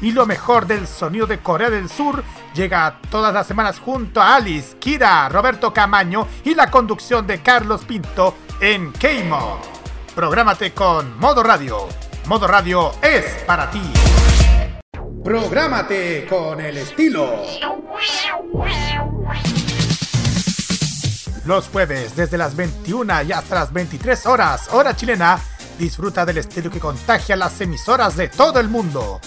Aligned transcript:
y 0.00 0.12
lo 0.12 0.26
mejor 0.26 0.66
del 0.66 0.86
sonido 0.86 1.26
de 1.26 1.38
Corea 1.38 1.70
del 1.70 1.88
Sur 1.88 2.22
llega 2.54 2.98
todas 3.10 3.32
las 3.32 3.46
semanas 3.46 3.78
junto 3.78 4.20
a 4.20 4.36
Alice, 4.36 4.76
Kira, 4.78 5.28
Roberto 5.28 5.72
Camaño 5.72 6.26
y 6.44 6.54
la 6.54 6.70
conducción 6.70 7.26
de 7.26 7.42
Carlos 7.42 7.84
Pinto 7.84 8.36
en 8.60 8.92
K-Mod. 8.92 9.58
Prográmate 10.14 10.72
con 10.72 11.18
Modo 11.18 11.42
Radio. 11.42 11.88
Modo 12.26 12.46
Radio 12.46 12.92
es 13.02 13.24
para 13.46 13.70
ti. 13.70 13.82
Prográmate 15.24 16.26
con 16.28 16.60
el 16.60 16.78
estilo. 16.78 17.42
Los 21.44 21.68
jueves 21.68 22.16
desde 22.16 22.38
las 22.38 22.54
21 22.54 23.22
y 23.22 23.32
hasta 23.32 23.54
las 23.54 23.72
23 23.72 24.26
horas, 24.26 24.68
hora 24.72 24.94
chilena, 24.94 25.40
disfruta 25.78 26.24
del 26.24 26.38
estilo 26.38 26.70
que 26.70 26.80
contagia 26.80 27.36
las 27.36 27.60
emisoras 27.60 28.16
de 28.16 28.28
todo 28.28 28.60
el 28.60 28.68
mundo. 28.68 29.20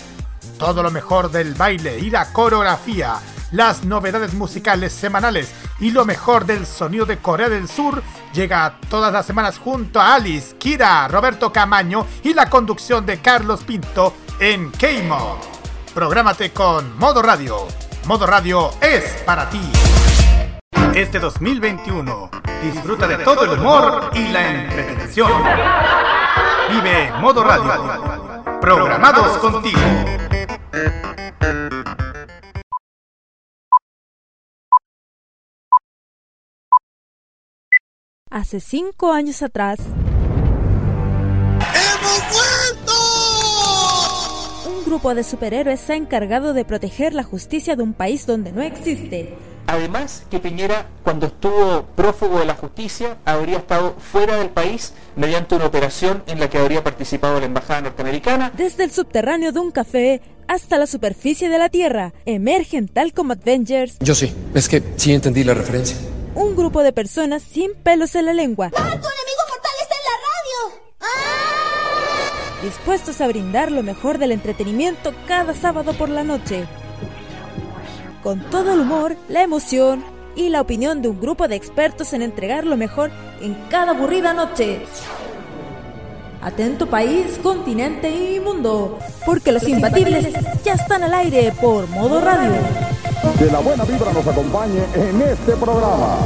Todo 0.63 0.81
lo 0.81 0.91
mejor 0.91 1.29
del 1.29 1.55
baile 1.55 1.99
y 1.99 2.09
la 2.09 2.31
coreografía, 2.31 3.15
las 3.51 3.83
novedades 3.83 4.33
musicales 4.33 4.93
semanales 4.93 5.53
y 5.81 5.91
lo 5.91 6.05
mejor 6.05 6.45
del 6.45 6.65
sonido 6.65 7.05
de 7.05 7.17
Corea 7.17 7.49
del 7.49 7.67
Sur 7.67 8.01
llega 8.33 8.79
todas 8.89 9.11
las 9.11 9.25
semanas 9.25 9.59
junto 9.59 9.99
a 9.99 10.15
Alice, 10.15 10.55
Kira, 10.55 11.09
Roberto 11.09 11.51
Camaño 11.51 12.07
y 12.23 12.33
la 12.33 12.49
conducción 12.49 13.05
de 13.05 13.19
Carlos 13.19 13.65
Pinto 13.65 14.13
en 14.39 14.71
K-Mod. 14.71 15.39
Prográmate 15.93 16.53
con 16.53 16.97
Modo 16.97 17.21
Radio. 17.21 17.67
Modo 18.05 18.25
Radio 18.25 18.71
es 18.79 19.03
para 19.25 19.49
ti. 19.49 19.69
Este 20.95 21.19
2021 21.19 22.31
disfruta 22.63 23.05
de 23.05 23.17
todo 23.17 23.43
el 23.43 23.59
humor 23.59 24.11
y 24.13 24.29
la 24.29 24.49
entretención. 24.49 25.29
Vive 26.69 27.11
Modo 27.19 27.43
Radio. 27.43 28.23
Programados 28.61 29.37
contigo. 29.39 29.81
Hace 38.31 38.59
cinco 38.59 39.11
años 39.11 39.43
atrás. 39.43 39.77
¡Hemos 41.59 42.23
vuelto! 42.33 42.91
Un 44.67 44.83
grupo 44.85 45.13
de 45.13 45.23
superhéroes 45.23 45.79
se 45.79 45.93
ha 45.93 45.95
encargado 45.95 46.53
de 46.53 46.65
proteger 46.65 47.13
la 47.13 47.23
justicia 47.23 47.75
de 47.75 47.83
un 47.83 47.93
país 47.93 48.25
donde 48.25 48.51
no 48.51 48.63
existe. 48.63 49.37
Además, 49.67 50.23
que 50.29 50.39
Piñera, 50.39 50.87
cuando 51.03 51.27
estuvo 51.27 51.83
prófugo 51.95 52.39
de 52.39 52.45
la 52.45 52.55
justicia, 52.55 53.17
habría 53.25 53.57
estado 53.57 53.95
fuera 53.97 54.37
del 54.37 54.49
país 54.49 54.93
mediante 55.15 55.55
una 55.55 55.65
operación 55.65 56.23
en 56.27 56.39
la 56.39 56.49
que 56.49 56.57
habría 56.57 56.83
participado 56.83 57.39
la 57.39 57.45
embajada 57.45 57.81
norteamericana. 57.81 58.51
Desde 58.55 58.83
el 58.83 58.91
subterráneo 58.91 59.51
de 59.51 59.59
un 59.59 59.71
café 59.71 60.21
hasta 60.47 60.77
la 60.77 60.85
superficie 60.85 61.49
de 61.49 61.57
la 61.57 61.69
Tierra, 61.69 62.13
emergen 62.25 62.87
tal 62.87 63.13
como 63.13 63.33
Avengers. 63.33 63.97
Yo 63.99 64.15
sí, 64.15 64.33
es 64.53 64.67
que 64.67 64.83
sí 64.97 65.13
entendí 65.13 65.43
la 65.43 65.53
referencia. 65.53 65.97
Un 66.35 66.55
grupo 66.55 66.83
de 66.83 66.91
personas 66.91 67.43
sin 67.43 67.73
pelos 67.75 68.15
en 68.15 68.25
la 68.25 68.33
lengua. 68.33 68.71
¡Ah, 68.75 68.81
tu 68.81 68.83
enemigo 68.83 69.43
mortal 69.49 69.71
está 69.81 69.95
en 69.95 70.03
la 70.09 70.17
radio! 70.27 70.81
¡Ah! 70.99 72.63
Dispuestos 72.63 73.21
a 73.21 73.27
brindar 73.27 73.71
lo 73.71 73.83
mejor 73.83 74.17
del 74.17 74.31
entretenimiento 74.31 75.13
cada 75.27 75.53
sábado 75.53 75.93
por 75.93 76.09
la 76.09 76.23
noche 76.23 76.65
con 78.23 78.39
todo 78.49 78.73
el 78.73 78.79
humor, 78.79 79.15
la 79.27 79.43
emoción 79.43 80.03
y 80.35 80.49
la 80.49 80.61
opinión 80.61 81.01
de 81.01 81.09
un 81.09 81.19
grupo 81.19 81.47
de 81.47 81.55
expertos 81.55 82.13
en 82.13 82.21
entregar 82.21 82.65
lo 82.65 82.77
mejor 82.77 83.11
en 83.41 83.53
cada 83.69 83.91
aburrida 83.91 84.33
noche. 84.33 84.85
Atento 86.41 86.87
país, 86.87 87.39
continente 87.41 88.09
y 88.09 88.39
mundo, 88.39 88.97
porque 89.25 89.51
los 89.51 89.67
imbatibles 89.67 90.33
ya 90.63 90.73
están 90.73 91.03
al 91.03 91.13
aire 91.13 91.53
por 91.61 91.87
modo 91.89 92.19
radio. 92.19 92.51
Que 93.37 93.45
la 93.45 93.59
buena 93.59 93.83
vibra 93.85 94.11
nos 94.11 94.27
acompañe 94.27 94.83
en 94.95 95.21
este 95.21 95.53
programa. 95.53 96.17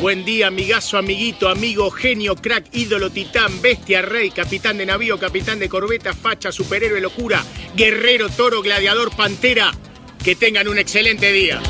Buen 0.00 0.24
día, 0.24 0.46
amigazo, 0.46 0.96
amiguito, 0.96 1.48
amigo, 1.48 1.90
genio, 1.90 2.36
crack, 2.36 2.68
ídolo, 2.72 3.10
titán, 3.10 3.60
bestia, 3.60 4.00
rey, 4.00 4.30
capitán 4.30 4.78
de 4.78 4.86
navío, 4.86 5.18
capitán 5.18 5.58
de 5.58 5.68
corbeta, 5.68 6.14
facha, 6.14 6.52
superhéroe, 6.52 7.00
locura, 7.00 7.44
guerrero, 7.74 8.28
toro, 8.28 8.62
gladiador, 8.62 9.10
pantera. 9.16 9.72
Que 10.22 10.36
tengan 10.36 10.68
un 10.68 10.78
excelente 10.78 11.32
día. 11.32 11.60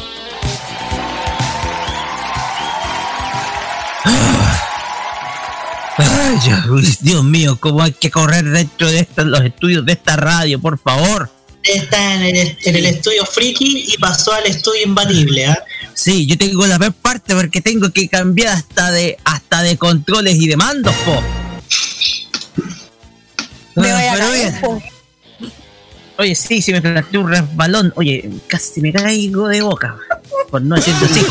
Ay, 5.97 6.39
Dios 7.01 7.25
mío, 7.25 7.57
cómo 7.59 7.83
hay 7.83 7.93
que 7.93 8.11
correr 8.11 8.45
dentro 8.45 8.91
de 8.91 9.09
los 9.25 9.41
estudios 9.41 9.87
de 9.87 9.93
esta 9.93 10.17
radio, 10.17 10.61
por 10.61 10.79
favor. 10.79 11.38
Está 11.63 12.15
en 12.15 12.37
el, 12.37 12.57
en 12.65 12.77
el 12.77 12.87
estudio 12.87 13.27
friki 13.27 13.87
y 13.93 13.99
pasó 13.99 14.33
al 14.33 14.47
estudio 14.47 14.83
imbatible, 14.85 15.47
¿ah? 15.47 15.63
Sí, 15.95 16.27
yo 16.27 16.39
tengo 16.39 16.67
la 16.67 16.79
peor 16.79 16.93
parte 16.95 17.35
porque 17.35 17.61
tengo 17.61 17.91
que 17.93 18.09
cambiar 18.09 18.57
hasta 18.57 18.91
de 18.93 19.19
hasta 19.25 19.63
de 19.63 19.77
controles 19.77 20.37
y 20.37 20.47
de 20.47 20.57
mandos, 20.57 20.95
po. 21.05 21.21
Me 23.75 23.91
Ah, 23.91 23.95
voy 23.95 24.05
a 24.07 24.17
caer, 24.19 24.61
po. 24.61 24.83
Oye, 26.19 26.35
sí, 26.35 26.63
si 26.63 26.73
me 26.73 26.81
planteé 26.81 27.19
un 27.21 27.29
resbalón. 27.31 27.93
Oye, 27.97 28.29
casi 28.47 28.81
me 28.81 28.93
caigo 28.93 29.49
de 29.49 29.61
boca. 29.63 29.97
Por 30.51 30.63
no 30.63 30.75
decirlo 30.77 31.07
así. 31.07 31.25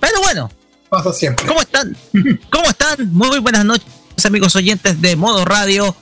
Pero 0.00 0.20
bueno, 0.22 0.50
Pasa 0.88 1.12
siempre. 1.12 1.46
¿cómo 1.46 1.60
están? 1.60 1.96
¿Cómo 2.50 2.64
están? 2.70 3.12
Muy 3.12 3.38
buenas 3.40 3.64
noches, 3.64 3.86
amigos 4.24 4.56
oyentes 4.56 5.00
de 5.00 5.16
Modo 5.16 5.44
Radio. 5.44 5.94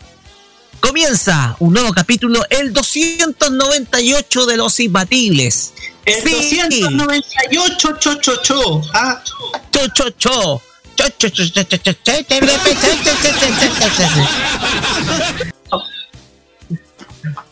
Comienza 0.81 1.57
un 1.59 1.73
nuevo 1.73 1.93
capítulo, 1.93 2.45
el 2.51 2.73
298 2.73 4.47
de 4.47 4.57
los 4.57 4.79
imbatibles. 4.81 5.73
El 6.05 6.23
sí. 6.23 6.59
298, 6.61 7.97
cho, 7.99 8.15
cho, 8.21 8.43
cho. 8.43 8.83
¿ah? 8.95 9.23
Cho, 9.71 9.89
cho, 9.89 10.11
cho. 10.11 10.63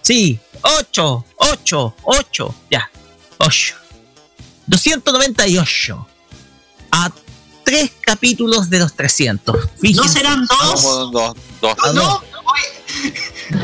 Sí, 0.02 0.38
8, 0.62 1.24
8, 1.36 1.94
8, 2.04 2.54
ya, 2.70 2.90
8. 3.38 3.74
298. 4.66 6.06
A 6.90 7.10
tres 7.64 7.90
capítulos 8.00 8.70
de 8.70 8.78
los 8.78 8.94
300. 8.94 9.56
¿No 9.94 10.08
serán 10.08 10.46
dos? 10.46 10.82
Dos. 11.12 11.36
Ah, 11.82 11.92
no. 11.94 12.22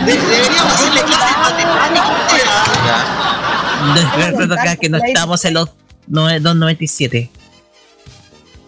De- 0.04 0.12
deberíamos 0.16 0.72
hacerle 0.72 1.02
clases 1.04 1.36
matemáticas. 1.38 2.42
¿ah? 2.46 4.56
Acá 4.60 4.76
que 4.76 4.88
no 4.88 4.98
estamos 4.98 5.44
en 5.44 5.54
los 5.54 5.68
nove- 6.08 6.40
297. 6.40 7.30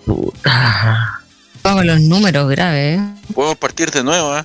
Puta. 0.07 1.21
Vamos 1.63 1.85
los 1.85 2.01
números 2.01 2.49
graves. 2.51 3.01
¿eh? 3.01 3.15
Podemos 3.35 3.57
partir 3.59 3.91
de 3.91 4.03
nuevo, 4.03 4.37
¿eh? 4.37 4.43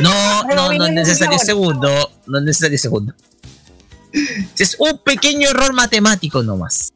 No, 0.00 0.44
no, 0.54 0.72
no 0.72 0.86
es 0.86 0.92
necesario 0.92 1.38
segundo. 1.38 2.10
No 2.26 2.38
es 2.38 2.44
necesario 2.44 2.78
segundo. 2.78 3.12
Es 4.58 4.76
un 4.78 4.98
pequeño 4.98 5.50
error 5.50 5.72
matemático 5.74 6.42
nomás. 6.42 6.92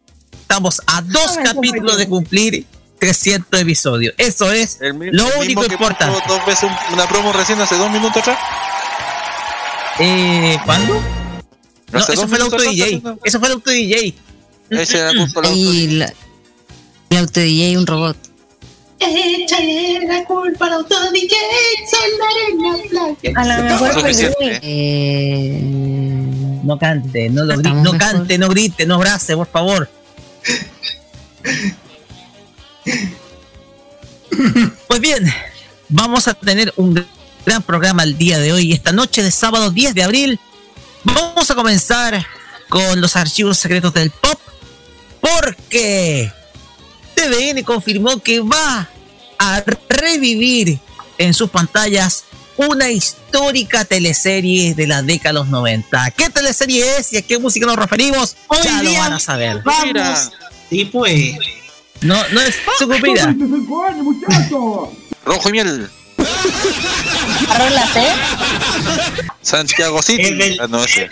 Estamos 0.51 0.83
a 0.89 1.01
dos 1.03 1.39
capítulos 1.45 1.97
de 1.97 2.09
cumplir 2.09 2.67
300 2.99 3.61
episodios. 3.61 4.15
Eso 4.19 4.51
es 4.51 4.79
El 4.81 4.95
mi- 4.95 5.07
lo 5.13 5.29
el 5.29 5.39
único 5.39 5.61
mismo 5.61 5.63
que 5.63 5.75
importante. 5.75 6.21
puso 6.21 6.35
dos 6.39 6.45
veces 6.45 6.65
un- 6.65 6.95
una 6.95 7.07
promo 7.07 7.33
recién 7.33 7.61
hace 7.61 7.77
dos 7.77 7.89
minutos 7.89 8.17
atrás. 8.17 8.37
Eh, 10.01 10.59
¿Cuándo? 10.67 11.01
No, 11.93 11.99
eso 12.01 12.27
fue 12.27 12.37
el 12.39 12.43
auto 12.43 12.57
DJ. 12.61 13.01
Eso 13.23 13.39
fue 13.39 13.47
el 13.47 13.55
auto 13.55 13.71
DJ. 13.71 14.13
Ese 14.71 14.99
era 14.99 15.11
culpa 15.15 15.41
del 15.41 15.51
auto 15.51 15.73
Y 15.73 15.87
la, 15.87 16.13
el 17.11 17.17
auto 17.19 17.39
DJ 17.41 17.79
un 17.79 17.87
robot. 17.87 18.17
Échale 18.99 20.01
la 20.09 20.25
culpa 20.25 20.67
al 20.67 20.73
auto 20.73 20.97
DJ, 21.13 21.37
son 21.89 22.01
la 22.19 22.27
arena 22.27 22.89
blanca. 22.91 23.41
A 23.41 23.57
lo 23.57 23.63
mejor 23.63 23.93
fue. 24.03 24.59
Eh, 24.63 25.61
no 26.65 26.77
cante, 26.77 27.31
no 27.31 27.45
lo 27.45 27.55
grite, 27.57 27.71
no 27.77 27.97
cante, 27.97 28.37
no 28.37 28.49
grite, 28.49 28.85
no 28.85 28.97
abrace, 28.97 29.37
por 29.37 29.47
favor. 29.47 29.89
Pues 34.89 35.01
bien, 35.01 35.33
vamos 35.89 36.29
a 36.29 36.35
tener 36.35 36.73
un 36.77 37.07
gran 37.45 37.63
programa 37.63 38.03
el 38.03 38.17
día 38.17 38.39
de 38.39 38.53
hoy. 38.53 38.73
Esta 38.73 38.93
noche 38.93 39.23
de 39.23 39.31
sábado 39.31 39.71
10 39.71 39.95
de 39.95 40.03
abril 40.03 40.41
vamos 41.05 41.51
a 41.51 41.55
comenzar 41.55 42.27
con 42.69 43.01
los 43.01 43.17
archivos 43.17 43.59
secretos 43.59 43.93
del 43.95 44.11
pop 44.11 44.41
porque 45.21 46.33
TVN 47.15 47.63
confirmó 47.65 48.19
que 48.21 48.41
va 48.41 48.89
a 49.39 49.63
revivir 49.89 50.79
en 51.19 51.35
sus 51.35 51.51
pantallas 51.51 52.25
una 52.69 52.91
histórica 52.91 53.85
teleserie 53.85 54.75
de 54.75 54.87
la 54.87 55.03
década 55.03 55.31
de 55.31 55.39
los 55.41 55.49
90. 55.49 56.11
¿Qué 56.13 56.29
teleserie 56.31 56.99
es 56.99 57.13
y 57.13 57.17
a 57.19 57.23
qué 57.23 57.39
música 57.39 57.67
nos 57.67 57.77
referimos? 57.77 58.37
Hoy 58.49 58.59
ya 58.65 58.83
lo 58.83 58.91
día 58.91 59.01
van 59.01 59.13
a 59.15 59.21
saber. 59.21 59.63
Vamos. 59.65 60.31
Sí, 60.69 60.85
pues. 60.87 61.35
No, 62.03 62.17
no 62.29 62.41
es 62.41 62.55
Sucupira. 62.79 63.35
Rojo 65.25 65.49
y 65.49 65.53
miel. 65.53 65.91
Arroz 67.49 67.73
la 67.73 67.87
C. 67.89 68.03
Santiago 69.43 70.03
City. 70.03 70.35
Del- 70.35 70.61
Ah, 70.61 70.67
no 70.69 70.83
sé. 70.87 71.09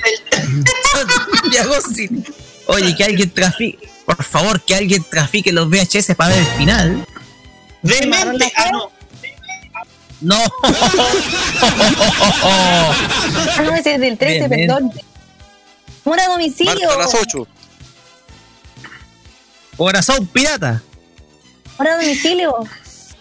Santiago 1.42 1.74
City. 1.94 2.22
Oye, 2.66 2.94
que 2.96 3.04
alguien 3.04 3.30
trafique. 3.30 3.88
Por 4.04 4.22
favor, 4.24 4.60
que 4.62 4.74
alguien 4.74 5.04
trafique 5.10 5.52
los 5.52 5.68
VHS 5.68 6.14
para 6.14 6.34
ver 6.34 6.40
el 6.40 6.46
final. 6.58 7.06
Demente. 7.82 8.52
Ah, 8.56 8.70
no. 8.72 8.90
No. 10.20 10.37
Ah, 12.41 12.93
no, 13.65 13.75
ese 13.75 13.94
es 13.94 14.00
del 14.00 14.17
13, 14.19 14.38
Bien, 14.38 14.50
bien. 14.50 14.67
perdón. 14.69 14.93
Mora 16.05 16.25
a 16.25 16.29
domicilio. 16.29 16.73
Marca 16.75 16.94
a 16.94 16.99
las 16.99 17.15
8. 17.15 17.47
Corazón 19.76 20.26
pirata. 20.29 20.82
Mora 21.79 21.94
a 21.94 21.97
domicilio. 22.00 22.55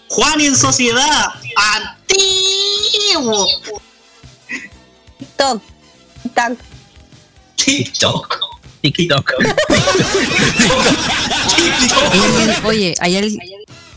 Juan 0.08 0.40
en 0.40 0.56
sociedad. 0.56 1.26
Antiguo. 2.06 3.46
TikTok. 5.18 5.62
TikTok. 7.56 7.56
TikTok. 7.56 8.38
TikTok. 8.80 9.32
Alguien- 12.12 12.64
oye, 12.64 12.94
hay 13.00 13.16
alguien, 13.16 13.38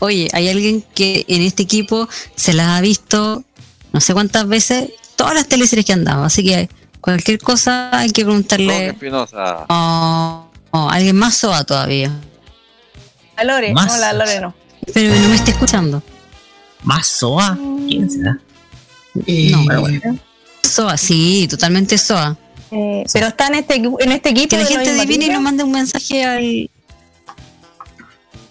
oye, 0.02 0.28
hay 0.32 0.48
alguien 0.48 0.84
que 0.94 1.24
en 1.28 1.42
este 1.42 1.62
equipo 1.62 2.08
se 2.34 2.52
las 2.52 2.66
ha 2.68 2.80
visto 2.80 3.44
no 3.92 4.00
sé 4.00 4.12
cuántas 4.14 4.48
veces 4.48 4.90
todas 5.16 5.34
las 5.34 5.46
teleseries 5.46 5.84
que 5.86 5.92
han 5.92 6.04
dado, 6.04 6.24
así 6.24 6.42
que 6.44 6.68
cualquier 7.00 7.38
cosa 7.38 7.90
hay 7.96 8.10
que 8.10 8.24
preguntarle 8.24 8.88
Espinosa. 8.88 9.66
a 9.68 10.44
alguien 10.72 11.16
más 11.16 11.36
soa 11.36 11.64
todavía. 11.64 12.10
La 13.36 13.44
Lore. 13.44 13.72
Más. 13.74 13.86
No, 13.92 13.98
la 13.98 14.12
Lore 14.12 14.40
no. 14.40 14.54
Pero 14.92 15.14
no 15.14 15.28
me 15.28 15.34
está 15.36 15.50
escuchando. 15.50 16.02
¿Más 16.82 17.06
SOA? 17.06 17.56
¿Quién 17.88 18.10
será? 18.10 18.38
No, 19.14 19.64
pero 19.68 19.80
bueno. 19.82 20.18
Soa, 20.62 20.96
sí, 20.96 21.46
totalmente 21.48 21.98
soa. 21.98 22.36
Eh, 22.70 23.04
pero 23.12 23.26
está 23.28 23.48
en 23.48 23.54
este, 23.56 23.74
equipo- 23.76 24.00
en 24.00 24.12
este 24.12 24.30
equipo. 24.30 24.48
Que 24.48 24.56
la 24.58 24.66
gente 24.66 24.90
adivine 24.90 25.26
y 25.26 25.28
nos 25.28 25.42
mande 25.42 25.62
un 25.64 25.70
mensaje 25.72 26.24
al. 26.24 26.70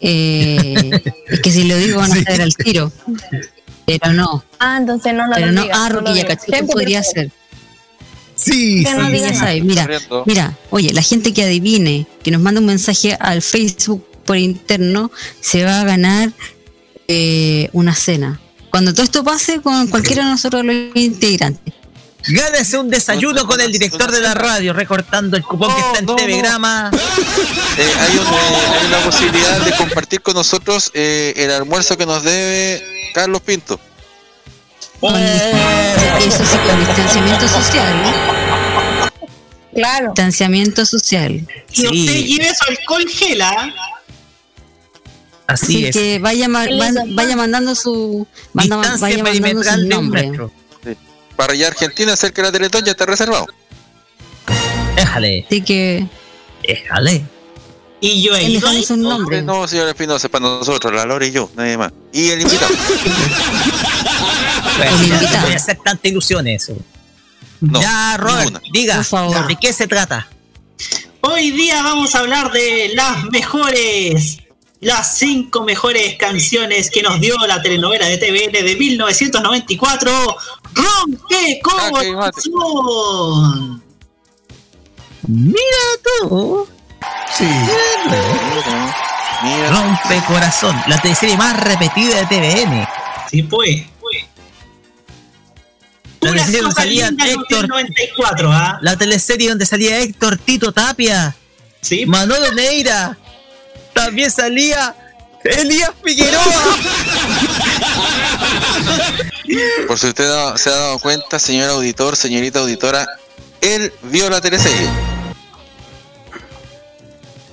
Eh, 0.02 0.92
es 1.28 1.40
que 1.42 1.52
si 1.52 1.64
lo 1.66 1.78
digo 1.78 2.00
van 2.00 2.12
a 2.12 2.16
saber 2.16 2.42
al 2.42 2.56
tiro. 2.56 2.92
Pero 3.86 4.14
no. 4.14 4.44
Ah, 4.60 4.78
entonces 4.80 5.14
no, 5.14 5.28
no 5.28 5.34
Pero 5.36 5.48
lo 5.48 5.54
no, 5.54 5.62
digas, 5.64 5.78
ah, 5.80 5.90
no 5.90 6.02
lo 6.02 6.08
Roquilla 6.08 6.66
podría 6.68 7.04
ser. 7.04 7.32
Sí, 8.36 8.84
no 8.84 9.08
Sí, 9.08 9.20
ya 9.20 9.36
sabes, 9.36 9.64
mira, 9.64 9.88
mira, 10.26 10.58
oye, 10.72 10.94
la 10.94 11.04
gente 11.04 11.32
que 11.32 11.44
adivine, 11.44 12.08
que 12.24 12.32
nos 12.32 12.42
manda 12.42 12.60
un 12.60 12.66
mensaje 12.66 13.16
al 13.20 13.44
Facebook 13.44 14.04
por 14.26 14.38
interno, 14.38 15.12
se 15.42 15.64
va 15.64 15.82
a 15.82 15.84
ganar 15.84 16.32
eh, 17.08 17.70
una 17.74 17.94
cena. 17.94 18.40
Cuando 18.72 18.94
todo 18.94 19.04
esto 19.04 19.24
pase 19.24 19.62
con 19.62 19.88
cualquiera 19.88 20.24
de 20.24 20.32
nosotros 20.32 20.66
los 20.66 20.76
integrantes. 20.96 21.74
Gánese 22.28 22.78
un 22.78 22.90
desayuno 22.90 23.46
con 23.48 23.60
el 23.62 23.72
director 23.72 24.12
de 24.12 24.22
la 24.22 24.34
radio, 24.34 24.74
recortando 24.74 25.36
el 25.38 25.44
cupón 25.44 25.74
que 25.74 25.82
está 25.82 26.00
en 26.00 26.06
No. 26.06 26.16
Telegrama. 26.16 26.92
Eh, 27.78 27.94
hay, 28.00 28.18
un, 28.18 28.26
eh, 28.26 28.78
hay 28.80 28.88
una 28.88 29.00
posibilidad 29.00 29.60
de 29.62 29.72
compartir 29.76 30.22
con 30.22 30.36
nosotros 30.36 30.92
eh, 30.94 31.34
el 31.36 31.52
almuerzo 31.52 31.98
que 31.98 32.06
nos 32.06 32.24
debe 32.24 32.84
Carlos 33.14 33.42
Pinto. 33.42 33.80
Eso 35.02 36.46
sí, 36.46 36.58
con 36.68 36.80
distanciamiento 36.86 37.48
social. 37.48 38.04
¿no? 38.04 39.10
Claro. 39.74 40.08
Distanciamiento 40.10 40.86
social. 40.86 41.32
Y 41.72 41.76
Sí. 41.76 41.88
usted 41.88 42.20
lleve 42.24 42.52
su 42.56 42.70
alcohol 42.70 43.06
gela. 43.10 43.74
Así 45.48 45.66
Así 45.66 45.86
es. 45.88 45.96
que 45.96 46.20
vaya, 46.20 46.48
vaya 46.50 47.36
mandando 47.36 47.74
su. 47.76 48.28
manda- 48.54 48.78
Distancia 48.78 49.02
vaya 49.08 49.24
mandando 49.24 49.42
perimetral 49.42 49.82
su 49.82 49.88
nombre. 49.88 50.32
Para 51.42 51.54
allá 51.54 51.70
Argentina, 51.70 52.16
cerca 52.16 52.44
de 52.44 52.50
la 52.50 52.52
Teletón, 52.52 52.86
ya 52.86 52.92
está 52.92 53.04
reservado. 53.08 53.48
Déjale, 54.96 55.44
Así 55.48 55.62
que 55.64 56.06
déjale. 56.62 57.26
Y 58.00 58.22
yo 58.22 58.36
he 58.36 58.44
ido 58.44 58.70
un 58.92 59.02
nombre. 59.02 59.42
No, 59.42 59.68
señor 59.68 59.88
Espinosa, 59.88 60.30
para 60.30 60.44
nosotros, 60.46 60.94
la 60.94 61.04
Lore 61.04 61.30
y 61.30 61.32
yo, 61.32 61.50
nadie 61.56 61.80
más. 61.80 61.92
Y 62.14 62.30
el 62.30 62.42
invitado. 62.44 62.72
No 64.78 65.42
voy 65.42 65.54
a 65.54 65.56
hacer 65.56 65.80
tanta 65.84 66.08
ilusión 66.08 66.48
eso. 66.48 66.78
No, 67.60 67.82
ya, 67.82 68.18
Robert, 68.18 68.44
ninguna. 68.46 68.62
diga, 68.72 68.96
Por 68.98 69.06
favor. 69.06 69.48
¿de 69.48 69.56
qué 69.56 69.74
se 69.74 69.88
trata? 69.88 70.28
Hoy 71.22 71.50
día 71.50 71.82
vamos 71.82 72.14
a 72.14 72.20
hablar 72.20 72.52
de 72.52 72.92
las 72.94 73.24
mejores, 73.32 74.38
las 74.82 75.18
cinco 75.18 75.64
mejores 75.64 76.18
canciones 76.18 76.90
que 76.90 77.04
nos 77.04 77.22
dio 77.22 77.38
la 77.48 77.62
telenovela 77.62 78.08
de 78.08 78.18
TVN 78.18 78.52
de 78.66 78.76
1994, 78.76 80.12
Rompe. 80.74 81.62
Corazón. 81.64 82.42
Mira 85.28 85.56
tú. 86.04 86.68
Sí. 87.38 87.48
Mira, 89.44 89.70
Rompe 89.70 90.24
corazón, 90.28 90.76
la 90.88 91.00
teleserie 91.00 91.38
más 91.38 91.60
repetida 91.60 92.18
de 92.18 92.26
TVN. 92.26 92.88
Sí, 93.30 93.44
pues. 93.44 93.84
La 96.22 96.32
teleserie 96.32 96.62
donde 96.62 96.76
salía 96.76 97.08
Héctor, 97.08 97.68
94, 97.68 98.52
¿ah? 98.52 98.78
la 98.82 98.96
teleserie 98.96 99.50
donde 99.50 99.66
salía 99.66 99.98
Héctor 100.00 100.38
Tito 100.38 100.72
Tapia, 100.72 101.36
Sí, 101.82 102.06
Manolo 102.06 102.52
Neira, 102.54 103.18
también 103.94 104.32
salía 104.32 104.96
Elías 105.44 105.92
Figueroa. 106.04 106.44
por 109.88 109.98
si 110.00 110.08
usted 110.08 110.26
se 110.56 110.70
ha 110.70 110.76
dado 110.76 111.00
cuenta, 111.00 111.40
señor 111.40 111.70
auditor, 111.72 112.16
señorita 112.16 112.60
auditora, 112.60 113.08
él 113.62 113.92
vio 114.04 114.30
la 114.30 114.40
teleserie. 114.42 114.90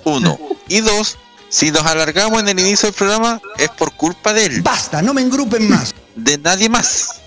Uno. 0.04 0.38
Y 0.68 0.80
dos, 0.80 1.16
si 1.48 1.70
nos 1.70 1.84
alargamos 1.84 2.40
en 2.40 2.48
el 2.48 2.60
inicio 2.60 2.86
del 2.88 2.94
programa, 2.94 3.40
es 3.58 3.68
por 3.70 3.92
culpa 3.92 4.32
de 4.32 4.46
él, 4.46 4.62
Basta, 4.62 5.02
no 5.02 5.12
me 5.14 5.22
engrupen 5.22 5.68
más. 5.68 5.94
de 6.14 6.38
nadie 6.38 6.68
más. 6.68 7.20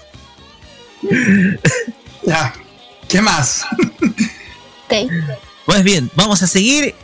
Ya. 2.24 2.54
¿Qué 3.08 3.22
más? 3.22 3.64
Ok. 4.86 5.12
Pues 5.66 5.84
bien, 5.84 6.10
vamos 6.16 6.42
a 6.44 6.48
seguir 6.48 6.96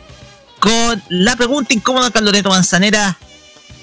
con 0.60 1.02
la 1.08 1.36
pregunta 1.36 1.74
incómoda 1.74 2.10
con 2.10 2.24
Loreto 2.24 2.50
Manzanera, 2.50 3.18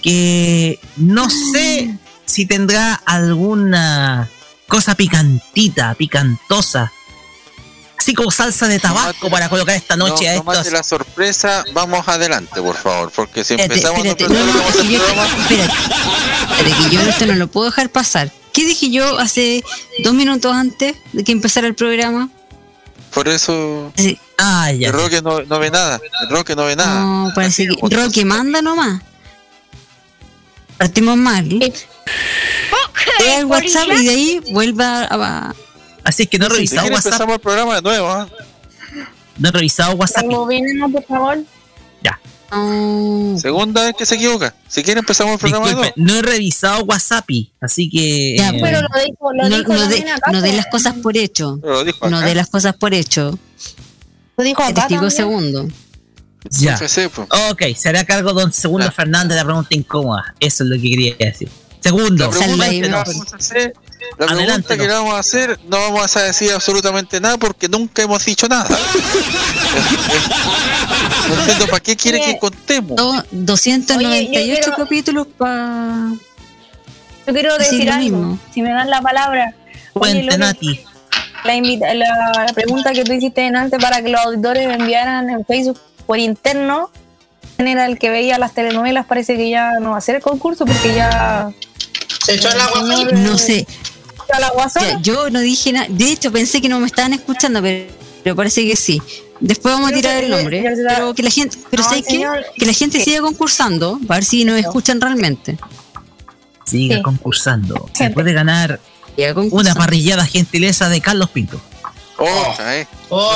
que 0.02 0.80
no 0.98 1.30
sé 1.30 1.98
si 2.26 2.46
tendrá 2.46 2.94
alguna 3.06 4.30
cosa 4.68 4.96
picantita, 4.96 5.94
picantosa, 5.96 6.92
así 7.98 8.14
como 8.14 8.32
salsa 8.32 8.68
de 8.68 8.80
tabasco 8.80 9.30
para 9.30 9.50
colocar 9.50 9.76
esta 9.76 9.96
noche 9.96 10.26
no, 10.36 10.42
a 10.42 10.44
no 10.44 10.54
estos. 10.54 10.74
la 10.74 10.84
sorpresa, 10.84 11.64
vamos 11.74 12.08
adelante, 12.08 12.62
por 12.62 12.76
favor, 12.76 13.12
porque 13.16 13.44
si 13.44 13.54
Espérate, 13.54 13.76
empezamos 13.80 14.06
espérate, 14.06 14.34
no, 14.34 14.90
yo, 14.90 15.00
espérate, 15.00 15.74
espérate, 16.52 16.84
que 16.90 16.96
yo 16.96 17.02
esto 17.02 17.26
no 17.26 17.34
lo 17.36 17.48
puedo 17.48 17.68
dejar 17.68 17.90
pasar. 17.90 18.32
¿Qué 18.54 18.64
dije 18.66 18.90
yo 18.90 19.20
hace 19.20 19.64
dos 20.04 20.14
minutos 20.14 20.54
antes 20.54 20.96
de 21.14 21.24
que 21.24 21.32
empezara 21.32 21.68
el 21.68 21.76
programa? 21.76 22.30
por 23.14 23.30
eso 23.30 23.94
Sí. 23.96 24.20
Ah, 24.38 24.72
ya. 24.72 24.88
el 24.90 24.94
Roque 24.94 25.22
no, 25.22 25.42
no 25.44 25.60
ve 25.60 25.72
nada, 25.72 26.00
el 26.24 26.30
Roque 26.30 26.56
no 26.56 26.66
ve 26.66 26.76
nada. 26.76 27.00
No, 27.02 27.32
parece 27.34 27.68
que 27.68 27.74
Así, 27.82 27.96
Roque 27.96 28.26
manda 28.26 28.62
nomás. 28.62 29.02
Partimos 30.78 31.16
mal. 31.18 31.48
Ve 31.48 33.34
al 33.38 33.46
WhatsApp 33.46 33.88
y 34.00 34.04
de 34.06 34.10
ahí 34.10 34.42
vuelva 34.52 35.04
a, 35.10 35.54
Así 36.04 36.24
es 36.24 36.30
que 36.30 36.38
no 36.38 36.48
he 36.48 36.50
revisado 36.50 36.88
WhatsApp. 36.88 37.06
empezamos 37.06 37.36
el 37.36 37.40
programa 37.42 37.76
de 37.76 37.82
nuevo, 37.82 38.08
¿ah? 38.10 38.28
No 39.38 39.50
he 39.50 39.52
revisado 39.52 39.94
WhatsApp. 39.96 40.24
Rebobínenlo, 40.24 40.90
por 40.90 41.04
favor. 41.06 41.38
No. 42.52 43.38
Segunda 43.40 43.84
vez 43.84 43.96
que 43.98 44.06
se 44.06 44.16
equivoca. 44.16 44.54
Si 44.68 44.84
quiere 44.84 45.00
empezamos 45.00 45.34
el 45.34 45.40
programa 45.40 45.66
de 45.68 45.72
Disculpe, 45.76 45.94
nuevo. 45.98 46.14
no 46.14 46.20
he 46.20 46.22
revisado 46.22 46.84
WhatsApp, 46.84 47.26
así 47.60 47.90
que. 47.90 48.36
Ya, 48.38 48.50
eh, 48.50 48.60
Pero 48.62 48.82
lo 48.82 48.88
dijo, 49.04 49.34
lo 49.34 49.50
No, 49.50 49.58
dijo 49.58 49.74
no 49.74 49.88
de, 49.88 50.12
acá. 50.12 50.32
no 50.32 50.42
de 50.42 50.48
pues. 50.50 50.56
las 50.58 50.66
cosas 50.68 50.94
por 51.02 51.18
hecho. 51.18 51.58
Pero 51.62 51.74
lo 51.74 51.84
dijo 51.84 52.10
No 52.10 52.22
de 52.22 52.36
las 52.36 52.48
cosas 52.50 52.76
por 52.76 52.94
hecho. 52.94 53.38
Lo 54.38 54.44
dijo 54.44 54.62
acá 54.64 54.74
Testigo 54.88 55.02
también. 55.02 55.12
segundo. 55.18 55.68
ya. 56.50 56.80
Ok, 57.52 57.62
se 57.76 57.90
hará 57.90 58.04
cargo 58.06 58.34
don 58.34 58.52
Segundo 58.54 58.86
Ya. 58.86 58.92
Fernández 58.92 59.30
de 59.30 59.36
la 59.36 59.46
pregunta 59.46 59.70
incómoda. 59.76 60.36
Eso 60.40 60.64
es 60.64 60.70
lo 60.70 60.76
que 60.76 60.82
quería 60.90 61.16
decir. 61.20 61.50
Segundo, 61.82 62.26
La 62.26 62.32
pregunta 62.32 63.36
hacer, 63.38 63.74
la 64.18 64.26
pregunta 64.28 64.78
que 64.78 64.88
vamos 64.88 65.14
a 65.14 65.20
hacer, 65.20 65.60
no 65.70 65.78
vamos 65.78 66.18
a 66.18 66.24
decir 66.24 66.52
absolutamente 66.52 67.20
nada 67.22 67.38
porque 67.38 67.68
nunca 67.70 68.02
hemos 68.02 68.26
dicho 68.26 68.48
nada. 68.48 68.68
no 71.30 71.40
entiendo 71.40 71.68
para 71.68 71.80
qué 71.80 71.96
quiere 71.96 72.22
que 72.22 72.38
contemos. 72.40 72.96
Do- 72.96 73.24
298 73.32 74.08
Oye, 74.32 74.48
yo 74.48 74.56
quiero- 74.56 74.76
capítulos 74.78 75.28
para. 75.38 76.12
Yo 77.28 77.34
quiero 77.34 77.58
Decir 77.58 77.90
algo. 77.90 78.04
mismo. 78.04 78.40
Si 78.54 78.62
me 78.62 78.70
dan 78.72 78.90
la 78.90 79.02
palabra. 79.02 79.54
Cuente 79.94 80.38
Nati. 80.38 80.84
La, 81.46 81.56
invita- 81.56 81.94
la, 81.94 82.32
la 82.46 82.54
pregunta 82.54 82.92
que 82.94 83.04
tú 83.04 83.14
hiciste 83.14 83.46
en 83.46 83.56
antes 83.56 83.80
para 83.82 84.02
que 84.02 84.10
los 84.10 84.22
auditores 84.22 84.68
enviaran 84.68 85.30
en 85.30 85.46
Facebook 85.46 85.80
por 86.06 86.20
interno. 86.20 86.90
¿Quién 87.56 87.70
era 87.70 87.86
el 87.86 87.98
que 87.98 88.10
veía 88.10 88.38
las 88.38 88.54
telenovelas? 88.54 89.06
Parece 89.06 89.38
que 89.38 89.50
ya 89.50 89.72
no 89.80 89.92
va 89.92 89.96
a 89.96 90.00
hacer 90.00 90.16
el 90.16 90.22
concurso 90.22 90.66
porque 90.66 90.94
ya. 90.96 91.50
Se 92.26 92.36
echó 92.36 92.50
el 92.50 92.60
agua. 92.60 92.82
señor, 92.82 93.14
No 93.14 93.38
sé. 93.38 93.66
la 94.40 94.50
guasona. 94.50 94.90
Ya, 94.90 95.00
yo 95.02 95.30
no 95.30 95.40
dije 95.40 95.72
nada. 95.72 95.88
De 95.90 96.12
hecho, 96.12 96.32
pensé 96.32 96.60
que 96.62 96.68
no 96.68 96.80
me 96.80 96.88
estaban 96.88 97.14
escuchando, 97.14 97.62
pero, 97.62 97.94
pero 98.24 98.36
parece 98.36 98.68
que 98.68 98.76
sí. 98.76 99.02
Después 99.40 99.74
vamos 99.76 99.92
a 99.92 99.94
tirar 99.94 100.22
el 100.24 100.32
nombre. 100.32 100.64
Pero 100.88 101.14
que 101.14 101.24
la 101.24 101.30
gente, 101.30 101.58
pero 101.70 101.84
No, 101.84 101.90
¿sabes 101.90 102.06
qué? 102.08 102.26
Que 102.58 102.66
la 102.66 102.74
gente 102.74 102.98
¿Qué? 102.98 103.04
siga 103.04 103.22
concursando, 103.22 104.00
a 104.10 104.14
ver 104.16 104.26
si 104.26 104.44
nos 104.46 104.58
escuchan 104.60 105.00
realmente. 105.00 105.58
Siga 106.66 106.98
Sí. 106.98 107.02
concursando. 107.04 107.90
Se 107.94 108.10
puede 108.10 108.34
ganar 108.34 108.80
una 109.52 109.74
parrillada 109.76 110.26
gentileza 110.26 110.90
de 110.90 111.02
Carlos 111.02 111.30
Pinto. 111.30 111.60
Otra, 112.18 112.78
eh. 112.78 112.88
Oh, 113.10 113.36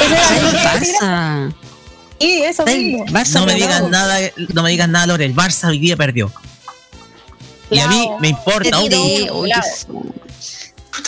Ese 0.00 0.14
era 0.14 0.34
Está 0.34 0.34
el 0.34 0.44
el 0.44 0.50
que 0.52 0.60
iba 0.60 0.70
a 0.70 0.78
decir. 0.78 0.94
Barça. 1.00 1.54
Sí, 2.20 2.42
eso 2.44 2.64
mismo. 2.64 3.04
Barça 3.06 3.40
No 3.40 3.46
me 3.46 3.54
digas 3.54 3.82
nada, 3.88 4.18
no 4.54 4.62
me 4.62 4.70
digas 4.70 4.88
nada, 4.88 5.06
Lore. 5.06 5.24
El 5.24 5.34
Barça 5.34 5.68
hoy 5.68 5.78
día 5.78 5.96
perdió. 5.96 6.30
Y 7.70 7.78
a 7.78 7.88
mí 7.88 8.08
me 8.20 8.28
importa. 8.28 8.78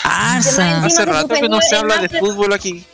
Barça. 0.03 0.85
Hace 0.85 1.05
rato 1.05 1.29
que 1.35 1.49
no 1.49 1.61
se 1.61 1.77
habla 1.77 1.99
de 1.99 2.09
fútbol 2.09 2.53
aquí. 2.53 2.85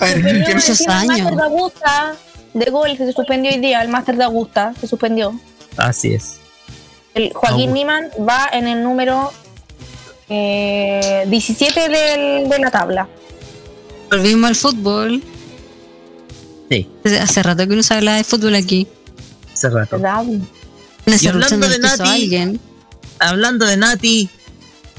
A 0.00 0.04
ver, 0.06 0.22
¿quién- 0.22 0.56
Muchos 0.56 0.88
años. 0.88 1.36
de 1.36 1.42
Augusta 1.42 2.14
de 2.54 2.70
gol 2.70 2.96
que 2.96 3.04
se 3.04 3.12
suspendió 3.12 3.52
hoy 3.52 3.58
día, 3.60 3.82
el 3.82 3.88
máster 3.88 4.16
de 4.16 4.24
Augusta 4.24 4.72
se 4.80 4.86
suspendió. 4.86 5.38
Así 5.76 6.14
es. 6.14 6.36
El 7.16 7.32
Joaquín 7.32 7.70
Augusta. 7.70 7.72
Niman 7.74 8.04
va 8.28 8.48
en 8.52 8.66
el 8.68 8.82
número 8.82 9.32
eh, 10.28 11.24
17 11.28 11.88
del- 11.88 12.48
de 12.48 12.58
la 12.58 12.70
tabla. 12.70 13.08
Volvimos 14.10 14.48
al 14.50 14.56
fútbol. 14.56 15.22
Sí, 16.70 16.88
Hace 17.20 17.42
rato 17.42 17.66
que 17.68 17.76
no 17.76 17.82
se 17.82 17.94
habla 17.94 18.14
de 18.16 18.24
fútbol 18.24 18.54
aquí. 18.54 18.86
hace 19.52 19.70
rato. 19.70 19.96
hablando 19.96 21.68
de 21.68 21.78
Nati, 21.78 22.08
alguien. 22.08 22.60
Hablando 23.18 23.64
de 23.66 23.76
Nati, 23.76 24.28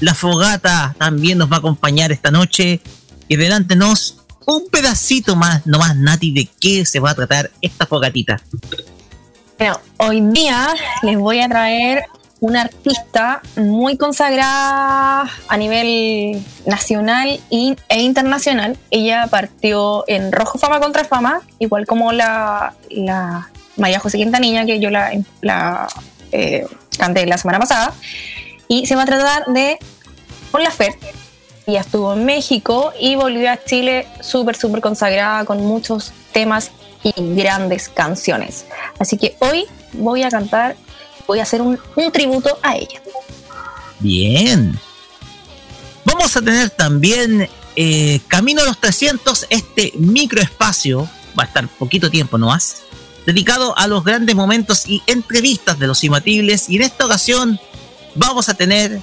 la 0.00 0.14
fogata 0.14 0.96
también 0.98 1.38
nos 1.38 1.50
va 1.52 1.56
a 1.56 1.58
acompañar 1.60 2.10
esta 2.10 2.30
noche. 2.30 2.80
Y 3.28 3.36
delante 3.36 3.76
nos 3.76 4.16
un 4.46 4.68
pedacito 4.70 5.36
más, 5.36 5.66
nomás 5.66 5.94
Nati, 5.96 6.32
de 6.32 6.48
qué 6.58 6.84
se 6.86 6.98
va 7.00 7.10
a 7.10 7.14
tratar 7.14 7.50
esta 7.60 7.86
fogatita. 7.86 8.42
Bueno, 9.58 9.80
hoy 9.96 10.20
día 10.20 10.68
les 11.02 11.18
voy 11.18 11.40
a 11.40 11.48
traer 11.48 12.04
una 12.38 12.62
artista 12.62 13.42
muy 13.56 13.96
consagrada 13.96 15.28
a 15.48 15.56
nivel 15.56 16.40
nacional 16.64 17.40
e 17.50 18.00
internacional. 18.00 18.78
Ella 18.92 19.26
partió 19.28 20.04
en 20.06 20.30
Rojo 20.30 20.58
Fama 20.58 20.78
contra 20.78 21.04
Fama, 21.04 21.40
igual 21.58 21.86
como 21.86 22.12
la, 22.12 22.74
la 22.88 23.50
María 23.76 23.98
José 23.98 24.18
Quintanilla, 24.18 24.64
que 24.64 24.78
yo 24.78 24.90
la, 24.90 25.10
la 25.40 25.88
eh, 26.30 26.64
canté 26.96 27.26
la 27.26 27.36
semana 27.36 27.58
pasada. 27.58 27.92
Y 28.68 28.86
se 28.86 28.94
va 28.94 29.02
a 29.02 29.06
tratar 29.06 29.46
de 29.46 29.76
Con 30.52 30.62
Lafer. 30.62 30.94
Ella 31.66 31.80
estuvo 31.80 32.12
en 32.12 32.24
México 32.24 32.92
y 33.00 33.16
volvió 33.16 33.50
a 33.50 33.56
Chile 33.56 34.06
súper, 34.20 34.54
súper 34.54 34.80
consagrada 34.80 35.44
con 35.44 35.66
muchos 35.66 36.12
temas 36.30 36.70
y 37.02 37.12
grandes 37.34 37.88
canciones. 37.88 38.66
Así 38.98 39.16
que 39.16 39.36
hoy 39.40 39.64
voy 39.92 40.22
a 40.22 40.28
cantar, 40.28 40.76
voy 41.26 41.40
a 41.40 41.42
hacer 41.42 41.62
un, 41.62 41.78
un 41.96 42.12
tributo 42.12 42.58
a 42.62 42.76
ella. 42.76 43.00
Bien. 44.00 44.78
Vamos 46.04 46.36
a 46.36 46.40
tener 46.40 46.70
también 46.70 47.48
eh, 47.80 48.20
Camino 48.26 48.62
a 48.62 48.64
los 48.64 48.80
300, 48.80 49.46
este 49.50 49.92
microespacio, 49.98 51.08
va 51.38 51.44
a 51.44 51.46
estar 51.46 51.68
poquito 51.68 52.10
tiempo 52.10 52.36
nomás, 52.36 52.82
dedicado 53.24 53.78
a 53.78 53.86
los 53.86 54.02
grandes 54.02 54.34
momentos 54.34 54.88
y 54.88 55.00
entrevistas 55.06 55.78
de 55.78 55.86
los 55.86 56.02
imbatibles. 56.02 56.68
Y 56.68 56.76
en 56.76 56.82
esta 56.82 57.06
ocasión 57.06 57.60
vamos 58.16 58.48
a 58.48 58.54
tener 58.54 59.00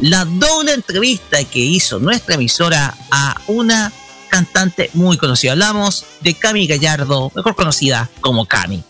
la 0.00 0.24
doble 0.24 0.72
entrevista 0.72 1.44
que 1.44 1.60
hizo 1.60 2.00
nuestra 2.00 2.34
emisora 2.34 2.96
a 3.12 3.40
una 3.46 3.92
cantante 4.30 4.90
muy 4.94 5.18
conocida. 5.18 5.52
Hablamos 5.52 6.06
de 6.20 6.34
Cami 6.34 6.66
Gallardo, 6.66 7.30
mejor 7.34 7.54
conocida 7.54 8.08
como 8.20 8.46
Cami. 8.46 8.82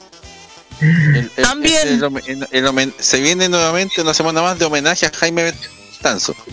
El- 0.80 1.30
el- 1.37 1.42
También- 1.44 1.88
el 1.88 2.02
home- 2.04 2.23
el- 2.26 2.47
el 2.50 2.66
homen- 2.66 2.94
se 2.99 3.20
viene 3.20 3.49
nuevamente 3.49 4.00
una 4.00 4.14
semana 4.14 4.40
más 4.42 4.59
de 4.59 4.64
homenaje 4.66 5.06
a 5.06 5.11
Jaime 5.12 5.52
Tanzo. 6.00 6.35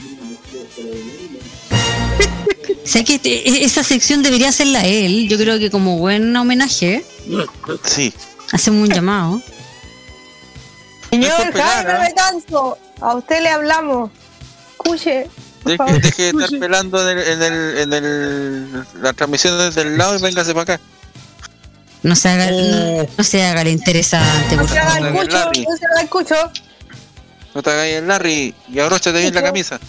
Sé 2.84 3.04
que 3.04 3.16
este- 3.16 3.64
esa 3.66 3.84
sección 3.84 4.24
debería 4.24 4.50
hacerla 4.50 4.86
él. 4.86 5.28
Yo 5.28 5.38
creo 5.38 5.60
que 5.60 5.70
como 5.70 5.98
buen 5.98 6.36
homenaje, 6.36 7.06
Sí. 7.84 8.14
hacemos 8.52 8.88
un 8.88 8.94
llamado. 8.94 9.42
Señor 11.10 11.54
Jaime. 11.54 12.00
Betanzo, 12.00 12.78
a 13.02 13.16
usted 13.16 13.42
le 13.42 13.50
hablamos. 13.50 14.12
Escuche. 14.72 15.28
Deje, 15.68 15.78
favor. 15.78 16.02
deje 16.02 16.22
de 16.34 16.44
estar 16.44 16.60
pelando 16.60 17.10
en, 17.10 17.18
el, 17.18 17.28
en, 17.28 17.42
el, 17.44 17.78
en 17.80 17.94
el, 17.94 18.84
la 19.02 19.14
transmisión 19.14 19.58
desde 19.58 19.82
el 19.82 19.98
lado 19.98 20.18
y 20.18 20.22
véngase 20.22 20.54
para 20.54 20.76
acá. 20.76 20.80
No 22.04 22.16
se 22.16 22.30
haga, 22.30 22.48
Oh. 22.52 23.08
no 23.18 23.24
se 23.24 23.44
haga 23.46 23.62
el 23.62 23.68
interesante, 23.70 24.56
No 24.56 24.68
se 24.68 24.78
haga 24.80 24.98
el 25.00 25.14
cucho, 25.16 25.28
Larry. 25.38 25.66
no 25.70 25.76
se 25.78 25.86
haga 25.86 26.02
el 26.02 26.10
cucho. 26.10 26.36
No 27.56 27.64
te 27.64 27.70
hagas 27.72 27.86
el 27.88 28.08
Larry 28.08 28.54
y 28.72 28.80
abróchate 28.80 29.20
bien 29.20 29.34
la 29.34 29.42
camisa. 29.42 29.80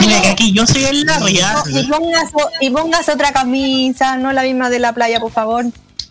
Mira 0.00 0.20
que 0.22 0.28
aquí 0.28 0.52
yo 0.52 0.66
soy 0.66 0.84
el 0.84 1.04
Larry, 1.04 1.40
¿ah? 1.40 1.62
Y 1.68 1.84
póngase, 1.88 2.34
y 2.60 2.70
póngase 2.70 3.12
otra 3.12 3.32
camisa, 3.32 4.16
no 4.16 4.32
la 4.32 4.42
misma 4.42 4.68
de 4.68 4.80
la 4.80 4.92
playa, 4.92 5.20
por 5.20 5.30
favor. 5.32 5.64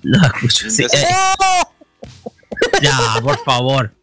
Lo 0.03 0.25
escucho. 0.25 0.69
sí, 0.69 0.83
eh, 0.83 1.07
Ya, 2.81 2.97
por 3.21 3.43
favor. 3.43 3.93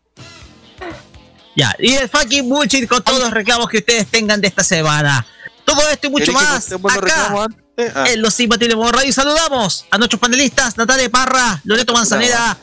Ya, 1.55 1.75
y 1.79 1.95
el 1.95 2.09
fucking 2.09 2.49
bullshit 2.49 2.89
con 2.89 3.03
todos 3.03 3.19
los 3.21 3.31
reclamos 3.31 3.69
que 3.69 3.79
ustedes 3.79 4.07
tengan 4.09 4.41
de 4.41 4.49
esta 4.49 4.65
semana. 4.65 5.27
Todo 5.65 5.87
esto 5.91 6.07
y 6.07 6.11
mucho 6.11 6.33
¿Querés 6.33 6.39
que 6.67 6.79
más 6.79 6.95
los 6.95 6.95
acá? 6.97 7.47
Ah, 7.95 8.05
en 8.09 8.21
Los 8.23 8.39
Imbatibles 8.41 8.77
Modo 8.77 8.93
Radio. 8.93 9.09
Y 9.09 9.13
saludamos 9.13 9.87
a 9.91 9.99
nuestros 9.99 10.21
panelistas, 10.21 10.77
Natalia 10.77 11.09
Parra, 11.11 11.61
Loreto 11.65 11.93
Manzanera, 11.93 12.57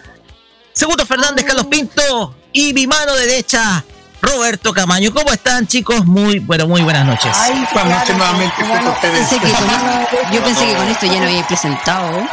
Segundo 0.74 1.06
Fernández, 1.06 1.46
Carlos 1.46 1.66
Pinto 1.68 2.36
y 2.54 2.74
mi 2.74 2.88
mano 2.88 3.14
derecha, 3.16 3.84
Roberto 4.22 4.72
Camaño. 4.74 5.12
¿Cómo 5.14 5.32
están, 5.32 5.68
chicos? 5.68 6.06
Muy, 6.06 6.40
bueno, 6.40 6.68
muy 6.68 6.82
buenas 6.82 7.06
noches. 7.06 7.32
Ay, 7.36 7.66
Buenas 7.74 8.00
noches 8.00 8.16
claro, 8.16 8.18
nuevamente 8.18 8.64
bueno. 8.64 8.98
Pensé 9.02 9.40
que 9.40 9.52
con- 9.52 10.34
yo 10.34 10.44
pensé 10.44 10.66
que 10.68 10.76
con 10.76 10.88
esto 10.88 11.06
ya 11.06 11.20
no 11.20 11.26
había 11.26 11.48
presentado. 11.48 12.28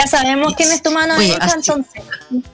Ya 0.00 0.06
sabemos 0.06 0.54
quién 0.56 0.72
es 0.72 0.82
tu 0.82 0.90
mano 0.90 1.14
Oye, 1.16 1.26
derecha, 1.28 1.44
hasta- 1.44 1.56
entonces. 1.58 2.02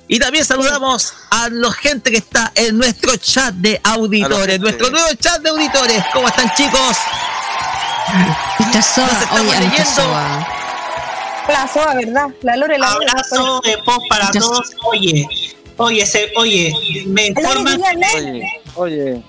Y 0.08 0.18
también 0.18 0.44
saludamos 0.44 1.12
a 1.30 1.48
la 1.48 1.70
gente 1.72 2.10
que 2.10 2.16
está 2.16 2.50
en 2.56 2.76
nuestro 2.76 3.14
chat 3.16 3.54
de 3.54 3.80
auditores, 3.84 4.58
nuestro 4.58 4.90
nuevo 4.90 5.06
chat 5.20 5.40
de 5.42 5.50
auditores. 5.50 6.02
¿Cómo 6.12 6.26
están, 6.26 6.52
chicos? 6.54 6.96
Mr. 8.58 8.82
Soa, 8.82 9.06
Nos 9.06 9.22
estamos 9.22 9.40
oye, 9.40 9.54
a 9.56 9.60
Mr. 9.60 9.70
leyendo. 9.70 9.90
Soa. 9.94 10.48
La 11.48 11.68
soa, 11.72 11.94
¿verdad? 11.94 12.26
La 12.42 12.56
Lore, 12.56 12.78
la 12.78 12.90
Lore. 12.90 13.06
Abrazo 13.08 13.60
de 13.64 13.78
pop 13.84 14.02
para 14.08 14.30
Yo- 14.32 14.40
todos. 14.40 14.70
Oye, 14.84 15.28
oye, 15.76 16.04
se, 16.06 16.32
oye, 16.36 16.72
me 17.06 17.26
informan. 17.26 17.80
Oye, 17.80 18.62
oye. 18.74 19.22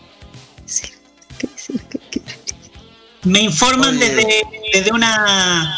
me 3.23 3.41
informan 3.41 3.97
Oye. 3.97 4.09
desde, 4.09 4.41
desde 4.73 4.91
una, 4.91 5.77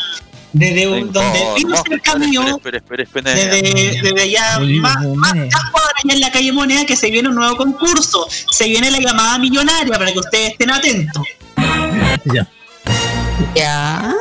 desde 0.54 0.86
No 0.86 0.92
un- 0.98 1.12
donde 1.12 1.40
vivo 1.58 1.70
no, 1.70 1.76
espere, 1.76 3.04
espere. 3.04 3.34
desde, 3.34 4.02
desde 4.02 4.22
allá, 4.22 4.60
más, 4.60 5.02
no, 5.04 5.16
más, 5.16 5.32
hombre. 5.32 5.50
más 5.52 5.72
cuadras 5.72 5.94
allá 6.04 6.14
en 6.14 6.20
la 6.22 6.32
calle 6.32 6.52
Moneda, 6.52 6.86
que 6.86 6.96
se 6.96 7.12
viene 7.12 7.30
un 7.30 7.36
nuevo 7.36 7.56
concurso. 7.58 8.28
Se 8.52 8.66
viene 8.66 8.90
la 8.92 9.00
llamada 9.00 9.38
millonaria 9.38 9.98
para 9.98 10.12
que 10.12 10.20
ustedes 10.20 10.52
estén 10.52 10.72
atentos. 10.72 11.24
Ya. 12.26 12.48
Ya. 13.56 14.14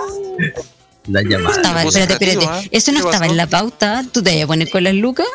La 1.06 1.22
llamada. 1.22 1.56
Estaba, 1.56 1.82
Puso 1.82 1.98
espérate, 1.98 2.24
espérate. 2.32 2.66
¿eh? 2.66 2.68
Eso 2.72 2.92
no 2.92 3.00
¿Qué 3.00 3.06
estaba 3.06 3.26
en 3.26 3.36
la 3.36 3.46
pauta. 3.46 4.04
¿Tú 4.12 4.22
te 4.22 4.34
vas 4.34 4.44
a 4.44 4.46
poner 4.46 4.68
con 4.70 4.84
las 4.84 4.94
lucas? 4.94 5.26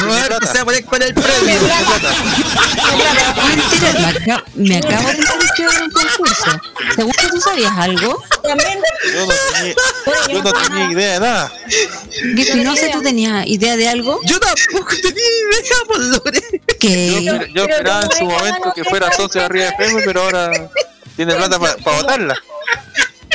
Roberto 0.00 0.46
se 0.46 0.54
va 0.54 0.60
a 0.60 0.64
poner 0.64 0.84
con 0.84 1.02
el 1.02 1.14
premio. 1.14 1.60
Me, 4.54 4.76
acabo 4.76 5.08
de 5.08 5.14
enterar 5.14 5.54
que 5.56 5.62
era 5.62 5.70
un 5.70 5.90
concurso. 5.90 6.60
¿Seguro 6.94 7.14
que 7.18 7.28
tú 7.28 7.40
sabías 7.40 7.72
algo? 7.76 8.22
Yo 8.42 8.54
no 8.54 8.62
tenía, 8.62 9.74
yo 10.28 10.42
no 10.42 10.52
tenía 10.52 10.90
idea 10.90 11.12
de 11.14 11.20
nada. 11.20 11.52
Que 12.36 12.42
Espinosa, 12.42 12.90
¿tú 12.92 13.02
tenías 13.02 13.46
idea 13.46 13.76
de 13.76 13.88
algo? 13.88 14.20
Yo 14.24 14.38
tampoco 14.40 14.94
tenía 15.02 15.24
idea, 15.24 15.76
por 15.86 16.00
Lore. 16.00 16.40
Yo, 16.52 16.78
Que 16.78 17.52
yo 17.54 17.64
esperaba 17.64 18.02
en 18.04 18.10
su 18.10 18.24
momento 18.24 18.72
que 18.74 18.84
fuera 18.84 19.12
socio 19.12 19.40
de 19.40 19.46
arriba 19.46 19.64
de 19.66 19.70
FM, 19.70 20.02
pero 20.04 20.22
ahora 20.22 20.70
tiene 21.16 21.34
plata 21.34 21.58
para 21.58 21.96
votarla. 21.96 22.36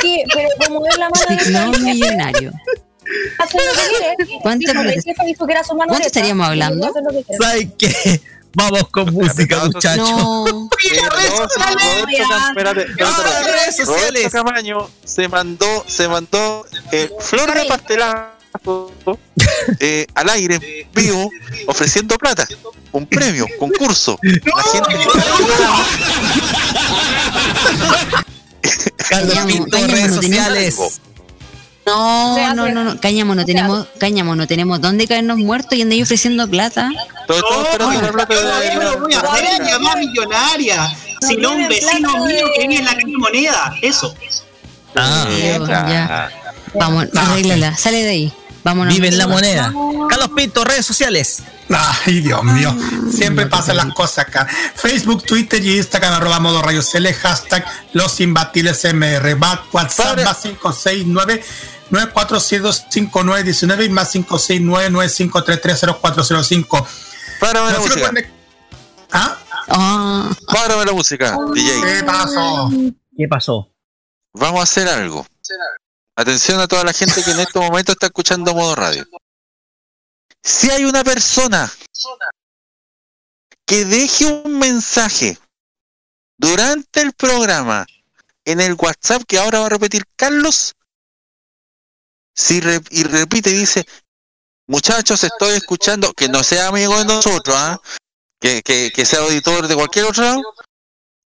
Sí, 0.00 0.22
pero 0.32 0.48
como 0.64 0.86
es 0.86 0.98
la 0.98 1.08
mano 1.08 1.24
derecha, 1.28 1.66
no 1.66 1.78
millonario. 1.78 2.52
¿Cuánto 4.42 4.58
Dijo 4.58 4.72
que 4.72 4.88
el 4.88 4.94
plata- 4.94 5.02
jefe 5.04 5.24
dijo 5.26 5.46
que 5.46 5.52
era 5.52 5.64
su 5.64 5.74
mano 5.74 5.88
¿Cuánto 5.88 6.02
derecha, 6.04 6.06
estaríamos 6.20 6.48
hablando? 6.48 6.92
¿Sabes 7.40 7.68
qué? 7.78 8.20
Vamos 8.54 8.88
con 8.88 9.12
música, 9.12 9.64
muchachos. 9.64 10.08
No. 10.08 10.68
Espérate, 12.48 12.86
redes 12.86 13.76
sociales. 13.76 14.32
Camaño 14.32 14.88
se 15.04 15.28
mandó, 15.28 15.84
se 15.86 16.08
mandó 16.08 16.66
eh, 16.90 17.10
flor 17.20 17.52
de 17.54 17.64
pastelazo 17.66 18.30
eh, 19.78 20.06
al 20.14 20.30
aire, 20.30 20.88
vivo, 20.94 21.30
ofreciendo 21.66 22.16
plata. 22.16 22.48
Un 22.92 23.06
premio, 23.06 23.46
concurso. 23.58 24.18
La 24.22 24.62
gente 24.62 24.96
Carlos 29.08 29.38
Pinto, 29.46 29.78
redes 29.86 30.14
sociales. 30.14 30.76
No, 31.86 32.54
no, 32.54 32.68
no, 32.68 32.84
no. 32.84 33.00
Cáñamo, 33.00 33.34
no 33.34 33.44
tenemos, 33.44 33.86
cáñamo, 33.98 34.34
no 34.34 34.46
tenemos 34.46 34.80
dónde 34.80 35.06
caernos 35.06 35.38
muertos 35.38 35.78
y 35.78 35.82
andáis 35.82 36.02
ofreciendo 36.02 36.48
plata. 36.48 36.90
Todos 37.28 37.68
plata 38.12 38.26
millonaria, 39.96 40.96
sino 41.20 41.52
un 41.52 41.68
vecino 41.68 42.26
mío 42.26 42.46
que 42.56 42.62
vive 42.62 42.78
en 42.78 42.84
la 42.84 42.94
calle 42.94 43.16
Moneda. 43.16 43.76
Eso. 43.82 44.14
Ah, 44.96 45.28
ya. 45.88 46.30
Vamos, 46.74 47.06
arréglala, 47.14 47.76
sale 47.76 48.02
de 48.02 48.10
ahí. 48.10 48.32
Vámonos. 48.64 48.92
vive 48.92 49.06
en 49.06 49.18
la 49.18 49.28
moneda. 49.28 49.72
Carlos 50.08 50.30
Pinto, 50.34 50.64
redes 50.64 50.84
sociales. 50.84 51.44
Ay, 51.68 52.20
Dios 52.20 52.42
mío. 52.42 52.76
Siempre 53.12 53.46
pasan 53.46 53.76
las 53.76 53.92
cosas 53.94 54.26
acá. 54.26 54.44
Facebook, 54.74 55.22
Twitter 55.22 55.64
y 55.64 55.76
Instagram, 55.76 56.14
arroba 56.14 56.40
modo 56.40 56.62
rayos 56.62 56.92
L, 56.96 57.12
hashtag 57.14 57.64
los 57.92 58.20
imbatibles 58.20 58.84
MR. 58.92 59.36
WhatsApp 59.72 60.24
más 60.24 60.38
569 60.38 61.44
9475919 61.90 63.84
y 63.86 63.88
más 63.90 64.10
569 64.10 64.90
95330405. 64.90 66.86
Párame 67.40 67.72
la 67.72 67.78
No 67.78 67.82
se 67.82 67.88
música. 67.88 68.12
¿Ah? 69.12 69.38
Ah, 69.68 70.30
Párame 70.46 70.84
la 70.84 70.92
música, 70.92 71.36
DJ. 71.54 71.80
¿Qué 71.82 72.04
pasó? 72.04 72.70
¿Qué 73.16 73.28
pasó? 73.28 73.72
Vamos 74.32 74.60
a 74.60 74.62
hacer 74.64 74.88
algo. 74.88 75.26
Atención 76.16 76.60
a 76.60 76.68
toda 76.68 76.84
la 76.84 76.92
gente 76.92 77.22
que 77.22 77.30
en 77.32 77.40
este 77.40 77.58
momento 77.58 77.92
está 77.92 78.06
escuchando 78.06 78.54
modo 78.54 78.74
radio. 78.74 79.06
Si 80.42 80.70
hay 80.70 80.84
una 80.84 81.02
persona 81.04 81.70
que 83.66 83.84
deje 83.84 84.26
un 84.26 84.58
mensaje 84.58 85.38
durante 86.38 87.02
el 87.02 87.12
programa 87.12 87.86
en 88.44 88.60
el 88.60 88.74
WhatsApp 88.74 89.24
que 89.26 89.38
ahora 89.38 89.60
va 89.60 89.66
a 89.66 89.70
repetir 89.70 90.04
Carlos, 90.14 90.75
si 92.36 92.60
re- 92.60 92.82
y 92.90 93.02
repite 93.04 93.50
y 93.50 93.54
dice, 93.54 93.86
muchachos, 94.68 95.24
estoy 95.24 95.54
escuchando, 95.56 96.12
que 96.12 96.28
no 96.28 96.42
sea 96.42 96.68
amigo 96.68 96.96
de 96.98 97.04
nosotros, 97.06 97.56
¿ah? 97.58 97.80
que, 98.40 98.62
que, 98.62 98.90
que 98.94 99.04
sea 99.06 99.20
auditor 99.20 99.66
de 99.66 99.74
cualquier 99.74 100.04
otro 100.04 100.22
lado, 100.24 100.42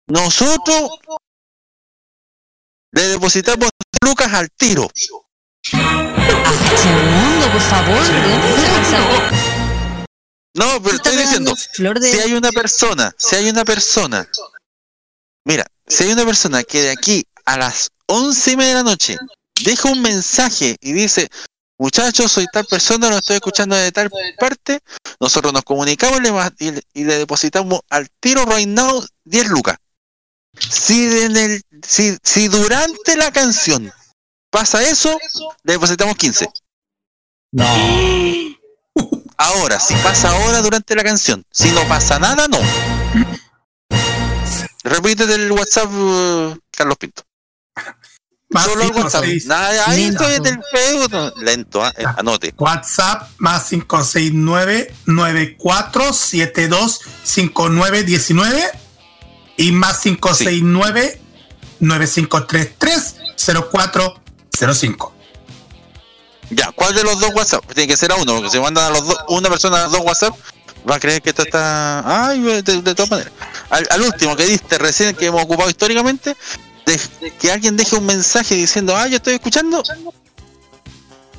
nosotros 0.08 0.90
le 2.92 3.02
depositamos 3.08 3.68
lucas 4.02 4.32
al 4.32 4.50
tiro. 4.50 4.90
segundo, 5.62 7.52
por 7.52 7.60
favor. 7.60 8.02
No, 10.54 10.82
pero 10.82 10.96
estoy 10.96 11.16
diciendo, 11.16 11.54
si 11.54 12.18
hay 12.18 12.32
una 12.32 12.50
persona, 12.50 13.14
si 13.18 13.36
hay 13.36 13.50
una 13.50 13.64
persona, 13.64 14.26
mira, 15.44 15.66
si 15.86 16.04
hay 16.04 16.12
una 16.12 16.24
persona 16.24 16.64
que 16.64 16.80
de 16.82 16.90
aquí 16.92 17.26
a 17.44 17.58
las 17.58 17.90
once 18.06 18.52
y 18.52 18.56
media 18.56 18.70
de 18.70 18.74
la 18.76 18.90
noche 18.90 19.18
deja 19.64 19.88
un 19.88 20.02
mensaje 20.02 20.76
y 20.80 20.92
dice, 20.92 21.28
muchachos, 21.78 22.32
soy 22.32 22.46
tal 22.52 22.64
persona, 22.66 23.10
lo 23.10 23.18
estoy 23.18 23.36
escuchando 23.36 23.76
de 23.76 23.92
tal 23.92 24.10
parte, 24.38 24.80
nosotros 25.20 25.52
nos 25.52 25.62
comunicamos 25.62 26.20
y 26.58 26.70
le, 26.70 26.82
y 26.94 27.02
depositamos 27.04 27.80
al 27.90 28.08
tiro 28.20 28.44
right 28.44 28.68
now 28.68 29.04
10 29.24 29.48
lucas. 29.48 29.76
Si, 30.58 31.22
en 31.22 31.36
el, 31.36 31.62
si, 31.86 32.16
si 32.22 32.48
durante 32.48 33.16
la 33.16 33.30
canción 33.30 33.92
pasa 34.50 34.82
eso, 34.82 35.18
le 35.64 35.74
depositamos 35.74 36.16
15. 36.16 36.48
No. 37.52 37.66
Ahora, 39.38 39.78
si 39.78 39.94
pasa 39.96 40.30
ahora 40.30 40.62
durante 40.62 40.94
la 40.94 41.04
canción, 41.04 41.44
si 41.50 41.70
no 41.72 41.86
pasa 41.88 42.18
nada, 42.18 42.48
no. 42.48 42.58
Repítete 44.84 45.34
el 45.34 45.52
WhatsApp, 45.52 45.90
eh, 45.92 46.56
Carlos 46.70 46.96
Pinto. 46.96 47.25
Más 48.56 48.64
Solo 48.64 48.82
el 48.84 48.88
WhatsApp. 48.90 49.24
56. 49.24 49.46
Nada, 49.46 49.90
ahí 49.90 50.04
Lento. 50.04 50.24
estoy 50.28 50.58
Facebook. 50.72 51.12
no, 51.12 51.30
Lento, 51.42 51.84
ah, 51.84 51.92
eh, 51.96 52.04
anote. 52.16 52.54
WhatsApp 52.56 53.28
más 53.38 53.64
569 53.68 54.94
9472 55.04 57.00
5919 57.22 58.70
y 59.58 59.72
más 59.72 59.98
569 60.00 61.20
9533 61.80 63.16
0405. 63.70 65.12
Ya, 66.50 66.70
¿cuál 66.72 66.94
de 66.94 67.02
los 67.02 67.18
dos 67.20 67.34
WhatsApp? 67.34 67.64
Tiene 67.74 67.88
que 67.88 67.96
ser 67.96 68.12
a 68.12 68.14
uno, 68.16 68.36
porque 68.36 68.50
si 68.50 68.58
mandan 68.58 68.84
a 68.84 68.90
los 68.90 69.06
dos, 69.06 69.16
una 69.28 69.50
persona 69.50 69.80
a 69.80 69.82
los 69.82 69.92
dos 69.92 70.00
WhatsApp, 70.02 70.34
va 70.88 70.94
a 70.94 71.00
creer 71.00 71.20
que 71.20 71.30
esto 71.30 71.42
está. 71.42 72.28
Ay, 72.28 72.40
de, 72.40 72.62
de 72.62 72.94
todas 72.94 73.10
maneras. 73.10 73.32
Al, 73.68 73.86
al 73.90 74.02
último 74.02 74.36
que 74.36 74.46
diste 74.46 74.78
recién, 74.78 75.14
que 75.16 75.26
hemos 75.26 75.42
ocupado 75.42 75.68
históricamente, 75.68 76.36
de- 76.86 77.32
que 77.38 77.50
alguien 77.52 77.76
deje 77.76 77.96
un 77.96 78.06
mensaje 78.06 78.54
diciendo, 78.54 78.96
ah, 78.96 79.06
yo 79.08 79.16
estoy 79.16 79.34
escuchando. 79.34 79.82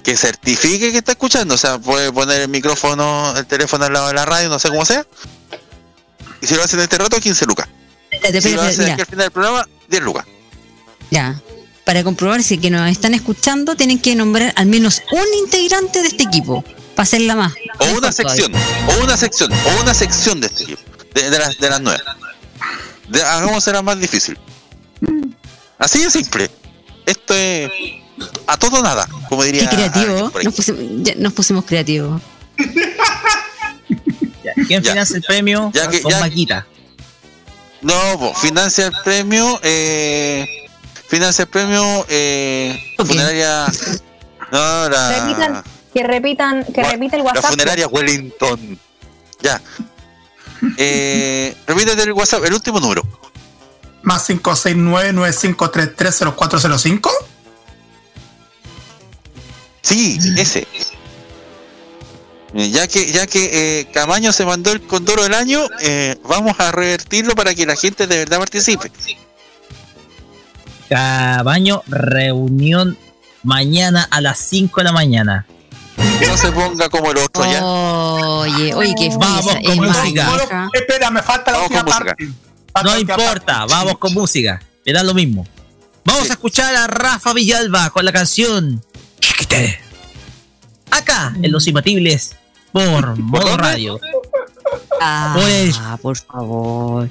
Que 0.04 0.16
certifique 0.16 0.92
que 0.92 1.00
está 1.00 1.12
escuchando, 1.14 1.56
o 1.56 1.58
sea, 1.58 1.80
puede 1.80 2.12
poner 2.14 2.42
el 2.42 2.48
micrófono, 2.48 3.36
el 3.36 3.46
teléfono 3.46 3.86
al 3.86 3.94
lado 3.94 4.08
de 4.08 4.14
la 4.14 4.26
radio, 4.26 4.48
no 4.50 4.58
sé 4.60 4.70
cómo 4.70 4.86
sea. 4.86 5.06
Y 6.42 6.48
si 6.48 6.56
lo 6.56 6.64
hacen 6.64 6.80
en 6.80 6.84
este 6.84 6.98
rato, 6.98 7.20
15 7.20 7.46
lucas. 7.46 7.68
Espérate, 8.12 8.42
Si 8.42 8.54
lo 8.54 8.62
hacen 8.62 8.80
mira. 8.80 8.94
aquí 8.94 9.02
al 9.02 9.08
final 9.08 9.24
del 9.26 9.32
programa, 9.32 9.68
10 9.90 10.04
lucas. 10.04 10.26
Ya. 11.12 11.42
Para 11.84 12.04
comprobar 12.04 12.42
si 12.44 12.58
que 12.58 12.70
nos 12.70 12.90
están 12.90 13.14
escuchando, 13.14 13.76
tienen 13.76 14.00
que 14.00 14.16
nombrar 14.16 14.54
al 14.56 14.66
menos 14.68 15.02
un 15.12 15.26
integrante 15.44 16.02
de 16.02 16.08
este 16.10 16.24
equipo. 16.24 16.64
Para 16.96 17.04
hacerla 17.04 17.36
más. 17.36 17.54
O 17.80 17.86
una 17.86 18.12
todavía. 18.12 18.12
sección, 18.12 18.52
o 18.56 19.04
una 19.04 19.18
sección, 19.18 19.52
o 19.54 19.82
una 19.82 19.94
sección 19.94 20.42
de 20.42 20.48
este 20.48 20.64
equipo, 20.64 20.82
de, 21.14 21.30
de 21.30 21.40
las, 21.40 21.58
de 21.58 21.70
las 21.70 21.82
nueve. 21.82 22.02
De, 23.10 23.22
hagámosela 23.24 23.82
más 23.82 24.00
difícil. 24.00 24.38
Así 25.80 26.04
de 26.04 26.10
simple. 26.12 26.50
Esto 27.06 27.34
es 27.34 27.70
a 28.48 28.58
todo 28.58 28.82
nada, 28.82 29.08
como 29.30 29.42
Qué 29.44 29.52
diría. 29.52 29.70
creativo. 29.70 30.30
por 30.32 30.40
ahí. 30.42 30.46
Nos 30.46 30.56
pusimos, 30.56 30.82
ya 31.04 31.14
nos 31.18 31.34
pusimos 31.34 31.66
creativos. 31.66 32.22
¿Quién 34.68 34.82
Ya. 34.84 34.92
financia 34.92 35.16
el 35.18 35.24
premio? 35.24 35.72
Ya 35.74 35.88
que- 35.90 36.02
Con 36.02 36.12
ya- 36.12 36.20
Maquita. 36.20 36.68
No, 37.82 38.34
financia 38.42 38.88
el 38.88 38.94
premio, 39.04 39.60
eh, 39.62 40.68
financia 41.08 41.44
el 41.44 41.48
premio, 41.50 42.06
eh, 42.10 42.78
funeraria. 42.98 43.66
No, 44.52 44.90
la. 44.90 45.20
Repitan, 45.26 45.64
que 45.94 46.04
repitan, 46.04 46.66
que 46.74 46.84
repita 46.84 47.18
el 47.18 47.24
La 47.24 47.30
WhatsApp. 47.30 47.52
funeraria 47.52 47.88
Wellington. 47.88 48.80
Ya. 49.42 49.62
Eh, 50.78 51.56
repítete 51.68 52.02
el 52.02 52.14
WhatsApp, 52.14 52.44
el 52.46 52.54
último 52.54 52.80
número. 52.80 53.04
Más 54.08 54.26
569 54.26 55.12
9533 55.12 56.24
0405. 56.38 57.12
Sí, 59.82 60.18
ese. 60.38 60.66
Eh, 62.54 62.72
Ya 62.72 62.88
que, 62.88 63.12
ya 63.12 63.28
que 63.28 63.82
eh, 63.82 63.88
Camaño 63.94 64.32
se 64.32 64.46
mandó 64.46 64.72
el 64.72 64.82
condoro 64.82 65.24
del 65.24 65.34
año, 65.34 65.60
eh, 65.82 66.16
vamos 66.24 66.58
a 66.58 66.72
revertirlo 66.72 67.36
para 67.36 67.54
que 67.54 67.66
la 67.66 67.76
gente 67.76 68.08
de 68.08 68.20
verdad 68.20 68.38
participe. 68.38 68.90
Cabaño, 70.88 71.84
reunión 71.88 72.98
mañana 73.44 74.08
a 74.10 74.22
las 74.22 74.40
5 74.40 74.80
de 74.80 74.84
la 74.86 74.94
mañana. 74.94 75.46
No 76.26 76.38
se 76.38 76.50
ponga 76.54 76.88
como 76.88 77.12
el 77.12 77.18
otro 77.18 77.44
ya. 77.44 77.60
Oye, 77.62 78.74
oye, 78.74 78.96
que 78.98 79.10
Vamos 79.18 79.46
con 79.46 79.58
es 79.58 79.78
más 79.78 79.98
música. 79.98 80.70
Espera, 80.72 81.12
me 81.12 81.22
falta 81.22 81.52
la 81.52 81.58
Vamos 81.58 81.72
última 81.72 81.84
con 81.84 82.06
música. 82.06 82.47
No 82.84 82.98
importa, 82.98 83.66
vamos 83.66 83.98
con 83.98 84.14
música. 84.14 84.62
Me 84.86 84.94
da 84.94 85.04
lo 85.04 85.14
mismo. 85.14 85.46
Vamos 86.06 86.30
a 86.30 86.34
escuchar 86.34 86.76
a 86.76 86.88
Rafa 86.88 87.34
Villalba 87.34 87.90
con 87.90 88.06
la 88.06 88.12
canción 88.14 88.84
Chiquite. 89.20 89.80
Acá, 90.92 91.34
en 91.42 91.52
Los 91.52 91.68
Imbatibles, 91.68 92.36
por 92.72 93.18
Modo 93.18 93.58
Radio. 93.58 94.00
Ah, 95.02 95.34
Por 95.36 95.50
el- 95.50 95.76
por 96.02 96.18
favor. 96.18 97.10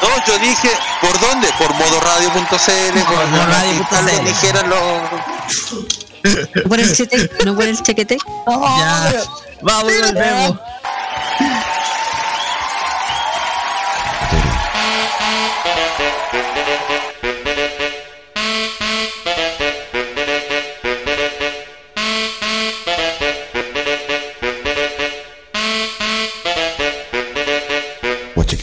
No, 0.00 0.08
yo 0.26 0.38
dije, 0.38 0.68
¿por 1.00 1.20
dónde? 1.20 1.48
Por 1.58 1.74
modoradio.cl, 1.74 2.98
por 3.04 3.26
modoradio.cl. 3.28 4.24
dijeran 4.26 4.70
los... 4.70 4.78
No 6.54 6.62
por 6.68 6.78
el 6.80 6.92
chete, 6.92 7.30
no 7.44 7.54
por 7.54 7.64
el 7.64 7.82
chequete. 7.82 8.18
Ya. 8.46 9.12
Vamos, 9.62 9.92
volvemos. 10.00 10.58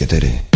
Tere. 0.06 0.55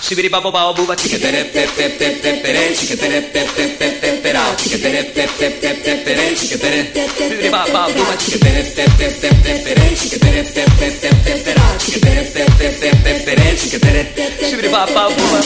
Sibiri 0.00 0.28
babo 0.28 0.50
bao 0.50 0.74
buba 0.74 0.94
chiquetere 0.94 1.50
tep 1.50 1.74
tep 1.76 1.98
tep 1.98 2.20
tep 2.20 2.42
tere, 2.42 2.72
chiquetere 2.74 3.30
tep 3.32 3.54
tep 3.54 3.78
tep 3.78 4.00
tep 4.00 4.22
terao, 4.22 4.54
chiquetere 4.56 5.12
tep 5.12 5.30
tep 5.38 5.60
tep 5.60 5.82
tep 5.82 6.04
tere, 6.04 6.34
chiquetere. 6.34 6.92
Sibiri 7.16 7.48
babo 7.48 7.72
bao 7.72 7.92
buba 7.92 8.16
chiquetere 8.16 8.72
tep 8.74 8.96
tep 8.98 9.20
tep 9.20 9.42
tep 9.42 9.64
tere, 9.64 9.94
chiquetere 9.94 10.42
tep 10.52 10.70
tep 10.78 11.00
tep 11.00 11.24
tep 11.24 11.42
terao, 11.44 11.76
chiquetere 11.78 12.32
tep 12.32 12.58
tep 12.58 12.78
tep 12.80 13.02
tep 13.02 13.24
tere, 13.24 13.56
chiquetere. 13.56 14.12
Sibiri 14.48 14.68
babo 14.68 14.92
bao 14.92 15.10
buba. 15.10 15.40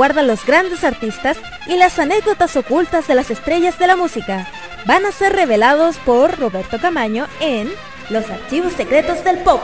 guardan 0.00 0.28
los 0.28 0.46
grandes 0.46 0.82
artistas 0.82 1.36
y 1.66 1.76
las 1.76 1.98
anécdotas 1.98 2.56
ocultas 2.56 3.06
de 3.06 3.14
las 3.14 3.30
estrellas 3.30 3.78
de 3.78 3.86
la 3.86 3.96
música 3.96 4.50
van 4.86 5.04
a 5.04 5.12
ser 5.12 5.34
revelados 5.34 5.98
por 5.98 6.38
Roberto 6.38 6.80
Camaño 6.80 7.26
en 7.38 7.68
Los 8.08 8.30
archivos 8.30 8.72
secretos 8.72 9.22
del 9.24 9.36
pop, 9.40 9.60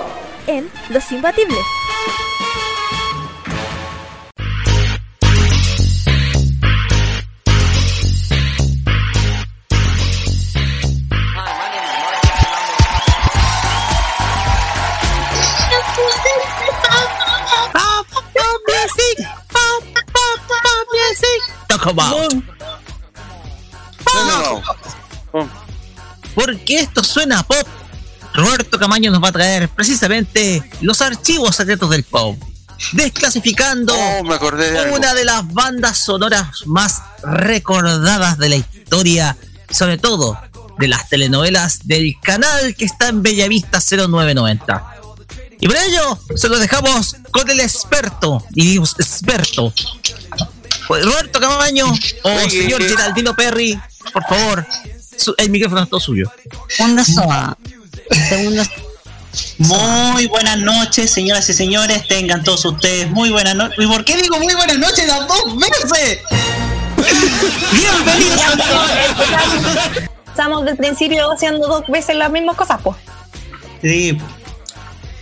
en 0.47 0.71
Los 0.91 1.11
Imbatibles. 1.11 1.65
Camaño 28.87 29.11
nos 29.11 29.21
va 29.21 29.31
a 29.31 29.33
traer 29.33 29.69
precisamente 29.69 30.63
los 30.81 31.01
archivos 31.03 31.57
secretos 31.57 31.91
del 31.91 32.05
pop. 32.05 32.41
Desclasificando 32.93 33.93
Oh, 33.99 34.23
me 34.23 34.37
acordé 34.37 34.71
de 34.71 34.79
algo. 34.79 34.95
una 34.97 35.13
de 35.13 35.25
las 35.25 35.53
bandas 35.53 35.99
sonoras 35.99 36.65
más 36.67 37.03
recordadas 37.25 38.39
de 38.39 38.49
la 38.49 38.55
historia, 38.57 39.37
sobre 39.71 39.99
todo 39.99 40.39
de 40.79 40.87
las 40.87 41.09
telenovelas 41.09 41.81
del 41.89 42.15
canal 42.23 42.77
que 42.77 42.85
está 42.85 43.09
en 43.09 43.25
Bellavista 43.25 43.81
0990. 43.81 44.85
Y 45.59 45.67
por 45.67 45.77
ello 45.79 46.17
se 46.37 46.49
lo 46.49 46.61
dejamos 46.61 47.17
con 47.33 47.51
el 47.51 47.59
experto, 47.59 48.45
y 48.55 48.67
digo 48.67 48.85
experto, 48.85 49.73
Roberto 50.89 51.41
Camaño 51.41 51.93
o 52.23 52.31
Oye, 52.31 52.51
señor. 52.51 52.83
Geraldino 52.89 53.35
Perry, 53.35 53.81
por 54.13 54.23
favor, 54.29 54.65
su- 55.19 55.35
el 55.39 55.51
micrófono 55.51 55.83
es 55.83 55.89
todo 55.91 55.99
suyo. 55.99 56.31
Segunda 56.69 57.05
soa. 57.05 57.59
Segunda 58.29 58.65
Muy 59.59 60.27
buenas 60.27 60.59
noches, 60.59 61.11
señoras 61.11 61.49
y 61.49 61.55
señores. 61.55 62.07
Tengan 62.09 62.45
todos 62.45 62.65
ustedes 62.65 63.11
muy 63.11 63.31
buenas 63.31 63.55
noches. 63.55 63.79
¿Y 63.79 63.87
por 63.87 64.05
qué 64.05 64.17
digo 64.17 64.39
muy 64.39 64.55
buenas 64.55 64.79
noches 64.79 65.07
las 65.07 65.27
dos 65.27 65.57
veces? 65.57 66.19
Bienvenidos 67.73 68.41
a 68.43 70.31
Estamos 70.31 70.65
del 70.67 70.77
principio 70.77 71.33
haciendo 71.33 71.67
dos 71.67 71.85
veces 71.89 72.17
las 72.17 72.31
mismas 72.31 72.57
cosas, 72.57 72.81
pues. 72.83 72.97
Sí, 73.81 74.19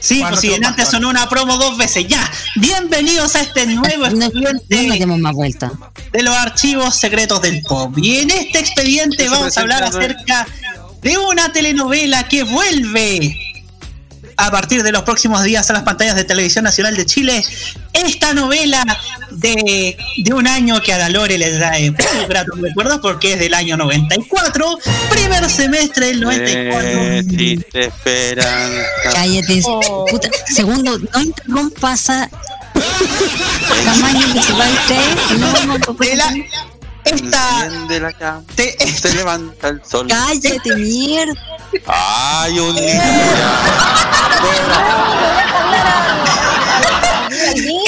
sí 0.01 0.25
pues 0.29 0.41
si 0.41 0.53
en 0.53 0.65
antes 0.65 0.89
sonó 0.89 1.11
una 1.11 1.29
promo 1.29 1.57
dos 1.57 1.77
veces. 1.77 2.09
Ya, 2.09 2.29
bienvenidos 2.57 3.37
a 3.37 3.43
este 3.43 3.67
nuevo 3.67 4.09
No, 4.11 4.27
expediente 4.27 4.89
no 4.89 4.95
demos 4.95 5.19
más 5.21 5.35
vuelta. 5.35 5.71
de 6.13 6.23
los 6.25 6.35
archivos 6.35 6.97
secretos 6.97 7.41
del 7.41 7.63
pop. 7.63 7.97
Y 7.99 8.19
en 8.19 8.31
este 8.31 8.59
expediente 8.59 9.27
Eso 9.27 9.33
vamos 9.33 9.57
a 9.57 9.61
hablar 9.61 9.85
acerca 9.85 10.45
de 11.03 11.19
una 11.19 11.53
telenovela 11.53 12.27
que 12.27 12.43
vuelve 12.43 13.54
a 14.37 14.51
partir 14.51 14.83
de 14.83 14.93
los 14.93 15.03
próximos 15.03 15.43
días 15.45 15.69
a 15.71 15.73
las 15.73 15.83
pantallas 15.83 16.17
de 16.17 16.25
Televisión 16.25 16.65
Nacional 16.65 16.97
de 16.97 17.07
Chile. 17.07 17.45
Esta 17.93 18.35
novela 18.35 18.83
de, 19.31 19.97
de 20.19 20.35
un 20.35 20.47
año 20.49 20.83
que 20.83 20.93
a 20.93 20.99
la 20.99 21.09
Lore 21.09 21.39
les 21.39 21.57
trae 21.59 21.91
muy 21.93 22.27
gratos 22.29 22.61
recuerdos 22.61 22.99
porque 23.01 23.35
es 23.35 23.39
del 23.39 23.55
año 23.55 23.77
94, 23.77 24.79
primer 25.11 25.49
semestre 25.49 26.07
del 26.07 26.21
94. 26.21 27.03
Existe 27.19 27.85
esperanza. 27.87 28.83
Cállate. 29.13 29.61
Oh. 29.65 30.05
Puta. 30.11 30.29
Segundo, 30.47 30.99
no 30.99 31.21
interrumpas 31.21 32.11
a 32.11 32.29
tamaño 33.85 34.33
que 34.35 34.43
se 34.43 34.53
va 34.53 34.65
usted. 34.69 35.39
No, 35.39 35.67
no, 35.67 35.79
no, 35.79 35.95
De 35.95 36.17
la- 36.17 36.35
esta 37.05 37.67
Enciende 37.67 38.01
la 38.01 38.13
cama. 38.15 38.43
Se 38.57 39.15
levanta 39.15 39.69
el 39.69 39.83
sol. 39.85 40.07
Cállate, 40.09 40.75
mierda. 40.77 41.35
Ay, 41.87 42.59
un 42.59 42.77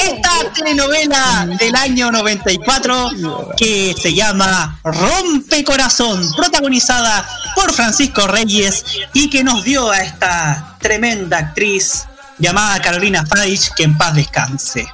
Esta 0.05 0.53
telenovela 0.53 1.47
del 1.59 1.75
año 1.75 2.11
94 2.11 3.11
que 3.55 3.95
se 3.99 4.13
llama 4.13 4.79
Rompe 4.83 5.63
Corazón, 5.63 6.21
protagonizada 6.35 7.27
por 7.55 7.73
Francisco 7.73 8.27
Reyes 8.27 8.85
y 9.13 9.29
que 9.29 9.43
nos 9.43 9.63
dio 9.63 9.89
a 9.89 10.01
esta 10.01 10.77
tremenda 10.79 11.37
actriz 11.37 12.05
llamada 12.37 12.81
Carolina 12.81 13.25
Faich, 13.25 13.69
que 13.75 13.83
en 13.83 13.97
paz 13.97 14.15
descanse. 14.15 14.87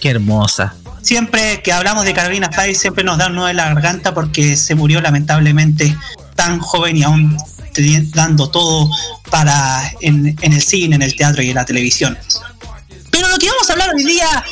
Qué 0.00 0.10
hermosa. 0.10 0.74
Siempre 1.02 1.60
que 1.62 1.72
hablamos 1.72 2.04
de 2.04 2.14
Carolina 2.14 2.50
Faich 2.50 2.76
siempre 2.76 3.04
nos 3.04 3.18
da 3.18 3.26
un 3.26 3.34
nudo 3.34 3.48
en 3.48 3.56
la 3.56 3.66
garganta 3.66 4.14
porque 4.14 4.56
se 4.56 4.74
murió 4.74 5.00
lamentablemente 5.00 5.96
tan 6.34 6.58
joven 6.58 6.96
y 6.96 7.02
aún 7.02 7.36
dando 8.12 8.50
todo 8.50 8.88
para 9.30 9.92
en, 10.00 10.36
el 10.40 10.62
cine, 10.62 10.96
en 10.96 11.02
el 11.02 11.16
teatro 11.16 11.42
y 11.42 11.50
en 11.50 11.56
la 11.56 11.64
televisión. 11.64 12.18
Pero 13.10 13.28
lo 13.28 13.38
que 13.38 13.48
vamos 13.48 13.68
a 13.68 13.72
hablar 13.72 13.90
hoy 13.94 14.04
día 14.04 14.44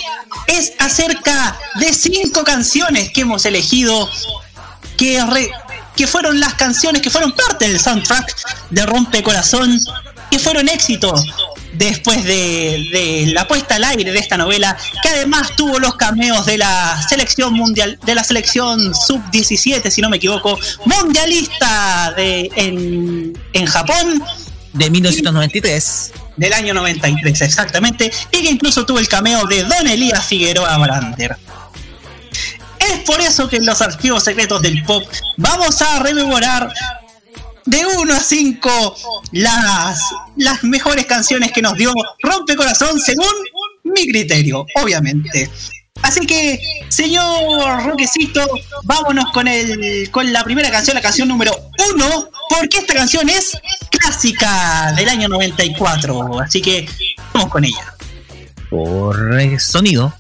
es 0.46 0.72
acerca 0.78 1.58
de 1.80 1.92
cinco 1.92 2.44
canciones 2.44 3.10
que 3.12 3.22
hemos 3.22 3.44
elegido 3.44 4.08
que, 4.96 5.24
re- 5.24 5.50
que 5.96 6.06
fueron 6.06 6.38
las 6.40 6.54
canciones 6.54 7.02
que 7.02 7.10
fueron 7.10 7.32
parte 7.32 7.68
del 7.68 7.80
soundtrack 7.80 8.34
de 8.70 8.86
Rompe 8.86 9.22
Corazón, 9.22 9.80
que 10.30 10.38
fueron 10.38 10.68
éxito 10.68 11.12
después 11.72 12.24
de, 12.24 12.88
de 12.92 13.32
la 13.32 13.46
puesta 13.48 13.76
al 13.76 13.84
aire 13.84 14.12
de 14.12 14.18
esta 14.18 14.36
novela, 14.36 14.76
que 15.02 15.08
además 15.08 15.54
tuvo 15.56 15.78
los 15.78 15.96
cameos 15.96 16.46
de 16.46 16.58
la 16.58 17.00
selección 17.08 17.54
mundial, 17.54 17.98
de 18.04 18.14
la 18.14 18.24
selección 18.24 18.94
sub 18.94 19.22
17, 19.30 19.90
si 19.90 20.00
no 20.00 20.10
me 20.10 20.16
equivoco, 20.18 20.58
mundialista 20.84 22.12
de, 22.16 22.50
en, 22.56 23.38
en 23.52 23.66
Japón 23.66 24.22
De 24.72 24.90
1993. 24.90 26.12
del 26.36 26.52
año 26.52 26.74
93 26.74 27.40
exactamente, 27.42 28.10
y 28.30 28.42
que 28.42 28.50
incluso 28.50 28.84
tuvo 28.86 28.98
el 28.98 29.08
cameo 29.08 29.46
de 29.46 29.64
Don 29.64 29.86
Elías 29.86 30.24
Figueroa 30.26 30.76
Brander. 30.78 31.36
Es 32.78 32.98
por 33.00 33.20
eso 33.20 33.48
que 33.48 33.56
en 33.56 33.66
los 33.66 33.80
archivos 33.80 34.24
secretos 34.24 34.60
del 34.60 34.82
pop 34.84 35.04
vamos 35.36 35.80
a 35.82 36.00
rememorar 36.00 36.72
de 37.66 37.84
1 37.86 38.14
a 38.14 38.20
5 38.20 38.96
las, 39.32 40.00
las 40.36 40.64
mejores 40.64 41.06
canciones 41.06 41.52
que 41.52 41.62
nos 41.62 41.76
dio 41.76 41.92
Rompe 42.22 42.56
Corazón 42.56 43.00
según 43.00 43.26
mi 43.84 44.06
criterio, 44.06 44.66
obviamente. 44.82 45.50
Así 46.02 46.26
que, 46.26 46.60
señor 46.88 47.84
Roquecito, 47.84 48.44
vámonos 48.82 49.30
con 49.32 49.46
el 49.46 50.10
con 50.10 50.32
la 50.32 50.42
primera 50.42 50.70
canción, 50.70 50.96
la 50.96 51.00
canción 51.00 51.28
número 51.28 51.52
1, 51.94 52.28
porque 52.50 52.78
esta 52.78 52.94
canción 52.94 53.28
es 53.28 53.56
clásica 53.90 54.92
del 54.96 55.08
año 55.08 55.28
94. 55.28 56.40
Así 56.40 56.60
que 56.60 56.88
vamos 57.32 57.50
con 57.50 57.64
ella. 57.64 57.94
Por 58.68 59.60
sonido. 59.60 60.12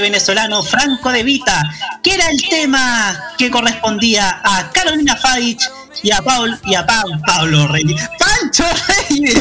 Venezolano 0.00 0.62
Franco 0.62 1.10
de 1.10 1.22
Vita, 1.22 1.62
que 2.02 2.14
era 2.14 2.28
el 2.28 2.42
tema 2.48 3.18
que 3.38 3.50
correspondía 3.50 4.40
a 4.42 4.70
Carolina 4.72 5.16
Fadich 5.16 5.60
y 6.02 6.10
a 6.12 6.22
Paul 6.22 6.58
y 6.64 6.74
a 6.74 6.86
Pau- 6.86 7.20
Pablo 7.26 7.66
Reyes. 7.68 8.00
Pancho 8.18 8.64
Reyes 9.08 9.34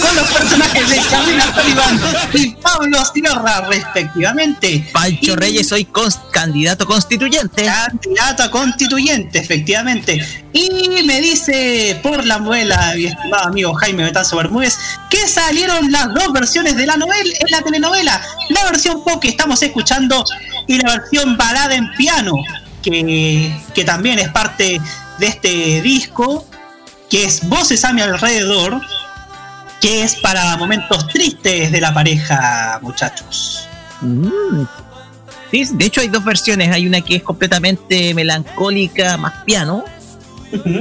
con 0.00 0.16
los 0.16 0.26
personajes 0.28 0.88
de 0.88 0.96
Camila 1.10 1.44
Sullivan 1.54 2.00
y 2.34 2.50
Pablo 2.54 3.04
Sierra 3.12 3.66
respectivamente. 3.68 4.88
Pancho 4.92 5.36
Reyes, 5.36 5.68
soy 5.68 5.84
cons- 5.84 6.20
candidato 6.30 6.86
constituyente. 6.86 7.64
Candidato 7.64 8.42
a 8.44 8.50
constituyente, 8.50 9.38
efectivamente. 9.40 10.24
Y 10.52 11.02
me 11.04 11.20
dice 11.20 11.98
por 12.02 12.24
la 12.24 12.38
muela, 12.38 12.92
mi 12.96 13.06
estimado 13.06 13.48
amigo 13.48 13.74
Jaime 13.74 14.04
Betanzo 14.04 14.36
Bermúdez, 14.36 14.78
salieron 15.50 15.90
las 15.90 16.14
dos 16.14 16.32
versiones 16.32 16.76
de 16.76 16.86
la 16.86 16.96
novela, 16.96 17.34
en 17.40 17.50
la 17.50 17.60
telenovela. 17.60 18.22
La 18.50 18.64
versión 18.64 19.02
pop 19.02 19.20
que 19.20 19.28
estamos 19.28 19.60
escuchando 19.62 20.24
y 20.68 20.78
la 20.78 20.96
versión 20.96 21.36
balada 21.36 21.74
en 21.74 21.90
piano, 21.94 22.34
que, 22.82 23.52
que 23.74 23.84
también 23.84 24.20
es 24.20 24.28
parte 24.28 24.80
de 25.18 25.26
este 25.26 25.82
disco, 25.82 26.46
que 27.08 27.24
es 27.24 27.48
Voces 27.48 27.84
a 27.84 27.92
mi 27.92 28.00
alrededor, 28.00 28.80
que 29.80 30.04
es 30.04 30.14
para 30.16 30.56
momentos 30.56 31.08
tristes 31.08 31.72
de 31.72 31.80
la 31.80 31.92
pareja, 31.92 32.78
muchachos. 32.80 33.66
Mm. 34.02 34.62
Sí, 35.50 35.66
de 35.72 35.84
hecho 35.84 36.00
hay 36.00 36.08
dos 36.08 36.24
versiones. 36.24 36.70
Hay 36.72 36.86
una 36.86 37.00
que 37.00 37.16
es 37.16 37.24
completamente 37.24 38.14
melancólica, 38.14 39.16
más 39.16 39.42
piano. 39.44 39.84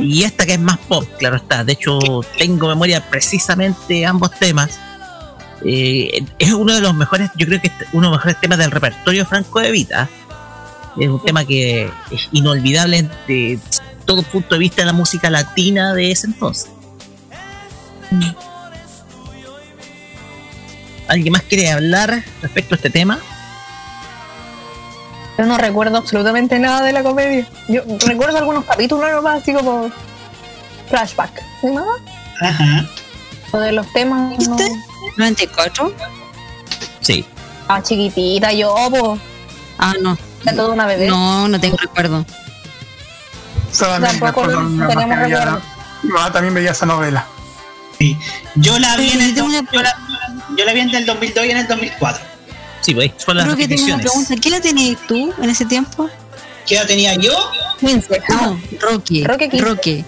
Y 0.01 0.23
esta 0.23 0.45
que 0.45 0.53
es 0.53 0.59
más 0.59 0.77
pop, 0.79 1.05
claro 1.17 1.37
está. 1.37 1.63
De 1.63 1.73
hecho, 1.73 1.99
tengo 2.37 2.67
memoria 2.67 3.07
precisamente 3.09 4.05
ambos 4.05 4.31
temas. 4.31 4.79
Eh, 5.63 6.23
es 6.39 6.53
uno 6.53 6.73
de 6.73 6.81
los 6.81 6.93
mejores, 6.95 7.29
yo 7.35 7.45
creo 7.45 7.61
que 7.61 7.67
es 7.67 7.73
uno 7.93 8.07
de 8.07 8.11
los 8.11 8.17
mejores 8.17 8.39
temas 8.39 8.57
del 8.57 8.71
repertorio 8.71 9.25
Franco 9.25 9.59
de 9.59 9.71
Vita. 9.71 10.09
Es 10.97 11.07
un 11.07 11.23
tema 11.23 11.45
que 11.45 11.91
es 12.11 12.29
inolvidable 12.31 13.07
de 13.27 13.59
todo 14.05 14.23
punto 14.23 14.55
de 14.55 14.59
vista 14.59 14.81
de 14.81 14.87
la 14.87 14.93
música 14.93 15.29
latina 15.29 15.93
de 15.93 16.11
ese 16.11 16.27
entonces. 16.27 16.71
¿Alguien 21.07 21.31
más 21.31 21.43
quiere 21.43 21.71
hablar 21.71 22.23
respecto 22.41 22.75
a 22.75 22.77
este 22.77 22.89
tema? 22.89 23.19
Yo 25.39 25.45
no 25.45 25.57
recuerdo 25.57 25.95
absolutamente 25.95 26.59
nada 26.59 26.81
de 26.81 26.91
la 26.91 27.01
comedia. 27.01 27.47
Yo 27.69 27.81
recuerdo 28.05 28.39
algunos 28.39 28.65
capítulos 28.65 29.09
nomás, 29.09 29.41
así 29.41 29.53
como 29.53 29.89
flashback. 30.89 31.41
¿Sí, 31.61 31.67
mamá? 31.67 31.93
Ajá. 32.41 32.85
O 33.53 33.57
de 33.57 33.71
los 33.71 33.89
temas. 33.93 34.37
No. 34.49 34.57
¿94? 35.17 35.93
Sí. 36.99 37.25
Ah, 37.69 37.81
chiquitita, 37.81 38.51
yo, 38.51 38.75
po. 38.91 39.17
Ah, 39.77 39.93
no. 40.01 40.17
Era 40.41 40.55
toda 40.57 40.73
una 40.73 40.85
bebé. 40.85 41.07
No, 41.07 41.47
no 41.47 41.57
tengo 41.57 41.77
recuerdo. 41.77 42.25
Solamente 43.71 44.19
no 44.19 44.87
tenemos 44.89 45.19
recuerdo. 45.19 45.61
mamá 46.03 46.33
también 46.33 46.53
veía 46.53 46.71
esa 46.71 46.85
novela. 46.85 47.25
Yo 48.55 48.77
la 48.77 48.97
vi 48.97 49.11
en 49.11 49.21
el, 49.21 49.35
yo 49.35 49.47
la, 49.47 49.95
yo 50.57 50.65
la 50.65 50.73
vi 50.73 50.81
en 50.81 50.93
el 50.93 51.05
2002 51.05 51.45
y 51.45 51.51
en 51.51 51.57
el 51.57 51.67
2004. 51.67 52.28
Sí, 52.81 52.93
pues 52.95 53.11
son 53.17 53.37
las 53.37 53.45
Creo 53.45 53.57
que 53.57 53.67
tengo 53.67 53.83
una 53.83 53.95
repeticiones. 53.97 54.05
pregunta. 54.05 54.35
¿Qué 54.41 54.49
la 54.49 54.61
tenías 54.61 54.97
tú 55.07 55.33
en 55.41 55.49
ese 55.49 55.65
tiempo? 55.65 56.09
¿Qué 56.65 56.75
edad 56.75 56.85
tenía 56.87 57.15
yo? 57.15 57.33
15. 57.79 58.21
No, 58.29 58.61
Rocky. 58.81 59.23
Rocky 59.25 59.49
15. 59.49 59.65
Rocky. 59.65 60.05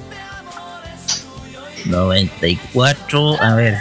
94, 1.86 3.42
a 3.42 3.56
ver. 3.56 3.78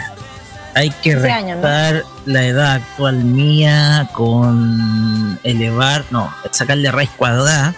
Hay 0.73 0.89
que 0.89 1.11
15 1.13 1.31
años, 1.31 1.57
¿no? 1.57 1.63
restar 1.63 2.03
la 2.25 2.43
edad 2.45 2.71
actual 2.75 3.15
mía 3.23 4.09
con 4.13 5.37
elevar, 5.43 6.05
no, 6.11 6.33
sacarle 6.51 6.89
raíz 6.91 7.09
cuadrada. 7.17 7.75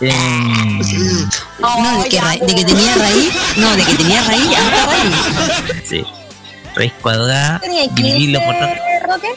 Em, 0.00 0.78
No, 1.60 2.02
de 2.02 2.08
que, 2.08 2.20
ra- 2.20 2.30
de 2.32 2.54
que 2.54 2.64
tenía 2.64 2.94
raíz. 2.96 3.32
No, 3.56 3.74
de 3.76 3.82
que 3.84 3.94
tenía 3.94 4.22
raíz, 4.24 4.44
raíz. 4.86 5.82
sí, 5.88 6.04
raíz 6.74 6.92
cuadrada, 7.00 7.58
¿Tenía 7.60 7.86
dividirlo 7.88 8.40
por 8.40 8.54
15, 8.54 8.66
tanto. 8.66 9.12
Roque? 9.12 9.28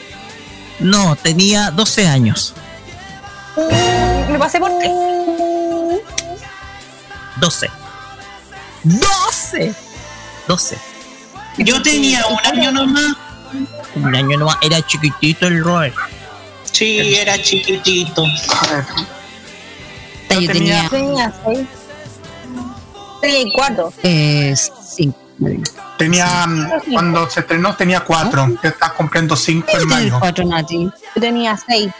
No, 0.80 1.16
tenía 1.16 1.70
12 1.70 2.06
años. 2.06 2.54
Mm, 3.56 4.32
Me 4.32 4.38
pasé 4.38 4.58
por 4.60 4.70
tres. 4.78 4.90
12. 7.40 7.70
12. 8.84 9.74
12. 10.46 10.78
Yo 11.58 11.82
tenía 11.82 12.24
un 12.26 12.38
año 12.46 12.72
nomás. 12.72 13.14
Un 13.96 14.14
año 14.14 14.38
no 14.38 14.48
era 14.62 14.80
chiquitito 14.82 15.46
el 15.48 15.64
Robert. 15.64 15.94
Sí, 16.70 17.14
era 17.16 17.40
chiquitito. 17.42 18.24
Yo 20.30 20.46
tenía. 20.46 20.88
Tenía 20.88 21.32
seis. 21.44 21.66
Tenía 23.20 23.40
y 23.40 23.52
cuatro. 23.52 23.92
Eh, 24.02 24.54
cinco. 24.86 25.18
Tenía, 25.96 26.46
mm, 26.46 26.92
cuando 26.92 27.28
se 27.30 27.40
estrenó 27.40 27.74
tenía 27.76 28.00
cuatro, 28.00 28.48
que 28.60 28.68
está 28.68 28.90
cumpliendo 28.90 29.36
cinco 29.36 29.68
en 29.74 29.88
mayo. 29.88 30.16
cuatro, 30.18 30.44
Nati. 30.44 30.84
Yo 31.14 31.20
tenía 31.20 31.56
seis. 31.56 31.90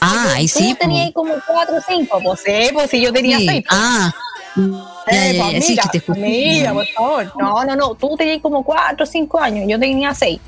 Ah, 0.00 0.32
ahí 0.34 0.48
sí. 0.48 0.70
Tú 0.72 0.78
tenías 0.80 1.12
como 1.12 1.34
cuatro 1.46 1.76
o 1.76 1.80
cinco, 1.86 2.18
pues 2.22 2.40
sí, 2.44 2.70
pues 2.72 2.90
si 2.90 3.00
yo 3.00 3.12
tenía 3.12 3.38
Sí. 3.38 3.46
seis. 3.48 3.64
pues. 3.68 3.80
Ah. 3.80 4.12
Eh, 5.06 5.34
ya, 5.38 5.44
pues, 5.50 5.66
sí, 5.66 5.76
que 5.90 5.98
te 6.00 6.12
amiga, 6.12 6.72
por 6.74 6.86
favor. 6.88 7.32
No, 7.38 7.64
no, 7.64 7.76
no. 7.76 7.94
Tú 7.94 8.14
tenías 8.16 8.40
como 8.42 8.62
cuatro 8.64 9.04
o 9.04 9.06
cinco 9.06 9.40
años. 9.40 9.64
Yo 9.68 9.78
tenía 9.78 10.14
seis. 10.14 10.40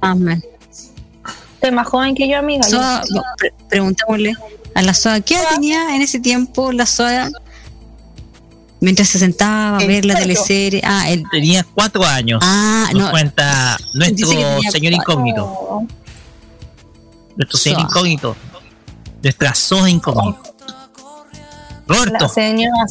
Ah, 0.00 0.14
man. 0.14 0.42
Usted 1.54 1.68
es 1.68 1.72
más 1.72 1.86
joven 1.86 2.14
que 2.14 2.28
yo, 2.28 2.38
amiga. 2.38 2.66
Yo- 2.68 2.76
Soa, 2.78 3.02
no, 3.10 3.22
pre- 3.38 3.54
preguntémosle 3.68 4.34
a 4.74 4.82
la 4.82 4.94
Soa, 4.94 5.20
¿qué 5.20 5.34
edad 5.36 5.50
tenía 5.50 5.94
en 5.94 6.02
ese 6.02 6.18
tiempo 6.18 6.72
la 6.72 6.86
Soa 6.86 7.30
mientras 8.82 9.08
se 9.08 9.18
sentaba 9.18 9.78
a 9.78 9.86
ver 9.86 10.04
la 10.04 10.12
cuatro. 10.14 10.28
teleserie? 10.28 10.82
Ah, 10.84 11.08
el, 11.10 11.24
Tenía 11.30 11.64
4 11.74 12.04
años. 12.04 12.40
ah 12.42 12.88
Nos 12.92 13.02
no. 13.04 13.10
cuenta 13.10 13.78
nuestro 13.94 14.26
señor 14.26 14.60
cuatro. 14.62 14.90
incógnito. 14.90 15.82
Nuestro 17.36 17.58
señor 17.58 17.80
Soa. 17.80 17.88
incógnito. 17.88 18.36
Nuestra 19.22 19.54
Soa 19.54 19.88
incógnito. 19.90 20.42
Roberto, 21.86 22.16
La 22.20 22.28
señora. 22.28 22.84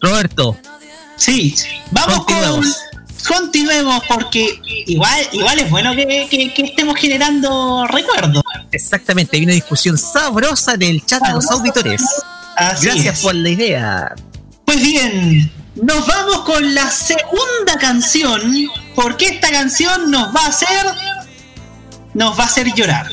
Roberto, 0.00 0.56
Sí, 1.16 1.54
vamos 1.90 2.24
con. 2.26 2.64
Continuemos. 3.26 4.02
Porque 4.08 4.60
igual, 4.86 5.20
igual 5.32 5.58
es 5.58 5.68
bueno 5.70 5.94
que, 5.96 6.28
que- 6.30 6.54
que 6.54 6.62
estemos 6.62 6.96
generando 6.96 7.84
recuerdos. 7.88 8.42
exactamente, 8.70 9.36
hay 9.36 9.42
una 9.44 9.54
discusión 9.54 9.98
sabrosa 9.98 10.74
en 10.74 10.82
el 10.82 11.04
chat 11.04 11.20
de 11.26 11.32
los 11.32 11.50
auditores. 11.50 12.00
Así 12.58 12.86
Gracias 12.86 13.18
es. 13.18 13.22
por 13.22 13.34
la 13.34 13.48
idea. 13.48 14.14
Pues 14.64 14.80
bien, 14.82 15.50
nos 15.76 16.06
vamos 16.06 16.40
con 16.40 16.74
la 16.74 16.90
segunda 16.90 17.78
canción, 17.80 18.40
porque 18.94 19.26
esta 19.26 19.50
canción 19.50 20.10
nos 20.10 20.34
va 20.34 20.42
a 20.44 20.48
hacer. 20.48 20.86
Nos 22.14 22.38
va 22.38 22.42
a 22.42 22.46
hacer 22.46 22.72
llorar. 22.74 23.06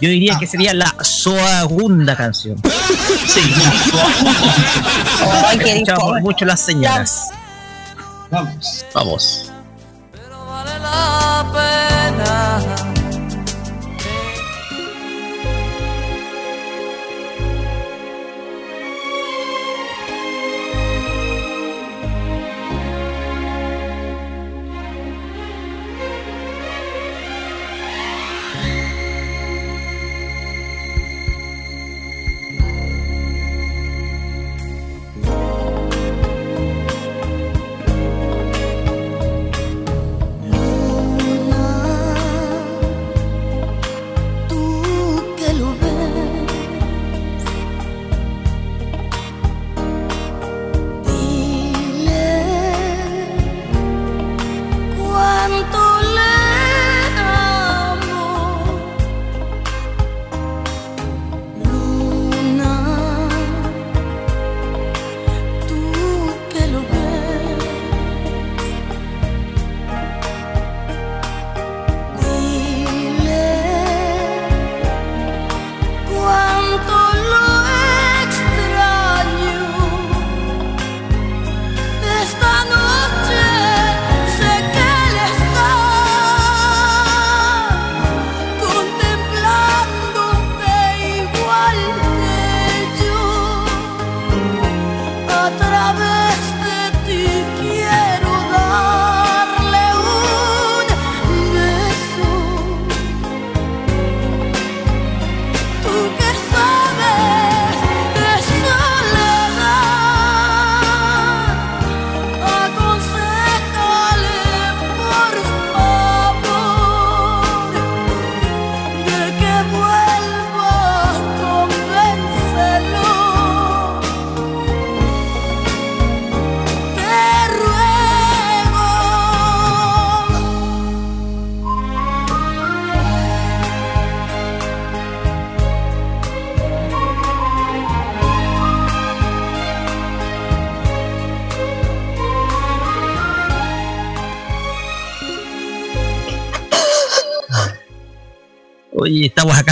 Yo 0.00 0.10
diría 0.10 0.38
que 0.38 0.46
sería 0.46 0.74
la 0.74 0.94
segunda 1.02 2.14
canción. 2.14 2.60
Sí, 3.26 3.40
la 5.26 5.52
Escuchamos 5.52 6.20
mucho 6.20 6.44
las 6.44 6.60
señoras. 6.60 7.30
Vamos. 8.30 8.84
Vamos. 8.92 9.52
vale 10.46 10.78
la 10.80 11.46
pena. 11.54 12.93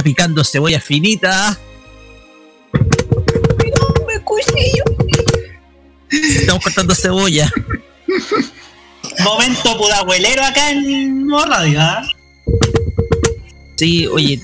Picando 0.03 0.45
cebolla 0.45 0.81
finita. 0.81 1.59
Me 4.07 4.21
cuchillo. 4.25 4.85
Estamos 6.11 6.63
cortando 6.63 6.95
cebolla. 6.95 7.51
Momento 9.21 9.77
pudahuelero 9.79 10.45
acá 10.45 10.71
en 10.71 11.29
Radio, 11.31 11.81
¿ah? 11.81 12.03
Sí, 13.77 14.07
oye, 14.07 14.41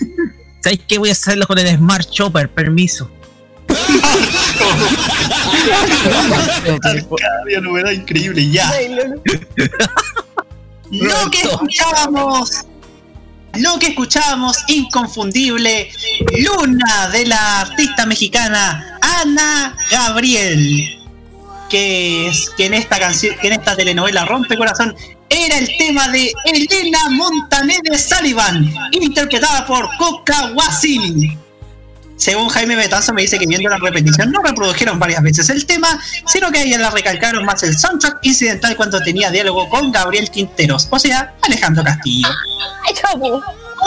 ¿sabes 0.61 0.80
qué? 0.86 0.98
Voy 0.98 1.11
a 1.11 1.12
hacerlo 1.12 1.46
con 1.46 1.59
el 1.59 1.76
Smart 1.76 2.09
Chopper, 2.11 2.48
permiso. 2.48 3.11
Arcadia, 6.82 7.61
novedad 7.61 7.90
increíble, 7.90 8.50
ya. 8.50 8.72
Lo 10.90 11.30
que 11.30 11.42
escuchábamos, 11.42 12.64
lo 13.61 13.78
que 13.78 13.88
escuchábamos, 13.88 14.59
inconfundible, 14.68 15.90
Luna 16.38 17.09
de 17.11 17.26
la 17.26 17.61
artista 17.61 18.06
mexicana 18.06 18.98
Ana 19.00 19.76
Gabriel, 19.90 20.98
que 21.70 22.28
es 22.28 22.50
que 22.56 22.66
en 22.66 22.74
esta 22.74 22.98
canción, 22.98 23.36
que 23.40 23.48
en 23.48 23.54
esta 23.54 23.76
telenovela 23.76 24.24
Rompe 24.24 24.56
Corazón 24.56 24.94
era 25.28 25.59
el 25.59 25.68
tema 25.76 26.09
de 26.09 26.32
Elena 26.44 27.11
Montaner 27.11 27.80
de 27.82 27.98
Sullivan, 27.98 28.72
interpretada 28.92 29.66
por 29.66 29.88
Coca 29.96 30.52
Wasin. 30.54 31.47
Según 32.18 32.48
Jaime 32.48 32.74
Betanzo 32.76 33.14
me 33.14 33.22
dice 33.22 33.38
que 33.38 33.46
viendo 33.46 33.68
la 33.70 33.78
repetición 33.78 34.30
no 34.32 34.42
reprodujeron 34.42 34.98
varias 34.98 35.22
veces 35.22 35.48
el 35.50 35.64
tema, 35.66 35.98
sino 36.26 36.50
que 36.50 36.58
a 36.58 36.62
ella 36.62 36.78
la 36.78 36.90
recalcaron 36.90 37.44
más 37.44 37.62
el 37.62 37.78
soundtrack 37.78 38.18
incidental 38.22 38.76
cuando 38.76 39.00
tenía 39.00 39.30
diálogo 39.30 39.68
con 39.68 39.92
Gabriel 39.92 40.28
Quinteros, 40.30 40.88
o 40.90 40.98
sea, 40.98 41.34
Alejandro 41.42 41.84
Castillo. 41.84 42.28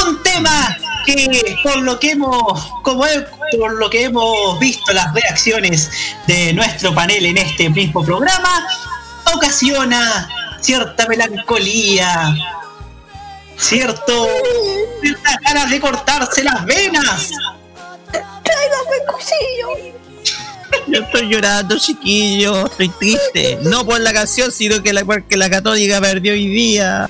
Un 0.07 0.23
tema 0.23 0.77
que 1.05 1.57
por 1.63 1.77
lo 1.81 1.99
que 1.99 2.11
hemos, 2.11 2.69
como 2.83 3.05
he- 3.05 3.27
por 3.59 3.73
lo 3.73 3.89
que 3.89 4.05
hemos 4.05 4.57
visto 4.59 4.93
las 4.93 5.13
reacciones 5.13 5.89
de 6.25 6.53
nuestro 6.53 6.95
panel 6.95 7.25
en 7.25 7.37
este 7.37 7.69
mismo 7.69 8.01
programa, 8.03 8.65
ocasiona 9.35 10.29
cierta 10.61 11.05
melancolía, 11.07 12.33
cierto, 13.57 14.27
ciertas 15.01 15.35
ganas 15.43 15.69
de 15.69 15.79
cortarse 15.81 16.43
las 16.43 16.63
venas. 16.65 17.29
¡Tráigame 18.43 19.05
cuchillo! 19.07 19.93
Yo 20.87 20.99
estoy 21.01 21.27
llorando, 21.29 21.77
chiquillo. 21.77 22.65
Estoy 22.65 22.89
triste. 22.89 23.59
No 23.63 23.85
por 23.85 23.99
la 23.99 24.13
canción, 24.13 24.51
sino 24.51 24.81
que 24.81 24.93
la, 24.93 25.03
porque 25.05 25.37
la 25.37 25.49
católica 25.49 25.99
perdió 26.01 26.33
hoy 26.33 26.47
día. 26.47 27.09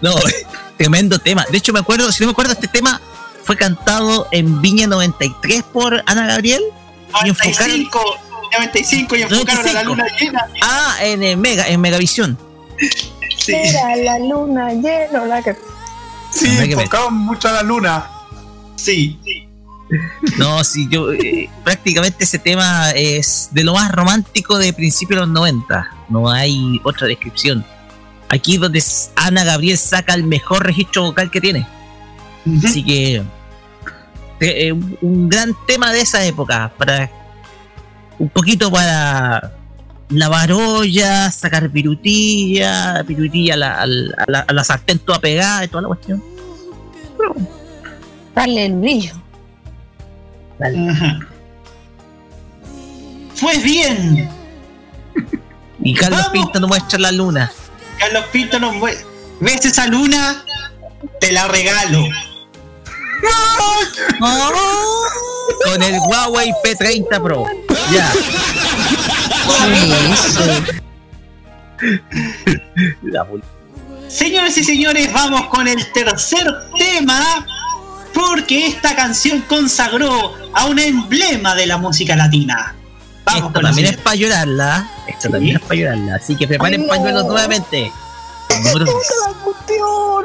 No, 0.00 0.14
tremendo 0.78 1.18
tema. 1.18 1.44
De 1.50 1.58
hecho, 1.58 1.72
me 1.72 1.80
acuerdo, 1.80 2.10
si 2.12 2.22
no 2.22 2.28
me 2.28 2.32
acuerdo, 2.32 2.52
este 2.52 2.68
tema 2.68 3.00
fue 3.42 3.56
cantado 3.56 4.28
en 4.32 4.60
Viña 4.60 4.86
93 4.86 5.62
por 5.72 6.02
Ana 6.06 6.26
Gabriel. 6.26 6.62
Y 7.24 7.28
enfocaron- 7.28 7.88
95, 7.88 8.18
95 8.52 9.16
y 9.16 9.22
enfocaron 9.22 9.68
a 9.68 9.72
la 9.72 9.84
95. 9.84 9.84
luna 9.84 10.06
llena. 10.18 10.46
Ah, 10.62 10.96
en, 11.00 11.40
Mega, 11.40 11.66
en 11.68 11.80
Megavisión. 11.80 12.38
Era 13.54 13.96
la 13.96 14.18
luna 14.18 14.72
llena, 14.72 15.24
la 15.26 15.42
que. 15.42 15.56
Sí, 16.32 16.46
enfocaban 16.72 17.14
mucho 17.14 17.48
a 17.48 17.52
la 17.52 17.62
luna. 17.62 18.06
Sí. 18.76 19.18
No, 20.38 20.64
sí, 20.64 20.88
yo 20.90 21.12
eh, 21.12 21.48
prácticamente 21.62 22.24
ese 22.24 22.38
tema 22.40 22.90
es 22.90 23.48
de 23.52 23.62
lo 23.62 23.74
más 23.74 23.90
romántico 23.92 24.58
de 24.58 24.72
principios 24.72 25.20
de 25.20 25.26
los 25.26 25.32
90. 25.34 25.90
No 26.08 26.28
hay 26.28 26.80
otra 26.84 27.06
descripción. 27.06 27.64
Aquí 28.28 28.56
donde 28.58 28.80
s- 28.80 29.10
Ana 29.14 29.44
Gabriel 29.44 29.78
saca 29.78 30.14
el 30.14 30.24
mejor 30.24 30.64
registro 30.66 31.02
vocal 31.04 31.30
que 31.30 31.40
tiene. 31.40 31.66
Así 32.64 32.84
que 32.84 33.14
eh, 33.16 33.22
eh, 34.40 34.72
un- 34.72 34.98
un 35.00 35.28
gran 35.28 35.54
tema 35.66 35.92
de 35.92 36.00
esa 36.00 36.24
época 36.24 36.72
para 36.76 37.08
un 38.18 38.28
poquito 38.28 38.70
para 38.70 39.52
lavar 40.10 40.52
olla, 40.52 41.30
sacar 41.30 41.68
pirutilla, 41.70 43.02
pirutilla 43.06 43.54
a 43.54 43.56
la, 43.56 43.80
al- 43.80 44.14
a 44.18 44.24
la, 44.30 44.40
a 44.40 44.52
la 44.52 44.64
sartén 44.64 44.98
toda 45.00 45.18
pegada 45.20 45.64
y 45.64 45.68
toda 45.68 45.82
la 45.82 45.88
cuestión. 45.88 46.22
Dale 48.34 48.66
el 48.66 48.74
brillo. 48.74 49.14
Ajá. 50.60 51.18
Pues 53.40 53.62
bien, 53.62 54.30
Y 55.82 55.94
Carlos 55.94 56.28
Pinto 56.32 56.58
nos 56.60 56.68
muestra 56.68 56.98
la 56.98 57.12
luna. 57.12 57.52
Carlos 57.98 58.24
Pinto 58.32 58.58
nos 58.58 58.74
mue- 58.74 58.96
¿Ves 59.40 59.64
esa 59.66 59.86
luna? 59.86 60.42
Te 61.20 61.32
la 61.32 61.46
regalo. 61.48 62.04
Con 65.64 65.82
el 65.82 65.98
Huawei 66.00 66.52
P30 66.64 67.22
Pro. 67.22 67.44
Ya. 67.92 68.12
La 73.02 73.26
Señores 74.08 74.56
y 74.56 74.64
señores, 74.64 75.12
vamos 75.12 75.46
con 75.46 75.66
el 75.68 75.92
tercer 75.92 76.46
tema. 76.78 77.46
Porque 78.14 78.66
esta 78.66 78.96
canción 78.96 79.42
consagró 79.42 80.34
a 80.54 80.64
un 80.66 80.78
emblema 80.78 81.54
de 81.54 81.66
la 81.66 81.76
música 81.76 82.16
latina. 82.16 82.74
Vamos 83.24 83.42
Esto 83.42 83.52
con 83.52 83.62
la 83.62 83.68
también 83.70 83.88
es 83.88 83.96
para 83.98 84.16
llorarla. 84.16 84.90
Esto 85.06 85.28
también 85.28 85.56
es 85.56 85.62
para 85.62 85.74
llorarla. 85.74 86.14
Así 86.16 86.34
que 86.34 86.48
preparen 86.48 86.80
Ay, 86.80 86.86
no. 86.86 86.92
pañuelos 86.92 87.24
nuevamente. 87.26 87.92
La 88.48 88.72
cuestión! 88.72 90.24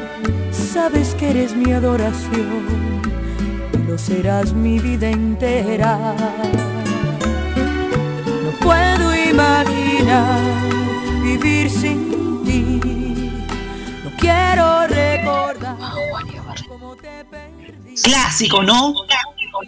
sabes 0.71 1.15
que 1.15 1.31
eres 1.31 1.53
mi 1.53 1.73
adoración 1.73 3.01
y 3.73 3.77
lo 3.89 3.97
serás 3.97 4.53
mi 4.53 4.79
vida 4.79 5.09
entera. 5.09 6.15
No 8.43 8.51
puedo 8.61 9.13
imaginar 9.13 10.39
vivir 11.23 11.69
sin 11.69 12.43
ti. 12.45 12.79
No 14.03 14.11
quiero 14.17 14.87
recordar 14.87 15.75
cómo 16.67 16.95
te 16.95 17.25
perdí. 17.25 17.95
Clásico, 18.01 18.63
¿no? 18.63 18.93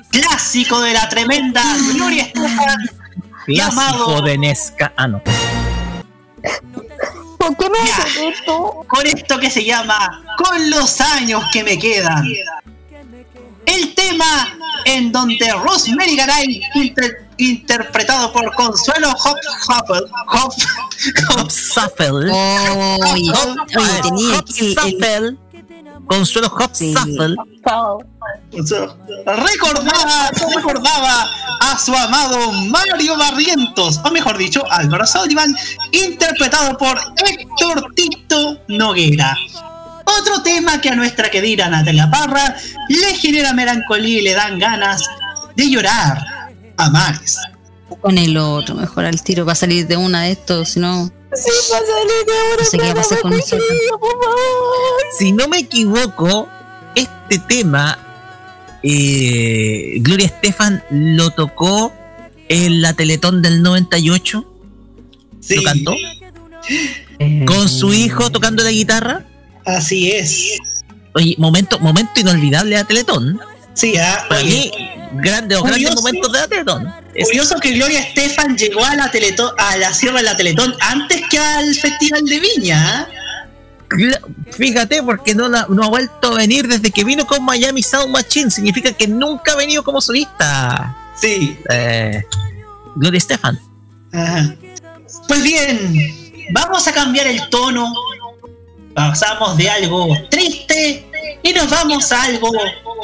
Clásico 0.10 0.80
de 0.82 0.94
la 0.94 1.10
tremenda 1.10 1.62
Gloria 1.94 2.24
Estefan. 2.24 2.78
Clásico 3.46 3.48
Llamado 3.48 4.22
de 4.22 4.38
Nesca. 4.38 4.94
Ah, 4.96 5.08
no. 5.08 5.22
¿Por 7.56 7.66
qué 7.66 7.70
me 7.70 7.88
Ya. 7.88 7.98
haces 7.98 8.18
esto? 8.18 8.86
con 8.88 9.06
esto 9.06 9.40
que 9.40 9.50
se 9.50 9.64
llama 9.64 10.24
Con 10.38 10.70
los 10.70 11.00
años 11.02 11.44
que 11.52 11.64
me 11.64 11.78
quedan. 11.78 12.26
El 13.66 13.94
tema 13.96 14.58
en 14.86 15.12
donde 15.12 15.52
Rosemary 15.64 16.16
Garay, 16.18 16.62
inter- 16.76 17.28
interpretado 17.38 18.32
por 18.34 18.54
Consuelo 18.56 19.10
Hop 19.12 19.38
Hopper, 19.70 20.04
Hop, 20.04 20.54
Hop- 20.54 21.40
Hopsaffel. 21.42 22.30
Oye, 22.30 23.32
oye, 23.78 24.02
tenía 24.02 24.40
aquí 24.40 24.60
el- 24.60 24.66
el- 24.68 24.78
Hopsaffel. 24.78 25.40
Consuelo 26.08 26.48
Hopsaffel. 26.48 27.38
Recordaba, 29.26 30.32
recordaba 30.56 31.30
a 31.62 31.78
su 31.78 31.94
amado 31.96 32.52
Mario 32.52 33.18
Barrientos, 33.18 34.00
o 34.04 34.12
mejor 34.12 34.38
dicho, 34.38 34.64
Álvaro 34.70 35.06
Sullivan, 35.06 35.56
interpretado 35.92 36.78
por 36.78 37.00
Héctor 37.26 37.94
Tito 37.96 38.60
Noguera. 38.68 39.38
Otro 40.06 40.42
tema 40.44 40.82
que 40.82 40.90
a 40.90 40.96
nuestra 40.96 41.30
querida 41.30 41.70
Natalia 41.70 42.10
Parra 42.10 42.56
le 42.90 43.16
genera 43.16 43.54
melancolía 43.54 44.20
y 44.20 44.24
le 44.24 44.34
dan 44.34 44.60
ganas 44.60 45.02
de 45.56 45.70
llorar 45.70 46.52
a 46.78 46.90
mares. 46.90 47.38
con 48.02 48.18
el 48.18 48.38
otro, 48.38 48.76
mejor 48.76 49.06
al 49.06 49.22
tiro 49.22 49.46
va 49.46 49.54
a 49.54 49.56
salir 49.56 49.88
de 49.88 49.98
una 49.98 50.24
de 50.24 50.32
estos, 50.32 50.70
si 50.70 50.80
no, 50.80 51.12
Sí, 51.36 51.50
pasa 51.72 51.84
de 51.84 52.60
no 52.60 52.66
sé 52.66 52.78
qué 52.78 53.22
con 53.22 53.32
nosotros. 53.32 53.64
Si 55.18 55.32
no 55.32 55.48
me 55.48 55.60
equivoco, 55.60 56.48
este 56.96 57.40
tema, 57.40 57.98
eh, 58.84 59.96
Gloria 60.00 60.26
Estefan 60.28 60.84
lo 60.92 61.32
tocó 61.32 61.94
en 62.50 62.82
la 62.82 62.94
Teletón 62.94 63.42
del 63.42 63.62
98. 63.62 64.46
¿Lo 65.50 65.64
cantó? 65.64 65.96
Con 67.46 67.70
su 67.70 67.94
hijo 67.94 68.30
tocando 68.32 68.64
la 68.64 68.72
guitarra. 68.72 69.26
Así 69.66 70.12
es. 70.12 70.84
Oye, 71.16 71.36
momento, 71.38 71.80
momento 71.80 72.20
inolvidable 72.20 72.72
de 72.76 72.82
la 72.82 72.88
Teletón. 72.88 73.40
Sí, 73.74 73.96
ah, 73.98 74.26
Para 74.30 74.42
oye, 74.42 74.50
mí, 74.50 74.72
grandes 75.22 75.58
o 75.58 75.64
grandes 75.64 75.84
curioso- 75.90 76.02
momentos 76.02 76.32
de 76.32 76.40
la 76.40 76.48
Teletón. 76.48 76.94
Es- 77.16 77.28
Curioso 77.28 77.56
que 77.60 77.72
Gloria 77.74 78.00
Estefan 78.00 78.58
llegó 78.58 78.84
a 78.84 78.96
la 78.96 79.12
Teletón, 79.12 79.52
a 79.58 79.78
la 79.78 79.94
Sierra 79.94 80.18
de 80.18 80.24
la 80.24 80.36
Teletón 80.38 80.74
antes 80.80 81.22
que 81.30 81.38
al 81.38 81.74
Festival 81.76 82.26
de 82.26 82.40
Viña. 82.40 83.00
¿ah? 83.02 83.08
Fíjate, 84.52 85.02
porque 85.04 85.34
no, 85.36 85.48
la- 85.48 85.66
no 85.70 85.84
ha 85.84 85.90
vuelto 85.90 86.34
a 86.34 86.36
venir 86.38 86.68
desde 86.68 86.92
que 86.92 87.04
vino 87.04 87.26
con 87.26 87.44
Miami 87.44 87.82
Sound 87.84 88.12
Machine. 88.12 88.50
Significa 88.52 88.92
que 88.94 89.08
nunca 89.08 89.54
ha 89.54 89.56
venido 89.56 89.84
como 89.84 90.02
solista. 90.02 90.96
Sí. 91.16 91.58
Eh, 91.70 92.24
Gloria 92.96 93.18
Estefan. 93.18 93.60
Ajá. 94.12 94.56
Pues 95.28 95.44
bien, 95.44 96.48
vamos 96.52 96.88
a 96.88 96.92
cambiar 96.94 97.28
el 97.28 97.50
tono. 97.50 97.92
Pasamos 98.94 99.58
de 99.58 99.70
algo 99.70 100.16
triste 100.30 101.10
y 101.42 101.52
nos 101.54 101.68
vamos 101.70 102.12
a 102.12 102.24
algo 102.24 102.52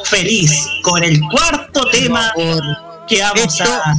feliz 0.03 0.51
con 0.83 1.03
el 1.03 1.19
cuarto 1.31 1.89
tema 1.89 2.31
que 3.07 3.21
vamos 3.21 3.39
Esto, 3.59 3.63
a. 3.73 3.95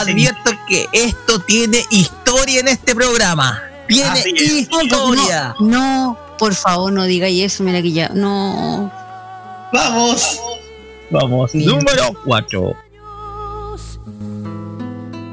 advierto 0.00 0.52
que 0.66 0.86
esto 0.92 1.38
tiene 1.40 1.84
historia 1.90 2.60
en 2.60 2.68
este 2.68 2.94
programa. 2.94 3.62
Tiene 3.86 4.20
es. 4.20 4.42
historia. 4.72 5.54
No, 5.60 5.66
no, 5.68 6.18
por 6.38 6.54
favor, 6.54 6.92
no 6.92 7.04
digáis 7.04 7.42
eso, 7.42 7.62
mira 7.62 7.82
que 7.82 7.92
ya, 7.92 8.08
no. 8.08 8.90
Vamos. 9.72 10.40
Vamos, 11.10 11.54
número 11.54 12.12
4. 12.24 12.76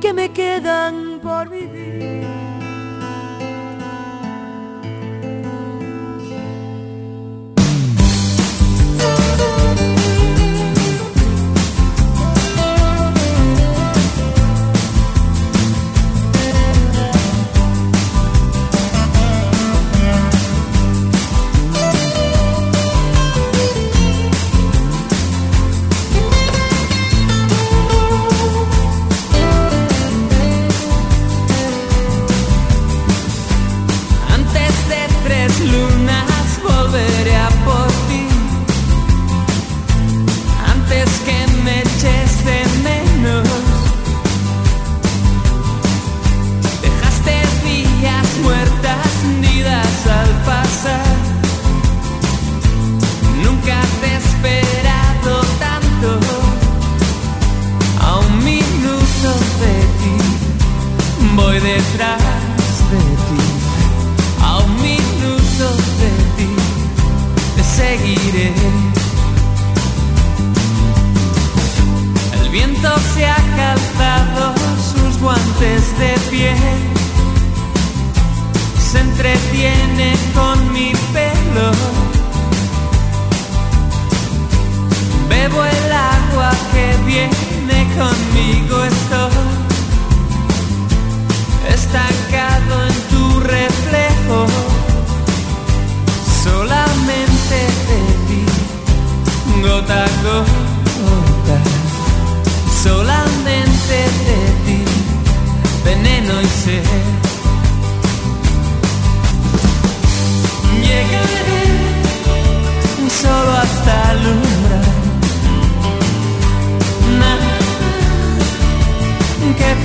que 0.02 0.14
me 0.14 0.32
quedan 0.32 1.20
por 1.22 1.50
vivir. 1.50 1.81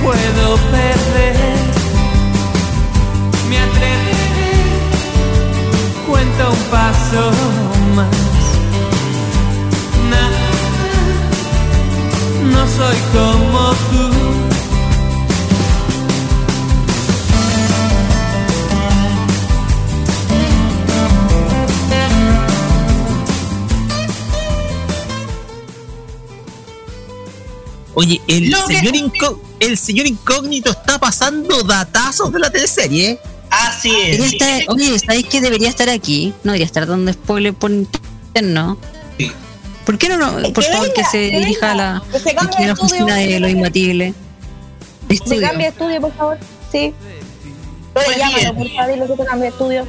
Puedo 0.02 0.56
perder. 0.70 1.56
Me 3.48 3.58
atreveré, 3.58 4.54
cuento 6.06 6.50
un 6.50 6.62
paso 6.70 7.30
más. 7.94 8.16
Nada, 10.10 10.42
no 12.52 12.66
soy 12.68 12.96
como 13.12 13.70
tú. 13.90 14.16
Oye, 27.94 28.20
el 28.28 28.50
Lo 28.50 28.58
que- 28.66 28.76
señor, 28.76 28.94
el 29.60 29.78
señor 29.78 30.06
incógnito 30.06 30.70
está 30.70 30.98
pasando 30.98 31.62
datazos 31.62 32.32
de 32.32 32.38
la 32.38 32.50
teleserie. 32.50 33.10
¿eh? 33.10 33.18
Así 33.50 33.90
Debería 33.90 34.26
estar- 34.26 34.64
oye, 34.68 34.98
¿sabéis 34.98 35.26
que 35.26 35.40
debería 35.40 35.68
estar 35.68 35.88
aquí? 35.88 36.34
No 36.44 36.52
debería 36.52 36.66
estar 36.66 36.86
dando 36.86 37.12
spoiler 37.12 37.54
por 37.54 37.70
interno. 37.70 38.78
¿Por 39.84 39.98
qué 39.98 40.08
no, 40.08 40.16
no 40.18 40.52
por 40.52 40.64
que 40.64 40.72
favor, 40.72 40.92
que 40.92 41.04
se 41.04 41.30
que 41.30 41.38
dirija 41.38 41.70
a 41.70 41.74
la, 41.76 42.02
la 42.64 42.72
oficina 42.72 43.14
de 43.16 43.38
lo 43.38 43.48
imbatible? 43.48 44.14
Se 45.08 45.14
Estudio. 45.14 45.42
cambia 45.42 45.66
de 45.68 45.72
estudio, 45.72 46.00
por 46.00 46.16
favor. 46.16 46.38
Sí. 46.72 46.92
Pues 47.94 48.16
llámalo, 48.16 48.54
por 48.54 48.68
favor, 48.72 48.92
dile 48.92 49.06
que 49.06 49.12
te 49.16 49.24
cambie 49.24 49.42
de 49.44 49.48
estudio. 49.50 49.86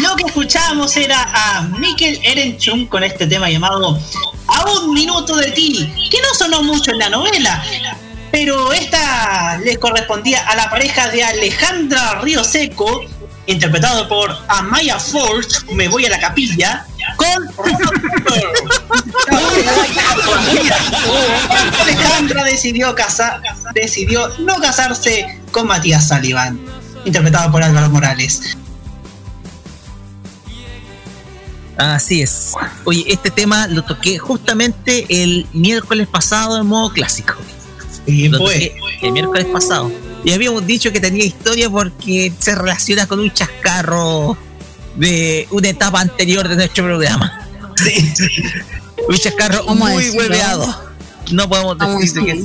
Lo 0.00 0.14
que 0.16 0.24
escuchábamos 0.26 0.96
era 0.96 1.20
a 1.34 1.62
Mikkel 1.62 2.20
Erenchun 2.24 2.86
con 2.86 3.02
este 3.02 3.26
tema 3.26 3.50
llamado 3.50 3.98
A 4.46 4.70
un 4.70 4.94
minuto 4.94 5.36
de 5.36 5.50
ti, 5.50 5.92
que 6.08 6.18
no 6.22 6.32
sonó 6.38 6.62
mucho 6.62 6.92
en 6.92 6.98
la 6.98 7.10
novela, 7.10 7.64
pero 8.32 8.72
esta 8.72 9.58
le 9.58 9.76
correspondía 9.76 10.40
a 10.48 10.56
la 10.56 10.68
pareja 10.70 11.08
de 11.08 11.22
Alejandra 11.22 12.20
Río 12.22 12.42
Seco, 12.42 13.02
interpretado 13.46 14.08
por 14.08 14.34
Amaya 14.48 14.98
Forge, 14.98 15.66
Me 15.74 15.86
voy 15.86 16.06
a 16.06 16.10
la 16.10 16.18
capilla, 16.18 16.86
con. 17.16 17.28
Alejandra 21.82 22.44
decidió, 22.44 22.94
casar, 22.94 23.42
decidió 23.74 24.26
no 24.38 24.56
casarse 24.60 25.38
con 25.50 25.66
Matías 25.66 26.08
Sullivan, 26.08 26.58
interpretado 27.04 27.52
por 27.52 27.62
Álvaro 27.62 27.90
Morales. 27.90 28.56
Así 31.76 32.22
es. 32.22 32.54
Oye, 32.84 33.04
este 33.08 33.30
tema 33.30 33.66
lo 33.66 33.82
toqué 33.82 34.18
justamente 34.18 35.04
el 35.22 35.46
miércoles 35.52 36.08
pasado 36.08 36.58
en 36.58 36.66
modo 36.66 36.90
clásico. 36.92 37.34
El 38.06 39.12
miércoles 39.12 39.46
pasado. 39.46 39.90
Y 40.24 40.32
habíamos 40.32 40.66
dicho 40.66 40.92
que 40.92 41.00
tenía 41.00 41.24
historia 41.24 41.68
porque 41.68 42.32
se 42.38 42.54
relaciona 42.54 43.06
con 43.06 43.20
un 43.20 43.32
chascarro 43.32 44.36
de 44.96 45.48
una 45.50 45.68
etapa 45.68 46.00
anterior 46.00 46.48
de 46.48 46.56
nuestro 46.56 46.84
programa. 46.84 47.48
un 49.08 49.16
chascarro 49.16 49.64
muy 49.74 50.10
hueveado. 50.10 50.92
No 51.30 51.48
podemos 51.48 51.78
decir 52.00 52.24
que. 52.24 52.44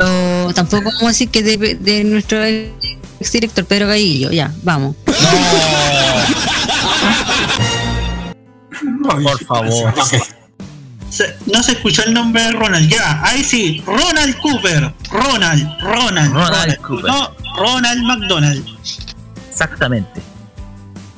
O 0.00 0.52
tampoco 0.54 0.84
vamos 0.84 1.02
a 1.02 1.08
decir 1.08 1.28
que 1.28 1.42
de, 1.42 1.74
de 1.74 2.04
nuestro 2.04 2.44
ex 2.44 3.32
director 3.32 3.64
Pedro 3.64 3.88
Gallillo. 3.88 4.30
Ya, 4.30 4.52
vamos. 4.62 4.94
Por 9.02 9.44
favor. 9.44 9.94
Se- 11.18 11.36
no 11.52 11.62
se 11.64 11.72
escuchó 11.72 12.04
el 12.04 12.14
nombre 12.14 12.42
de 12.44 12.52
Ronald. 12.52 12.88
Ya, 12.88 13.20
ahí 13.24 13.42
sí. 13.42 13.82
Ronald 13.84 14.36
Cooper. 14.38 14.94
Ronald. 15.10 15.68
Ronald. 15.80 16.32
Ronald 16.32 16.76
Cooper. 16.78 17.06
No, 17.10 17.32
Ronald 17.56 18.02
McDonald. 18.04 18.64
Exactamente. 19.50 20.22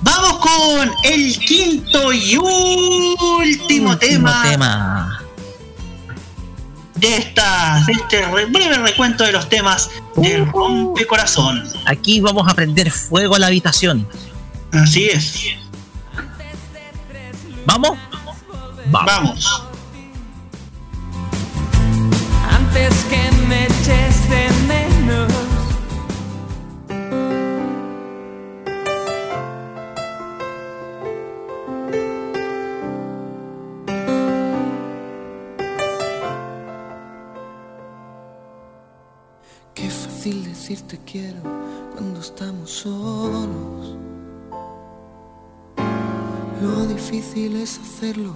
Vamos 0.00 0.38
con 0.38 0.90
el 1.04 1.38
quinto 1.38 2.10
y 2.14 2.36
último 2.38 3.98
tema, 3.98 4.42
tema. 4.42 5.22
de 6.94 7.16
esta, 7.18 7.82
de 7.86 7.92
este 7.92 8.22
re- 8.26 8.46
breve 8.46 8.78
recuento 8.78 9.24
de 9.24 9.32
los 9.32 9.50
temas 9.50 9.90
de 10.16 10.38
Rompe 10.46 11.06
Corazón. 11.06 11.62
Aquí 11.84 12.20
vamos 12.20 12.48
a 12.50 12.54
prender 12.54 12.90
fuego 12.90 13.34
a 13.34 13.38
la 13.38 13.48
habitación. 13.48 14.08
Así 14.72 15.04
es. 15.10 15.34
¿Vamos? 17.66 17.98
Vamos. 18.86 19.64
Antes 22.72 23.04
que 23.04 23.46
me 23.48 23.64
eches 23.64 24.30
de 24.30 24.48
menos. 24.68 25.32
Qué 39.74 39.90
fácil 39.90 40.44
decir 40.44 40.80
te 40.82 40.98
quiero 40.98 41.42
cuando 41.92 42.20
estamos 42.20 42.70
solos. 42.70 43.96
Lo 46.62 46.86
difícil 46.86 47.56
es 47.56 47.80
hacerlo 47.80 48.34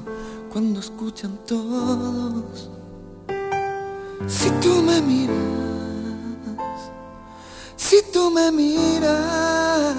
cuando 0.52 0.80
escuchan 0.80 1.38
todos. 1.46 2.70
Si 4.26 4.50
tú 4.62 4.82
me 4.82 5.00
miras, 5.02 5.34
si 7.76 8.02
tú 8.12 8.30
me 8.30 8.50
miras, 8.50 9.94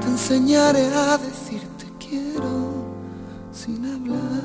te 0.00 0.06
enseñaré 0.06 0.86
a 0.94 1.18
decirte 1.18 1.86
quiero 1.98 2.86
sin 3.52 3.84
hablar. 3.84 4.42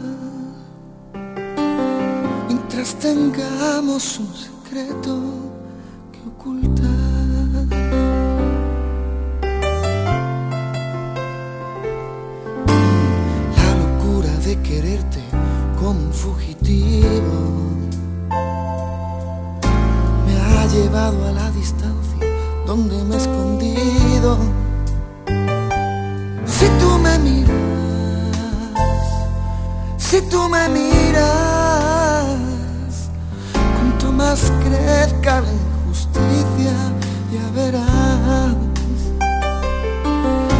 Mientras 2.47 2.95
tengamos 2.95 4.19
un 4.19 4.33
secreto 4.33 5.19
que 6.11 6.19
ocultar. 6.27 6.85
La 13.57 13.69
locura 13.83 14.31
de 14.45 14.61
quererte 14.61 15.23
como 15.79 16.01
un 16.01 16.13
fugitivo 16.13 17.88
me 20.25 20.39
ha 20.39 20.65
llevado 20.67 21.27
a 21.27 21.31
la 21.31 21.49
distancia 21.51 22.25
donde 22.65 23.03
me 23.03 23.15
he 23.15 23.17
escondido. 23.17 24.37
Si 26.45 26.67
tú 26.79 26.97
me 26.99 27.17
miras, 27.19 27.55
si 29.97 30.21
tú 30.21 30.47
me 30.49 30.69
miras, 30.69 32.27
cuanto 33.53 34.11
más 34.11 34.51
crezca 34.63 35.41
la 35.41 35.51
injusticia, 35.51 36.73
ya 37.33 37.49
verás 37.55 38.55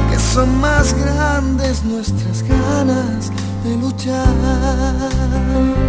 que 0.10 0.18
son 0.34 0.60
más 0.60 0.94
grandes 0.94 1.84
nuestras 1.84 2.44
ganas 2.44 3.32
de 3.64 3.78
luchar. 3.78 5.89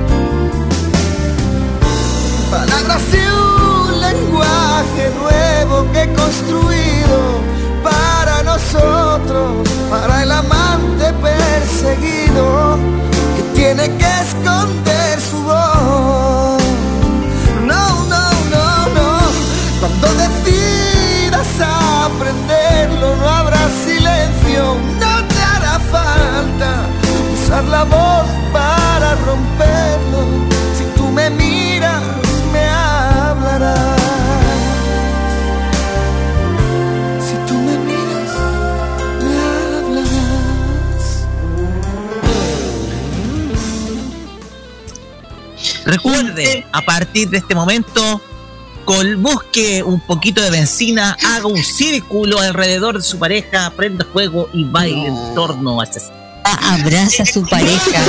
Palabras 2.51 3.03
y 3.12 3.16
un 3.16 4.01
lenguaje 4.01 5.11
nuevo 5.22 5.86
que 5.92 6.03
he 6.03 6.12
construido 6.14 7.40
para 7.82 8.42
nosotros, 8.42 9.68
para 9.88 10.24
el 10.24 10.32
amante 10.32 11.12
perseguido 11.22 12.76
que 13.36 13.42
tiene 13.55 13.96
que 13.96 14.20
esconder 14.20 15.20
su 15.20 15.40
voz. 15.44 16.62
No, 17.64 18.05
no, 18.12 18.24
no, 18.55 18.86
no. 18.98 19.20
Cuando 19.78 20.09
decidas 20.14 21.46
aprenderlo, 22.05 23.14
no 23.16 23.28
habrá 23.28 23.68
silencio, 23.84 24.76
no 24.98 25.24
te 25.28 25.40
hará 25.40 25.78
falta 25.78 26.70
usar 27.32 27.64
la 27.64 27.84
voz 27.84 28.26
para 28.53 29.14
romperlo. 29.26 30.20
Si 30.76 30.84
tú 30.96 31.09
me 31.12 31.30
miras, 31.30 31.69
Recuerde, 45.84 46.66
a 46.72 46.82
partir 46.82 47.28
de 47.30 47.38
este 47.38 47.54
momento, 47.54 48.20
col 48.84 49.16
busque 49.16 49.82
un 49.82 50.00
poquito 50.00 50.40
de 50.42 50.50
benzina, 50.50 51.16
haga 51.36 51.46
un 51.46 51.62
círculo 51.62 52.40
alrededor 52.40 52.96
de 52.98 53.02
su 53.02 53.18
pareja, 53.18 53.70
prenda 53.76 54.04
fuego 54.12 54.48
y 54.52 54.64
baile 54.64 55.06
en 55.08 55.34
torno 55.34 55.80
a 55.80 55.84
ese. 55.84 56.00
Abraza 56.44 57.22
a 57.22 57.26
su 57.26 57.42
pareja. 57.46 58.00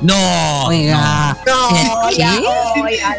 No. 0.00 0.64
Oiga. 0.66 1.36
No, 1.46 1.68
¿Qué? 1.68 1.90
oiga, 2.04 2.34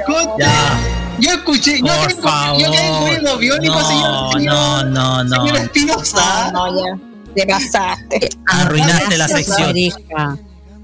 no. 0.08 0.38
Ya. 0.38 0.80
Yo 1.20 1.32
escuché, 1.32 1.80
yo 1.80 1.86
Por 1.88 2.08
tengo, 2.08 2.22
favor. 2.22 2.62
yo 2.62 2.72
tengo 2.72 3.00
oído 3.00 3.38
biónico, 3.38 3.76
No, 3.76 3.88
señor, 3.88 4.34
señor, 4.34 4.54
no, 4.54 4.84
no, 4.86 5.24
no. 5.26 5.46
señor 5.48 5.58
Espinosa. 5.58 6.52
No, 6.54 6.68
no, 6.72 6.86
ya. 6.98 7.09
Te 7.40 7.48
pasaste. 7.48 8.30
Arruinaste 8.48 9.18
la 9.18 9.26
Abraza 9.26 9.36
a 9.40 9.44
su 9.44 9.54
sección. 9.54 9.68
pareja. 9.68 10.38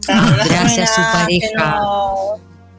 Abraza 0.07 0.83
a 0.83 0.87
su 0.87 1.01
pareja. 1.17 1.81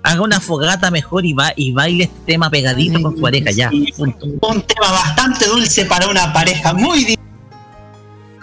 Haga 0.02 0.20
una 0.22 0.40
fogata 0.40 0.90
mejor 0.90 1.26
y, 1.26 1.32
va, 1.32 1.52
y 1.56 1.72
baile 1.72 2.04
este 2.04 2.16
tema 2.26 2.48
pegadito 2.48 3.02
con 3.02 3.16
su 3.16 3.20
pareja, 3.20 3.50
ya. 3.50 3.70
Punto. 3.96 4.24
Un 4.26 4.62
tema 4.62 4.92
bastante 4.92 5.46
dulce 5.46 5.84
para 5.84 6.08
una 6.08 6.32
pareja 6.32 6.72
muy 6.72 7.04
di- 7.04 7.18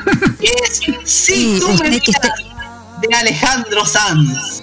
es 0.42 0.78
Si 0.78 0.94
Sí, 1.06 1.58
tú 1.62 1.68
me 1.70 1.74
usted 1.76 2.02
que 2.02 2.12
está- 2.12 2.34
miras 2.38 3.02
de 3.02 3.16
Alejandro 3.16 3.86
Sanz. 3.86 4.62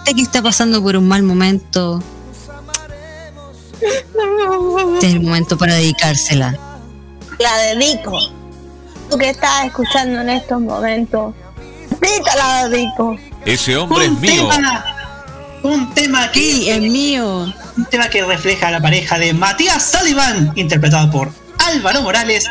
Usted 0.00 0.14
que 0.16 0.22
está 0.22 0.42
pasando 0.42 0.82
por 0.82 0.96
un 0.96 1.08
mal 1.08 1.22
momento, 1.22 2.02
este 4.94 5.06
es 5.06 5.14
el 5.14 5.20
momento 5.22 5.56
para 5.56 5.74
dedicársela. 5.76 6.58
La 7.38 7.56
dedico. 7.56 8.18
Tú 9.10 9.16
que 9.18 9.30
estás 9.30 9.66
escuchando 9.66 10.20
en 10.20 10.28
estos 10.30 10.60
momentos. 10.60 11.34
Sí, 11.90 12.22
te 12.24 12.36
la 12.38 12.68
dedico. 12.68 13.16
Ese 13.44 13.76
hombre 13.76 14.06
es 14.06 14.12
mío. 14.12 14.48
tema, 14.48 14.84
un 15.62 15.94
tema 15.94 16.30
que 16.30 16.40
Sí, 16.40 16.70
es 16.70 16.80
mío. 16.80 17.52
un 17.76 17.84
tema 17.86 18.08
que 18.08 18.24
refleja 18.24 18.70
la 18.70 18.80
pareja 18.80 19.18
de 19.18 19.32
Matías 19.32 19.90
Sullivan, 19.90 20.52
interpretado 20.56 21.10
por 21.10 21.32
Álvaro 21.58 22.02
Morales, 22.02 22.44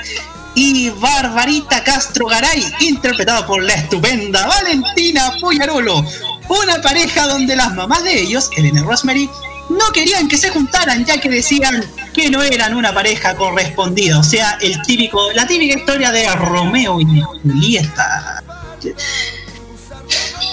y 0.55 0.89
Barbarita 0.89 1.84
Castro 1.84 2.26
Garay, 2.26 2.66
interpretado 2.80 3.45
por 3.45 3.62
la 3.64 3.74
estupenda 3.76 4.47
Valentina 4.47 5.32
Poyarolo. 5.39 6.03
Una 6.49 6.82
pareja 6.82 7.28
donde 7.28 7.55
las 7.55 7.74
mamás 7.76 8.03
de 8.03 8.20
ellos, 8.22 8.49
Elena 8.58 8.80
y 8.80 8.84
Rosemary, 8.84 9.30
no 9.78 9.91
querían 9.93 10.28
que 10.28 10.38
se 10.38 10.49
juntaran 10.49 11.05
ya 11.05 11.19
que 11.19 11.30
decían 11.30 11.84
que 12.13 12.30
no 12.30 12.41
eran 12.41 12.75
una 12.75 12.93
pareja 12.93 13.36
correspondida. 13.36 14.19
O 14.19 14.23
sea, 14.23 14.57
el 14.61 14.82
típico, 14.82 15.32
la 15.34 15.45
típica 15.47 15.78
historia 15.78 16.11
de 16.11 16.28
Romeo 16.36 16.99
y 16.99 17.21
Julieta. 17.21 18.43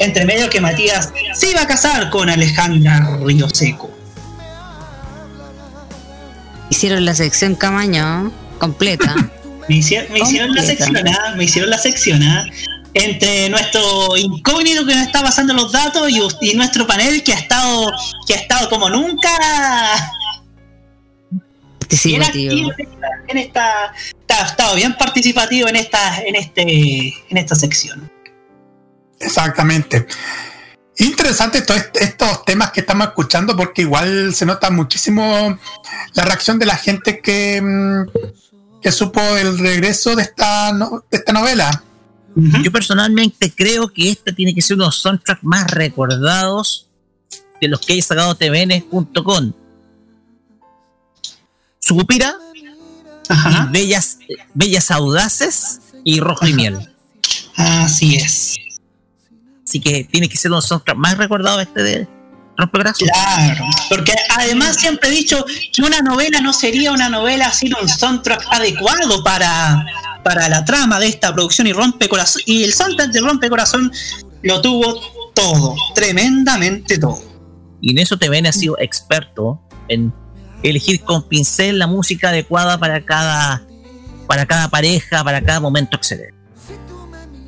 Entre 0.01 0.25
medio 0.25 0.51
que 0.51 0.61
Matías 0.61 1.12
se 1.35 1.51
iba 1.51 1.62
a 1.62 1.66
casar 1.66 2.11
con 2.11 2.29
Alejandra 2.29 3.18
Río 3.22 3.49
Seco. 3.49 3.91
Hicieron 6.70 7.05
la 7.05 7.14
sección 7.14 7.55
Camaño 7.55 8.33
completa. 8.59 9.14
Me 9.68 9.77
hicieron, 9.77 10.12
me 10.12 10.18
hicieron 10.18 10.55
la 10.55 10.62
sección, 10.62 11.09
¿ah? 11.09 11.35
me 11.39 11.45
hicieron 11.45 11.70
la 11.70 11.79
sección, 11.79 12.22
¿ah? 12.22 12.45
Entre 12.95 13.49
nuestro 13.49 14.16
incógnito 14.16 14.86
que 14.86 14.95
nos 14.95 15.07
está 15.07 15.20
pasando 15.22 15.53
los 15.53 15.72
datos 15.72 16.09
y, 16.09 16.20
y 16.42 16.55
nuestro 16.55 16.86
panel 16.86 17.22
que 17.24 17.32
ha 17.32 17.36
estado, 17.38 17.90
que 18.26 18.34
ha 18.34 18.36
estado 18.38 18.70
como 18.70 18.88
nunca 18.88 19.30
bien 22.05 22.22
activo 22.22 22.70
en 23.28 23.38
esta, 23.38 23.92
está- 23.97 24.42
ha 24.45 24.47
estado 24.47 24.74
bien 24.76 24.95
participativo 24.97 25.68
en 25.68 25.76
esta, 25.76 26.20
en 26.22 26.36
este, 26.36 26.62
en 27.28 27.36
esta 27.36 27.55
sección. 27.55 28.11
Exactamente. 29.20 30.07
Interesante 30.99 31.62
todos 31.62 31.80
est- 31.80 31.97
estos 31.97 32.45
temas 32.45 32.70
que 32.70 32.80
estamos 32.80 33.09
escuchando 33.09 33.57
porque 33.57 33.82
igual 33.82 34.34
se 34.34 34.47
nota 34.47 34.70
muchísimo 34.70 35.59
la 36.14 36.24
reacción 36.24 36.59
de 36.59 36.66
la 36.66 36.76
gente 36.76 37.20
que, 37.20 37.61
mm, 37.61 38.80
que 38.80 38.92
supo 38.92 39.20
el 39.36 39.59
regreso 39.59 40.14
de 40.14 40.22
esta, 40.22 40.72
no- 40.72 41.05
de 41.11 41.16
esta 41.18 41.32
novela. 41.32 41.82
Yo 42.37 42.72
personalmente 42.72 43.53
creo 43.55 43.89
que 43.89 44.11
este 44.11 44.32
tiene 44.32 44.55
que 44.55 44.62
ser 44.62 44.74
uno 44.74 44.85
de 44.85 44.89
los 44.89 45.01
soundtracks 45.01 45.45
más 45.45 45.70
recordados 45.70 46.89
de 47.61 47.68
los 47.68 47.80
que 47.80 47.93
haya 47.93 48.03
sacado 48.03 48.35
tvn.com. 48.35 49.53
Sucupira, 51.78 52.35
y 53.30 53.70
bellas, 53.70 54.18
bellas 54.53 54.91
audaces 54.91 55.80
y 56.03 56.18
rojo 56.20 56.47
y 56.47 56.55
miel. 56.55 56.93
Así 57.57 58.16
es. 58.16 58.57
Así 59.66 59.80
que 59.80 60.05
tiene 60.05 60.28
que 60.28 60.37
ser 60.37 60.51
uno 60.51 60.57
de 60.57 60.62
los 60.62 60.68
soundtracks 60.68 60.99
más 60.99 61.16
recordados 61.16 61.62
este 61.62 61.82
de 61.82 62.09
Rompebrazos. 62.57 63.09
Claro, 63.09 63.64
porque 63.89 64.12
además 64.30 64.76
siempre 64.76 65.09
he 65.09 65.12
dicho 65.12 65.45
que 65.72 65.82
una 65.82 66.01
novela 66.01 66.41
no 66.41 66.53
sería 66.53 66.93
una 66.93 67.09
novela 67.09 67.53
sin 67.53 67.74
un 67.74 67.89
soundtrack 67.89 68.47
adecuado 68.51 69.24
para, 69.24 69.85
para 70.25 70.49
la 70.49 70.64
trama 70.64 70.99
de 70.99 71.07
esta 71.07 71.33
producción 71.33 71.66
y 71.66 71.72
rompe 71.72 72.09
corazón. 72.09 72.43
Y 72.47 72.64
el 72.64 72.72
soundtrack 72.72 73.12
de 73.12 73.20
Rompe 73.20 73.49
Corazón 73.49 73.93
lo 74.43 74.61
tuvo 74.61 75.31
todo, 75.35 75.77
tremendamente 75.95 76.99
todo. 76.99 77.22
Y 77.81 77.93
en 77.93 77.99
eso 77.99 78.16
TVN 78.16 78.47
ha 78.47 78.53
sido 78.53 78.77
experto 78.81 79.61
en 79.89 80.12
elegir 80.62 81.03
con 81.03 81.29
pincel 81.29 81.79
la 81.79 81.87
música 81.87 82.31
adecuada 82.31 82.79
para 82.79 83.05
cada, 83.05 83.62
para 84.27 84.47
cada 84.47 84.68
pareja, 84.68 85.22
para 85.22 85.43
cada 85.43 85.61
momento 85.61 85.97
excelente. 85.97 86.35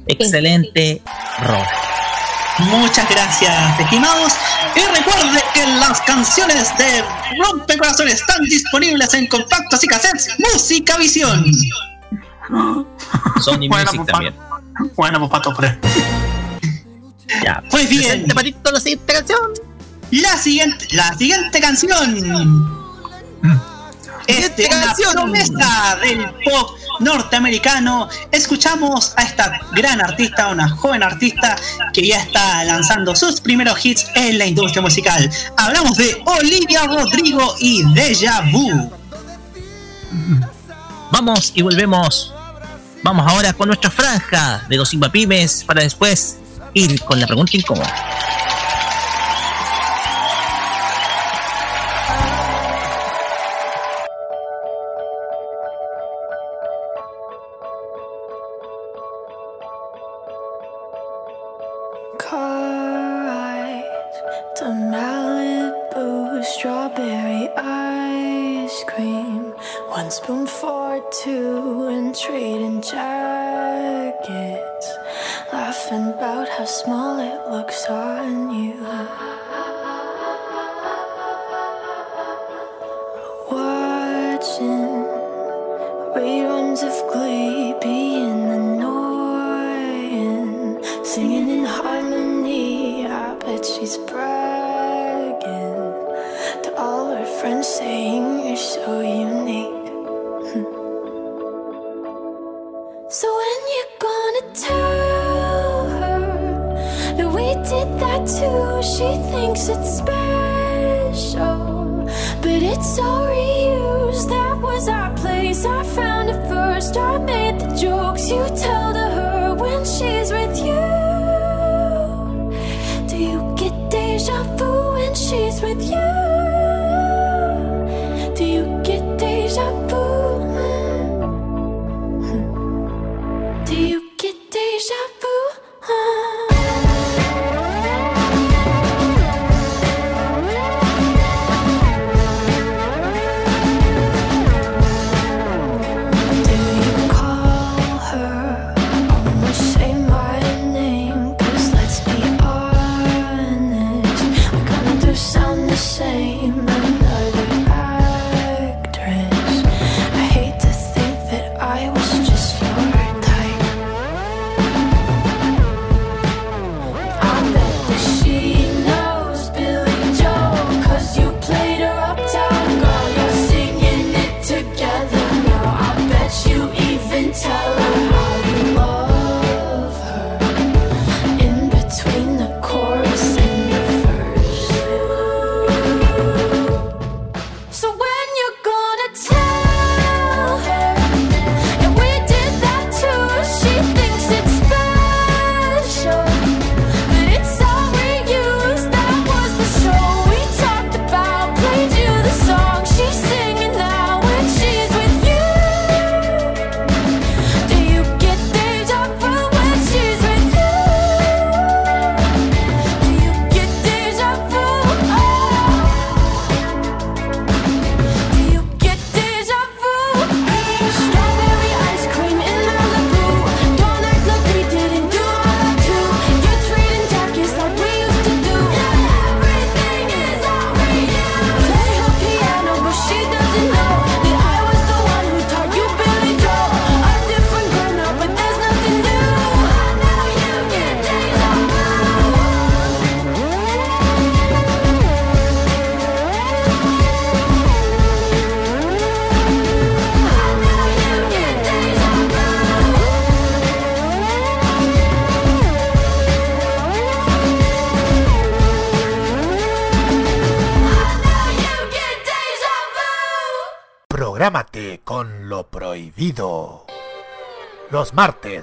Excelente 0.07 1.03
rock. 1.41 1.67
Muchas 2.59 3.09
gracias, 3.11 3.81
estimados. 3.81 4.33
Y 4.75 4.81
recuerde 4.81 5.41
que 5.53 5.67
las 5.67 6.01
canciones 6.03 6.69
de 6.79 7.03
Rompe 7.43 7.77
Corazón 7.77 8.09
están 8.09 8.43
disponibles 8.45 9.13
en 9.15 9.27
compactos 9.27 9.83
y 9.85 9.87
cassettes 9.87 10.29
Música 10.39 10.97
Visión. 10.97 11.45
Sony 12.49 13.69
Bueno, 13.69 13.85
Music 13.85 13.97
pues, 13.97 14.07
también. 14.07 14.35
Bueno, 14.95 15.19
pues 15.21 15.31
pato, 15.31 15.53
por 15.55 15.65
Ya. 17.43 17.63
Pues 17.71 17.89
bien. 17.89 18.27
la 18.27 18.81
siguiente 18.81 19.13
canción. 19.13 19.53
La 20.11 20.37
siguiente, 20.37 20.87
la 20.93 21.15
siguiente 21.15 21.61
canción. 21.61 22.77
Es 24.27 24.57
de 24.57 24.67
una 24.67 25.13
promesa 25.13 25.99
del 26.03 26.25
pop 26.45 26.71
norteamericano. 27.01 28.09
Escuchamos 28.33 29.13
a 29.17 29.23
esta 29.23 29.61
gran 29.73 30.01
artista, 30.01 30.49
una 30.49 30.69
joven 30.69 31.03
artista 31.03 31.57
que 31.93 32.07
ya 32.07 32.21
está 32.23 32.65
lanzando 32.65 33.15
sus 33.15 33.41
primeros 33.41 33.85
hits 33.85 34.07
en 34.15 34.39
la 34.39 34.47
industria 34.47 34.83
musical. 34.83 35.31
Hablamos 35.57 35.97
de 35.97 36.23
Olivia 36.25 36.85
Rodrigo 36.85 37.55
y 37.61 37.83
Deja 37.93 38.43
Vu. 38.53 38.91
Vamos 41.11 41.53
y 41.55 41.63
volvemos. 41.63 42.36
Vamos 43.03 43.27
ahora 43.31 43.53
con 43.53 43.69
nuestra 43.69 43.91
franja 43.91 44.65
de 44.69 44.77
los 44.77 44.95
Pymes 45.13 45.65
para 45.65 45.83
después 45.83 46.39
ir 46.75 47.01
con 47.03 47.21
la 47.21 47.27
pregunta 47.27 47.57
incómoda. 47.57 47.93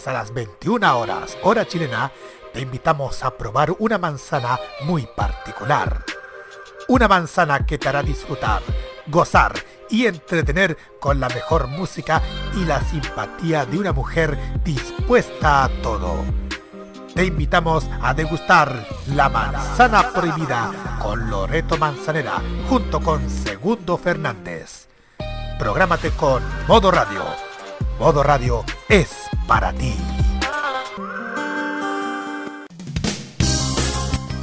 A 0.07 0.13
las 0.13 0.33
21 0.33 0.97
horas, 0.97 1.37
hora 1.43 1.67
chilena, 1.67 2.11
te 2.53 2.61
invitamos 2.61 3.23
a 3.23 3.37
probar 3.37 3.73
una 3.79 3.97
manzana 3.97 4.59
muy 4.85 5.07
particular. 5.15 6.03
Una 6.87 7.07
manzana 7.07 7.65
que 7.65 7.77
te 7.77 7.89
hará 7.89 8.03
disfrutar, 8.03 8.61
gozar 9.07 9.53
y 9.89 10.05
entretener 10.05 10.77
con 10.99 11.19
la 11.19 11.29
mejor 11.29 11.67
música 11.67 12.21
y 12.55 12.65
la 12.65 12.81
simpatía 12.81 13.65
de 13.65 13.77
una 13.77 13.93
mujer 13.93 14.37
dispuesta 14.63 15.65
a 15.65 15.69
todo. 15.81 16.25
Te 17.13 17.25
invitamos 17.25 17.87
a 18.01 18.13
degustar 18.13 18.87
la 19.07 19.29
manzana 19.29 20.11
prohibida 20.11 20.97
con 21.01 21.29
Loreto 21.29 21.77
Manzanera 21.77 22.41
junto 22.67 22.99
con 22.99 23.29
Segundo 23.29 23.97
Fernández. 23.97 24.87
Prográmate 25.59 26.11
con 26.11 26.43
Modo 26.67 26.91
Radio. 26.91 27.23
Modo 27.99 28.23
Radio 28.23 28.65
es 28.89 29.22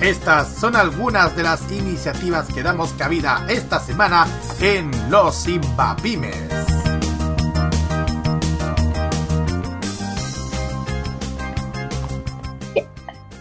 Estas 0.01 0.55
son 0.55 0.77
algunas 0.77 1.37
de 1.37 1.43
las 1.43 1.71
iniciativas 1.71 2.47
que 2.49 2.63
damos 2.63 2.95
cabida 2.95 3.45
esta 3.51 3.79
semana 3.79 4.27
en 4.59 4.91
Los 5.11 5.43
Simbapimes. 5.43 6.35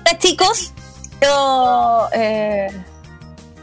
Hola 0.03 0.17
chicos, 0.17 0.73
quiero 1.19 2.09
eh, 2.11 2.67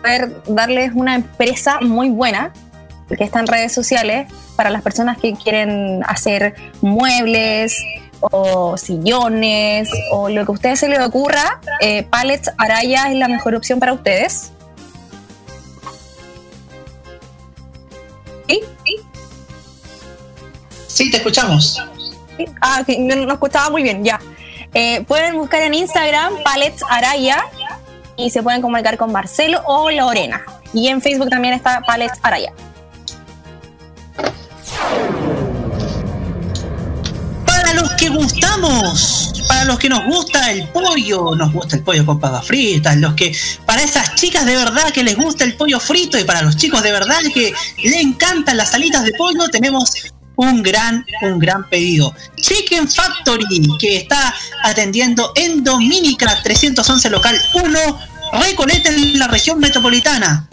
poder 0.00 0.42
darles 0.46 0.92
una 0.94 1.16
empresa 1.16 1.80
muy 1.82 2.08
buena 2.08 2.54
que 3.14 3.24
está 3.24 3.40
en 3.40 3.46
redes 3.46 3.74
sociales 3.74 4.32
para 4.56 4.70
las 4.70 4.80
personas 4.80 5.18
que 5.18 5.34
quieren 5.34 6.02
hacer 6.06 6.54
muebles 6.80 7.78
o 8.20 8.76
sillones 8.76 9.88
o 10.10 10.28
lo 10.28 10.44
que 10.44 10.52
a 10.52 10.54
ustedes 10.54 10.80
se 10.80 10.88
les 10.88 11.00
ocurra. 11.00 11.60
Eh, 11.80 12.04
Pallets 12.04 12.50
Araya 12.58 13.10
es 13.10 13.16
la 13.16 13.28
mejor 13.28 13.54
opción 13.54 13.78
para 13.78 13.92
ustedes. 13.92 14.52
¿Sí? 18.48 18.60
¿Sí? 18.84 18.96
Sí, 20.86 21.10
te 21.10 21.18
escuchamos. 21.18 21.82
Sí. 22.36 22.44
Ah, 22.60 22.82
no, 22.98 23.16
no 23.16 23.32
escuchaba 23.32 23.70
muy 23.70 23.82
bien, 23.82 24.04
ya. 24.04 24.20
Eh, 24.74 25.04
pueden 25.06 25.36
buscar 25.36 25.62
en 25.62 25.74
Instagram 25.74 26.42
Pallets 26.44 26.82
Araya 26.88 27.44
y 28.16 28.30
se 28.30 28.42
pueden 28.42 28.62
comunicar 28.62 28.96
con 28.96 29.12
Marcelo 29.12 29.62
o 29.66 29.90
Lorena. 29.90 30.44
Y 30.72 30.88
en 30.88 31.00
Facebook 31.00 31.30
también 31.30 31.54
está 31.54 31.80
Pallets 31.80 32.18
Araya. 32.22 32.52
Que 37.96 38.08
gustamos, 38.08 39.32
para 39.48 39.64
los 39.64 39.78
que 39.78 39.88
nos 39.88 40.04
gusta 40.04 40.50
el 40.50 40.68
pollo, 40.68 41.34
nos 41.34 41.52
gusta 41.52 41.76
el 41.76 41.82
pollo 41.82 42.04
con 42.04 42.20
papas 42.20 42.46
fritas, 42.46 42.96
los 42.96 43.14
que, 43.14 43.36
para 43.64 43.82
esas 43.82 44.14
chicas 44.14 44.44
de 44.44 44.56
verdad 44.56 44.92
que 44.92 45.02
les 45.02 45.16
gusta 45.16 45.44
el 45.44 45.56
pollo 45.56 45.80
frito 45.80 46.18
y 46.18 46.24
para 46.24 46.42
los 46.42 46.56
chicos 46.56 46.82
de 46.82 46.92
verdad 46.92 47.18
que 47.32 47.52
le 47.82 48.00
encantan 48.00 48.56
las 48.56 48.74
alitas 48.74 49.04
de 49.04 49.12
pollo, 49.12 49.48
tenemos 49.48 49.92
un 50.36 50.62
gran, 50.62 51.04
un 51.22 51.38
gran 51.38 51.68
pedido. 51.68 52.14
Chicken 52.36 52.88
Factory, 52.88 53.68
que 53.78 53.96
está 53.96 54.34
atendiendo 54.62 55.32
en 55.34 55.64
Dominica 55.64 56.42
311 56.42 57.10
local 57.10 57.40
1, 57.54 57.98
Recoleta 58.32 58.90
en 58.90 59.18
la 59.18 59.28
región 59.28 59.58
metropolitana. 59.58 60.48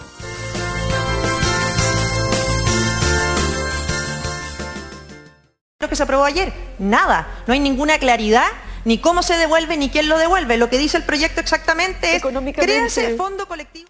lo 5.87 5.91
que 5.91 5.97
se 5.97 6.03
aprobó 6.03 6.25
ayer? 6.25 6.53
Nada. 6.81 7.29
No 7.47 7.55
hay 7.55 7.61
ninguna 7.61 7.99
claridad 7.99 8.49
ni 8.85 8.99
cómo 8.99 9.23
se 9.23 9.35
devuelve 9.35 9.77
ni 9.77 9.89
quién 9.89 10.09
lo 10.09 10.19
devuelve. 10.19 10.57
Lo 10.57 10.69
que 10.69 10.79
dice 10.79 10.97
el 10.97 11.05
proyecto 11.05 11.41
exactamente 11.41 12.17
es 12.17 12.23
créanse 12.55 13.17
fondo 13.17 13.47
colectivo. 13.47 13.89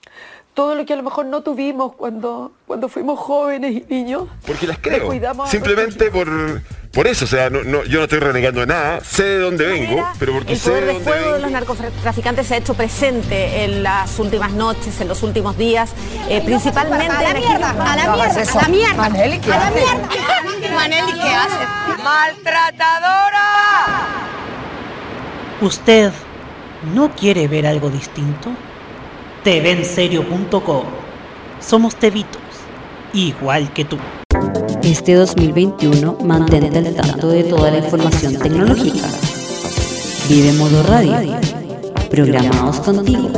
Todo 0.56 0.74
lo 0.74 0.86
que 0.86 0.94
a 0.94 0.96
lo 0.96 1.02
mejor 1.02 1.26
no 1.26 1.42
tuvimos 1.42 1.94
cuando, 1.96 2.50
cuando 2.66 2.88
fuimos 2.88 3.18
jóvenes 3.20 3.72
y 3.74 3.84
niños. 3.94 4.24
Porque 4.46 4.66
las 4.66 4.78
creo. 4.78 5.12
Simplemente 5.48 6.10
por, 6.10 6.26
por 6.94 7.06
eso. 7.06 7.26
O 7.26 7.28
sea, 7.28 7.50
no, 7.50 7.62
no- 7.62 7.84
yo 7.84 7.98
no 7.98 8.04
estoy 8.04 8.20
renegando 8.20 8.60
de 8.60 8.66
nada. 8.66 9.00
Sé 9.02 9.22
de 9.24 9.38
dónde 9.38 9.66
vengo, 9.66 10.02
pero 10.18 10.32
porque 10.32 10.54
El 10.54 10.58
sé 10.58 10.70
poder 10.70 10.80
de 10.80 10.86
de 10.86 10.92
dónde 10.94 11.10
fuego 11.10 11.26
de 11.26 11.32
vengo. 11.34 11.42
los 11.42 11.50
narcotraficantes 11.52 12.46
se 12.46 12.54
ha 12.54 12.56
hecho 12.56 12.72
presente 12.72 13.64
en 13.64 13.82
las 13.82 14.18
últimas 14.18 14.52
noches, 14.52 14.98
en 14.98 15.08
los 15.08 15.22
últimos 15.22 15.58
días, 15.58 15.90
eh, 16.30 16.40
principalmente 16.42 17.04
A 17.06 17.20
la 17.22 17.34
mierda, 17.34 17.70
a 17.70 17.74
la 17.74 17.78
mierda, 17.78 17.92
a 17.92 18.62
la 18.62 18.68
mierda. 18.68 18.94
Maneli, 18.96 19.38
¿qué 19.40 19.52
A 19.52 19.58
la 19.58 19.66
haces? 19.68 19.82
mierda. 19.84 20.74
Maneli, 20.74 21.12
¿qué 21.12 21.34
haces? 21.34 21.68
¡Maltratadora! 22.02 23.46
¿Usted 25.60 26.12
no 26.94 27.10
quiere 27.14 27.46
ver 27.46 27.66
algo 27.66 27.90
distinto? 27.90 28.50
TVenserio.com 29.46 30.86
Somos 31.60 31.94
tevitos, 31.94 32.42
igual 33.12 33.72
que 33.72 33.84
tú. 33.84 33.96
Este 34.82 35.14
2021 35.14 36.18
mantente 36.24 36.76
al 36.76 36.92
tanto 36.96 37.28
de 37.28 37.44
toda 37.44 37.70
la 37.70 37.78
información 37.78 38.36
tecnológica. 38.36 39.06
Vive 40.28 40.52
Modo 40.54 40.82
Radio. 40.82 41.38
Programados 42.10 42.80
contigo. 42.80 43.30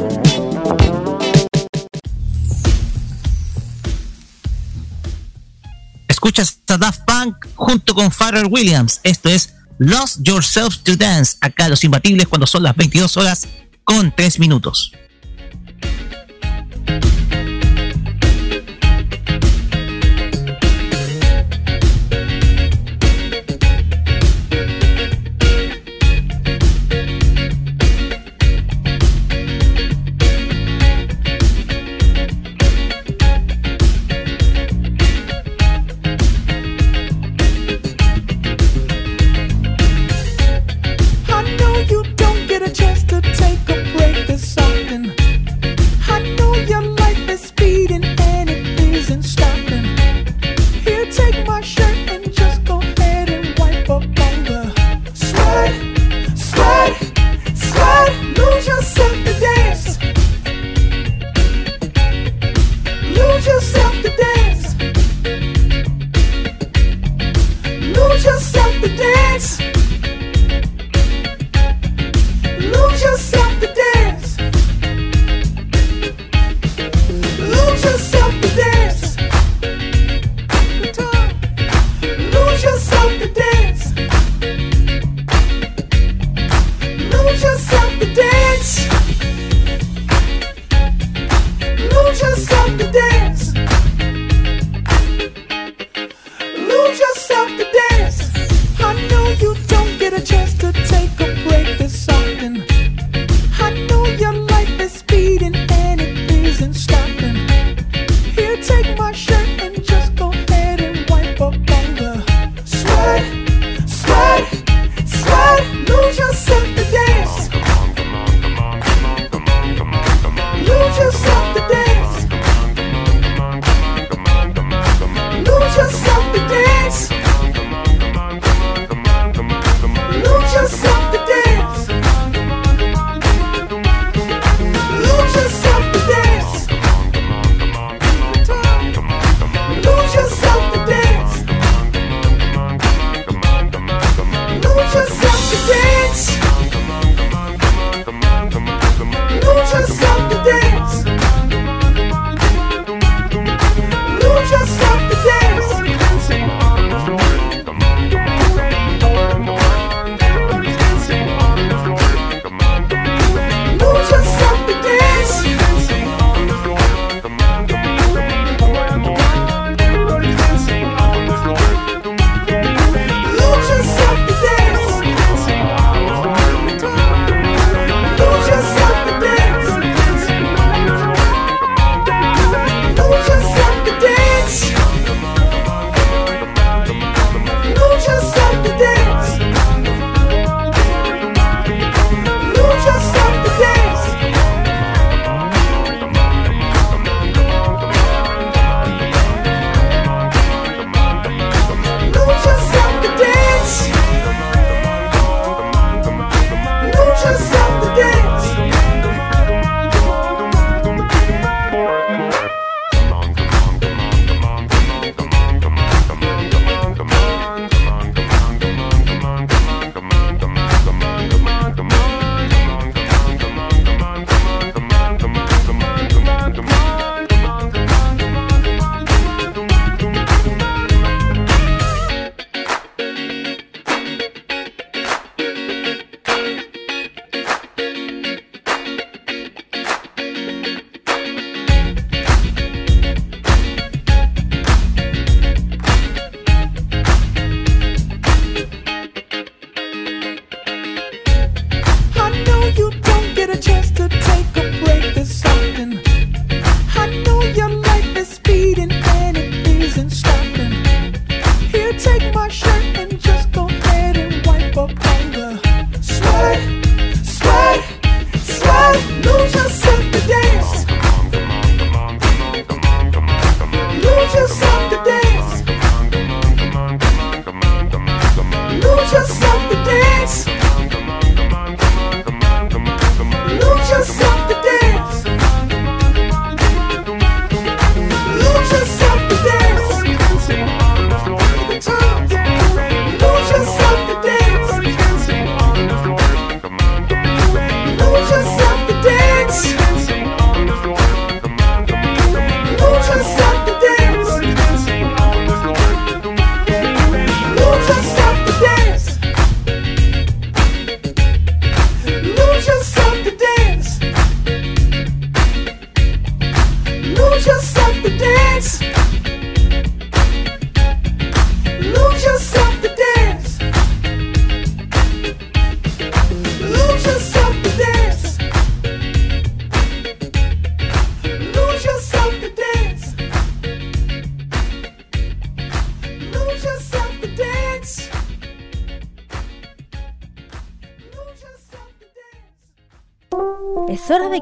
Escuchas 6.09 6.59
a 6.69 6.79
Daft 6.79 7.03
Punk 7.05 7.37
junto 7.55 7.95
con 7.95 8.11
Pharrell 8.11 8.49
Williams. 8.51 9.01
Esto 9.03 9.29
es 9.29 9.53
Lost 9.77 10.21
Yourself 10.23 10.79
to 10.85 10.97
Dance. 10.97 11.37
Acá 11.43 11.69
los 11.69 11.85
imbatibles 11.85 12.27
cuando 12.29 12.47
son 12.47 12.63
las 12.63 12.75
22 12.75 13.15
horas 13.19 13.47
con 13.85 14.11
3 14.17 14.39
minutos. 14.39 14.91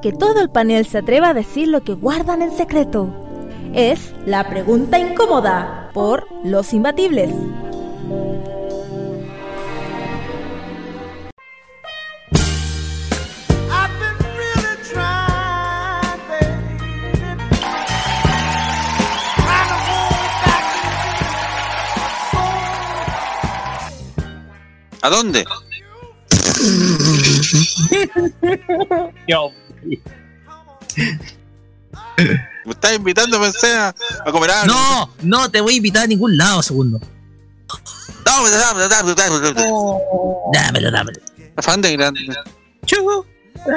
que 0.00 0.12
todo 0.12 0.40
el 0.40 0.50
panel 0.50 0.86
se 0.86 0.98
atreva 0.98 1.30
a 1.30 1.34
decir 1.34 1.68
lo 1.68 1.82
que 1.82 1.94
guardan 1.94 2.42
en 2.42 2.52
secreto. 2.52 3.08
Es 3.72 4.12
La 4.24 4.48
Pregunta 4.48 4.98
Incómoda 4.98 5.90
por 5.92 6.26
Los 6.44 6.72
Imbatibles. 6.72 7.30
¿A 25.02 25.10
dónde? 25.10 25.44
Yo, 29.28 29.52
¿Me 32.64 32.72
estás 32.72 32.94
invitando, 32.94 33.40
pensé, 33.40 33.72
a, 33.76 33.94
a 34.24 34.32
comer 34.32 34.50
algo? 34.50 34.74
No, 34.74 35.10
no 35.22 35.50
te 35.50 35.60
voy 35.60 35.74
a 35.74 35.76
invitar 35.76 36.04
a 36.04 36.06
ningún 36.06 36.36
lado, 36.36 36.62
segundo. 36.62 37.00
Dámelo, 38.24 38.56
dámelo, 38.58 38.88
dámelo, 38.88 39.14
dámelo. 39.14 40.00
Dámelo, 40.52 40.90
dámelo. 40.90 41.20
Afán 41.56 41.80
de 41.80 41.92
grande. 41.96 42.20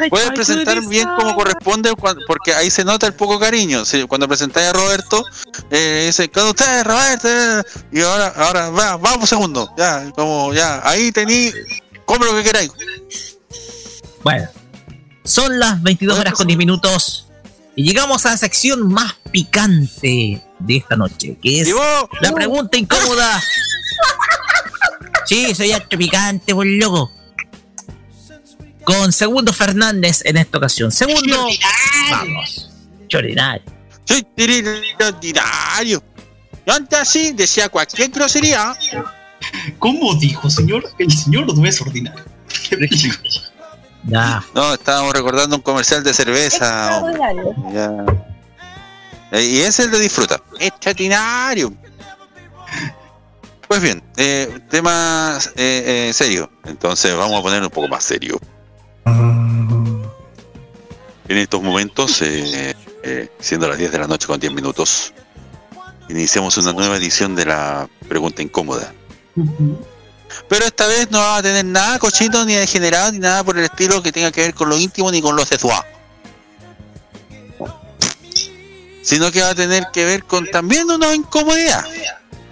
Puedes 0.10 0.32
presentar 0.32 0.82
bien 0.88 1.08
como 1.16 1.36
corresponde 1.36 1.94
cuando- 1.96 2.22
porque 2.28 2.54
ahí 2.54 2.70
se 2.70 2.84
nota 2.84 3.08
el 3.08 3.14
poco 3.14 3.40
cariño. 3.40 3.86
Sí, 3.86 4.04
cuando 4.08 4.28
presentáis 4.28 4.68
a 4.70 4.74
Roberto, 4.74 5.24
eh, 5.72 6.04
dice, 6.08 6.30
con 6.30 6.48
ustedes, 6.48 6.84
Roberto. 6.84 7.28
eh", 7.28 7.64
Y 7.92 8.02
ahora, 8.02 8.28
ahora, 8.36 8.70
va, 8.70 8.98
vamos 8.98 9.30
segundo. 9.30 9.72
Ya, 9.78 10.12
como 10.16 10.54
ya, 10.54 10.82
ahí 10.88 11.12
tení, 11.12 11.52
come 12.06 12.26
lo 12.26 12.34
que 12.36 12.44
queráis. 12.44 12.72
Bueno, 14.24 14.48
son 15.30 15.60
las 15.60 15.82
22 15.82 16.18
horas 16.18 16.34
con 16.34 16.48
10 16.48 16.58
minutos 16.58 17.28
y 17.76 17.84
llegamos 17.84 18.26
a 18.26 18.32
la 18.32 18.38
sección 18.38 18.92
más 18.92 19.14
picante 19.32 20.42
de 20.60 20.76
esta 20.76 20.96
noche, 20.96 21.38
que 21.42 21.62
es 21.62 21.74
la 22.22 22.34
pregunta 22.34 22.78
incómoda. 22.78 23.42
Sí, 25.26 25.54
soy 25.54 25.72
harto 25.72 25.98
picante, 25.98 26.54
por 26.54 26.66
loco. 26.66 27.12
Con 28.84 29.14
Segundo 29.14 29.54
Fernández 29.54 30.22
en 30.26 30.38
esta 30.38 30.58
ocasión. 30.58 30.92
Segundo, 30.92 31.48
vamos. 32.10 32.72
Chorinario. 33.08 33.64
Soy 34.06 34.26
ordinario. 35.08 36.04
Yo 36.66 36.74
antes 36.74 37.00
así 37.00 37.32
decía 37.34 37.70
cualquier 37.70 38.10
grosería. 38.10 38.76
¿Cómo 39.78 40.16
dijo, 40.16 40.50
señor? 40.50 40.90
El 40.98 41.12
señor 41.12 41.56
no 41.56 41.66
es 41.66 41.80
ordinario. 41.80 42.26
Ya. 44.06 44.44
No, 44.56 44.74
estábamos 44.74 45.14
recordando 45.14 45.56
un 45.56 45.62
comercial 45.62 46.04
de 46.04 46.14
cerveza. 46.14 47.02
Ya. 47.74 48.06
Eh, 49.32 49.44
Y 49.44 49.58
ese 49.60 49.68
es 49.68 49.80
el 49.80 49.92
de 49.92 50.00
disfruta. 50.00 50.42
Extraordinario. 50.60 51.74
Pues 53.68 53.82
bien, 53.82 54.02
eh, 54.18 54.60
tema 54.70 55.38
eh, 55.56 56.08
eh, 56.10 56.14
serio. 56.14 56.50
Entonces 56.66 57.16
vamos 57.16 57.40
a 57.40 57.44
poner 57.44 57.62
un 57.62 57.70
poco 57.70 57.88
más 57.88 58.04
serio. 58.04 58.40
En 59.06 60.02
estos 61.38 61.62
momentos, 61.62 62.22
eh, 62.24 62.74
eh, 63.04 63.30
siendo 63.40 63.68
las 63.68 63.78
10 63.78 63.92
de 63.92 64.00
la 64.00 64.08
noche 64.08 64.26
con 64.26 64.40
10 64.40 64.52
minutos, 64.52 65.14
iniciamos 66.10 66.58
una 66.58 66.74
nueva 66.74 66.98
edición 66.98 67.36
de 67.36 67.46
la 67.46 67.88
pregunta 68.08 68.42
incómoda. 68.42 68.92
Pero 70.48 70.66
esta 70.66 70.88
vez 70.88 71.10
no 71.12 71.20
va 71.20 71.38
a 71.38 71.42
tener 71.42 71.66
nada 71.66 72.00
cochino, 72.00 72.46
ni 72.46 72.54
degenerado, 72.54 73.12
ni 73.12 73.20
nada 73.20 73.44
por 73.44 73.58
el 73.58 73.66
estilo 73.66 74.02
que 74.02 74.12
tenga 74.12 74.32
que 74.32 74.42
ver 74.42 74.54
con 74.54 74.70
lo 74.70 74.78
íntimo 74.78 75.12
ni 75.12 75.22
con 75.22 75.36
lo 75.36 75.46
sexual. 75.46 75.84
Sino 79.02 79.32
que 79.32 79.42
va 79.42 79.50
a 79.50 79.56
tener 79.56 79.88
que 79.92 80.06
ver 80.06 80.24
con 80.24 80.46
también 80.48 80.90
una 80.90 81.14
incomodidad. 81.14 81.84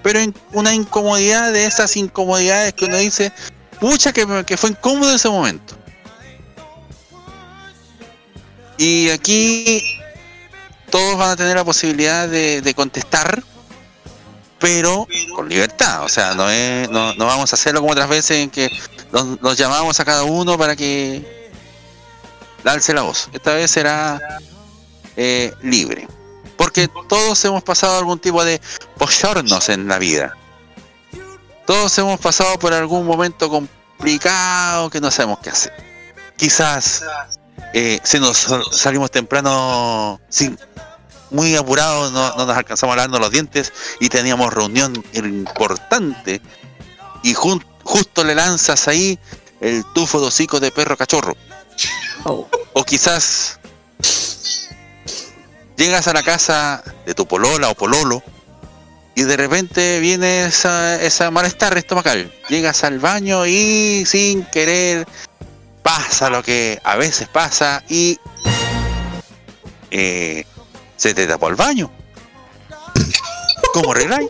Pero 0.01 0.19
en 0.19 0.35
una 0.53 0.73
incomodidad 0.73 1.51
de 1.51 1.65
esas 1.65 1.95
incomodidades 1.97 2.73
que 2.73 2.85
uno 2.85 2.97
dice, 2.97 3.31
pucha, 3.79 4.11
que, 4.13 4.45
que 4.45 4.57
fue 4.57 4.71
incómodo 4.71 5.13
ese 5.13 5.29
momento. 5.29 5.75
Y 8.77 9.09
aquí 9.09 9.83
todos 10.89 11.17
van 11.17 11.31
a 11.31 11.35
tener 11.35 11.55
la 11.55 11.65
posibilidad 11.65 12.27
de 12.27 12.73
contestar, 12.75 13.43
pero 14.59 15.07
con 15.35 15.47
libertad. 15.49 16.03
O 16.03 16.09
sea, 16.09 16.33
no, 16.33 16.49
es, 16.49 16.89
no, 16.89 17.13
no 17.13 17.25
vamos 17.25 17.51
a 17.53 17.55
hacerlo 17.55 17.81
como 17.81 17.91
otras 17.91 18.09
veces 18.09 18.37
en 18.37 18.49
que 18.49 18.69
los 19.11 19.57
llamamos 19.57 19.99
a 19.99 20.05
cada 20.05 20.23
uno 20.23 20.57
para 20.57 20.75
que 20.75 21.51
alce 22.63 22.93
la 22.93 23.01
voz. 23.03 23.29
Esta 23.33 23.53
vez 23.53 23.71
será 23.71 24.19
eh, 25.15 25.53
libre. 25.61 26.07
Porque 26.57 26.89
todos 27.07 27.43
hemos 27.45 27.63
pasado 27.63 27.99
algún 27.99 28.19
tipo 28.19 28.43
de 28.43 28.59
bochornos 28.97 29.69
en 29.69 29.87
la 29.87 29.99
vida. 29.99 30.35
Todos 31.65 31.97
hemos 31.97 32.19
pasado 32.19 32.57
por 32.57 32.73
algún 32.73 33.05
momento 33.05 33.49
complicado 33.49 34.89
que 34.89 34.99
no 34.99 35.11
sabemos 35.11 35.39
qué 35.39 35.49
hacer. 35.51 35.73
Quizás 36.35 37.03
eh, 37.73 37.99
si 38.03 38.19
nos 38.19 38.37
sal- 38.37 38.63
salimos 38.71 39.11
temprano 39.11 40.19
sin 40.29 40.57
muy 41.31 41.55
apurados, 41.55 42.11
no, 42.11 42.35
no 42.35 42.45
nos 42.45 42.57
alcanzamos 42.57 42.93
a 42.93 42.97
lavarnos 42.97 43.19
los 43.19 43.31
dientes 43.31 43.73
y 43.99 44.09
teníamos 44.09 44.53
reunión 44.53 44.93
importante 45.13 46.41
y 47.23 47.33
jun- 47.33 47.65
justo 47.83 48.23
le 48.23 48.35
lanzas 48.35 48.87
ahí 48.87 49.19
el 49.59 49.83
tufo 49.93 50.19
de 50.21 50.27
hocico 50.27 50.59
de 50.59 50.71
perro 50.71 50.95
cachorro. 50.95 51.35
O 52.25 52.83
quizás 52.83 53.59
llegas 55.75 56.07
a 56.07 56.13
la 56.13 56.23
casa 56.23 56.83
de 57.05 57.13
tu 57.13 57.27
polola 57.27 57.69
o 57.69 57.75
pololo 57.75 58.23
y 59.15 59.23
de 59.23 59.35
repente 59.37 59.99
viene 59.99 60.45
esa, 60.45 61.01
esa 61.01 61.31
malestar 61.31 61.77
estomacal. 61.77 62.31
Llegas 62.49 62.83
al 62.83 62.99
baño 62.99 63.45
y 63.45 64.05
sin 64.05 64.43
querer 64.45 65.07
pasa 65.81 66.29
lo 66.29 66.43
que 66.43 66.79
a 66.83 66.97
veces 66.97 67.27
pasa 67.27 67.83
y 67.89 68.19
eh, 69.89 70.45
se 70.97 71.13
te 71.13 71.25
tapó 71.25 71.47
el 71.47 71.55
baño. 71.55 71.89
¿Cómo 73.73 73.91
arregláis? 73.93 74.27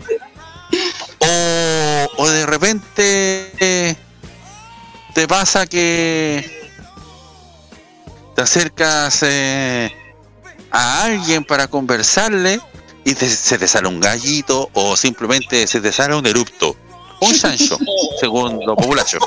O, 1.19 2.07
o 2.17 2.29
de 2.29 2.45
repente 2.45 3.51
eh, 3.59 3.95
te 5.13 5.27
pasa 5.27 5.65
que 5.65 6.69
te 8.35 8.41
acercas 8.41 9.19
eh, 9.23 9.91
a 10.71 11.03
alguien 11.05 11.43
para 11.43 11.67
conversarle 11.67 12.59
y 13.03 13.15
te- 13.15 13.29
se 13.29 13.57
te 13.57 13.67
sale 13.67 13.87
un 13.87 13.99
gallito 13.99 14.69
o 14.73 14.95
simplemente 14.97 15.65
se 15.65 15.81
te 15.81 15.91
sale 15.91 16.15
un 16.15 16.25
erupto. 16.27 16.75
Un 17.21 17.33
chancho, 17.33 17.79
según 18.19 18.59
lo 18.65 18.75
populacho. 18.75 19.17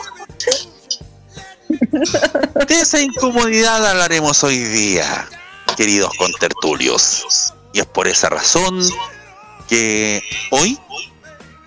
De 2.68 2.80
esa 2.80 3.00
incomodidad 3.00 3.84
hablaremos 3.84 4.44
hoy 4.44 4.58
día, 4.58 5.28
queridos 5.76 6.10
contertulios. 6.18 7.54
Y 7.72 7.80
es 7.80 7.86
por 7.86 8.08
esa 8.08 8.28
razón 8.28 8.82
que 9.68 10.20
hoy 10.50 10.78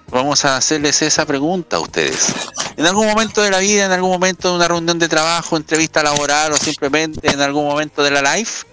vamos 0.09 0.45
a 0.45 0.57
hacerles 0.57 1.01
esa 1.01 1.25
pregunta 1.25 1.77
a 1.77 1.79
ustedes. 1.79 2.33
En 2.77 2.85
algún 2.85 3.07
momento 3.07 3.41
de 3.41 3.51
la 3.51 3.59
vida, 3.59 3.85
en 3.85 3.91
algún 3.91 4.11
momento 4.11 4.49
de 4.49 4.55
una 4.55 4.67
reunión 4.67 4.99
de 4.99 5.07
trabajo, 5.07 5.57
entrevista 5.57 6.03
laboral 6.03 6.51
o 6.53 6.57
simplemente 6.57 7.31
en 7.31 7.41
algún 7.41 7.65
momento 7.65 8.03
de 8.03 8.11
la 8.11 8.35
life, 8.35 8.65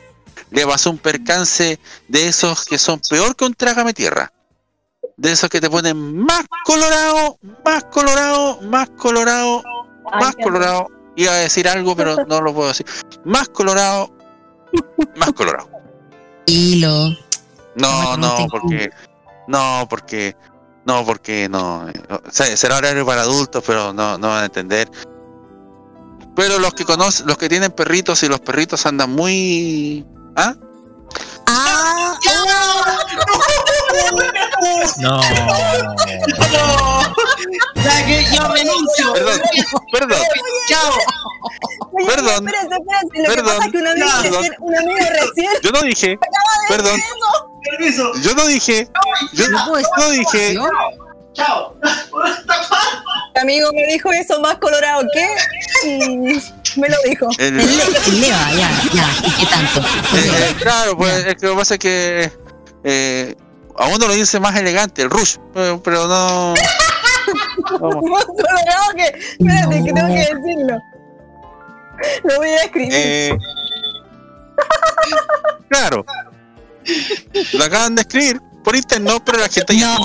le 0.51 0.67
pasó 0.67 0.91
un 0.91 0.99
percance 0.99 1.79
de 2.09 2.29
esos 2.29 2.65
que 2.65 2.79
son 2.79 3.01
peor 3.09 3.37
que 3.37 3.45
un 3.45 3.55
trágame 3.55 3.95
tierra. 3.95 4.33
De 5.17 5.33
esos 5.33 5.49
que 5.49 5.61
te 5.61 5.71
ponen 5.71 6.19
más 6.19 6.45
colorado, 6.65 7.39
más 7.65 7.85
colorado, 7.85 8.61
más 8.63 8.91
colorado, 8.91 9.63
más 10.19 10.35
colorado. 10.43 10.89
Iba 11.17 11.33
a 11.33 11.37
decir 11.37 11.69
algo, 11.69 11.95
pero 11.95 12.25
no 12.29 12.41
lo 12.41 12.55
puedo 12.55 12.69
decir. 12.69 12.87
Más 13.25 13.49
colorado, 13.49 14.11
más 15.17 15.33
colorado. 15.33 15.69
Hilo. 16.47 17.11
No, 17.77 18.17
no, 18.17 18.47
porque. 18.51 18.91
No, 19.49 19.87
porque. 19.89 20.37
No, 20.87 21.05
porque 21.05 21.49
no. 21.49 21.87
o 22.09 22.31
sea, 22.31 22.57
será 22.57 22.77
horario 22.79 23.05
para 23.05 23.23
adultos, 23.23 23.63
pero 23.67 23.93
no, 23.93 24.19
no 24.19 24.29
van 24.29 24.43
a 24.43 24.47
entender. 24.47 24.91
Pero 26.35 26.59
los 26.59 26.73
que 26.75 26.85
conocen, 26.85 27.27
los 27.27 27.37
que 27.37 27.49
tienen 27.49 27.71
perritos 27.71 28.23
y 28.23 28.29
los 28.29 28.41
perritos 28.41 28.87
andan 28.87 29.11
muy. 29.11 30.07
¿Ah? 30.37 30.55
No. 34.99 35.21
Ya 37.85 38.07
que 38.07 38.25
yo 38.33 38.43
renuncio. 38.49 39.13
Perdón, 39.13 39.41
perdón. 39.93 40.19
Chao. 40.69 40.93
Perdón. 42.07 42.49
Espérense, 42.49 42.77
espérense. 42.77 43.19
Lo 43.19 43.23
que 43.25 43.35
Perdón. 43.35 43.47
pasa 43.57 43.65
es 43.67 43.73
que 43.73 43.79
un 43.79 43.87
amigo, 43.87 44.07
Perdón. 44.23 44.33
recién, 44.43 44.55
un 44.61 44.77
amigo 44.77 44.99
recién 45.11 45.53
Yo 45.63 45.71
no 45.73 45.83
dije. 45.83 46.19
Perdón. 46.69 47.01
Permiso. 47.71 48.13
Yo 48.23 48.35
no 48.35 48.47
dije. 48.47 48.89
Yo 49.33 49.45
no 49.49 50.11
dije. 50.11 50.59
Chao. 51.33 51.75
Mi 53.35 53.41
amigo 53.41 53.71
me 53.73 53.87
dijo 53.87 54.11
eso 54.13 54.41
más 54.41 54.57
colorado 54.57 55.05
que 55.13 55.27
me 56.77 56.89
lo 56.89 56.97
dijo. 57.09 57.29
El- 57.39 57.61
El, 57.61 57.69
el 57.71 58.21
Leva, 58.21 58.51
ya, 58.53 58.71
ya. 58.93 59.09
¿Y 59.27 59.31
qué 59.33 59.47
tanto? 59.47 59.81
Eh, 59.81 60.49
eh, 60.51 60.55
claro, 60.61 60.97
pues 60.97 61.25
es 61.25 61.37
que 61.37 61.47
lo 61.47 61.53
que 61.53 61.59
pasa 61.59 61.75
es 61.75 61.81
que 61.81 62.33
eh, 62.85 63.37
a 63.77 63.87
uno 63.89 64.07
lo 64.09 64.15
dice 64.15 64.39
más 64.41 64.57
elegante, 64.59 65.03
el 65.03 65.11
rush, 65.11 65.37
pero, 65.55 65.83
pero 65.83 66.07
no. 66.09 66.55
Que. 68.97 69.05
Espérate, 69.39 69.85
que 69.85 69.93
tengo 69.93 70.09
que 70.09 70.35
decirlo. 70.35 70.79
Lo 72.25 72.37
voy 72.37 72.49
a 72.49 72.63
escribir. 72.65 72.93
Eh, 72.93 73.39
claro. 75.69 76.05
Lo 77.53 77.65
acaban 77.65 77.95
de 77.95 78.03
escribir 78.03 78.41
por 78.65 78.75
internet, 78.75 79.23
pero 79.25 79.39
la 79.39 79.49
gente 79.49 79.77
ya. 79.77 79.97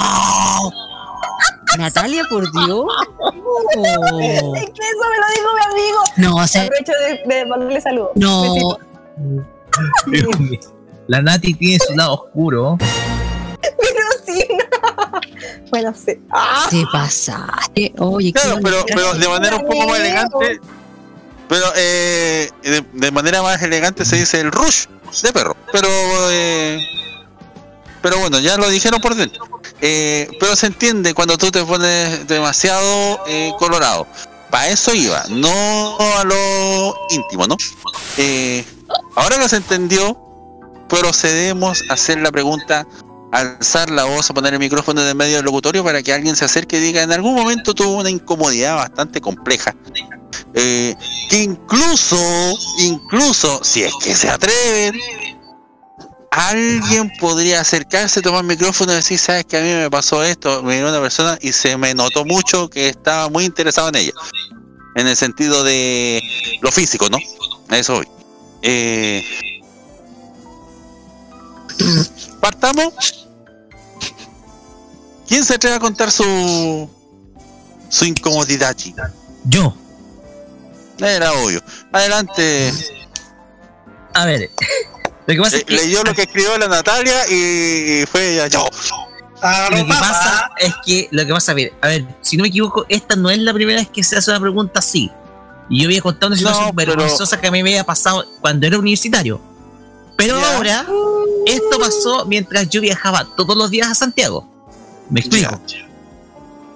Natalia, 1.77 2.23
por 2.29 2.43
Dios. 2.51 2.85
Oh. 3.19 4.55
Es 4.55 4.65
que 4.65 4.81
eso 4.81 5.05
me 5.09 5.17
lo 5.19 5.27
dijo 5.35 5.49
mi 5.55 5.63
amigo. 5.73 5.99
No, 6.17 6.35
o 6.37 6.47
sea- 6.47 6.63
Aprovecho 6.63 6.91
de, 7.27 7.35
de 7.35 7.45
mandarle 7.45 7.81
saludos. 7.81 8.11
No. 8.15 8.77
La 11.07 11.21
Nati 11.21 11.53
tiene 11.53 11.79
su 11.85 11.93
lado 11.95 12.13
oscuro. 12.13 12.77
Pero 13.77 14.07
sí, 14.25 14.47
no. 14.49 15.21
Bueno, 15.69 15.93
sí. 15.93 16.19
¡Ah! 16.31 16.67
te 16.69 16.83
pasaste. 16.91 17.93
Oye, 17.97 18.31
qué 18.33 18.39
Claro, 18.39 18.59
pero, 18.63 18.85
pero 18.87 19.13
de 19.13 19.27
manera 19.27 19.55
un 19.57 19.67
poco 19.67 19.87
más 19.87 19.99
elegante. 19.99 20.59
Pero 21.47 21.65
eh, 21.75 22.49
de, 22.63 22.83
de 22.93 23.11
manera 23.11 23.41
más 23.41 23.61
elegante 23.61 24.03
se 24.05 24.15
dice 24.15 24.39
el 24.39 24.51
rush 24.51 24.85
de 25.21 25.31
perro. 25.31 25.55
Pero 25.71 25.87
eh, 26.31 26.79
pero 28.05 28.19
bueno, 28.19 28.37
ya 28.37 28.55
lo 28.57 28.69
dijeron 28.69 29.01
por 29.01 29.15
dentro. 29.15 29.47
Eh, 29.81 30.29
pero 30.39 30.55
se 30.55 30.67
entiende 30.67 31.15
cuando 31.15 31.39
tú 31.39 31.49
te 31.49 31.65
pones 31.65 32.27
demasiado 32.27 33.19
eh, 33.25 33.51
colorado. 33.57 34.05
Para 34.51 34.67
eso 34.67 34.93
iba, 34.93 35.23
no 35.29 35.97
a 35.99 36.23
lo 36.23 36.95
íntimo, 37.09 37.47
¿no? 37.47 37.57
Eh, 38.17 38.63
ahora 39.15 39.39
que 39.39 39.49
se 39.49 39.55
entendió, 39.55 40.15
procedemos 40.87 41.81
a 41.89 41.93
hacer 41.95 42.19
la 42.19 42.31
pregunta, 42.31 42.85
alzar 43.35 43.89
la 43.89 44.05
voz, 44.05 44.29
a 44.29 44.33
poner 44.33 44.53
el 44.53 44.59
micrófono 44.59 45.01
en 45.01 45.07
el 45.07 45.15
medio 45.15 45.35
del 45.35 45.45
locutorio 45.45 45.83
para 45.83 46.01
que 46.01 46.13
alguien 46.13 46.35
se 46.35 46.45
acerque 46.45 46.77
y 46.77 46.81
diga, 46.81 47.03
en 47.03 47.11
algún 47.11 47.35
momento 47.35 47.73
tuvo 47.73 47.97
una 47.97 48.09
incomodidad 48.09 48.75
bastante 48.75 49.19
compleja. 49.19 49.75
eh, 50.53 50.95
que 51.29 51.43
incluso, 51.43 52.17
incluso, 52.79 53.61
si 53.63 53.83
es 53.83 53.93
que 54.01 54.15
se 54.15 54.29
atreven, 54.29 54.99
alguien 56.31 57.11
podría 57.19 57.61
acercarse, 57.61 58.21
tomar 58.21 58.41
el 58.41 58.47
micrófono 58.47 58.93
y 58.93 58.95
decir, 58.95 59.19
sabes 59.19 59.45
que 59.45 59.57
a 59.57 59.61
mí 59.61 59.69
me 59.69 59.89
pasó 59.89 60.23
esto, 60.23 60.63
me 60.63 60.75
vino 60.77 60.89
una 60.89 61.01
persona 61.01 61.37
y 61.41 61.51
se 61.51 61.77
me 61.77 61.93
notó 61.93 62.25
mucho 62.25 62.69
que 62.69 62.89
estaba 62.89 63.29
muy 63.29 63.45
interesado 63.45 63.89
en 63.89 63.95
ella. 63.95 64.13
En 64.95 65.07
el 65.07 65.15
sentido 65.17 65.63
de 65.63 66.21
lo 66.61 66.71
físico, 66.71 67.09
¿no? 67.09 67.17
Eso 67.69 67.95
voy. 67.95 68.07
Eh, 68.61 69.23
partamos. 72.39 73.24
¿Quién 75.27 75.43
se 75.43 75.55
atreve 75.55 75.75
a 75.75 75.79
contar 75.79 76.11
su 76.11 76.89
su 77.89 78.05
incomodidad, 78.05 78.75
chica? 78.75 79.11
Yo. 79.45 79.75
Era 80.99 81.33
obvio. 81.33 81.61
Adelante. 81.91 82.73
A 84.13 84.25
ver. 84.25 84.49
Lo 85.27 85.33
que 85.35 85.41
pasa 85.41 85.57
Eh, 85.57 85.59
es 85.59 85.65
que. 85.65 85.75
leyó 85.87 86.03
lo 86.03 86.13
que 86.13 86.21
escribió 86.23 86.57
la 86.57 86.67
Natalia 86.67 87.27
y 87.29 88.05
fue 88.05 88.33
ella. 88.33 88.47
Yo. 88.47 88.63
Lo 89.69 89.75
que 89.75 89.83
pasa 89.85 90.49
es 90.57 90.73
que, 90.85 91.07
lo 91.11 91.25
que 91.25 91.33
pasa, 91.33 91.51
a 91.51 91.55
ver, 91.55 91.73
a 91.81 91.87
ver, 91.87 92.05
si 92.21 92.37
no 92.37 92.43
me 92.43 92.47
equivoco, 92.47 92.85
esta 92.89 93.15
no 93.15 93.29
es 93.29 93.37
la 93.39 93.53
primera 93.53 93.79
vez 93.79 93.89
que 93.89 94.03
se 94.03 94.17
hace 94.17 94.31
una 94.31 94.39
pregunta 94.39 94.79
así. 94.79 95.11
Y 95.69 95.81
yo 95.81 95.87
había 95.87 96.01
contado 96.01 96.27
una 96.27 96.37
situación 96.37 96.67
No, 96.67 96.73
pero- 96.73 96.95
vergonzosa 96.95 97.39
que 97.39 97.47
a 97.47 97.51
mí 97.51 97.61
me 97.61 97.71
había 97.71 97.83
pasado 97.83 98.25
cuando 98.41 98.65
era 98.65 98.77
universitario. 98.79 99.39
Pero 100.15 100.37
ahora, 100.43 100.85
esto 101.45 101.77
pasó 101.79 102.25
mientras 102.25 102.69
yo 102.69 102.79
viajaba 102.81 103.27
todos 103.35 103.55
los 103.57 103.69
días 103.69 103.89
a 103.89 103.95
Santiago. 103.95 104.47
Me 105.09 105.19
explico. 105.19 105.59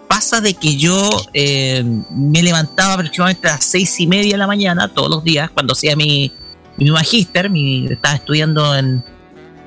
Pasa 0.08 0.42
de 0.42 0.54
que 0.54 0.76
yo 0.76 1.10
eh, 1.34 1.84
me 2.10 2.42
levantaba 2.42 2.94
aproximadamente 2.94 3.48
a 3.48 3.54
las 3.54 3.66
seis 3.66 4.00
y 4.00 4.08
media 4.08 4.34
de 4.34 4.38
la 4.38 4.48
mañana 4.48 4.88
todos 4.88 5.10
los 5.10 5.24
días 5.24 5.52
cuando 5.52 5.74
hacía 5.74 5.96
mi, 5.96 6.32
mi 6.78 6.90
magíster, 6.90 7.50
mi, 7.50 7.86
estaba 7.88 8.16
estudiando 8.16 8.76
en 8.76 9.04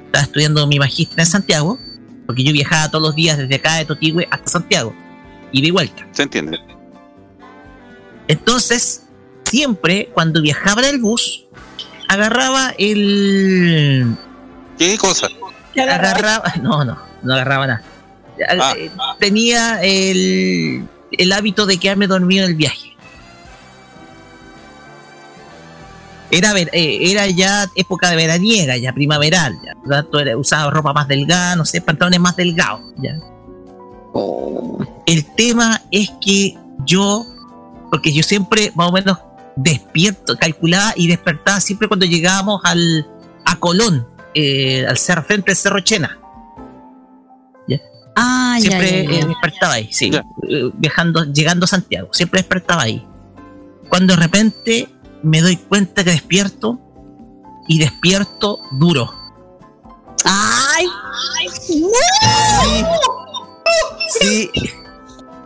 estaba 0.07 0.25
estudiando 0.25 0.67
mi 0.67 0.79
magíster 0.79 1.21
en 1.21 1.27
Santiago, 1.27 1.79
porque 2.27 2.45
yo 2.45 2.53
viajaba 2.53 2.91
todos 2.91 3.03
los 3.03 3.15
días 3.15 3.39
desde 3.39 3.55
acá 3.55 3.77
de 3.77 3.87
Totigüe 3.87 4.29
hasta 4.31 4.51
Santiago, 4.51 4.95
y 5.53 5.63
de 5.63 5.71
vuelta. 5.71 6.07
Se 6.13 6.25
entiende. 6.25 6.61
Entonces, 8.29 9.05
siempre 9.45 10.11
cuando 10.13 10.43
viajaba 10.43 10.83
en 10.83 10.89
el 10.95 11.01
bus, 11.01 11.45
agarraba 12.09 12.75
el. 12.79 14.15
¿Qué 14.79 14.99
cosa? 14.99 15.29
Agarraba. 15.77 16.53
No, 16.61 16.85
no, 16.85 16.99
no 17.23 17.33
agarraba 17.33 17.67
nada. 17.67 17.83
Ah. 18.49 18.75
Eh, 18.77 18.91
Tenía 19.19 19.81
el, 19.83 20.87
el 21.13 21.33
hábito 21.33 21.67
de 21.67 21.79
quedarme 21.79 22.07
dormido 22.07 22.45
en 22.45 22.51
el 22.51 22.57
viaje. 22.57 22.91
Era, 26.31 26.55
ver- 26.55 26.71
eh, 26.73 27.11
era 27.11 27.27
ya 27.27 27.69
época 27.77 28.09
de 28.11 28.17
veraniega, 28.17 28.77
ya 28.79 28.93
primaveral. 28.95 29.55
Ya, 29.91 30.07
era- 30.21 30.37
usaba 30.37 30.71
ropa 30.71 30.93
más 30.95 31.07
delgada, 31.09 31.57
no 31.57 31.65
sé, 31.67 31.81
pantalones 31.83 32.21
más 32.21 32.37
delgados. 32.37 32.81
Ya. 32.97 33.19
El 35.07 35.25
tema 35.35 35.83
es 35.91 36.11
que 36.25 36.57
yo, 36.87 37.27
porque 37.91 38.13
yo 38.13 38.23
siempre 38.23 38.73
más 38.75 38.89
o 38.89 38.93
menos 38.93 39.19
despierto, 39.57 40.37
calculaba 40.39 40.95
y 40.97 41.07
despertaba 41.07 41.61
siempre 41.61 41.87
cuando 41.89 42.07
llegábamos 42.07 42.63
al, 42.65 43.07
a 43.45 43.57
Colón, 43.57 44.07
eh, 44.35 44.87
al 44.89 44.97
cerro, 44.97 45.23
frente 45.25 45.51
al 45.51 45.57
Cerro 45.57 45.81
Chena. 45.81 46.19
Ah, 48.15 48.57
siempre 48.61 49.05
ya, 49.05 49.11
ya. 49.11 49.19
eh, 49.21 49.25
despertaba 49.27 49.73
ahí, 49.75 49.89
sí, 49.93 50.11
eh, 50.49 50.71
viajando, 50.75 51.25
llegando 51.25 51.65
a 51.65 51.69
Santiago, 51.69 52.09
siempre 52.13 52.41
despertaba 52.41 52.83
ahí. 52.83 53.07
Cuando 53.89 54.15
de 54.15 54.21
repente 54.23 54.89
me 55.23 55.41
doy 55.41 55.57
cuenta 55.57 56.05
que 56.05 56.11
despierto 56.11 56.79
y 57.69 57.79
despierto 57.79 58.61
duro. 58.73 59.13
¡Ay! 60.25 60.87
Sí, 64.21 64.51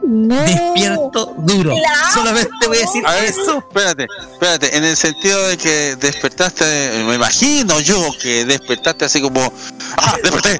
No. 0.02 0.36
despierto 0.43 1.34
duro. 1.38 1.74
Claro. 1.76 2.12
Solamente 2.14 2.51
voy 2.66 2.76
a 2.76 2.80
decir 2.80 3.06
A 3.06 3.12
ver, 3.14 3.24
eso. 3.24 3.59
espérate, 3.59 4.06
espérate, 4.32 4.76
en 4.76 4.84
el 4.84 4.97
sentido 4.97 5.48
de 5.48 5.56
que 5.56 5.97
despertaste, 5.97 7.05
me 7.06 7.14
imagino 7.14 7.80
yo 7.80 8.01
que 8.20 8.44
despertaste 8.44 9.05
así 9.06 9.20
como, 9.20 9.52
¡ah, 9.98 10.16
desperté! 10.22 10.59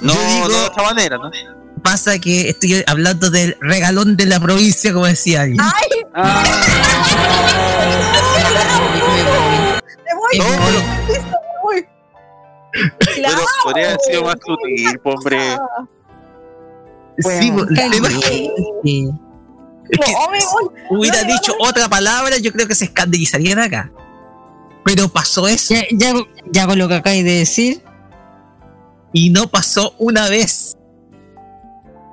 No, 0.00 0.12
Yo 0.14 0.20
digo- 0.28 0.48
no 0.48 0.58
de 0.58 0.64
otra 0.66 0.82
manera, 0.84 1.18
¿no? 1.18 1.30
Pasa 1.82 2.18
que 2.18 2.48
estoy 2.50 2.82
hablando 2.86 3.30
del 3.30 3.56
regalón 3.60 4.16
de 4.16 4.26
la 4.26 4.40
provincia, 4.40 4.92
como 4.92 5.06
decía 5.06 5.42
alguien. 5.42 5.60
¡Ay! 5.60 6.04
¡Me 10.04 10.14
voy! 10.14 10.38
No, 10.38 10.44
pero, 10.44 10.78
¡Listo, 11.08 11.24
me 11.30 11.62
voy! 11.62 11.86
pero 12.98 13.38
podría 13.64 13.86
haber 13.88 14.00
sido 14.00 14.22
más 14.24 14.36
sutil, 14.44 15.00
hombre. 15.04 15.38
Sí, 17.18 17.48
el 17.48 17.90
tema 17.90 18.08
es 18.08 18.18
que, 18.18 18.44
es 18.46 18.54
que 18.84 19.02
No, 19.02 20.30
me 20.30 20.38
voy. 20.52 20.70
hubiera 20.90 21.22
No, 21.22 21.32
dicho 21.32 21.52
otra 21.60 21.88
palabra, 21.88 22.36
yo 22.38 22.52
creo 22.52 22.66
que 22.68 22.74
se 22.74 22.84
escandalizarían 22.86 23.58
acá. 23.58 23.90
Pero 24.84 25.08
pasó 25.08 25.48
eso. 25.48 25.74
Ya, 25.74 25.82
ya, 25.92 26.12
ya 26.52 26.66
con 26.66 26.78
lo 26.78 26.88
que 26.88 26.94
acabáis 26.94 27.24
de 27.24 27.32
decir. 27.38 27.82
Y 29.12 29.30
no 29.30 29.48
pasó 29.48 29.94
una 29.98 30.28
vez. 30.28 30.76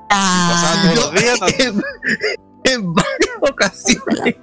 Pasaba 0.09 0.93
todos 0.93 1.13
los 1.13 1.21
días, 1.21 1.39
¿no? 1.41 1.47
en, 1.47 1.83
en 2.63 2.93
varias 2.93 3.31
ocasiones. 3.41 4.35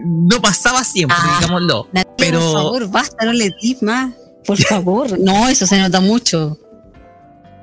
no 0.00 0.40
pasaba 0.42 0.82
siempre, 0.84 1.16
Ah, 1.18 1.38
digámoslo. 1.40 1.88
Pero 2.18 2.40
por 2.40 2.52
favor, 2.52 2.88
basta, 2.90 3.24
no 3.24 3.32
le 3.32 3.50
dis 3.60 3.82
más. 3.82 4.12
Por 4.46 4.58
favor. 4.64 5.18
No, 5.18 5.48
eso 5.48 5.66
se 5.66 5.78
nota 5.78 6.00
mucho. 6.00 6.58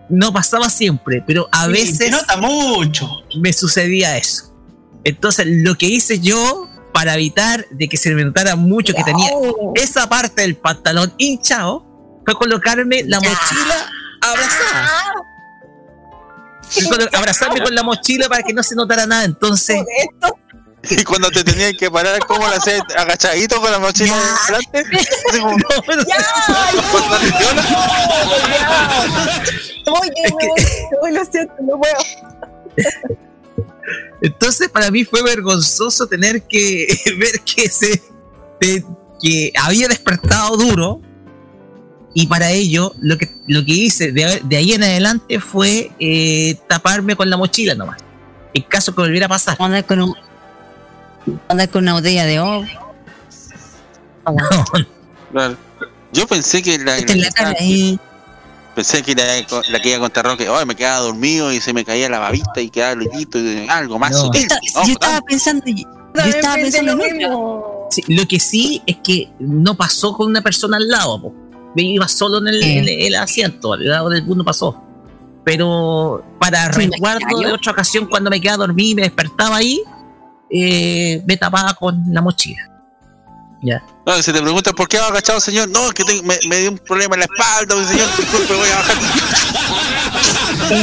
no 0.09 0.33
pasaba 0.33 0.69
siempre, 0.69 1.23
pero 1.25 1.47
a 1.51 1.65
Sí, 1.65 1.71
veces 1.71 1.97
se 1.97 2.09
nota 2.11 2.37
mucho. 2.37 3.07
me 3.39 3.53
sucedía 3.53 4.17
eso. 4.17 4.45
Entonces, 5.03 5.45
lo 5.47 5.75
que 5.75 5.87
hice 5.87 6.19
yo 6.19 6.68
para 6.93 7.13
evitar 7.15 7.65
de 7.69 7.87
que 7.87 7.97
se 7.97 8.09
me 8.13 8.23
notara 8.23 8.55
mucho 8.55 8.93
que 8.93 9.03
tenía 9.03 9.29
esa 9.75 10.07
parte 10.09 10.41
del 10.41 10.55
pantalón 10.55 11.13
hinchado 11.17 11.85
fue 12.25 12.33
colocarme 12.35 13.03
la 13.03 13.19
mochila 13.19 13.89
abrazada. 14.21 15.13
Colo- 16.89 17.09
abrazarme 17.17 17.61
con 17.61 17.73
la 17.73 17.83
mochila 17.83 18.27
para 18.29 18.43
que 18.43 18.53
no 18.53 18.61
se 18.63 18.75
notara 18.75 19.05
nada. 19.05 19.23
Entonces, 19.25 19.77
Y 20.89 21.03
cuando 21.03 21.29
te 21.31 21.43
tenían 21.43 21.73
que 21.75 21.89
parar, 21.91 22.19
¿cómo 22.25 22.47
lo 22.47 22.53
hacías? 22.55 22.81
¿Agachadito 22.95 23.59
con 23.59 23.71
la 23.71 23.79
mochila 23.79 24.15
delante? 24.47 24.85
Voy, 29.85 30.07
yo 30.07 30.35
me 30.37 30.47
voy, 30.47 30.61
me 30.91 30.97
voy, 31.01 31.11
lo 31.13 31.25
siento, 31.25 31.53
no 31.61 31.77
puedo. 31.79 31.95
Entonces 34.21 34.69
para 34.69 34.91
mí 34.91 35.05
fue 35.05 35.23
vergonzoso 35.23 36.07
tener 36.07 36.43
que 36.43 36.87
ver 37.19 37.39
que 37.41 37.69
se 37.69 38.01
de- 38.59 38.83
que 39.21 39.51
había 39.61 39.87
despertado 39.87 40.55
duro 40.57 41.01
y 42.13 42.27
para 42.27 42.51
ello 42.51 42.93
lo 43.01 43.17
que 43.17 43.29
lo 43.47 43.63
que 43.65 43.71
hice 43.73 44.11
de, 44.11 44.41
de 44.43 44.57
ahí 44.57 44.73
en 44.73 44.83
adelante 44.83 45.39
fue 45.39 45.91
eh, 45.99 46.57
taparme 46.67 47.15
con 47.15 47.29
la 47.29 47.37
mochila 47.37 47.75
nomás. 47.75 47.97
En 48.53 48.63
caso 48.63 48.95
que 48.95 49.01
volviera 49.01 49.27
a 49.27 49.29
pasar. 49.29 49.55
Andar 49.59 49.85
con, 49.85 50.01
un, 50.01 50.15
andar 51.47 51.69
con 51.69 51.83
una 51.83 51.93
botella 51.93 52.25
de 52.25 52.39
oro. 52.39 52.67
Claro. 55.31 55.57
Yo 56.11 56.25
pensé 56.27 56.61
que 56.63 56.77
la, 56.79 56.97
la 56.97 57.29
cara 57.31 57.51
la- 57.51 57.57
ahí. 57.59 57.99
Pensé 58.79 59.03
que 59.03 59.13
la, 59.13 59.25
la 59.71 59.81
que 59.81 59.89
iba 59.89 59.97
a 59.97 59.99
contar 59.99 60.23
Roque, 60.25 60.47
oh, 60.47 60.65
me 60.65 60.73
quedaba 60.73 60.99
dormido 60.99 61.51
y 61.51 61.59
se 61.59 61.73
me 61.73 61.83
caía 61.83 62.07
la 62.07 62.17
babita 62.19 62.61
y 62.61 62.69
quedaba 62.69 62.95
loquito, 62.95 63.37
y 63.37 63.67
algo 63.67 63.99
más 63.99 64.11
No. 64.11 64.17
sutil. 64.19 64.47
Yo 64.73 64.93
estaba 64.93 65.19
pensando, 65.19 65.63
yo 65.67 66.21
estaba 66.23 66.55
pensando 66.55 66.95
lo 66.95 67.03
mismo. 67.03 67.87
Sí, 67.91 68.03
lo 68.07 68.25
que 68.25 68.39
sí 68.39 68.81
es 68.85 68.95
que 69.03 69.29
no 69.37 69.75
pasó 69.75 70.13
con 70.13 70.27
una 70.29 70.39
persona 70.41 70.77
al 70.77 70.87
lado, 70.87 71.21
po. 71.21 71.33
Me 71.75 71.81
iba 71.83 72.07
solo 72.07 72.37
en 72.37 72.47
el, 72.47 72.63
Eh. 72.63 72.77
en 72.77 72.87
el 73.07 73.15
asiento, 73.15 73.73
al 73.73 73.85
lado 73.85 74.07
del 74.07 74.25
no 74.25 74.45
pasó. 74.45 74.81
Pero 75.43 76.23
para 76.39 76.71
Sí, 76.71 76.83
extraño. 76.83 77.37
de 77.39 77.51
otra 77.51 77.73
ocasión, 77.73 78.05
cuando 78.05 78.29
me 78.29 78.39
quedaba 78.39 78.65
dormido 78.65 78.91
y 78.91 78.95
me 78.95 79.01
despertaba 79.01 79.57
ahí, 79.57 79.81
eh, 80.49 81.21
me 81.27 81.35
tapaba 81.35 81.73
con 81.73 82.01
la 82.13 82.21
mochila. 82.21 82.78
Ya. 83.61 83.83
No, 84.05 84.13
si 84.23 84.31
te 84.31 84.41
preguntan 84.41 84.73
por 84.73 84.87
qué 84.87 84.97
va 84.99 85.07
agachado, 85.07 85.39
señor, 85.41 85.67
no, 85.69 85.87
es 85.87 85.93
que 85.93 86.03
tengo- 86.05 86.23
me, 86.23 86.39
me 86.47 86.57
dio 86.59 86.71
un 86.71 86.77
problema 86.77 87.15
en 87.15 87.19
la 87.19 87.25
espalda, 87.25 87.75
señor, 87.87 88.07
disculpe, 88.17 88.55
voy 88.55 88.69
a 88.69 88.75
bajar. 88.75 88.97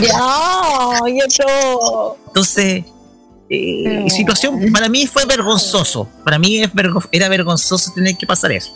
Ya, 0.03 1.09
y 1.09 1.19
eso. 1.21 2.17
Entonces, 2.27 2.85
eh, 3.49 4.07
situación 4.11 4.73
para 4.73 4.89
mí 4.89 5.07
fue 5.07 5.25
vergonzoso. 5.25 6.09
Para 6.25 6.39
mí 6.39 6.63
es 6.63 6.73
vergo- 6.75 7.03
era 7.13 7.29
vergonzoso 7.29 7.93
tener 7.95 8.17
que 8.17 8.27
pasar 8.27 8.53
eso. 8.53 8.73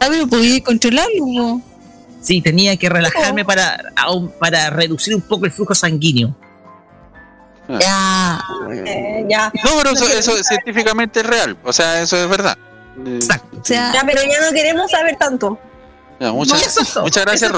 Ah, 0.00 0.06
pero 0.08 0.26
podía 0.26 0.62
controlarlo. 0.62 1.60
Sí, 2.22 2.40
tenía 2.40 2.76
que 2.76 2.88
relajarme 2.88 3.44
para, 3.44 3.92
aún- 3.96 4.32
para 4.38 4.70
reducir 4.70 5.14
un 5.14 5.20
poco 5.22 5.44
el 5.46 5.52
flujo 5.52 5.74
sanguíneo. 5.74 6.34
Ya. 7.80 8.40
Eh, 8.86 9.24
ya. 9.28 9.52
No, 9.64 9.70
pero 9.76 9.90
eso, 9.90 10.06
eso 10.08 10.32
científicamente 10.44 11.20
es 11.20 11.26
real, 11.26 11.56
o 11.64 11.72
sea, 11.72 12.00
eso 12.00 12.16
es 12.16 12.28
verdad. 12.28 12.56
Exacto. 13.06 13.58
O 13.60 13.64
sea, 13.64 13.92
Ya, 13.92 14.02
pero 14.06 14.22
ya 14.22 14.40
no 14.40 14.52
queremos 14.52 14.90
saber 14.90 15.16
tanto. 15.16 15.58
ya, 16.20 16.32
muchas, 16.32 16.60
es 16.62 16.74
gracias, 16.74 16.86
es 16.88 16.92
todo. 16.94 17.04
Muchas 17.04 17.24
gracias. 17.24 17.52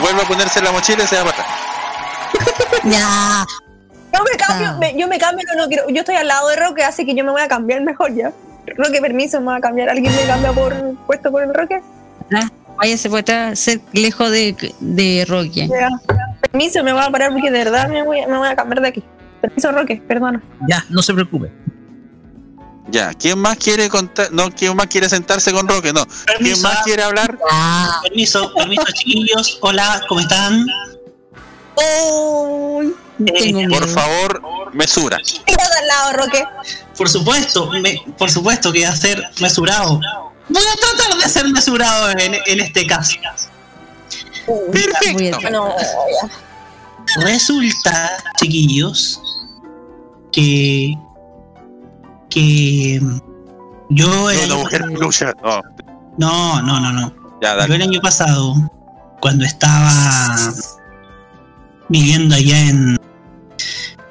Vuelvo, 0.00 0.22
a 0.22 0.24
ponerse 0.26 0.60
la 0.62 0.72
mochila 0.72 1.04
y 1.04 1.06
se 1.06 1.16
va 1.16 1.24
para 1.24 1.42
atrás. 1.42 1.48
ya. 2.84 3.44
Yo 4.14 4.24
me 4.24 4.36
cambio, 4.36 4.68
Ah. 4.70 4.76
me- 4.78 4.98
yo 4.98 5.08
me 5.08 5.18
cambio, 5.18 5.44
no, 5.54 5.62
no 5.62 5.68
quiero. 5.68 5.88
Yo 5.88 6.00
estoy 6.00 6.16
al 6.16 6.28
lado 6.28 6.48
de 6.48 6.56
Roque, 6.56 6.84
así 6.84 7.04
que 7.06 7.14
yo 7.14 7.24
me 7.24 7.30
voy 7.30 7.42
a 7.42 7.48
cambiar 7.48 7.80
mejor 7.82 8.14
ya. 8.14 8.32
Roque, 8.76 9.00
permiso, 9.00 9.38
me 9.40 9.46
voy 9.46 9.56
a 9.56 9.60
cambiar. 9.60 9.88
¿Alguien 9.90 10.14
me 10.14 10.22
cambia 10.24 10.52
por 10.52 10.74
puesto 11.06 11.30
por 11.30 11.42
el 11.42 11.52
Roque? 11.54 11.82
Ah, 12.34 12.48
Váyase 12.76 13.08
por 13.10 13.20
atrás, 13.20 13.58
ser 13.58 13.80
lejos 13.92 14.30
de, 14.30 14.56
de 14.80 15.24
Roque. 15.28 15.68
Ya. 15.68 15.88
Permiso, 16.50 16.82
me 16.82 16.92
voy 16.92 17.02
a 17.02 17.10
parar 17.10 17.32
porque 17.32 17.50
de 17.50 17.58
verdad 17.64 17.88
me 17.88 18.02
voy, 18.02 18.20
a- 18.20 18.26
me 18.26 18.36
voy 18.38 18.48
a 18.48 18.56
cambiar 18.56 18.80
de 18.80 18.88
aquí. 18.88 19.04
Permiso, 19.40 19.72
Roque, 19.72 20.02
perdona. 20.06 20.42
Ya, 20.68 20.84
no 20.90 21.02
se 21.02 21.12
preocupe. 21.14 21.50
Ya, 22.92 23.14
¿quién 23.14 23.38
más 23.38 23.56
quiere 23.56 23.88
contar? 23.88 24.30
No, 24.32 24.50
¿quién 24.50 24.76
más 24.76 24.86
quiere 24.86 25.08
sentarse 25.08 25.50
con 25.50 25.66
Roque? 25.66 25.92
No. 25.94 26.06
¿Quién 26.38 26.60
más 26.60 26.82
quiere 26.84 27.02
hablar? 27.02 27.38
Ah, 27.50 28.00
Permiso, 28.02 28.52
permiso, 28.54 28.84
chiquillos. 28.92 29.58
Hola, 29.62 30.02
¿cómo 30.08 30.20
están? 30.20 30.66
Miedo. 33.18 33.70
Por 33.70 33.88
favor, 33.88 34.74
mesura. 34.74 35.18
tírate 35.24 35.78
al 35.80 35.86
lado, 35.86 36.12
Roque. 36.12 36.44
Por 36.96 37.08
supuesto, 37.08 37.70
me- 37.70 38.02
por 38.18 38.30
supuesto 38.30 38.72
que 38.72 38.80
voy 38.80 38.88
a 38.88 38.94
ser 38.96 39.22
mesurado. 39.40 39.98
Voy 40.48 40.62
a 40.62 40.76
tratar 40.76 41.18
de 41.22 41.28
ser 41.30 41.48
mesurado 41.48 42.10
en, 42.10 42.34
en 42.46 42.60
este 42.60 42.86
caso. 42.86 43.16
Muy 44.46 45.16
bien. 45.16 45.34
No. 45.50 45.74
Resulta, 47.20 48.22
chiquillos, 48.36 49.20
que 50.32 50.94
que 52.32 53.00
yo 53.90 54.06
No, 54.08 54.30
el 54.30 54.48
mujer 54.58 54.80
pasado- 54.82 54.92
no, 56.18 56.62
No, 56.62 56.62
no, 56.62 56.80
Yo 57.66 57.74
el 57.74 57.82
año 57.82 58.00
pasado, 58.00 58.54
cuando 59.20 59.44
estaba 59.44 59.90
viviendo 61.88 62.34
allá 62.34 62.58
en 62.68 62.98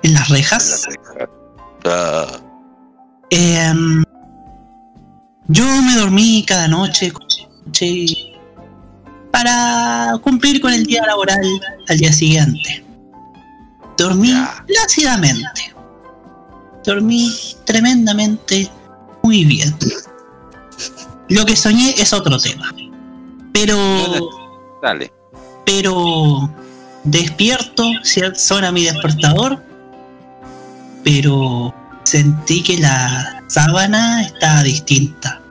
en 0.04 0.14
las 0.14 0.30
rejas, 0.30 0.86
Ah, 1.86 2.28
Em, 3.32 4.04
yo 5.48 5.66
me 5.82 5.96
dormí 5.96 6.44
cada 6.46 6.68
noche, 6.68 7.12
noche 7.66 8.16
para 9.32 10.14
cumplir 10.22 10.60
con 10.62 10.74
el 10.74 10.86
día 10.86 11.04
laboral 11.08 11.40
al 11.88 11.98
día 11.98 12.12
siguiente. 12.14 12.86
Dormí 13.98 14.34
plácidamente. 14.68 15.74
Dormí 16.84 17.32
tremendamente 17.66 18.70
muy 19.24 19.46
bien. 19.46 19.76
Lo 21.30 21.46
que 21.46 21.56
soñé 21.56 21.92
es 21.98 22.14
otro 22.14 22.38
tema. 22.38 22.74
Pero, 23.54 23.78
dale. 24.82 25.12
pero 25.66 26.50
despierto, 27.04 27.84
si 28.04 28.22
suena 28.36 28.72
mi 28.72 28.84
despertador, 28.84 29.62
pero 31.04 31.74
sentí 32.04 32.64
que 32.64 32.80
la 32.80 33.44
sábana 33.48 34.24
estaba 34.24 34.64
distinta. 34.64 35.42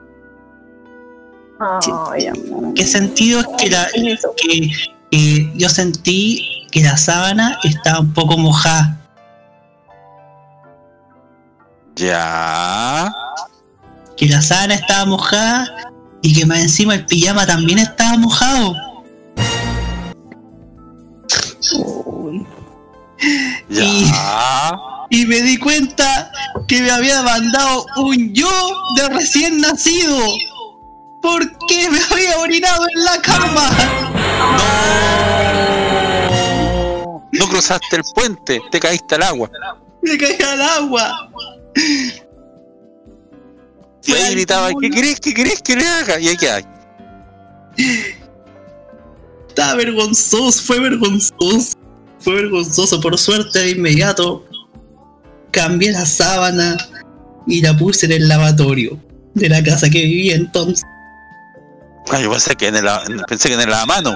Oh, 1.59 2.13
ya. 2.17 2.33
¿Qué 2.75 2.85
sentido 2.85 3.39
es 3.41 3.47
que, 3.57 3.69
la, 3.69 3.87
que, 4.37 4.71
que 5.11 5.51
yo 5.55 5.69
sentí 5.69 6.67
que 6.71 6.81
la 6.81 6.97
sábana 6.97 7.59
estaba 7.63 7.99
un 7.99 8.13
poco 8.13 8.37
mojada? 8.37 9.00
Ya. 11.95 13.11
Que 14.17 14.27
la 14.27 14.41
sábana 14.41 14.75
estaba 14.75 15.05
mojada 15.05 15.67
y 16.21 16.33
que 16.33 16.45
más 16.45 16.59
encima 16.59 16.93
el 16.95 17.05
pijama 17.05 17.45
también 17.45 17.79
estaba 17.79 18.17
mojado. 18.17 18.75
Ya. 23.69 24.79
Y 25.09 25.25
me 25.25 25.41
di 25.41 25.57
cuenta 25.57 26.31
que 26.67 26.81
me 26.81 26.91
había 26.91 27.21
mandado 27.21 27.85
un 27.97 28.33
yo 28.33 28.49
de 28.95 29.09
recién 29.09 29.59
nacido. 29.59 30.17
Porque 31.21 31.89
me 31.89 31.99
había 32.11 32.39
orinado 32.39 32.85
en 32.95 33.03
la 33.03 33.21
cama. 33.21 33.69
No 37.31 37.47
cruzaste 37.47 37.97
el 37.97 38.03
puente, 38.15 38.61
te 38.71 38.79
caíste 38.79 39.15
al 39.15 39.23
agua. 39.23 39.49
Me 40.01 40.17
caí 40.17 40.37
al 40.41 40.61
agua. 40.61 41.29
Y 44.03 44.11
ahí 44.13 44.33
gritaba, 44.35 44.69
¿qué 44.79 44.89
querés? 44.89 45.19
¿Qué 45.19 45.33
querés 45.33 45.61
que 45.61 45.75
le 45.75 45.87
haga? 45.87 46.19
Y 46.19 46.27
ahí 46.29 46.37
que 46.37 46.49
hay. 46.49 46.63
Estaba 49.47 49.75
vergonzoso, 49.75 50.63
fue 50.63 50.79
vergonzoso. 50.79 51.77
Fue 52.19 52.35
vergonzoso. 52.35 52.99
Por 53.01 53.17
suerte, 53.17 53.59
de 53.59 53.71
inmediato 53.71 54.45
cambié 55.51 55.91
la 55.91 56.05
sábana 56.05 56.77
y 57.47 57.61
la 57.61 57.77
puse 57.77 58.05
en 58.05 58.13
el 58.13 58.27
lavatorio 58.27 58.99
de 59.33 59.49
la 59.49 59.63
casa 59.63 59.89
que 59.89 60.03
vivía 60.03 60.35
entonces. 60.35 60.85
Ah, 62.11 62.19
yo 62.21 62.31
pensé 62.31 62.55
que 62.55 62.67
en 62.67 62.75
el, 62.75 62.85
pensé 63.27 63.49
que 63.49 63.55
en 63.55 63.61
el 63.61 63.69
lavamano. 63.69 64.15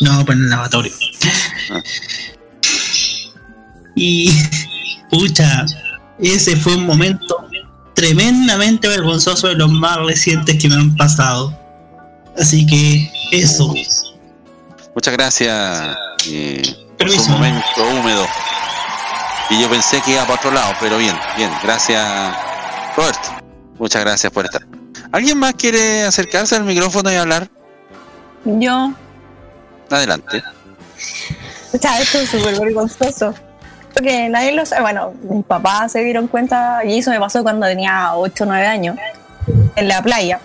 No, 0.00 0.24
pues 0.24 0.38
en 0.38 0.44
el 0.44 0.50
lavatorio. 0.50 0.92
Y, 3.96 4.30
pucha, 5.10 5.66
ese 6.22 6.56
fue 6.56 6.76
un 6.76 6.86
momento 6.86 7.48
tremendamente 7.94 8.88
vergonzoso 8.88 9.48
de 9.48 9.54
los 9.54 9.70
más 9.70 9.98
recientes 9.98 10.56
que 10.60 10.68
me 10.68 10.74
han 10.74 10.96
pasado. 10.96 11.56
Así 12.38 12.66
que, 12.66 13.10
eso. 13.32 13.74
Muchas 14.94 15.14
gracias 15.14 15.96
eh, 16.26 16.62
por 16.76 16.96
Permiso. 16.96 17.24
su 17.24 17.30
momento 17.30 17.82
húmedo. 17.92 18.26
Y 19.50 19.60
yo 19.60 19.68
pensé 19.68 20.00
que 20.02 20.12
iba 20.12 20.22
para 20.22 20.34
otro 20.34 20.50
lado, 20.50 20.74
pero 20.80 20.96
bien, 20.98 21.16
bien. 21.36 21.50
Gracias, 21.62 22.06
Roberto. 22.96 23.30
Muchas 23.78 24.02
gracias 24.02 24.32
por 24.32 24.44
estar. 24.44 24.62
¿Alguien 25.12 25.38
más 25.38 25.54
quiere 25.54 26.04
acercarse 26.04 26.54
al 26.54 26.64
micrófono 26.64 27.10
y 27.10 27.16
hablar? 27.16 27.48
Yo. 28.44 28.92
Adelante. 29.90 30.42
O 31.72 31.78
sea, 31.78 32.00
esto 32.00 32.18
es 32.18 32.30
súper 32.30 32.58
vergonzoso. 32.58 33.34
Porque 33.92 34.28
nadie 34.28 34.52
lo 34.52 34.64
sabe. 34.66 34.82
Bueno, 34.82 35.12
mis 35.22 35.44
papás 35.44 35.92
se 35.92 36.02
dieron 36.02 36.28
cuenta, 36.28 36.84
y 36.84 36.98
eso 36.98 37.10
me 37.10 37.20
pasó 37.20 37.42
cuando 37.42 37.66
tenía 37.66 38.14
8 38.14 38.44
o 38.44 38.46
9 38.46 38.66
años, 38.66 38.96
en 39.76 39.88
la 39.88 40.02
playa. 40.02 40.40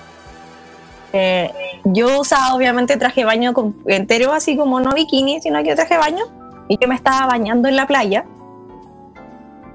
Eh, 1.14 1.50
yo 1.86 2.20
usaba 2.20 2.54
obviamente 2.56 2.98
traje 2.98 3.24
baño 3.24 3.54
entero, 3.86 4.34
así 4.34 4.58
como 4.58 4.80
no 4.80 4.92
bikini, 4.92 5.42
sino 5.42 5.64
que 5.64 5.76
traje 5.76 5.98
baño. 5.98 6.26
Y 6.68 6.78
yo 6.80 6.88
me 6.88 6.96
estaba 6.96 7.28
bañando 7.28 7.70
en 7.70 7.76
la 7.76 7.88
playa. 7.88 8.26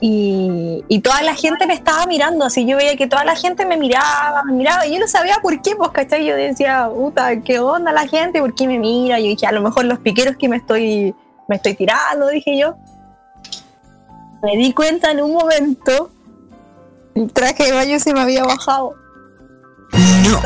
Y, 0.03 0.83
y 0.89 1.01
toda 1.01 1.23
la 1.23 1.35
gente 1.35 1.67
me 1.67 1.75
estaba 1.75 2.07
mirando, 2.07 2.47
así 2.47 2.67
yo 2.67 2.79
veía 2.79 2.97
que 2.97 3.07
toda 3.07 3.23
la 3.23 3.37
gente 3.37 3.67
me 3.67 3.77
miraba, 3.77 4.43
me 4.45 4.55
miraba, 4.55 4.87
y 4.87 4.95
yo 4.95 4.99
no 4.99 5.07
sabía 5.07 5.37
por 5.43 5.61
qué, 5.61 5.77
pues, 5.77 5.91
¿cachai? 5.91 6.25
Yo 6.25 6.35
decía, 6.37 6.89
puta, 6.91 7.39
¿qué 7.43 7.59
onda 7.59 7.93
la 7.93 8.07
gente? 8.07 8.41
¿Por 8.41 8.55
qué 8.55 8.67
me 8.67 8.79
mira? 8.79 9.21
Yo 9.21 9.27
dije, 9.27 9.47
a 9.47 9.53
lo 9.53 9.61
mejor 9.61 9.85
los 9.85 9.99
piqueros 9.99 10.37
que 10.37 10.49
me 10.49 10.57
estoy, 10.57 11.15
me 11.49 11.57
estoy 11.57 11.75
tirando, 11.75 12.29
dije 12.29 12.57
yo. 12.57 12.77
Me 14.43 14.57
di 14.57 14.73
cuenta 14.73 15.11
en 15.11 15.21
un 15.23 15.33
momento, 15.33 16.11
el 17.15 17.33
traje 17.33 17.65
de 17.65 17.73
baño 17.73 17.99
se 18.01 18.13
me 18.15 18.21
había 18.21 18.45
bajado. 18.45 18.95
No. 19.93 20.41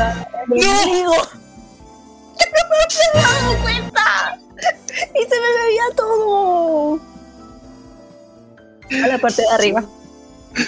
Digo, 0.47 1.13
no 1.13 2.61
me 2.69 2.77
había 2.83 3.21
dado 3.23 3.61
cuenta. 3.61 4.39
Y 5.13 5.23
se 5.23 5.35
me 5.39 5.63
veía 5.63 5.83
todo. 5.95 6.99
A 9.03 9.07
la 9.07 9.17
parte 9.17 9.41
de 9.41 9.47
arriba. 9.49 9.83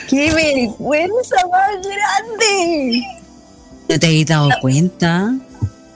¡Qué 0.09 0.33
vergüenza 0.33 1.35
más 1.51 1.71
grande! 1.81 3.01
¿No 3.89 3.99
te 3.99 4.05
habías 4.07 4.25
dado 4.27 4.49
cuenta? 4.61 5.31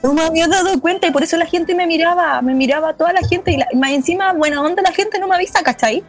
No 0.03 0.13
me 0.13 0.21
había 0.23 0.47
dado 0.47 0.79
cuenta 0.79 1.07
y 1.07 1.11
por 1.11 1.23
eso 1.23 1.35
la 1.37 1.45
gente 1.45 1.75
me 1.75 1.85
miraba, 1.85 2.41
me 2.41 2.55
miraba 2.55 2.93
toda 2.93 3.11
la 3.13 3.21
gente 3.27 3.51
y, 3.51 3.57
la- 3.57 3.67
y 3.71 3.75
más 3.75 3.91
encima, 3.91 4.31
buena 4.33 4.61
onda, 4.61 4.81
la 4.81 4.91
gente 4.93 5.19
no 5.19 5.27
me 5.27 5.35
avisa, 5.35 5.61
¿cachai? 5.61 6.03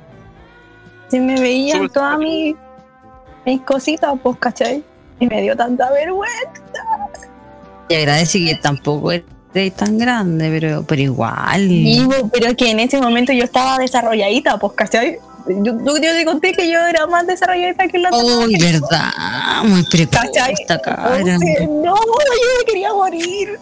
Se 1.13 1.21
me 1.21 1.39
veían 1.39 1.91
todas 1.91 2.19
mis, 2.19 2.57
mis 3.45 3.61
cositas, 3.61 4.15
pues, 4.23 4.35
¿cachai? 4.39 4.83
Y 5.21 5.27
me 5.27 5.43
dio 5.43 5.55
tanta 5.55 5.93
vergüenza. 5.93 6.41
Te 7.87 7.99
agradece 7.99 8.43
que 8.43 8.55
tampoco 8.55 9.13
eres 9.13 9.77
tan 9.77 9.99
grande, 9.99 10.49
pero, 10.49 10.85
pero 10.85 11.03
igual. 11.03 11.69
Digo, 11.69 12.31
pero 12.33 12.47
es 12.47 12.57
que 12.57 12.71
en 12.71 12.81
ese 12.81 12.99
momento 12.99 13.31
yo 13.31 13.45
estaba 13.45 13.77
desarrolladita, 13.77 14.57
pues, 14.57 14.73
¿cachai? 14.73 15.19
Yo, 15.49 15.77
yo, 15.85 15.99
yo 15.99 16.15
te 16.15 16.25
conté 16.25 16.55
que 16.55 16.71
yo 16.71 16.81
era 16.81 17.07
más 17.07 17.27
desarrolladita 17.27 17.89
que 17.89 17.99
la 17.99 18.09
Uy, 18.11 18.57
verdad, 18.59 19.65
muy 19.65 19.85
precoz 19.91 20.23
esta 20.49 20.81
cara. 20.81 21.19
No, 21.19 21.95
yo 21.95 21.95
me 21.95 22.65
quería 22.67 22.95
morir. 22.95 23.59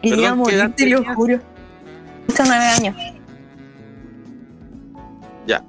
Quería 0.00 0.30
Perdón, 0.30 0.44
¿qué 0.46 0.54
edad 0.54 0.68
morir, 0.68 0.74
te 0.74 0.86
lo 0.86 1.14
juro. 1.14 1.38
Hace 2.30 2.42
nueve 2.44 2.64
años. 2.64 3.17
Ya. 5.48 5.64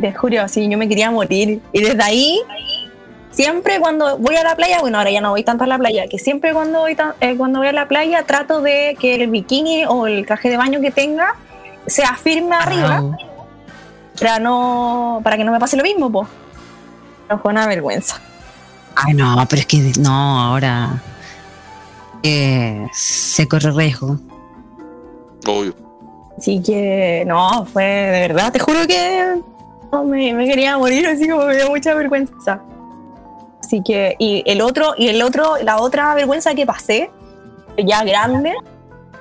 Te 0.00 0.12
juro, 0.12 0.46
sí, 0.48 0.68
yo 0.68 0.76
me 0.76 0.88
quería 0.88 1.10
morir. 1.10 1.62
Y 1.72 1.80
desde 1.80 2.02
ahí, 2.02 2.40
siempre 3.30 3.78
cuando 3.78 4.18
voy 4.18 4.34
a 4.36 4.42
la 4.42 4.56
playa, 4.56 4.80
bueno, 4.80 4.98
ahora 4.98 5.10
ya 5.10 5.20
no 5.20 5.30
voy 5.30 5.44
tanto 5.44 5.64
a 5.64 5.66
la 5.68 5.78
playa, 5.78 6.06
que 6.08 6.18
siempre 6.18 6.52
cuando 6.52 6.80
voy, 6.80 6.96
eh, 7.20 7.36
cuando 7.36 7.60
voy 7.60 7.68
a 7.68 7.72
la 7.72 7.86
playa 7.86 8.24
trato 8.24 8.60
de 8.60 8.96
que 9.00 9.14
el 9.14 9.30
bikini 9.30 9.84
o 9.86 10.06
el 10.06 10.26
traje 10.26 10.50
de 10.50 10.56
baño 10.56 10.80
que 10.80 10.90
tenga 10.90 11.36
sea 11.86 12.16
firme 12.16 12.56
arriba 12.56 13.16
para 14.18 14.40
no 14.40 15.20
para 15.22 15.36
que 15.36 15.44
no 15.44 15.52
me 15.52 15.60
pase 15.60 15.76
lo 15.76 15.84
mismo, 15.84 16.10
pues. 16.10 16.28
No 17.30 17.38
fue 17.38 17.52
una 17.52 17.66
vergüenza. 17.66 18.20
Ay, 18.96 19.14
no, 19.14 19.36
pero 19.48 19.60
es 19.60 19.66
que 19.66 19.92
no, 20.00 20.40
ahora 20.40 21.00
eh, 22.22 22.88
se 22.92 23.46
corre 23.46 23.70
riesgo. 23.70 24.18
Obvio. 25.46 25.85
Así 26.38 26.62
que, 26.62 27.24
no, 27.26 27.64
fue 27.66 27.84
de 27.84 28.20
verdad, 28.28 28.52
te 28.52 28.58
juro 28.58 28.86
que 28.86 29.40
no, 29.90 30.04
me, 30.04 30.34
me 30.34 30.46
quería 30.46 30.76
morir, 30.76 31.06
así 31.06 31.28
como 31.28 31.44
me 31.46 31.56
dio 31.56 31.68
mucha 31.70 31.94
vergüenza. 31.94 32.60
Así 33.60 33.82
que, 33.82 34.14
y 34.18 34.42
el 34.46 34.60
otro, 34.60 34.94
y 34.96 35.08
el 35.08 35.22
otro, 35.22 35.56
la 35.62 35.80
otra 35.80 36.14
vergüenza 36.14 36.54
que 36.54 36.66
pasé, 36.66 37.10
ya 37.78 38.04
grande, 38.04 38.54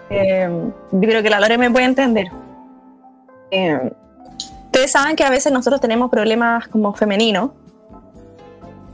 eh, 0.09 0.49
yo 0.91 0.99
creo 0.99 1.23
que 1.23 1.29
la 1.29 1.39
Lore 1.39 1.57
me 1.57 1.71
puede 1.71 1.85
entender. 1.85 2.27
Eh, 3.51 3.91
ustedes 4.65 4.91
saben 4.91 5.15
que 5.15 5.23
a 5.23 5.29
veces 5.29 5.51
nosotros 5.51 5.79
tenemos 5.81 6.09
problemas 6.11 6.67
como 6.67 6.93
femeninos. 6.93 7.51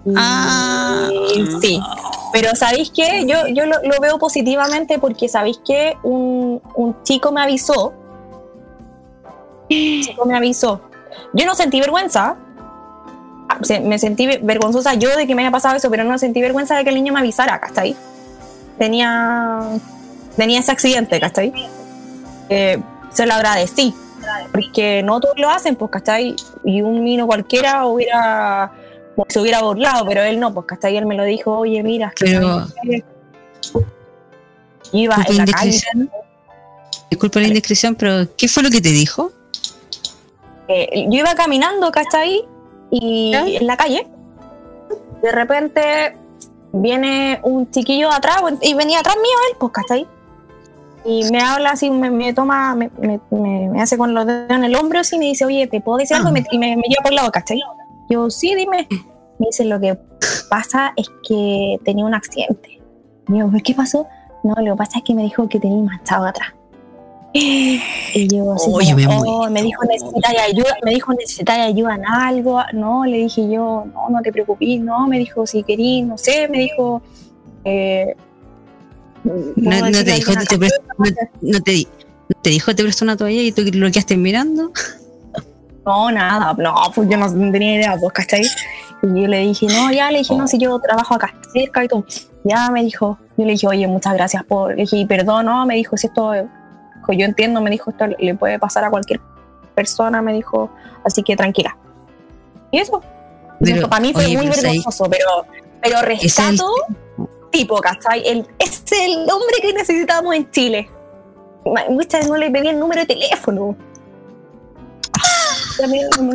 Y- 0.06 1.46
sí. 1.62 1.80
Pero 2.34 2.56
¿sabéis 2.56 2.92
qué? 2.96 3.26
Yo, 3.28 3.48
yo 3.50 3.66
lo, 3.66 3.76
lo 3.84 4.00
veo 4.00 4.18
positivamente 4.18 5.00
porque 5.00 5.28
¿sabéis 5.28 5.60
qué? 5.66 5.98
Un, 6.04 6.62
un 6.76 7.04
chico 7.04 7.32
me 7.32 7.42
avisó. 7.42 7.94
Chico 10.04 10.26
me 10.26 10.36
avisó. 10.38 10.82
Yo 11.34 11.46
no 11.46 11.56
sentí 11.56 11.80
vergüenza. 11.80 12.36
Ah, 13.50 13.60
Me 13.84 14.00
sentí 14.00 14.28
ve- 14.28 14.40
vergonzosa 14.42 14.94
yo 14.96 15.16
de 15.18 15.28
que 15.28 15.36
me 15.36 15.42
haya 15.42 15.52
pasado 15.52 15.76
eso, 15.76 15.90
pero 15.90 16.04
no 16.04 16.18
sentí 16.18 16.42
vergüenza 16.42 16.76
de 16.78 16.84
que 16.84 16.90
el 16.90 16.96
niño 16.96 17.12
me 17.14 17.20
avisara, 17.20 17.60
¿cachai? 17.60 17.96
Tenía, 18.78 19.60
tenía 20.38 20.60
ese 20.60 20.72
accidente, 20.72 21.20
¿cachai? 21.20 21.52
Eh, 22.50 22.82
se 23.12 23.26
lo 23.26 23.34
agradecí. 23.34 23.94
Porque 24.54 25.02
no 25.04 25.20
todos 25.20 25.38
lo 25.38 25.50
hacen, 25.50 25.76
pues, 25.76 25.92
¿cachai? 25.92 26.36
Y 26.64 26.82
un 26.82 27.04
niño 27.04 27.26
cualquiera 27.28 27.86
hubiera 27.86 28.72
se 29.28 29.40
hubiera 29.40 29.62
burlado, 29.62 30.06
pero 30.08 30.22
él 30.24 30.40
no, 30.40 30.54
pues 30.54 30.66
¿cachai? 30.66 30.96
Él 30.98 31.06
me 31.06 31.16
lo 31.16 31.24
dijo, 31.26 31.52
oye, 31.58 31.84
mira, 31.84 32.12
que 32.16 32.26
Pero- 32.26 32.60
¿sabes 32.68 32.74
qué? 32.84 33.04
iba 34.94 35.16
en 35.28 35.38
la 35.38 35.46
calle. 35.46 35.82
Disculpa 37.10 37.40
la 37.40 37.48
indiscreción, 37.48 37.96
pero 37.96 38.28
¿qué 38.38 38.48
fue 38.48 38.64
lo 38.64 38.70
que 38.70 38.82
te 38.82 38.90
dijo? 38.90 39.32
Yo 41.10 41.20
iba 41.20 41.34
caminando, 41.36 41.92
¿cachai? 41.92 42.46
Y 42.90 43.32
en 43.58 43.68
la 43.68 43.78
calle, 43.78 44.08
de 45.22 45.32
repente 45.32 46.16
viene 46.74 47.40
un 47.44 47.70
chiquillo 47.72 48.12
atrás, 48.12 48.42
y 48.62 48.74
venía 48.74 49.00
atrás 49.00 49.16
mío 49.16 49.32
él, 49.52 49.58
pues, 49.60 49.72
¿cachai? 49.74 50.08
Y 51.04 51.24
me 51.32 51.42
habla 51.42 51.72
así, 51.72 51.90
me, 51.90 52.12
me 52.12 52.34
toma, 52.34 52.76
me, 52.76 52.90
me- 53.00 53.20
me- 53.32 53.70
me 53.70 53.82
hace 53.82 53.98
con 53.98 54.14
los 54.14 54.26
dedos 54.26 54.50
en 54.52 54.64
el 54.64 54.76
hombro 54.76 55.00
así, 55.00 55.16
y 55.16 55.20
me 55.20 55.26
dice, 55.26 55.46
oye, 55.46 55.68
¿te 55.68 55.82
puedo 55.82 55.98
decir 55.98 56.16
algo? 56.18 56.30
Y 56.30 56.34
me, 56.34 56.46
y 56.52 56.58
me- 56.60 56.76
me 56.78 56.84
lleva 56.84 57.02
por 57.04 57.12
el 57.12 57.16
lado, 57.16 57.32
¿cachai? 57.32 57.60
Yo, 58.10 58.30
sí, 58.30 58.54
dime. 58.56 58.88
Me 59.40 59.48
dice, 59.48 59.66
lo 59.66 59.80
que 59.80 59.98
pasa 60.50 60.94
es 60.96 61.10
que 61.28 61.80
tenía 61.84 62.06
un 62.06 62.14
accidente. 62.14 62.80
Y 63.30 63.40
yo, 63.40 63.50
¿qué 63.64 63.74
pasó? 63.74 64.06
No, 64.44 64.54
lo 64.58 64.74
que 64.74 64.78
pasa 64.78 64.98
es 65.00 65.04
que 65.04 65.16
me 65.16 65.24
dijo 65.24 65.48
que 65.50 65.60
tenía 65.60 65.78
un 65.78 65.86
manchado 65.86 66.26
atrás. 66.26 66.50
Y 67.34 67.80
yo 68.28 68.52
así 68.54 68.70
Oye, 68.74 69.06
como, 69.06 69.22
"Oh", 69.22 69.50
me 69.50 69.62
dijo 69.64 69.84
necesitáis 69.86 70.40
ayuda, 70.50 70.76
me 70.84 70.92
dijo 70.92 71.14
necesitáis 71.14 71.74
ayuda 71.74 71.96
en 71.96 72.06
algo, 72.06 72.62
no, 72.74 73.06
le 73.06 73.18
dije 73.20 73.44
yo, 73.50 73.86
no, 73.94 74.10
no 74.10 74.22
te 74.22 74.32
preocupes, 74.34 74.80
no, 74.82 75.08
me 75.08 75.18
dijo 75.18 75.46
si 75.48 75.64
querís, 75.64 76.06
no 76.06 76.18
sé, 76.18 76.48
me 76.50 76.60
dijo 76.60 77.02
eh, 77.64 78.16
No, 79.24 79.32
¿puedo 79.34 79.80
no 79.80 79.86
decirle 79.86 80.04
te 80.04 80.12
dijo, 80.16 80.34
te 80.34 80.58
presto- 80.58 80.82
no, 80.98 81.06
no 81.42 81.62
te, 81.62 81.72
di- 81.72 81.88
no 82.28 82.42
te 82.42 82.50
dijo, 82.50 82.76
te 82.76 82.84
prestó 82.84 83.06
una 83.06 83.16
toalla 83.16 83.42
y 83.42 83.52
tú 83.54 83.62
lo 83.74 83.88
quedaste 83.92 84.18
mirando. 84.18 84.72
No, 85.86 86.12
nada, 86.12 86.54
no, 86.58 86.76
pues 86.94 87.08
yo 87.10 87.18
no 87.18 87.32
tenía 87.52 87.76
idea, 87.76 87.98
pues, 88.00 88.12
¿cachai? 88.14 88.42
Y 89.04 89.22
yo 89.22 89.28
le 89.28 89.40
dije, 89.40 89.68
no, 89.68 89.92
ya, 89.92 90.12
le 90.12 90.20
dije, 90.20 90.36
no, 90.36 90.48
si 90.48 90.58
yo 90.58 90.78
trabajo 90.80 91.16
acá 91.16 91.34
cerca 91.54 91.84
y 91.84 91.88
todo. 91.88 92.06
Ya 92.44 92.70
me 92.72 92.84
dijo, 92.84 93.18
yo 93.38 93.46
le 93.46 93.52
dije, 93.54 93.68
oye, 93.68 93.88
muchas 93.88 94.14
gracias 94.14 94.44
por, 94.44 94.72
le 94.76 94.82
dije, 94.84 95.06
perdón, 95.08 95.46
no, 95.46 95.66
me 95.66 95.76
dijo, 95.76 95.96
si 95.98 96.08
esto, 96.08 96.34
dijo, 97.02 97.14
yo 97.14 97.26
entiendo, 97.26 97.62
me 97.62 97.70
dijo, 97.70 97.92
esto 97.92 98.06
le 98.08 98.36
puede 98.36 98.58
pasar 98.60 98.84
a 98.86 98.90
cualquier 98.90 99.20
persona, 99.76 100.22
me 100.22 100.34
dijo, 100.34 100.70
así 101.04 101.24
que 101.24 101.36
tranquila. 101.36 101.76
Y 102.72 102.80
eso, 102.80 103.02
Pero, 103.60 103.90
para 103.90 104.02
mí 104.02 104.14
fue 104.14 104.26
oye, 104.26 104.38
muy 104.38 104.48
vergonzoso, 104.48 105.06
pero, 105.10 105.46
pero 105.82 106.02
rescato, 106.02 106.72
tipo, 107.52 107.76
¿cachai? 107.82 108.26
El, 108.26 108.48
es 108.60 108.84
el 108.92 109.30
hombre 109.30 109.58
que 109.62 109.74
necesitamos 109.74 110.34
en 110.36 110.50
Chile. 110.52 110.90
Muchas 111.90 112.22
veces 112.22 112.30
no 112.30 112.38
le 112.38 112.50
pedí 112.50 112.70
el 112.70 112.80
número 112.80 113.02
de 113.02 113.08
teléfono. 113.08 113.76
Como- 116.16 116.34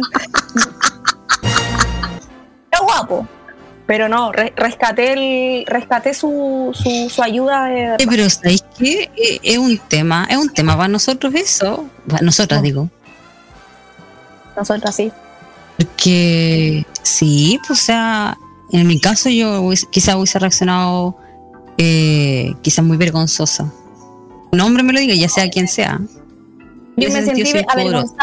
Era 2.70 2.80
guapo. 2.82 3.26
Pero 3.86 4.08
no, 4.08 4.32
re- 4.32 4.52
rescaté, 4.56 5.12
el, 5.12 5.66
rescaté 5.66 6.12
su, 6.12 6.70
su, 6.74 7.08
su 7.08 7.22
ayuda 7.22 7.66
de 7.66 7.96
pero 8.08 8.28
¿sabéis 8.28 8.64
qué? 8.76 9.10
Eh, 9.16 9.38
Es 9.42 9.58
un 9.58 9.78
tema, 9.78 10.26
es 10.28 10.36
un 10.36 10.48
tema 10.52 10.76
para 10.76 10.88
nosotros 10.88 11.32
eso. 11.34 11.88
Para 12.08 12.22
nosotras, 12.24 12.62
digo. 12.62 12.88
nosotros 14.56 14.94
sí. 14.94 15.12
Porque 15.78 16.84
sí, 17.02 17.60
pues, 17.66 17.80
o 17.80 17.82
sea, 17.84 18.36
en 18.72 18.86
mi 18.88 18.98
caso 18.98 19.28
yo 19.28 19.62
hubiese- 19.62 19.86
quizá 19.90 20.16
hubiese 20.16 20.38
reaccionado 20.38 21.16
eh, 21.78 22.54
quizás 22.62 22.84
muy 22.84 22.96
vergonzosa. 22.96 23.70
Un 24.50 24.60
hombre 24.62 24.82
me 24.82 24.92
lo 24.94 24.98
diga, 25.00 25.14
ya 25.14 25.28
sea 25.28 25.48
quien 25.50 25.68
sea. 25.68 26.00
Yo 26.96 27.10
me 27.10 27.22
sentí 27.22 27.44
poderosa. 27.72 28.14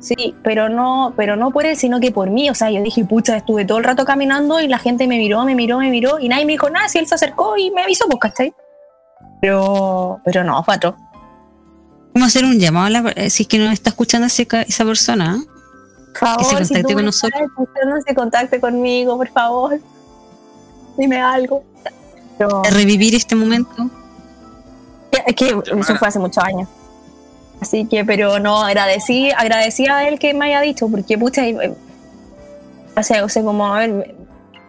Sí, 0.00 0.34
pero 0.42 0.68
no, 0.68 1.12
pero 1.16 1.36
no 1.36 1.50
por 1.50 1.66
él, 1.66 1.76
sino 1.76 2.00
que 2.00 2.10
por 2.12 2.30
mí. 2.30 2.48
O 2.50 2.54
sea, 2.54 2.70
yo 2.70 2.82
dije, 2.82 3.04
pucha, 3.04 3.36
estuve 3.36 3.64
todo 3.64 3.78
el 3.78 3.84
rato 3.84 4.04
caminando 4.04 4.60
y 4.60 4.68
la 4.68 4.78
gente 4.78 5.06
me 5.06 5.18
miró, 5.18 5.44
me 5.44 5.54
miró, 5.54 5.78
me 5.78 5.90
miró 5.90 6.18
y 6.18 6.28
nadie 6.28 6.44
me 6.46 6.52
dijo 6.52 6.70
nada. 6.70 6.88
Si 6.88 6.98
él 6.98 7.06
se 7.06 7.14
acercó 7.14 7.56
y 7.56 7.70
me 7.70 7.82
avisó, 7.82 8.06
pues, 8.06 8.18
¿cachai? 8.20 8.54
Pero, 9.40 10.20
pero 10.24 10.44
no, 10.44 10.62
pato. 10.64 10.96
Vamos 12.14 12.22
a 12.22 12.26
hacer 12.26 12.44
un 12.44 12.58
llamado 12.58 12.86
a 12.86 12.90
la, 12.90 13.10
eh, 13.16 13.30
si 13.30 13.44
es 13.44 13.48
que 13.48 13.58
no 13.58 13.70
está 13.70 13.90
escuchando 13.90 14.26
ese 14.26 14.46
ca- 14.46 14.62
esa 14.62 14.84
persona. 14.84 15.36
¿eh? 15.40 15.46
Por 16.18 16.28
favor, 16.28 16.38
que 16.38 16.44
se 16.44 16.50
si 16.64 16.74
contacte 16.74 16.88
tú 16.88 16.94
con 16.94 17.04
nosotros. 17.04 17.42
escuchando, 17.42 17.96
se 18.06 18.14
contacte 18.14 18.60
conmigo, 18.60 19.16
por 19.16 19.28
favor. 19.28 19.78
Dime 20.96 21.20
algo. 21.20 21.62
Pero, 22.36 22.62
De 22.62 22.70
revivir 22.70 23.14
este 23.14 23.36
momento. 23.36 23.70
es 25.26 25.34
que 25.36 25.48
eso 25.48 25.96
fue 25.96 26.08
hace 26.08 26.18
muchos 26.18 26.42
años. 26.42 26.68
Así 27.60 27.86
que, 27.86 28.04
pero 28.04 28.38
no, 28.38 28.62
agradecí, 28.62 29.30
agradecí 29.30 29.86
a 29.88 30.08
él 30.08 30.18
que 30.18 30.32
me 30.34 30.46
haya 30.46 30.60
dicho, 30.60 30.88
porque 30.88 31.18
pucha, 31.18 31.46
eh, 31.46 31.74
o 32.96 33.02
sea, 33.02 33.24
o 33.24 33.28
sea, 33.28 33.42
como, 33.42 33.74
a 33.74 33.78
ver, 33.78 34.14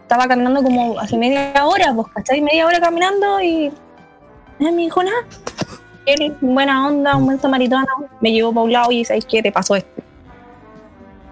estaba 0.02 0.26
caminando 0.26 0.62
como 0.62 0.98
hace 0.98 1.16
media 1.16 1.52
hora, 1.64 1.92
pues, 1.94 2.08
¿cachai? 2.14 2.40
Media 2.40 2.66
hora 2.66 2.80
caminando 2.80 3.40
y 3.40 3.72
nadie 4.58 4.74
me 4.74 4.82
dijo 4.82 5.02
nada. 5.02 5.18
Él, 6.06 6.36
buena 6.40 6.86
onda, 6.86 7.16
un 7.16 7.26
buen 7.26 7.40
samaritano, 7.40 7.86
me 8.20 8.32
llevó 8.32 8.52
para 8.52 8.64
un 8.64 8.72
lado 8.72 8.90
y 8.90 9.04
¿sabes 9.04 9.24
qué? 9.24 9.42
Te 9.42 9.52
pasó 9.52 9.76
esto. 9.76 10.02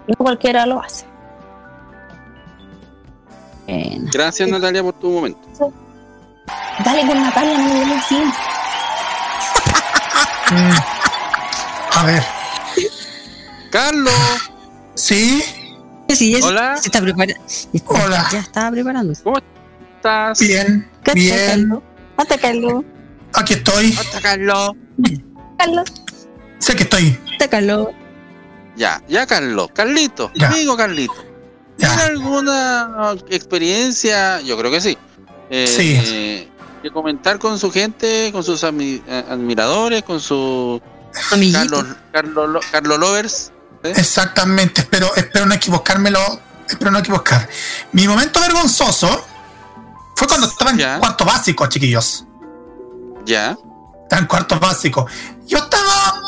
No 0.07 0.15
cualquiera 0.15 0.65
lo 0.65 0.81
hace. 0.81 1.09
Gracias 4.11 4.49
Natalia 4.49 4.83
por 4.83 4.93
tu 4.93 5.09
momento. 5.09 5.39
Dale 6.83 7.05
con 7.07 7.21
Natalia, 7.21 7.57
no 7.57 7.85
me. 10.65 10.98
A 11.95 12.03
ver. 12.05 12.23
Carlos. 13.71 14.13
¿Sí? 14.95 15.43
Sí, 16.09 16.31
ya 16.39 16.45
Hola. 16.45 16.77
se 16.77 16.87
está 16.87 17.01
preparando. 17.01 17.41
Hola. 17.85 18.27
Ya 18.31 18.39
estaba 18.39 18.71
preparándose. 18.71 19.23
¿Cómo 19.23 19.37
estás? 19.97 20.39
Bien, 20.39 20.89
¿Qué 21.03 21.11
tal, 21.11 21.15
bien. 21.15 21.47
Carlos? 21.47 21.83
Hasta 22.17 22.37
Carlos. 22.37 22.83
Aquí 23.33 23.53
estoy. 23.53 23.93
Hasta 23.99 24.21
Carlos. 24.21 24.71
Carlos. 25.57 25.85
Sé 26.59 26.75
que 26.75 26.83
estoy. 26.83 27.17
Hasta 27.31 27.47
Carlos. 27.49 27.89
Ya, 28.75 29.01
ya 29.07 29.25
Carlos. 29.27 29.69
Carlito, 29.73 30.31
Ya. 30.35 30.47
amigo 30.47 30.75
Carlito. 30.77 31.13
¿Tiene 31.77 31.95
Ya. 31.95 32.05
alguna 32.05 33.15
experiencia? 33.29 34.41
Yo 34.41 34.57
creo 34.57 34.71
que 34.71 34.81
sí. 34.81 34.97
Eh, 35.49 35.67
Sí. 35.67 36.01
eh, 36.05 36.49
que 36.81 36.91
comentar 36.91 37.39
con 37.39 37.59
su 37.59 37.71
gente, 37.71 38.29
con 38.31 38.43
sus 38.43 38.63
eh, 38.63 39.01
admiradores, 39.29 40.03
con 40.03 40.19
sus. 40.19 40.81
Carlos, 41.13 41.85
Carlos, 42.11 42.49
Lo- 42.49 42.59
Carlos 42.71 42.99
Lovers. 42.99 43.51
¿eh? 43.83 43.93
Exactamente, 43.95 44.81
espero, 44.81 45.13
espero 45.15 45.45
no 45.45 45.53
equivocármelo, 45.55 46.39
espero 46.67 46.91
no 46.91 46.99
equivocar. 46.99 47.47
Mi 47.93 48.07
momento 48.07 48.39
vergonzoso 48.39 49.25
fue 50.15 50.27
cuando 50.27 50.47
estaba 50.47 50.71
en 50.71 50.77
Ya. 50.77 50.99
cuarto 50.99 51.25
básico, 51.25 51.65
chiquillos. 51.67 52.25
Ya. 53.25 53.57
Estaba 54.03 54.19
en 54.21 54.27
cuarto 54.27 54.59
básico. 54.59 55.07
Yo 55.45 55.57
estaba 55.59 56.21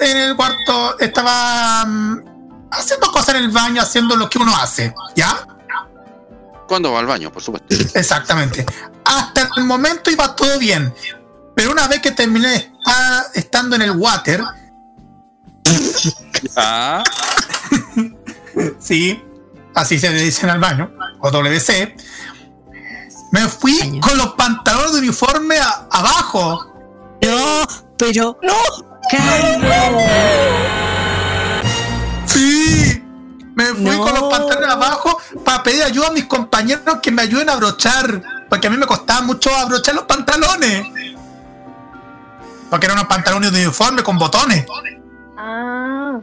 en 0.00 0.16
el 0.16 0.36
cuarto, 0.36 0.98
estaba 0.98 1.84
mm, 1.86 2.68
haciendo 2.72 3.10
cosas 3.12 3.30
en 3.36 3.44
el 3.44 3.50
baño, 3.50 3.80
haciendo 3.82 4.16
lo 4.16 4.28
que 4.28 4.38
uno 4.38 4.54
hace, 4.56 4.94
¿ya? 5.16 5.46
Cuando 6.68 6.92
va 6.92 7.00
al 7.00 7.06
baño, 7.06 7.30
por 7.30 7.42
supuesto. 7.42 7.74
Exactamente. 7.98 8.64
Hasta 9.04 9.48
el 9.56 9.64
momento 9.64 10.10
iba 10.10 10.34
todo 10.34 10.58
bien. 10.58 10.94
Pero 11.54 11.70
una 11.72 11.86
vez 11.86 12.00
que 12.00 12.12
terminé 12.12 12.71
estando 13.34 13.76
en 13.76 13.82
el 13.82 13.92
water, 13.92 14.42
Ah, 16.56 17.02
sí, 18.80 19.22
así 19.74 19.98
se 19.98 20.10
le 20.10 20.20
dicen 20.22 20.50
al 20.50 20.58
baño, 20.58 20.90
o 21.20 21.30
WC, 21.30 21.96
me 23.30 23.48
fui 23.48 24.00
con 24.00 24.18
los 24.18 24.34
pantalones 24.34 24.92
de 24.94 24.98
uniforme 24.98 25.58
a- 25.58 25.86
abajo. 25.90 26.66
No, 27.22 27.64
pero. 27.96 28.36
¡No! 28.42 28.54
Sí, 32.26 33.02
me 33.54 33.66
fui 33.66 33.84
No. 33.96 34.00
con 34.02 34.14
los 34.14 34.22
pantalones 34.30 34.68
abajo 34.70 35.18
para 35.44 35.62
pedir 35.62 35.82
ayuda 35.84 36.08
a 36.08 36.12
mis 36.12 36.24
compañeros 36.26 36.98
que 37.02 37.10
me 37.10 37.22
ayuden 37.22 37.48
a 37.48 37.52
abrochar, 37.54 38.22
porque 38.48 38.66
a 38.66 38.70
mí 38.70 38.76
me 38.76 38.86
costaba 38.86 39.22
mucho 39.22 39.54
abrochar 39.54 39.94
los 39.94 40.04
pantalones. 40.04 40.86
Porque 42.72 42.86
eran 42.86 42.96
unos 42.96 43.08
pantalones 43.08 43.52
de 43.52 43.66
uniforme 43.66 44.02
con 44.02 44.16
botones. 44.16 44.64
Ah. 45.36 46.18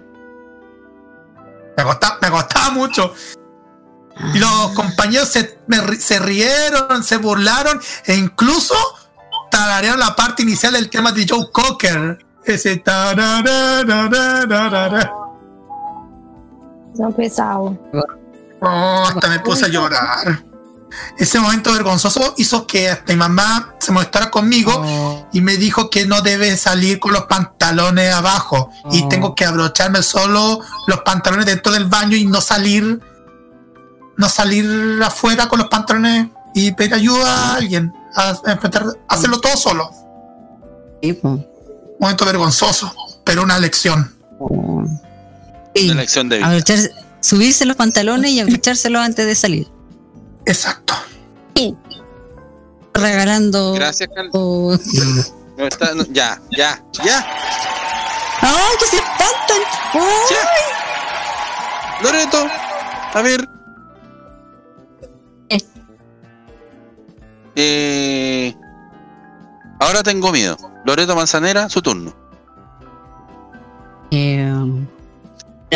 Me 1.77 1.83
costaba, 1.83 2.17
me 2.19 2.31
costaba 2.31 2.71
mucho. 2.71 3.13
Los 4.33 4.71
compañeros 4.71 5.29
se, 5.29 5.59
me 5.67 5.77
se 5.97 6.17
rieron, 6.17 7.03
se 7.03 7.17
burlaron 7.17 7.79
e 8.03 8.15
incluso 8.15 8.73
tararearon 9.51 9.99
la 9.99 10.15
parte 10.15 10.41
inicial 10.41 10.73
del 10.73 10.89
tema 10.89 11.11
de 11.11 11.27
Joe 11.29 11.51
Cocker. 11.51 12.25
Ese 12.43 12.77
tarararararara. 12.77 15.13
Son 16.97 17.13
pesados. 17.13 17.77
Oh, 18.59 19.03
hasta 19.07 19.27
me 19.27 19.39
puse 19.41 19.65
a 19.65 19.67
llorar. 19.67 20.48
Ese 21.17 21.39
momento 21.39 21.71
vergonzoso 21.73 22.33
hizo 22.37 22.65
que 22.67 22.89
hasta 22.89 23.13
mi 23.13 23.19
mamá 23.19 23.75
se 23.79 23.91
molestara 23.91 24.29
conmigo 24.31 25.27
y 25.31 25.41
me 25.41 25.57
dijo 25.57 25.89
que 25.89 26.05
no 26.05 26.21
debe 26.21 26.55
salir 26.57 26.99
con 26.99 27.13
los 27.13 27.23
pantalones 27.23 28.13
abajo 28.13 28.71
y 28.91 29.07
tengo 29.09 29.35
que 29.35 29.45
abrocharme 29.45 30.01
solo 30.03 30.59
los 30.87 31.01
pantalones 31.01 31.45
dentro 31.45 31.71
del 31.71 31.85
baño 31.85 32.15
y 32.17 32.25
no 32.25 32.41
salir 32.41 32.99
no 34.17 34.27
salir 34.27 34.65
afuera 35.03 35.47
con 35.47 35.59
los 35.59 35.69
pantalones 35.69 36.27
y 36.53 36.71
pedir 36.73 36.93
ayuda 36.93 37.51
a 37.53 37.55
alguien 37.55 37.93
a, 38.15 38.37
enfrentar, 38.47 38.83
a 39.07 39.13
hacerlo 39.13 39.39
todo 39.39 39.55
solo. 39.55 39.89
Sí. 41.01 41.17
Momento 41.99 42.25
vergonzoso, 42.25 42.91
pero 43.23 43.43
una 43.43 43.57
lección. 43.59 44.13
Sí. 45.75 45.85
una 45.89 46.01
lección 46.01 46.27
de 46.27 46.37
vida. 46.39 46.47
Abrocharse- 46.51 46.91
subirse 47.21 47.65
los 47.65 47.77
pantalones 47.77 48.31
y 48.31 48.39
abrochárselos 48.41 49.01
antes 49.01 49.25
de 49.25 49.35
salir. 49.35 49.67
Exacto. 50.49 50.95
Regalando. 52.93 53.73
Gracias, 53.73 54.09
Carlos. 54.13 54.31
o- 54.33 54.77
No 55.57 55.65
está- 55.67 55.93
no, 55.93 56.03
ya, 56.09 56.41
ya, 56.51 56.83
ya. 57.03 57.25
¡Ay, 58.41 58.75
que 58.79 58.85
se 58.87 58.95
espantan! 58.95 59.61
¡Ay! 59.93 60.35
Loreto, 62.01 62.47
a 63.13 63.21
ver. 63.21 63.47
Eh, 67.55 68.55
ahora 69.79 70.01
tengo 70.03 70.31
miedo. 70.31 70.55
Loreto 70.85 71.15
Manzanera, 71.15 71.67
su 71.69 71.81
turno. 71.81 72.13
Eh, 74.11 74.51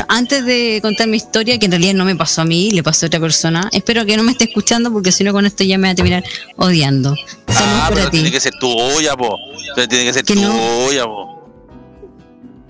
antes 0.07 0.43
de 0.45 0.79
contar 0.81 1.07
mi 1.07 1.17
historia, 1.17 1.57
que 1.59 1.65
en 1.65 1.71
realidad 1.71 1.93
no 1.93 2.05
me 2.05 2.15
pasó 2.15 2.41
a 2.41 2.45
mí, 2.45 2.71
le 2.71 2.81
pasó 2.83 3.05
a 3.05 3.07
otra 3.07 3.19
persona, 3.19 3.69
espero 3.71 4.05
que 4.05 4.17
no 4.17 4.23
me 4.23 4.31
esté 4.31 4.45
escuchando 4.45 4.91
porque 4.91 5.11
si 5.11 5.23
no 5.23 5.31
con 5.33 5.45
esto 5.45 5.63
ya 5.63 5.77
me 5.77 5.87
va 5.87 5.91
a 5.91 5.95
terminar 5.95 6.23
odiando. 6.57 7.15
Saludos 7.47 7.79
Ah, 7.83 7.91
pero 7.93 8.09
tiene 8.09 8.31
que 8.31 8.39
ser 8.39 8.53
tuya, 8.59 9.15
po. 9.15 9.37
Pero 9.75 9.87
tiene 9.87 10.05
que 10.05 10.13
ser 10.13 10.23
Que 10.23 10.35
no. 10.35 10.51
tuya, 10.87 11.05
po. 11.05 11.51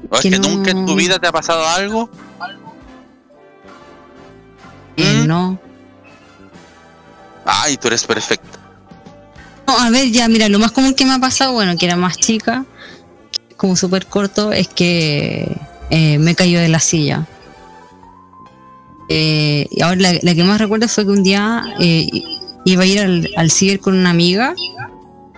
¿O 0.09 0.15
es 0.15 0.21
Que 0.21 0.29
no. 0.31 0.39
nunca 0.39 0.71
en 0.71 0.85
tu 0.85 0.95
vida 0.95 1.17
te 1.19 1.27
ha 1.27 1.31
pasado 1.31 1.65
algo? 1.67 2.09
Eh, 4.97 5.23
no. 5.25 5.57
Ay, 7.45 7.77
tú 7.77 7.87
eres 7.87 8.05
perfecta. 8.05 8.59
No, 9.67 9.77
a 9.79 9.89
ver, 9.89 10.11
ya, 10.11 10.27
mira, 10.27 10.49
lo 10.49 10.59
más 10.59 10.71
común 10.71 10.93
que 10.93 11.05
me 11.05 11.13
ha 11.13 11.19
pasado, 11.19 11.53
bueno, 11.53 11.77
que 11.77 11.85
era 11.85 11.95
más 11.95 12.17
chica, 12.17 12.65
como 13.57 13.75
súper 13.75 14.05
corto, 14.07 14.51
es 14.51 14.67
que 14.67 15.57
eh, 15.89 16.17
me 16.19 16.35
cayó 16.35 16.59
de 16.59 16.69
la 16.69 16.79
silla. 16.79 17.27
Eh, 19.09 19.67
y 19.69 19.81
ahora 19.81 20.13
la, 20.21 20.35
que 20.35 20.43
más 20.43 20.59
recuerdo 20.59 20.87
fue 20.87 21.05
que 21.05 21.11
un 21.11 21.23
día 21.23 21.63
eh, 21.79 22.09
iba 22.65 22.83
a 22.83 22.85
ir 22.85 22.99
al, 22.99 23.29
al 23.35 23.51
ciber 23.51 23.79
con 23.79 23.95
una 23.95 24.09
amiga 24.09 24.55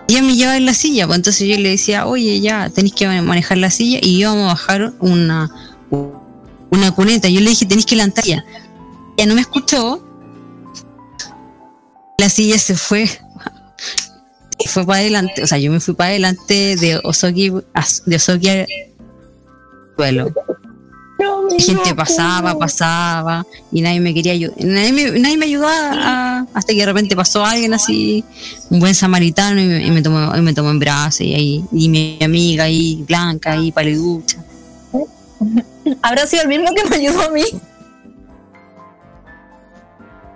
y 0.08 0.12
ella 0.14 0.22
me 0.22 0.36
llevaba 0.36 0.56
en 0.56 0.66
la 0.66 0.74
silla, 0.74 1.06
pues 1.06 1.16
entonces 1.16 1.48
yo 1.48 1.56
le 1.58 1.70
decía, 1.70 2.06
oye, 2.06 2.40
ya, 2.40 2.70
tenéis 2.70 2.94
que 2.94 3.08
manejar 3.22 3.58
la 3.58 3.70
silla 3.70 3.98
y 4.00 4.20
íbamos 4.20 4.44
a 4.44 4.46
bajar 4.54 4.92
una, 5.00 5.50
una 6.70 6.92
cuneta. 6.92 7.28
Yo 7.28 7.40
le 7.40 7.50
dije, 7.50 7.66
tenéis 7.66 7.86
que 7.86 7.96
levantar 7.96 8.24
ya. 8.24 8.44
Ella 9.16 9.26
no 9.26 9.34
me 9.34 9.40
escuchó. 9.40 10.02
La 12.18 12.28
silla 12.28 12.58
se 12.58 12.76
fue 12.76 13.08
fue 14.66 14.86
para 14.86 15.00
adelante, 15.00 15.42
o 15.42 15.46
sea, 15.46 15.58
yo 15.58 15.72
me 15.72 15.80
fui 15.80 15.94
para 15.94 16.10
adelante 16.10 16.76
de 16.76 17.00
Osoki, 17.02 17.52
de 18.06 18.16
Osoki 18.16 18.48
suelo. 19.96 20.32
La 21.18 21.58
gente 21.64 21.94
pasaba, 21.94 22.58
pasaba 22.58 23.46
y 23.72 23.80
nadie 23.80 24.00
me 24.00 24.12
quería 24.12 24.32
ayudar, 24.32 24.56
nadie 24.62 24.92
me, 24.92 25.18
nadie 25.18 25.38
me 25.38 25.46
ayudaba 25.46 25.90
a- 25.94 26.46
hasta 26.52 26.72
que 26.74 26.80
de 26.80 26.86
repente 26.86 27.16
pasó 27.16 27.42
alguien 27.44 27.72
así, 27.72 28.22
un 28.68 28.80
buen 28.80 28.94
samaritano 28.94 29.58
y 29.60 29.64
me, 29.66 29.86
y 29.86 29.90
me 29.90 30.02
tomó, 30.02 30.36
y 30.36 30.40
me 30.42 30.52
tomó 30.52 30.70
en 30.70 30.78
brazos 30.78 31.22
y 31.22 31.34
ahí, 31.34 31.64
y 31.72 31.88
mi 31.88 32.18
amiga 32.22 32.64
ahí, 32.64 33.02
blanca 33.08 33.52
ahí, 33.52 33.72
paliducha. 33.72 34.36
¿Habrá 36.02 36.26
sido 36.26 36.42
el 36.42 36.48
mismo 36.48 36.66
que 36.74 36.84
me 36.88 36.96
ayudó 36.96 37.22
a 37.22 37.30
mí? 37.30 37.44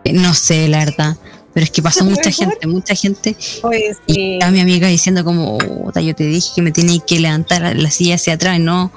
Eh, 0.05 0.13
No 0.15 0.33
sé, 0.35 0.69
la 0.69 0.85
verdad. 0.85 1.17
Pero 1.53 1.65
es 1.65 1.71
que 1.71 1.83
pasó 1.83 2.05
mucha 2.07 2.31
gente, 2.31 2.67
mucha 2.67 2.95
gente. 2.95 3.37
Pues 3.61 3.99
Y 4.07 4.35
estaba 4.35 4.53
mi 4.53 4.61
amiga 4.61 4.89
diciendo 4.89 5.25
como, 5.25 5.59
"Puta, 5.59 6.01
yo 6.01 6.15
te 6.15 6.25
dije 6.25 6.51
que 6.55 6.63
me 6.63 6.71
tenías 6.73 7.03
que 7.05 7.19
levantar 7.21 7.77
la 7.77 7.91
silla 7.91 8.15
hacia 8.15 8.35
atrás 8.35 8.61
no 8.61 8.91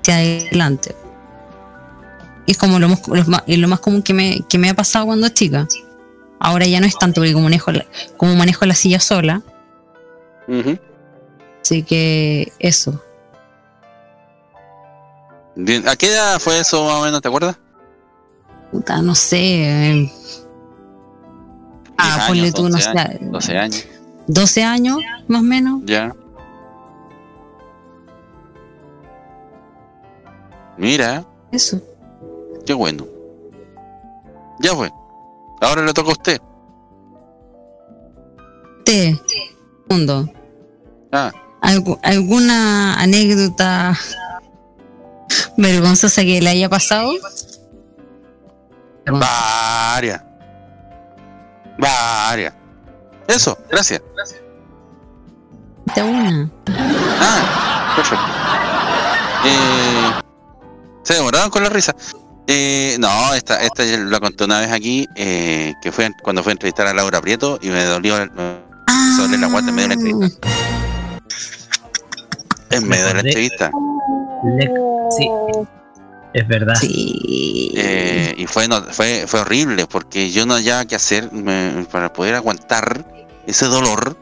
hacia 0.00 0.16
adelante. 0.16 0.94
Es 2.46 2.56
como 2.56 2.78
lo 2.78 2.88
más, 2.88 3.06
lo 3.06 3.42
lo 3.46 3.68
más 3.68 3.80
común 3.80 4.02
que 4.02 4.14
me, 4.14 4.40
que 4.48 4.58
me 4.58 4.70
ha 4.70 4.74
pasado 4.74 5.06
cuando 5.06 5.28
chica. 5.28 5.66
Ahora 6.40 6.66
ya 6.66 6.80
no 6.80 6.86
es 6.86 6.96
tanto 6.96 7.20
porque 7.20 7.32
como 7.32 7.44
manejo 7.44 7.72
la, 7.72 7.84
como 8.16 8.34
manejo 8.34 8.64
la 8.66 8.74
silla 8.74 9.00
sola. 9.00 9.42
Así 11.60 11.82
que 11.82 12.52
eso. 12.58 13.02
Bien, 15.56 15.86
¿A 15.88 15.96
qué 15.96 16.06
edad 16.06 16.38
fue 16.38 16.60
eso 16.60 16.84
más 16.84 16.94
o 16.94 17.04
menos, 17.04 17.20
te 17.20 17.28
acuerdas? 17.28 17.56
Puta, 18.70 19.02
no 19.02 19.14
sé. 19.14 20.10
Ah, 21.96 22.14
10 22.16 22.28
ponle 22.28 22.52
tú, 22.52 22.68
no 22.68 22.76
11 22.76 22.82
sé. 22.82 22.98
años, 22.98 23.32
12 23.32 23.58
años. 23.58 23.86
12 24.28 24.62
años, 24.62 24.98
más 25.26 25.40
o 25.40 25.44
menos. 25.44 25.82
Ya. 25.84 26.14
Mira, 30.78 31.24
Eso. 31.52 31.80
qué 32.64 32.72
bueno. 32.72 33.04
Ya 34.60 34.74
fue. 34.74 34.90
Ahora 35.60 35.82
le 35.84 35.92
toca 35.92 36.10
a 36.10 36.12
usted. 36.12 36.40
Te. 38.84 39.18
Mundo. 39.88 40.28
Ah, 41.12 41.32
¿Algu- 41.62 41.98
¿Alguna 42.02 43.00
anécdota 43.00 43.98
vergonzosa 45.56 46.22
que 46.22 46.40
le 46.40 46.50
haya 46.50 46.68
pasado? 46.68 47.12
varias. 49.06 50.22
Varias. 51.78 52.54
Eso, 53.26 53.56
gracias. 53.70 54.02
De 55.94 56.02
una. 56.02 56.50
Ah, 57.20 57.92
perfecto. 57.96 58.24
Eh, 59.46 60.12
se 61.08 61.14
demoraron 61.14 61.48
con 61.48 61.62
la 61.62 61.70
risa. 61.70 61.94
Eh, 62.46 62.96
no, 62.98 63.32
esta, 63.34 63.62
esta 63.62 63.82
ya 63.84 63.96
la 63.96 64.20
conté 64.20 64.44
una 64.44 64.60
vez 64.60 64.70
aquí, 64.70 65.08
eh, 65.16 65.72
que 65.82 65.90
fue 65.90 66.10
cuando 66.22 66.42
fue 66.42 66.52
a 66.52 66.54
entrevistar 66.54 66.86
a 66.86 66.92
Laura 66.92 67.20
Prieto 67.22 67.58
y 67.62 67.68
me 67.68 67.82
dolió 67.84 68.18
el- 68.18 68.30
me 68.30 68.58
dolió 69.18 69.38
la 69.38 69.46
guata 69.48 69.68
en 69.70 69.74
medio 69.74 69.88
de 69.88 69.96
la 69.96 70.00
entrevista. 70.02 70.48
En 72.70 72.88
medio 72.88 73.06
de 73.06 73.14
la 73.14 73.20
entrevista. 73.20 73.70
Sí. 75.16 75.28
Es 76.34 76.46
verdad. 76.46 76.74
Eh, 76.82 78.34
y 78.36 78.46
fue, 78.46 78.68
no, 78.68 78.82
fue, 78.82 79.24
fue 79.26 79.40
horrible 79.40 79.86
porque 79.86 80.30
yo 80.30 80.44
no 80.44 80.54
hallaba 80.54 80.84
qué 80.84 80.94
hacer 80.96 81.32
me- 81.32 81.86
para 81.90 82.12
poder 82.12 82.34
aguantar 82.34 83.04
ese 83.46 83.64
dolor. 83.64 84.14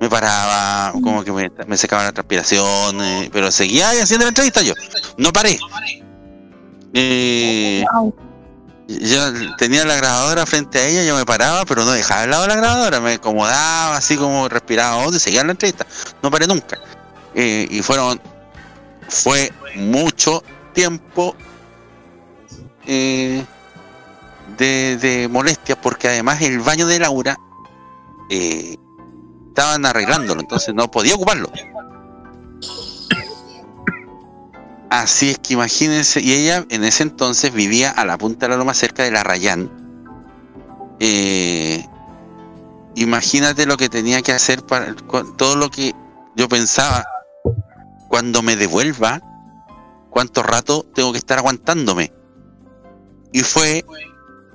Me 0.00 0.10
paraba, 0.10 0.92
como 0.92 1.24
que 1.24 1.32
me, 1.32 1.50
me 1.66 1.76
secaba 1.78 2.02
la 2.04 2.12
transpiración, 2.12 3.00
eh, 3.02 3.30
pero 3.32 3.50
seguía 3.50 3.88
ahí 3.90 3.98
haciendo 4.00 4.26
la 4.26 4.28
entrevista 4.30 4.60
yo. 4.60 4.74
No 5.16 5.32
paré. 5.32 5.58
Eh, 6.94 7.84
yo 8.86 9.18
tenía 9.56 9.84
la 9.84 9.96
grabadora 9.96 10.46
frente 10.46 10.78
a 10.78 10.86
ella, 10.86 11.04
yo 11.04 11.16
me 11.16 11.24
paraba, 11.24 11.64
pero 11.64 11.84
no 11.84 11.90
dejaba 11.90 12.22
de 12.22 12.26
lado 12.28 12.46
la 12.46 12.56
grabadora, 12.56 13.00
me 13.00 13.14
acomodaba 13.14 13.96
así 13.96 14.16
como 14.16 14.48
respiraba 14.48 14.96
hondo 14.98 15.16
y 15.16 15.20
seguía 15.20 15.42
la 15.44 15.52
entrevista. 15.52 15.86
No 16.22 16.30
paré 16.30 16.46
nunca. 16.46 16.78
Eh, 17.34 17.66
y 17.70 17.82
fueron, 17.82 18.20
fue 19.08 19.52
mucho 19.74 20.42
tiempo 20.72 21.34
eh, 22.86 23.44
de, 24.58 24.98
de 24.98 25.28
molestia 25.28 25.80
porque 25.80 26.08
además 26.08 26.40
el 26.42 26.60
baño 26.60 26.86
de 26.86 26.98
Laura 26.98 27.36
eh, 28.30 28.76
estaban 29.48 29.86
arreglándolo, 29.86 30.40
entonces 30.40 30.74
no 30.74 30.90
podía 30.90 31.14
ocuparlo. 31.14 31.50
Así 34.94 35.30
es 35.30 35.38
que 35.40 35.54
imagínense, 35.54 36.20
y 36.20 36.34
ella 36.34 36.64
en 36.68 36.84
ese 36.84 37.02
entonces 37.02 37.52
vivía 37.52 37.90
a 37.90 38.04
la 38.04 38.16
punta 38.16 38.46
de 38.46 38.50
la 38.50 38.56
loma 38.56 38.74
cerca 38.74 39.02
de 39.02 39.10
la 39.10 39.24
Rayán. 39.24 39.68
Eh, 41.00 41.84
imagínate 42.94 43.66
lo 43.66 43.76
que 43.76 43.88
tenía 43.88 44.22
que 44.22 44.30
hacer 44.30 44.64
para 44.64 44.94
todo 45.36 45.56
lo 45.56 45.68
que 45.68 45.92
yo 46.36 46.48
pensaba 46.48 47.04
cuando 48.06 48.40
me 48.42 48.54
devuelva, 48.54 49.20
cuánto 50.10 50.44
rato 50.44 50.86
tengo 50.94 51.10
que 51.10 51.18
estar 51.18 51.38
aguantándome. 51.38 52.12
Y 53.32 53.40
fue 53.40 53.84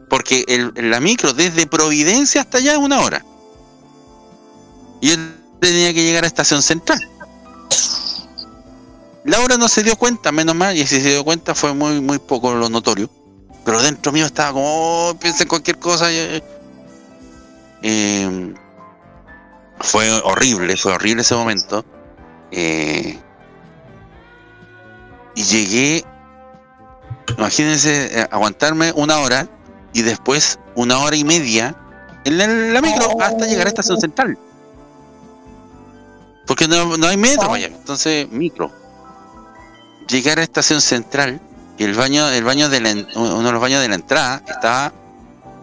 porque 0.09 0.45
el, 0.47 0.71
la 0.89 1.01
micro 1.01 1.33
desde 1.33 1.67
Providencia 1.67 2.39
hasta 2.39 2.59
allá 2.59 2.71
es 2.71 2.77
una 2.77 3.01
hora. 3.01 3.25
Y 5.01 5.11
él 5.11 5.35
tenía 5.59 5.93
que 5.93 6.01
llegar 6.01 6.23
a 6.23 6.27
Estación 6.27 6.61
Central. 6.61 7.01
Laura 9.29 9.57
no 9.57 9.67
se 9.67 9.83
dio 9.83 9.95
cuenta, 9.95 10.31
menos 10.31 10.55
mal, 10.55 10.75
y 10.75 10.85
si 10.87 10.99
se 11.01 11.09
dio 11.09 11.23
cuenta 11.23 11.53
fue 11.53 11.73
muy 11.73 12.01
muy 12.01 12.17
poco 12.19 12.53
lo 12.53 12.67
notorio. 12.69 13.09
Pero 13.63 13.81
dentro 13.81 14.11
mío 14.11 14.25
estaba 14.25 14.53
como, 14.53 15.09
oh, 15.09 15.13
pensé 15.15 15.43
en 15.43 15.49
cualquier 15.49 15.77
cosa. 15.77 16.11
y- 16.11 16.41
eh, 17.81 18.53
fue 19.81 20.11
horrible, 20.21 20.75
fue 20.75 20.93
horrible 20.93 21.21
ese 21.21 21.35
momento. 21.35 21.85
Eh, 22.51 23.19
y 25.35 25.43
llegué, 25.43 26.03
imagínense, 27.37 28.19
eh, 28.19 28.27
aguantarme 28.31 28.91
una 28.93 29.19
hora 29.19 29.47
y 29.93 30.01
después 30.01 30.59
una 30.75 30.99
hora 30.99 31.15
y 31.15 31.23
media 31.23 31.75
en 32.25 32.73
la, 32.73 32.81
micro 32.81 33.21
hasta 33.21 33.45
llegar 33.45 33.67
a 33.67 33.69
Estación 33.69 33.99
Central. 34.01 34.37
Porque 36.45 36.67
no, 36.67 36.97
no 36.97 37.07
hay 37.07 37.17
metro 37.17 37.53
allá, 37.53 37.67
entonces 37.67 38.27
micro. 38.29 38.71
Llegar 40.09 40.39
a 40.39 40.43
Estación 40.43 40.81
Central 40.81 41.39
y 41.77 41.83
el 41.83 41.93
baño, 41.93 42.27
el 42.29 42.43
baño 42.43 42.67
de 42.69 42.79
la 42.81 42.91
uno 43.15 43.43
de 43.43 43.51
los 43.51 43.61
baños 43.61 43.81
de 43.81 43.87
la 43.89 43.95
entrada 43.95 44.41
estaba, 44.47 44.91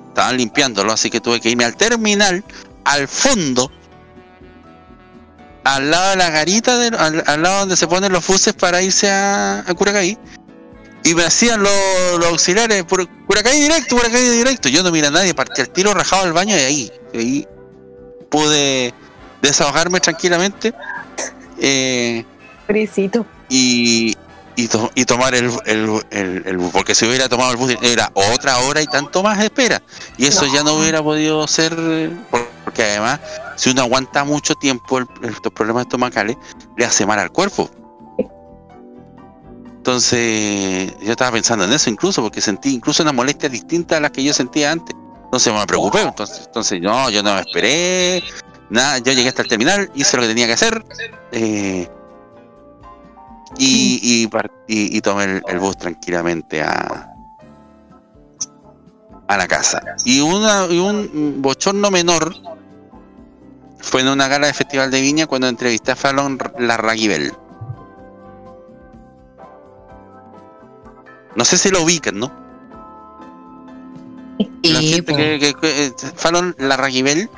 estaban 0.09 0.37
limpiándolo, 0.37 0.93
así 0.93 1.11
que 1.11 1.21
tuve 1.21 1.41
que 1.41 1.51
irme 1.51 1.65
al 1.65 1.77
terminal, 1.77 2.43
al 2.85 3.09
fondo, 3.09 3.71
al 5.65 5.91
lado 5.91 6.11
de 6.11 6.17
la 6.17 6.31
garita, 6.31 6.79
de- 6.79 6.97
al, 6.97 7.25
al 7.27 7.43
lado 7.43 7.61
donde 7.61 7.77
se 7.77 7.87
ponen 7.89 8.13
los 8.13 8.25
buses 8.27 8.53
para 8.55 8.81
irse 8.83 9.11
a, 9.11 9.61
a 9.67 9.75
Curacaí. 9.75 10.17
Y 11.05 11.15
me 11.15 11.25
hacían 11.25 11.63
los, 11.63 11.73
los 12.19 12.27
auxiliares, 12.29 12.83
por 12.85 13.07
Curacaí 13.27 13.61
directo, 13.61 13.97
Curacaí 13.97 14.29
directo. 14.29 14.69
Yo 14.69 14.83
no 14.83 14.91
mira 14.91 15.09
a 15.09 15.11
nadie, 15.11 15.35
partí 15.35 15.61
el 15.61 15.69
tiro 15.71 15.93
rajado 15.95 16.23
al 16.25 16.33
baño 16.33 16.57
y 16.57 16.61
ahí, 16.61 16.93
ahí 17.15 17.47
pude 18.29 18.93
desahogarme 19.43 20.01
tranquilamente. 20.01 20.73
Eh, 21.59 22.25
Pobrecito. 22.67 23.25
y, 23.49 24.17
y, 24.57 24.69
to- 24.69 24.91
y 24.95 25.05
tomar 25.05 25.35
el, 25.35 25.51
el, 25.67 26.01
el- 26.11 26.43
el 26.47 26.57
bus, 26.59 26.73
porque 26.73 26.95
si 26.95 27.07
hubiera 27.07 27.29
tomado 27.29 27.51
el 27.53 27.57
bus 27.57 27.77
era 27.83 28.11
otra 28.15 28.59
hora 28.61 28.81
y 28.83 28.87
tanto 28.87 29.23
más 29.23 29.39
de 29.39 29.45
espera. 29.47 29.83
Y 30.17 30.27
eso 30.27 30.47
ya 30.53 30.63
no 30.63 30.75
hubiera 30.75 31.03
podido 31.03 31.47
ser, 31.47 31.75
por- 32.31 32.47
porque 32.65 32.83
además, 32.83 33.21
si 33.57 33.71
uno 33.71 33.83
aguanta 33.83 34.25
mucho 34.25 34.55
tiempo 34.55 35.01
estos 35.23 35.53
problemas 35.53 35.83
estomacales, 35.83 36.37
le 36.77 36.85
hace 36.85 37.07
mal 37.07 37.19
al 37.19 37.31
cuerpo. 37.31 37.71
Entonces, 39.77 40.93
yo 41.01 41.13
estaba 41.13 41.31
pensando 41.33 41.65
en 41.65 41.73
eso 41.73 41.89
incluso, 41.91 42.21
porque 42.23 42.41
sentí 42.41 42.75
incluso 42.75 43.03
una 43.05 43.13
molestia 43.13 43.49
distinta 43.49 43.99
a 43.99 44.01
las 44.01 44.11
que 44.11 44.25
yo 44.25 44.33
sentía 44.33 44.73
antes. 44.73 44.97
Entonces 45.27 45.53
me 45.53 45.65
preocupé, 45.67 46.03
entonces, 46.03 46.43
entonces 46.47 46.81
no, 46.81 47.09
yo 47.11 47.23
no 47.23 47.35
me 47.35 47.41
esperé, 47.41 48.23
nada, 48.71 48.99
yo 48.99 49.13
llegué 49.13 49.29
hasta 49.29 49.43
el 49.43 49.49
terminal, 49.49 49.91
hice 49.95 50.17
lo 50.17 50.23
que 50.23 50.29
tenía 50.29 50.47
que 50.47 50.53
hacer, 50.55 50.85
eh, 51.33 51.89
y, 53.59 54.01
y, 54.03 54.25
y- 54.67 54.97
y 54.97 55.01
tomé 55.01 55.25
el, 55.25 55.43
el 55.49 55.59
bus 55.59 55.77
tranquilamente 55.79 56.63
a, 56.63 57.13
a 59.29 59.37
la 59.37 59.47
casa. 59.49 59.81
Y, 60.05 60.21
una, 60.21 60.67
y 60.69 60.79
un 60.79 61.41
bochorno 61.43 61.91
menor 61.91 62.35
fue 63.79 64.01
en 64.03 64.09
una 64.09 64.29
gala 64.29 64.49
de 64.49 64.55
Festival 64.55 64.91
de 64.91 65.01
Viña 65.01 65.27
cuando 65.27 65.49
entrevisté 65.49 65.93
a 65.93 65.97
Fallon 65.97 66.39
Larraguibel. 66.59 67.33
No 71.37 71.45
sé 71.45 71.59
si 71.59 71.71
lo 71.71 71.83
ubican, 71.83 72.19
¿no? 72.19 72.33
La 74.63 74.81
gente 74.81 75.15
que, 75.15 75.39
que- 75.39 75.55
que- 75.55 75.87
eh, 75.87 75.93
Fallon 76.17 76.55
Larraguibel, 76.59 77.31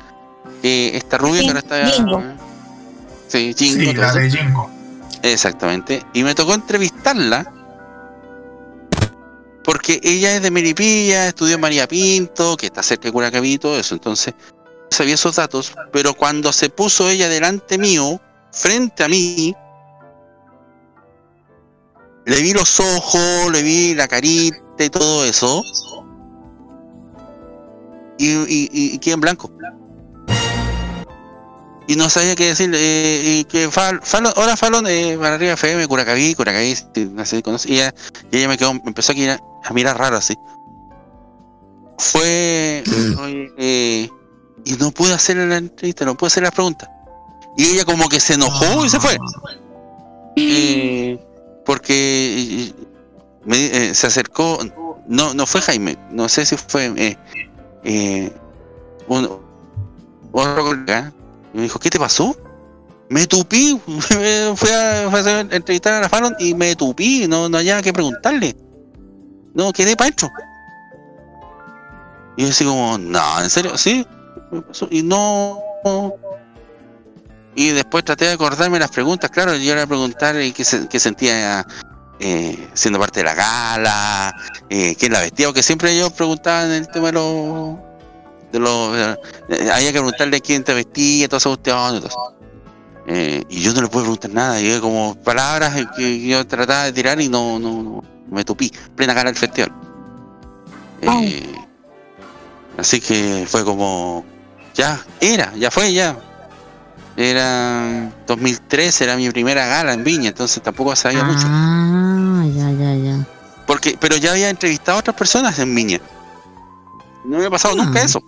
eh, 0.63 0.91
esta 0.93 1.17
rubia 1.17 1.41
que 1.41 1.47
ahora 1.47 1.59
está... 1.59 1.85
Jingo. 1.87 2.23
Sí, 3.27 3.53
Jingo, 3.55 3.91
Sí, 3.91 3.93
la 3.97 4.13
de 4.13 4.29
Jingo. 4.31 4.69
Exactamente. 5.23 6.05
Y 6.13 6.23
me 6.23 6.35
tocó 6.35 6.53
entrevistarla 6.53 7.53
porque 9.63 9.99
ella 10.03 10.35
es 10.35 10.41
de 10.41 10.49
Melipilla, 10.49 11.27
estudió 11.27 11.55
en 11.55 11.61
María 11.61 11.87
Pinto, 11.87 12.57
que 12.57 12.67
está 12.67 12.81
cerca 12.81 13.03
de 13.03 13.11
Curacaví 13.11 13.53
y 13.53 13.57
todo 13.59 13.77
eso. 13.77 13.93
Entonces, 13.93 14.33
sabía 14.89 15.13
esos 15.13 15.35
datos, 15.35 15.73
pero 15.91 16.13
cuando 16.13 16.51
se 16.51 16.69
puso 16.69 17.07
ella 17.07 17.29
delante 17.29 17.77
mío, 17.77 18.19
frente 18.51 19.03
a 19.03 19.07
mí, 19.07 19.55
le 22.25 22.41
vi 22.41 22.53
los 22.53 22.79
ojos, 22.79 23.51
le 23.51 23.61
vi 23.61 23.93
la 23.93 24.07
carita 24.07 24.83
y 24.83 24.89
todo 24.89 25.25
eso. 25.25 25.63
Y, 28.17 28.31
y, 28.47 29.11
en 29.11 29.21
blanco. 29.21 29.51
Y 31.89 31.95
no 31.95 32.07
sabía 32.07 32.35
qué 32.35 32.45
decir. 32.49 32.71
eh, 32.75 33.21
y 33.25 33.43
que 33.45 33.67
Fal, 33.71 33.99
Fallon, 34.03 34.31
hola 34.35 34.55
Fallon, 34.55 34.85
eh, 34.85 35.17
para 35.19 35.33
arriba 35.35 35.53
FM, 35.53 35.87
Curacaví, 35.87 36.35
Curacaví, 36.35 36.75
si 36.75 37.05
no 37.05 37.25
sé 37.25 37.37
si 37.37 37.41
conoce. 37.41 37.67
Y 37.71 37.73
ella, 37.77 37.95
y 38.31 38.37
ella 38.37 38.47
me 38.47 38.57
quedó, 38.59 38.75
me 38.75 38.81
empezó 38.85 39.11
a 39.11 39.15
mirar, 39.15 39.41
a 39.63 39.73
mirar 39.73 39.97
raro 39.97 40.17
así. 40.17 40.35
Fue. 41.97 42.83
oye, 43.21 43.51
eh, 43.57 44.09
y 44.65 44.73
no 44.73 44.91
pude 44.91 45.13
hacerle 45.13 45.47
la 45.47 45.57
entrevista, 45.57 46.05
no 46.05 46.15
pude 46.15 46.27
hacer 46.27 46.43
las 46.43 46.51
preguntas. 46.51 46.87
Y 47.57 47.65
ella 47.65 47.85
como 47.85 48.07
que 48.07 48.19
se 48.19 48.35
enojó 48.35 48.85
y 48.85 48.89
se 48.89 48.99
fue. 48.99 49.17
Eh, 50.35 51.19
porque 51.65 52.71
me- 53.45 53.65
eh, 53.89 53.95
se 53.95 54.05
acercó, 54.07 54.59
no, 55.07 55.33
no 55.33 55.45
fue 55.47 55.61
Jaime, 55.61 55.97
no 56.11 56.29
sé 56.29 56.45
si 56.45 56.55
fue 56.55 56.93
eh, 56.95 57.17
eh, 57.83 58.31
un, 59.07 59.25
otro 60.31 60.63
colega, 60.63 61.11
y 61.53 61.57
me 61.57 61.63
dijo, 61.63 61.79
¿qué 61.79 61.89
te 61.89 61.99
pasó? 61.99 62.35
Me 63.09 63.25
tupí, 63.25 63.79
fui 64.55 64.69
a, 64.71 65.39
entrevistar 65.51 65.93
a 65.93 66.01
la 66.01 66.09
Fallon 66.09 66.35
y 66.39 66.53
me 66.53 66.75
tupí, 66.75 67.27
no, 67.27 67.49
no 67.49 67.57
había 67.57 67.81
que 67.81 67.91
preguntarle. 67.91 68.55
No, 69.53 69.73
quedé 69.73 69.95
para 69.95 70.07
adentro. 70.07 70.29
Y 72.37 72.43
yo 72.43 72.49
así 72.49 72.65
como, 72.65 72.97
no, 72.97 73.41
en 73.41 73.49
serio, 73.49 73.77
sí. 73.77 74.05
Y 74.91 75.03
no. 75.03 75.59
y 77.55 77.69
después 77.71 78.05
traté 78.05 78.25
de 78.25 78.33
acordarme 78.33 78.79
las 78.79 78.91
preguntas. 78.91 79.29
Claro, 79.31 79.53
yo 79.53 79.57
le 79.59 79.65
iba 79.65 79.81
a 79.83 79.87
preguntar 79.87 80.35
eh, 80.37 80.53
qué, 80.53 80.63
se- 80.63 80.87
qué 80.87 80.99
sentía 80.99 81.65
eh, 82.19 82.69
siendo 82.73 82.99
parte 82.99 83.21
de 83.21 83.25
la 83.25 83.33
gala, 83.33 84.35
eh, 84.69 84.95
quién 84.97 85.11
la 85.13 85.21
vestía, 85.21 85.47
porque 85.47 85.63
siempre 85.63 85.97
yo 85.97 86.09
preguntaba 86.11 86.65
en 86.65 86.71
el 86.71 86.87
tema 86.87 87.07
de 87.07 87.13
los. 87.13 87.88
De 88.51 88.59
los 88.59 88.97
eh, 88.97 89.17
había 89.71 89.87
que 89.87 89.99
preguntarle 89.99 90.41
quién 90.41 90.63
te 90.63 90.73
vestía, 90.73 91.27
toda 91.27 91.37
esa 91.37 91.49
cuestión 91.49 91.95
y 91.95 91.99
todo 91.99 92.07
eso. 92.07 92.35
Eh, 93.07 93.43
y 93.49 93.61
yo 93.61 93.73
no 93.73 93.81
le 93.81 93.87
puedo 93.87 94.05
preguntar 94.05 94.31
nada, 94.31 94.61
y 94.61 94.79
como 94.79 95.15
palabras 95.15 95.73
que 95.97 96.27
yo 96.27 96.45
trataba 96.45 96.85
de 96.85 96.93
tirar 96.93 97.19
y 97.19 97.27
no, 97.27 97.57
no, 97.57 97.81
no 97.81 98.03
me 98.29 98.43
tupí, 98.43 98.71
plena 98.95 99.15
cara 99.15 99.31
del 99.31 99.39
festival. 99.39 99.71
Eh, 101.01 101.55
así 102.77 103.01
que 103.01 103.45
fue 103.47 103.63
como, 103.65 104.23
ya, 104.75 105.03
era, 105.19 105.53
ya 105.55 105.71
fue, 105.71 105.91
ya. 105.91 106.17
Era 107.17 108.11
2013, 108.27 109.03
era 109.03 109.15
mi 109.17 109.29
primera 109.31 109.65
gala 109.65 109.93
en 109.93 110.03
Viña, 110.03 110.29
entonces 110.29 110.61
tampoco 110.61 110.95
sabía 110.95 111.23
mucho. 111.23 111.47
Ah, 111.49 112.45
ya, 112.55 112.71
ya, 112.71 112.95
ya. 112.95 113.25
Porque, 113.65 113.97
pero 113.99 114.17
ya 114.17 114.31
había 114.31 114.49
entrevistado 114.49 114.97
a 114.97 114.99
otras 115.01 115.15
personas 115.15 115.57
en 115.59 115.73
Viña. 115.73 115.99
No 117.23 117.31
me 117.31 117.37
había 117.37 117.49
pasado 117.49 117.75
nunca 117.75 118.01
eso. 118.01 118.21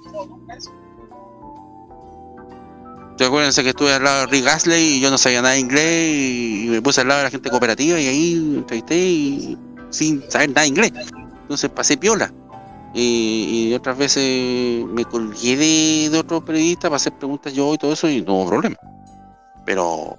Yo 3.18 3.28
acuérdense 3.28 3.64
que 3.64 3.70
estuve 3.70 3.94
al 3.94 4.04
lado 4.04 4.22
de 4.22 4.28
Rick 4.28 4.48
Astley 4.48 4.98
y 4.98 5.00
yo 5.00 5.12
no 5.12 5.18
sabía 5.18 5.42
nada 5.42 5.54
de 5.54 5.60
inglés 5.60 6.16
y 6.16 6.68
me 6.70 6.82
puse 6.82 7.02
al 7.02 7.08
lado 7.08 7.20
de 7.20 7.26
la 7.26 7.30
gente 7.30 7.50
cooperativa 7.50 8.00
y 8.00 8.08
ahí 8.08 8.34
entrevisté 8.58 8.98
y 8.98 9.58
sin 9.92 10.24
saber 10.30 10.50
nada 10.50 10.62
de 10.62 10.68
inglés. 10.70 10.92
Entonces 11.42 11.70
pasé 11.70 11.98
piola. 11.98 12.34
Y, 12.94 13.70
y 13.70 13.74
otras 13.74 13.98
veces 13.98 14.86
me 14.86 15.06
colgué 15.06 15.56
de, 15.56 16.10
de 16.12 16.20
otro 16.20 16.44
periodista 16.44 16.90
para 16.90 16.98
hacer 16.98 17.14
preguntas 17.14 17.54
yo 17.54 17.74
y 17.74 17.78
todo 17.78 17.94
eso 17.94 18.10
y 18.10 18.22
no 18.22 18.34
hubo 18.34 18.50
problema. 18.50 18.78
Pero 19.66 20.18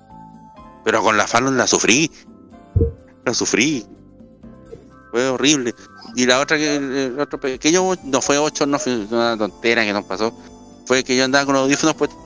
pero 0.85 1.03
con 1.03 1.16
la 1.16 1.27
Fallon 1.27 1.57
la 1.57 1.66
sufrí. 1.66 2.11
La 3.24 3.35
sufrí. 3.35 3.86
Fue 5.11 5.28
horrible. 5.28 5.74
Y 6.14 6.26
la 6.26 6.40
otra 6.40 6.56
que 6.59 6.76
el 6.76 7.18
otro 7.18 7.40
pequeño 7.40 7.94
no 8.05 8.20
fue 8.20 8.39
8, 8.39 8.66
no 8.66 8.78
fue 8.78 8.97
una 9.10 9.36
tontera 9.36 9.82
que 9.84 9.93
nos 9.93 10.05
pasó. 10.05 10.32
Fue 10.86 11.02
que 11.05 11.16
yo 11.16 11.24
andaba 11.24 11.44
con 11.47 11.55
los 11.55 11.62
audífonos 11.64 11.94
puestos 11.94 12.18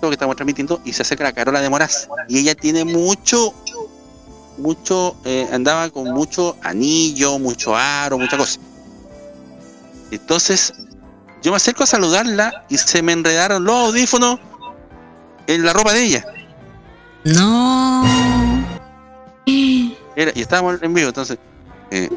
que 0.00 0.10
estamos 0.10 0.36
transmitiendo 0.36 0.80
y 0.84 0.92
se 0.92 1.02
acerca 1.02 1.24
la 1.24 1.32
Carola 1.32 1.60
de 1.60 1.70
Moraz. 1.70 2.08
Y 2.28 2.38
ella 2.38 2.54
tiene 2.54 2.84
mucho, 2.84 3.54
mucho, 4.58 5.16
eh, 5.24 5.48
andaba 5.52 5.90
con 5.90 6.10
mucho 6.12 6.56
anillo, 6.62 7.38
mucho 7.38 7.76
aro, 7.76 8.18
mucha 8.18 8.36
cosa. 8.36 8.58
Entonces, 10.10 10.72
yo 11.42 11.50
me 11.52 11.56
acerco 11.56 11.84
a 11.84 11.86
saludarla 11.86 12.64
y 12.68 12.78
se 12.78 13.02
me 13.02 13.12
enredaron 13.12 13.64
los 13.64 13.74
audífonos 13.88 14.38
en 15.46 15.64
la 15.64 15.72
ropa 15.72 15.92
de 15.92 16.04
ella. 16.04 16.26
No. 17.24 18.04
Era- 20.14 20.32
y 20.34 20.42
estábamos 20.42 20.82
en 20.82 20.94
vivo, 20.94 21.08
entonces. 21.08 21.38
Eh, 21.94 22.08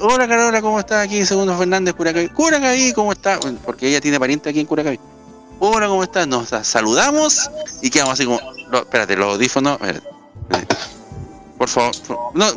hola 0.00 0.28
Carola, 0.28 0.60
¿cómo 0.60 0.78
estás 0.78 1.04
aquí? 1.04 1.24
Segundo 1.24 1.56
Fernández, 1.56 1.94
Curacaví. 1.94 2.28
Curacaví, 2.28 2.92
¿cómo 2.92 3.12
está? 3.12 3.40
Porque 3.64 3.88
ella 3.88 4.00
tiene 4.00 4.20
pariente 4.20 4.50
aquí 4.50 4.60
en 4.60 4.66
Curacaví. 4.66 4.98
Hola, 5.60 5.86
¿cómo 5.88 6.02
estás? 6.02 6.26
Nos 6.26 6.48
sa- 6.50 6.64
saludamos 6.64 7.50
y 7.80 7.90
quedamos 7.90 8.14
así 8.14 8.24
como. 8.26 8.38
espérate, 8.72 9.16
los 9.16 9.34
audífonos. 9.34 9.74
espérate, 9.80 10.02
espérate. 10.42 10.76
Por 11.56 11.68
favor, 11.68 11.92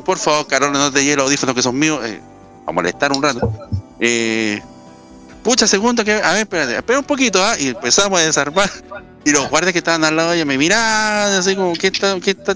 por, 0.03 0.17
favor, 0.17 0.47
Carola, 0.47 0.77
no 0.79 0.91
te 0.91 1.01
lleves 1.03 1.17
los 1.17 1.25
audífonos 1.27 1.55
que 1.55 1.61
son 1.61 1.77
míos. 1.77 1.99
eh, 2.03 2.19
a 2.65 2.71
molestar 2.73 3.13
un 3.13 3.23
rato. 3.23 3.53
Eh, 3.99 4.61
pucha, 5.43 5.67
segundo, 5.67 6.03
que. 6.03 6.11
A 6.13 6.31
ver, 6.33 6.39
espérate, 6.41 6.75
espera 6.75 6.99
un 6.99 7.05
poquito, 7.05 7.41
¿ah? 7.41 7.55
Y 7.57 7.69
empezamos 7.69 8.19
a 8.19 8.23
desarmar. 8.23 8.69
Y 9.23 9.31
los 9.31 9.49
guardias 9.49 9.71
que 9.73 9.79
estaban 9.79 10.03
al 10.03 10.15
lado 10.17 10.31
de 10.31 10.37
ella 10.37 10.45
me 10.45 10.57
miraban 10.57 11.31
así 11.33 11.55
como, 11.55 11.73
¿qué 11.73 11.87
está? 11.87 12.19
¿Qué 12.19 12.31
está? 12.31 12.55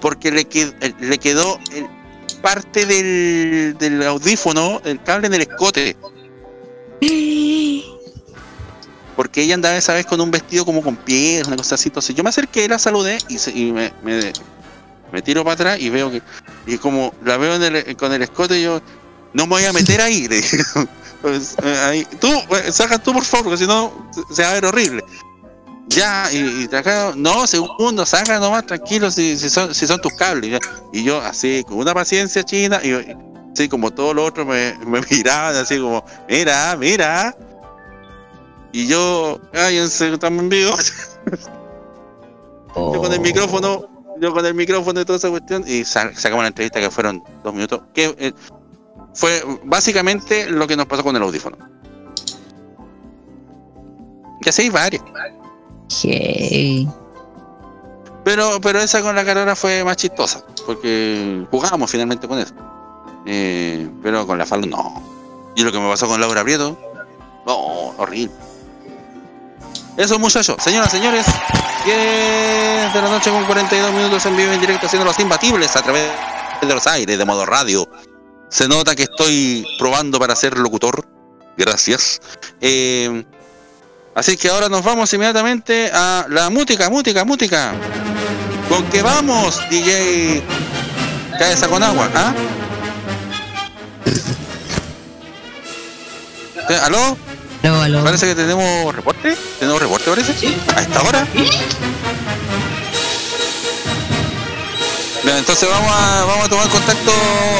Porque 0.00 0.30
le, 0.30 0.48
qued- 0.48 0.74
eh, 0.80 0.94
le 1.00 1.18
quedó 1.18 1.58
eh, 1.72 1.86
parte 2.42 2.84
del, 2.84 3.76
del 3.78 4.02
audífono, 4.06 4.80
el 4.84 5.02
cable 5.02 5.28
en 5.28 5.34
el 5.34 5.42
escote. 5.42 5.96
Porque 9.16 9.42
ella 9.42 9.54
andaba 9.54 9.76
esa 9.76 9.92
vez 9.94 10.06
con 10.06 10.20
un 10.20 10.30
vestido 10.30 10.64
como 10.64 10.82
con 10.82 10.96
pies, 10.96 11.46
una 11.46 11.56
cosa 11.56 11.74
así. 11.74 11.88
Entonces 11.88 12.14
yo 12.14 12.22
me 12.22 12.30
acerqué, 12.30 12.66
la 12.68 12.78
saludé 12.78 13.18
y, 13.28 13.38
se- 13.38 13.50
y 13.52 13.70
me, 13.72 13.92
me, 14.02 15.22
tiro 15.22 15.44
para 15.44 15.54
atrás 15.54 15.80
y 15.80 15.90
veo 15.90 16.10
que. 16.10 16.22
Y 16.66 16.78
como 16.78 17.14
la 17.24 17.36
veo 17.36 17.54
en 17.56 17.62
el- 17.62 17.96
con 17.96 18.12
el 18.12 18.22
escote, 18.22 18.60
yo. 18.60 18.80
No 19.34 19.44
me 19.46 19.50
voy 19.54 19.64
a 19.64 19.72
meter 19.72 20.00
ahí. 20.00 20.28
le 20.28 20.36
dije. 20.36 20.58
Pues, 21.22 21.54
eh. 21.62 22.04
Tú, 22.20 22.26
eh, 22.26 22.72
saca 22.72 22.98
tú 22.98 23.12
por 23.12 23.24
favor, 23.24 23.44
porque 23.44 23.58
si 23.58 23.64
no 23.64 24.10
se 24.32 24.42
va 24.42 24.50
a 24.50 24.54
ver 24.54 24.64
horrible. 24.64 25.04
Ya, 25.94 26.32
y, 26.32 26.68
y 26.70 26.74
acá, 26.74 27.12
no, 27.16 27.46
segundo, 27.46 28.06
saca 28.06 28.38
nomás, 28.38 28.64
tranquilo, 28.66 29.10
si, 29.10 29.36
son, 29.36 29.74
si 29.74 29.86
son 29.86 30.00
tus 30.00 30.12
cables. 30.14 30.52
ya. 30.52 30.58
Y 30.92 31.02
yo, 31.04 31.20
así, 31.20 31.64
con 31.66 31.78
una 31.78 31.92
paciencia 31.94 32.42
china, 32.44 32.80
y 32.82 32.92
así 33.52 33.68
como 33.68 33.90
todos 33.90 34.14
los 34.14 34.28
otros 34.28 34.46
me, 34.46 34.74
me 34.86 35.00
miraban, 35.10 35.54
así 35.56 35.78
como, 35.78 36.04
mira, 36.28 36.76
mira. 36.78 37.36
Y 38.72 38.86
yo, 38.86 39.38
cállense, 39.52 40.06
en 40.22 40.48
vivo. 40.48 40.74
Yo 42.74 43.00
con 43.02 43.12
el 43.12 43.20
micrófono, 43.20 43.86
yo 44.18 44.32
con 44.32 44.46
el 44.46 44.54
micrófono 44.54 44.98
y 44.98 45.04
toda 45.04 45.18
esa 45.18 45.28
cuestión, 45.28 45.62
y 45.66 45.84
sa- 45.84 46.10
sacamos 46.14 46.38
una 46.38 46.48
entrevista 46.48 46.80
que 46.80 46.90
fueron 46.90 47.22
dos 47.44 47.52
minutos, 47.52 47.82
que 47.92 48.14
eh, 48.18 48.32
fue 49.12 49.42
básicamente 49.64 50.48
lo 50.48 50.66
que 50.66 50.74
nos 50.74 50.86
pasó 50.86 51.04
con 51.04 51.14
el 51.14 51.22
audífono. 51.22 51.58
Que 54.40 54.48
así 54.48 54.62
hay 54.62 54.70
Pero, 58.24 58.60
pero 58.60 58.80
esa 58.80 59.02
con 59.02 59.16
la 59.16 59.24
Carola 59.24 59.56
fue 59.56 59.82
más 59.84 59.96
chistosa, 59.96 60.44
porque 60.64 61.44
jugábamos 61.50 61.90
finalmente 61.90 62.28
con 62.28 62.38
eso. 62.38 62.54
Eh, 63.26 63.88
pero 64.02 64.26
con 64.26 64.38
la 64.38 64.46
Fallon 64.46 64.70
no. 64.70 65.02
Y 65.56 65.62
lo 65.62 65.72
que 65.72 65.78
me 65.78 65.88
pasó 65.88 66.06
con 66.06 66.20
Laura 66.20 66.42
Prieto, 66.42 66.78
no, 67.46 67.56
horrible. 67.98 68.32
Eso 69.96 70.18
muchachos, 70.18 70.56
señoras, 70.62 70.90
señores, 70.90 71.26
10 71.84 72.94
de 72.94 73.02
la 73.02 73.10
noche 73.10 73.30
con 73.30 73.44
42 73.44 73.92
minutos 73.92 74.24
en 74.24 74.36
vivo 74.36 74.52
en 74.52 74.60
directo 74.60 74.86
haciendo 74.86 75.04
los 75.04 75.18
imbatibles 75.18 75.76
a 75.76 75.82
través 75.82 76.08
de 76.62 76.74
los 76.74 76.86
aires 76.86 77.18
de 77.18 77.24
modo 77.24 77.44
radio. 77.44 77.86
Se 78.48 78.68
nota 78.68 78.94
que 78.94 79.02
estoy 79.02 79.66
probando 79.78 80.18
para 80.18 80.34
ser 80.34 80.56
locutor. 80.58 81.06
Gracias. 81.56 82.20
Eh, 82.60 83.24
así 84.14 84.36
que 84.36 84.48
ahora 84.48 84.68
nos 84.68 84.82
vamos 84.84 85.12
inmediatamente 85.12 85.90
a 85.92 86.26
la 86.28 86.50
música, 86.50 86.90
música, 86.90 87.24
música. 87.24 87.72
¿Con 88.68 88.84
qué 88.86 89.02
vamos, 89.02 89.60
DJ 89.70 90.42
Cabeza 91.38 91.68
con 91.68 91.82
agua? 91.82 92.10
¿Ah? 92.14 92.34
Eh, 96.68 96.78
¿Aló? 96.84 97.16
Aló, 97.62 97.82
aló. 97.82 98.04
Parece 98.04 98.26
que 98.26 98.34
tenemos 98.34 98.94
reporte. 98.94 99.36
¿Tenemos 99.58 99.80
reporte, 99.80 100.10
parece? 100.10 100.32
¿A 100.76 100.82
esta 100.82 101.02
hora? 101.02 101.26
Bien, 105.24 105.36
entonces 105.36 105.68
vamos 105.68 105.92
a, 105.92 106.24
vamos 106.24 106.46
a 106.46 106.48
tomar 106.48 106.68
contacto 106.68 107.12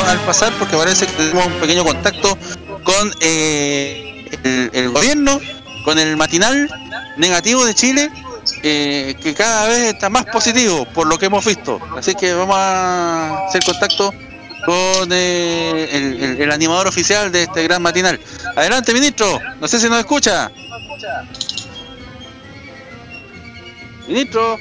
al 0.08 0.18
pasar 0.20 0.52
porque 0.58 0.76
parece 0.76 1.06
que 1.06 1.12
tenemos 1.12 1.46
un 1.46 1.52
pequeño 1.54 1.84
contacto 1.84 2.36
con 2.82 3.12
eh, 3.20 4.26
el, 4.42 4.70
el 4.72 4.90
gobierno, 4.90 5.40
con 5.84 5.98
el 5.98 6.16
matinal 6.16 6.68
negativo 7.16 7.64
de 7.64 7.74
Chile, 7.74 8.10
eh, 8.62 9.14
que 9.22 9.34
cada 9.34 9.68
vez 9.68 9.94
está 9.94 10.08
más 10.10 10.24
positivo 10.26 10.84
por 10.86 11.06
lo 11.06 11.18
que 11.18 11.26
hemos 11.26 11.44
visto. 11.44 11.80
Así 11.96 12.14
que 12.14 12.32
vamos 12.34 12.56
a 12.58 13.46
hacer 13.46 13.62
contacto 13.64 14.12
con 14.64 15.08
eh, 15.10 15.88
el, 15.92 16.40
el- 16.40 16.52
animador 16.52 16.86
oficial 16.86 17.32
de 17.32 17.44
este 17.44 17.64
gran 17.64 17.82
matinal. 17.82 18.18
Adelante, 18.56 18.92
ministro. 18.92 19.40
No 19.60 19.66
sé 19.68 19.80
si 19.80 19.88
nos 19.88 19.98
escucha. 19.98 20.50
Ministro. 24.06 24.58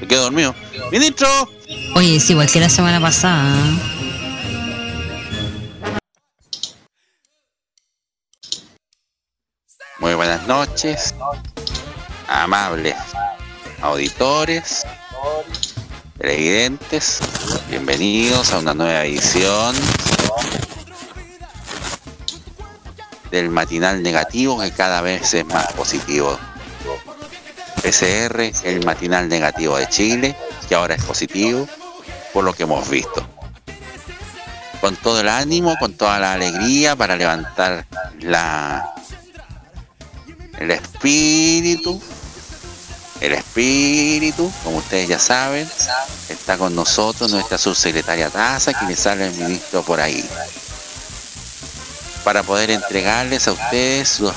Me 0.00 0.06
quedo 0.06 0.22
dormido. 0.22 0.54
Ministro. 0.90 1.28
Oye, 1.94 2.16
es 2.16 2.30
igual 2.30 2.50
que 2.50 2.60
la 2.60 2.68
semana 2.70 3.00
pasada. 3.00 3.54
Muy 10.00 10.14
buenas 10.14 10.46
noches, 10.46 11.14
amables 12.26 12.96
auditores, 13.82 14.86
televidentes, 16.16 17.20
bienvenidos 17.68 18.50
a 18.54 18.60
una 18.60 18.72
nueva 18.72 19.04
edición 19.04 19.76
del 23.30 23.50
matinal 23.50 24.02
negativo 24.02 24.58
que 24.58 24.70
cada 24.72 25.02
vez 25.02 25.34
es 25.34 25.44
más 25.44 25.70
positivo. 25.74 26.38
PCR, 27.82 28.52
el 28.64 28.84
matinal 28.86 29.28
negativo 29.28 29.76
de 29.76 29.86
Chile, 29.86 30.34
que 30.66 30.74
ahora 30.74 30.94
es 30.94 31.04
positivo, 31.04 31.68
por 32.32 32.44
lo 32.44 32.54
que 32.54 32.62
hemos 32.62 32.88
visto. 32.88 33.26
Con 34.80 34.96
todo 34.96 35.20
el 35.20 35.28
ánimo, 35.28 35.76
con 35.78 35.92
toda 35.92 36.18
la 36.18 36.32
alegría 36.32 36.96
para 36.96 37.16
levantar 37.16 37.84
la, 38.20 38.94
el 40.58 40.70
espíritu 40.70 42.00
El 43.20 43.32
espíritu, 43.32 44.50
como 44.64 44.78
ustedes 44.78 45.08
ya 45.08 45.18
saben, 45.18 45.68
está 46.30 46.56
con 46.56 46.74
nosotros 46.74 47.30
nuestra 47.30 47.58
subsecretaria 47.58 48.30
Taza, 48.30 48.72
quien 48.72 48.88
le 48.88 48.96
sale 48.96 49.26
el 49.26 49.34
ministro 49.34 49.82
por 49.82 50.00
ahí. 50.00 50.26
Para 52.24 52.42
poder 52.42 52.70
entregarles 52.70 53.46
a 53.46 53.52
ustedes 53.52 54.20
los 54.20 54.34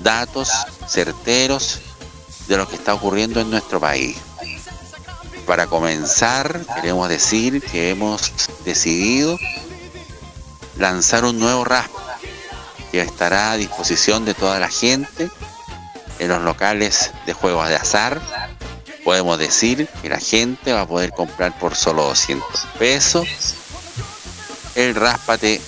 datos 0.00 0.50
certeros 0.86 1.80
de 2.48 2.58
lo 2.58 2.68
que 2.68 2.76
está 2.76 2.92
ocurriendo 2.92 3.40
en 3.40 3.50
nuestro 3.50 3.80
país. 3.80 4.18
Para 5.46 5.66
comenzar, 5.66 6.60
queremos 6.74 7.08
decir 7.08 7.62
que 7.62 7.90
hemos 7.90 8.30
decidido 8.64 9.38
lanzar 10.76 11.24
un 11.24 11.38
nuevo 11.38 11.64
RASP 11.64 12.05
que 12.90 13.00
estará 13.00 13.52
a 13.52 13.56
disposición 13.56 14.24
de 14.24 14.34
toda 14.34 14.58
la 14.58 14.68
gente 14.68 15.30
en 16.18 16.28
los 16.28 16.42
locales 16.42 17.10
de 17.26 17.32
juegos 17.32 17.68
de 17.68 17.76
azar. 17.76 18.20
Podemos 19.04 19.38
decir 19.38 19.88
que 20.02 20.08
la 20.08 20.18
gente 20.18 20.72
va 20.72 20.82
a 20.82 20.86
poder 20.86 21.12
comprar 21.12 21.58
por 21.58 21.74
solo 21.76 22.04
200 22.04 22.66
pesos 22.78 23.26
el 24.74 24.94
Ráspate, 24.94 25.60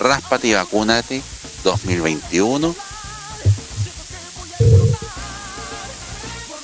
Ráspate 0.00 0.48
y 0.48 0.54
Vacúnate 0.54 1.22
2021 1.62 2.74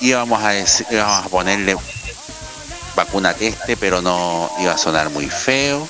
íbamos 0.01 0.43
a 0.43 0.49
decir, 0.49 0.85
íbamos 0.91 1.25
a 1.25 1.29
ponerle 1.29 1.75
vacuna 2.95 3.35
este, 3.39 3.77
pero 3.77 4.01
no 4.01 4.49
iba 4.59 4.71
a 4.71 4.77
sonar 4.77 5.09
muy 5.09 5.29
feo, 5.29 5.87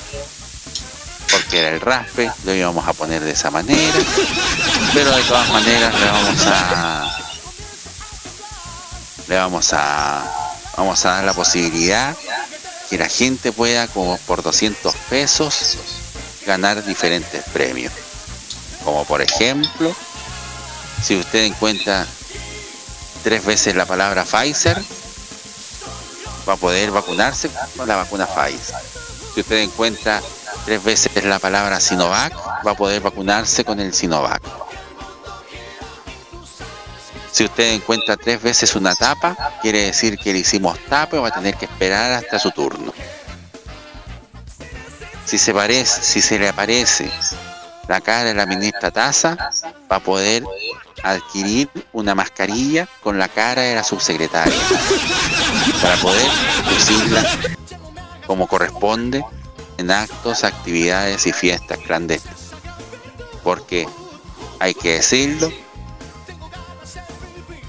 porque 1.32 1.60
era 1.60 1.70
el 1.70 1.82
raspe, 1.82 2.32
lo 2.46 2.54
íbamos 2.54 2.88
a 2.88 2.94
poner 2.94 3.24
de 3.24 3.32
esa 3.32 3.52
manera, 3.52 4.00
pero 4.94 5.16
de 5.16 5.24
todas 5.24 5.50
maneras 5.50 5.94
le 6.00 6.06
vamos 6.06 6.46
a 6.46 7.18
le 9.28 9.36
vamos 9.36 9.74
a 9.74 10.24
vamos 10.78 11.06
a 11.06 11.10
dar 11.10 11.24
la 11.24 11.34
posibilidad 11.34 12.16
que 12.90 12.98
la 12.98 13.10
gente 13.10 13.52
pueda 13.52 13.88
como 13.88 14.18
por 14.20 14.42
200 14.42 14.96
pesos 15.10 15.78
ganar 16.46 16.86
diferentes 16.86 17.44
premios 17.52 17.92
como 18.86 19.04
por 19.04 19.22
ejemplo 19.22 19.94
si 21.02 21.16
usted 21.16 21.44
encuentra 21.44 22.08
tres 23.24 23.46
veces 23.46 23.76
la 23.76 23.86
palabra 23.86 24.24
Pfizer, 24.24 24.82
va 26.48 26.54
a 26.54 26.58
poder 26.58 26.92
vacunarse 26.92 27.50
con 27.76 27.88
la 27.88 27.96
vacuna 27.98 28.26
Pfizer. 28.26 28.76
Si 29.34 29.42
usted 29.42 29.58
encuentra 29.58 30.22
tres 30.66 30.84
veces 30.84 31.24
la 31.24 31.40
palabra 31.40 31.80
Sinovac, 31.80 32.34
va 32.66 32.72
a 32.72 32.76
poder 32.76 33.02
vacunarse 33.02 33.64
con 33.64 33.80
el 33.80 33.94
Sinovac. 33.94 34.42
Si 37.32 37.44
usted 37.44 37.74
encuentra 37.74 38.18
tres 38.18 38.42
veces 38.42 38.76
una 38.76 38.96
tapa, 38.96 39.36
quiere 39.62 39.86
decir 39.86 40.18
que 40.18 40.34
le 40.34 40.40
hicimos 40.40 40.80
tapa 40.90 41.18
y 41.18 41.20
va 41.20 41.28
a 41.28 41.32
tener 41.32 41.56
que 41.56 41.66
esperar 41.66 42.12
hasta 42.12 42.40
su 42.40 42.52
turno. 42.52 42.94
Si 45.26 45.38
se, 45.38 45.54
parece, 45.54 46.02
si 46.02 46.22
se 46.22 46.40
le 46.40 46.50
aparece 46.50 47.12
la 47.88 48.02
cara 48.02 48.24
de 48.24 48.34
la 48.34 48.46
ministra 48.46 48.92
Taza, 48.92 49.38
va 49.92 49.98
a 49.98 50.00
poder 50.00 50.44
adquirir 51.04 51.70
una 51.94 52.16
mascarilla 52.16 52.88
con 53.04 53.20
la 53.20 53.28
cara 53.28 53.62
de 53.62 53.76
la 53.76 53.84
subsecretaria 53.84 54.60
para 55.82 55.96
poder 55.98 56.28
lucirla 56.72 57.24
como 58.26 58.48
corresponde 58.48 59.24
en 59.78 59.92
actos, 59.92 60.44
actividades 60.44 61.26
y 61.28 61.34
fiestas 61.34 61.78
clandestinas. 61.80 62.52
Porque 63.44 63.88
hay 64.60 64.74
que 64.74 64.96
decirlo, 64.96 65.52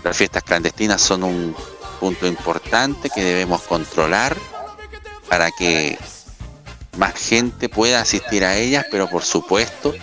las 0.02 0.16
fiestas 0.16 0.42
clandestinas 0.42 1.00
son 1.00 1.24
un 1.24 1.56
punto 2.00 2.26
importante 2.26 3.10
que 3.10 3.22
debemos 3.22 3.62
controlar 3.62 4.36
para 5.28 5.50
que 5.50 5.98
más 6.96 7.14
gente 7.14 7.68
pueda 7.68 8.00
asistir 8.00 8.44
a 8.44 8.56
ellas, 8.56 8.86
pero 8.90 9.08
por 9.08 9.24
supuesto 9.24 9.94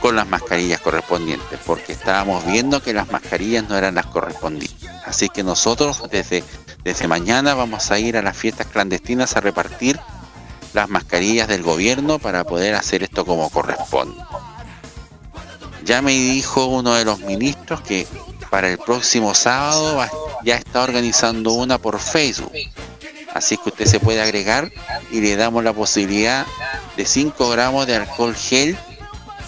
con 0.00 0.16
las 0.16 0.28
mascarillas 0.28 0.80
correspondientes, 0.80 1.58
porque 1.66 1.92
estábamos 1.92 2.44
viendo 2.46 2.82
que 2.82 2.92
las 2.92 3.10
mascarillas 3.10 3.68
no 3.68 3.76
eran 3.76 3.96
las 3.96 4.06
correspondientes. 4.06 4.88
Así 5.04 5.28
que 5.28 5.42
nosotros 5.42 6.02
desde, 6.10 6.44
desde 6.84 7.08
mañana 7.08 7.54
vamos 7.54 7.90
a 7.90 7.98
ir 7.98 8.16
a 8.16 8.22
las 8.22 8.36
fiestas 8.36 8.68
clandestinas 8.68 9.36
a 9.36 9.40
repartir 9.40 9.98
las 10.72 10.88
mascarillas 10.88 11.48
del 11.48 11.62
gobierno 11.62 12.18
para 12.18 12.44
poder 12.44 12.74
hacer 12.74 13.02
esto 13.02 13.24
como 13.24 13.50
corresponde. 13.50 14.22
Ya 15.84 16.02
me 16.02 16.12
dijo 16.12 16.66
uno 16.66 16.94
de 16.94 17.04
los 17.04 17.20
ministros 17.20 17.80
que 17.80 18.06
para 18.50 18.68
el 18.68 18.78
próximo 18.78 19.34
sábado 19.34 20.04
ya 20.44 20.56
está 20.56 20.82
organizando 20.82 21.52
una 21.52 21.78
por 21.78 21.98
Facebook. 21.98 22.52
Así 23.34 23.56
que 23.56 23.70
usted 23.70 23.86
se 23.86 24.00
puede 24.00 24.20
agregar 24.20 24.70
y 25.10 25.20
le 25.20 25.36
damos 25.36 25.62
la 25.64 25.72
posibilidad 25.72 26.46
de 26.96 27.04
5 27.04 27.50
gramos 27.50 27.86
de 27.86 27.96
alcohol 27.96 28.34
gel 28.34 28.76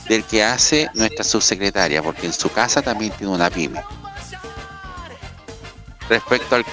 del 0.08 0.24
que 0.24 0.44
hace 0.44 0.88
nuestra 0.94 1.24
subsecretaria, 1.24 2.02
porque 2.02 2.26
en 2.26 2.32
su 2.32 2.50
casa 2.50 2.82
también 2.82 3.12
tiene 3.12 3.32
una 3.32 3.50
pyme. 3.50 3.82
Respecto 6.08 6.56
al 6.56 6.64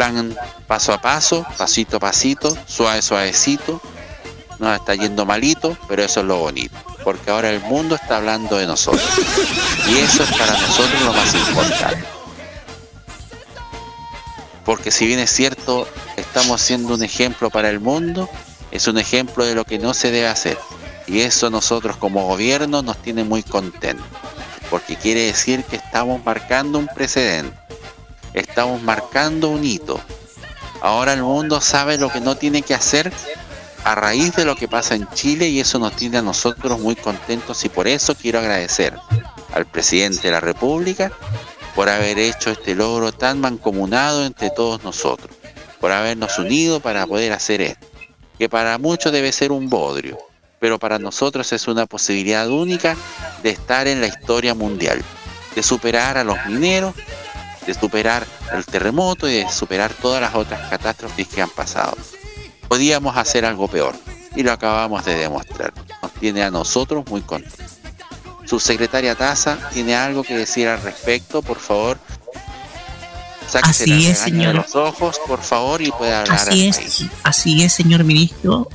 plan 0.00 0.34
paso 0.66 0.94
a 0.94 0.98
paso, 0.98 1.44
pasito 1.58 1.98
a 1.98 2.00
pasito, 2.00 2.56
suave 2.66 3.02
suavecito, 3.02 3.82
nos 4.58 4.74
está 4.76 4.94
yendo 4.94 5.26
malito, 5.26 5.76
pero 5.88 6.02
eso 6.02 6.20
es 6.20 6.26
lo 6.26 6.38
bonito, 6.38 6.74
porque 7.04 7.30
ahora 7.30 7.50
el 7.50 7.60
mundo 7.60 7.96
está 7.96 8.16
hablando 8.16 8.56
de 8.56 8.66
nosotros. 8.66 9.04
Y 9.88 9.98
eso 9.98 10.22
es 10.22 10.30
para 10.30 10.58
nosotros 10.58 11.02
lo 11.02 11.12
más 11.12 11.34
importante. 11.34 12.04
Porque 14.64 14.90
si 14.90 15.06
bien 15.06 15.18
es 15.18 15.30
cierto, 15.30 15.86
estamos 16.16 16.62
siendo 16.62 16.94
un 16.94 17.02
ejemplo 17.02 17.50
para 17.50 17.68
el 17.68 17.78
mundo, 17.78 18.26
es 18.70 18.86
un 18.86 18.96
ejemplo 18.96 19.44
de 19.44 19.54
lo 19.54 19.66
que 19.66 19.78
no 19.78 19.92
se 19.92 20.10
debe 20.10 20.28
hacer. 20.28 20.56
Y 21.06 21.20
eso 21.20 21.50
nosotros 21.50 21.98
como 21.98 22.26
gobierno 22.26 22.80
nos 22.80 22.96
tiene 23.02 23.22
muy 23.22 23.42
contentos, 23.42 24.06
porque 24.70 24.96
quiere 24.96 25.26
decir 25.26 25.62
que 25.64 25.76
estamos 25.76 26.24
marcando 26.24 26.78
un 26.78 26.86
precedente, 26.86 27.59
estamos 28.34 28.82
marcando 28.82 29.48
un 29.48 29.64
hito. 29.64 30.00
Ahora 30.80 31.12
el 31.12 31.22
mundo 31.22 31.60
sabe 31.60 31.98
lo 31.98 32.10
que 32.10 32.20
no 32.20 32.36
tiene 32.36 32.62
que 32.62 32.74
hacer 32.74 33.12
a 33.84 33.94
raíz 33.94 34.34
de 34.36 34.44
lo 34.44 34.56
que 34.56 34.68
pasa 34.68 34.94
en 34.94 35.08
Chile 35.10 35.48
y 35.48 35.60
eso 35.60 35.78
nos 35.78 35.96
tiene 35.96 36.18
a 36.18 36.22
nosotros 36.22 36.78
muy 36.80 36.96
contentos 36.96 37.64
y 37.64 37.68
por 37.68 37.88
eso 37.88 38.14
quiero 38.14 38.38
agradecer 38.38 38.94
al 39.52 39.66
presidente 39.66 40.22
de 40.22 40.32
la 40.32 40.40
República 40.40 41.12
por 41.74 41.88
haber 41.88 42.18
hecho 42.18 42.50
este 42.50 42.74
logro 42.74 43.12
tan 43.12 43.40
mancomunado 43.40 44.24
entre 44.24 44.50
todos 44.50 44.82
nosotros, 44.82 45.34
por 45.80 45.92
habernos 45.92 46.38
unido 46.38 46.80
para 46.80 47.06
poder 47.06 47.32
hacer 47.32 47.62
esto, 47.62 47.86
que 48.38 48.48
para 48.48 48.76
muchos 48.78 49.12
debe 49.12 49.32
ser 49.32 49.52
un 49.52 49.70
bodrio, 49.70 50.18
pero 50.58 50.78
para 50.78 50.98
nosotros 50.98 51.52
es 51.52 51.68
una 51.68 51.86
posibilidad 51.86 52.48
única 52.48 52.96
de 53.42 53.50
estar 53.50 53.88
en 53.88 54.00
la 54.00 54.08
historia 54.08 54.54
mundial, 54.54 55.02
de 55.54 55.62
superar 55.62 56.18
a 56.18 56.24
los 56.24 56.36
mineros, 56.46 56.94
de 57.72 57.78
superar 57.78 58.26
el 58.52 58.64
terremoto 58.64 59.28
y 59.28 59.34
de 59.34 59.48
superar 59.50 59.92
todas 59.94 60.20
las 60.20 60.34
otras 60.34 60.68
catástrofes 60.68 61.28
que 61.28 61.40
han 61.40 61.50
pasado. 61.50 61.96
Podíamos 62.68 63.16
hacer 63.16 63.44
algo 63.44 63.68
peor 63.68 63.94
y 64.34 64.42
lo 64.42 64.52
acabamos 64.52 65.04
de 65.04 65.14
demostrar. 65.16 65.72
Nos 66.02 66.12
tiene 66.14 66.42
a 66.42 66.50
nosotros 66.50 67.04
muy 67.08 67.20
contentos. 67.20 67.78
Subsecretaria 68.44 69.14
Taza, 69.14 69.58
¿tiene 69.72 69.94
algo 69.94 70.24
que 70.24 70.36
decir 70.36 70.66
al 70.66 70.82
respecto? 70.82 71.42
Por 71.42 71.58
favor, 71.58 71.98
sáquese 73.48 73.84
Así 73.84 74.06
es, 74.06 74.18
señor. 74.18 74.56
los 74.56 74.74
ojos, 74.74 75.20
por 75.26 75.40
favor, 75.40 75.80
y 75.80 75.92
puede 75.92 76.12
hablar. 76.12 76.36
Así 76.36 76.66
es, 76.66 77.04
así 77.22 77.62
es, 77.62 77.72
señor 77.72 78.02
ministro. 78.02 78.68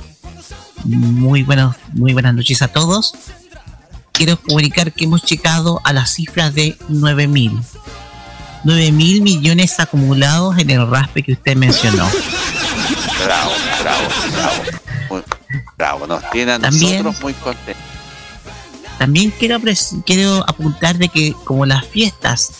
Muy 0.84 1.42
buenos, 1.42 1.76
muy 1.92 2.14
buenas 2.14 2.34
noches 2.34 2.62
a 2.62 2.68
todos. 2.68 3.12
Quiero 4.12 4.38
comunicar 4.40 4.92
que 4.92 5.04
hemos 5.04 5.22
llegado 5.24 5.82
a 5.84 5.92
la 5.92 6.06
cifra 6.06 6.50
de 6.50 6.78
9 6.88 7.26
mil. 7.26 7.60
9 8.66 8.90
mil 8.90 9.22
millones 9.22 9.78
acumulados 9.78 10.58
en 10.58 10.70
el 10.70 10.90
raspe 10.90 11.22
que 11.22 11.32
usted 11.34 11.54
mencionó. 11.56 12.04
Bravo, 13.24 13.52
bravo, 13.80 14.08
bravo. 14.32 14.62
Muy- 15.08 15.22
bravo, 15.78 16.06
nos 16.08 16.30
tiene 16.30 16.52
a 16.52 16.58
También- 16.58 17.04
nosotros 17.04 17.22
muy 17.22 17.32
contentos. 17.34 17.82
También 18.98 19.32
quiero, 19.38 19.60
quiero 20.04 20.44
apuntar 20.48 20.98
de 20.98 21.08
que 21.08 21.32
como 21.44 21.64
las 21.64 21.86
fiestas 21.86 22.50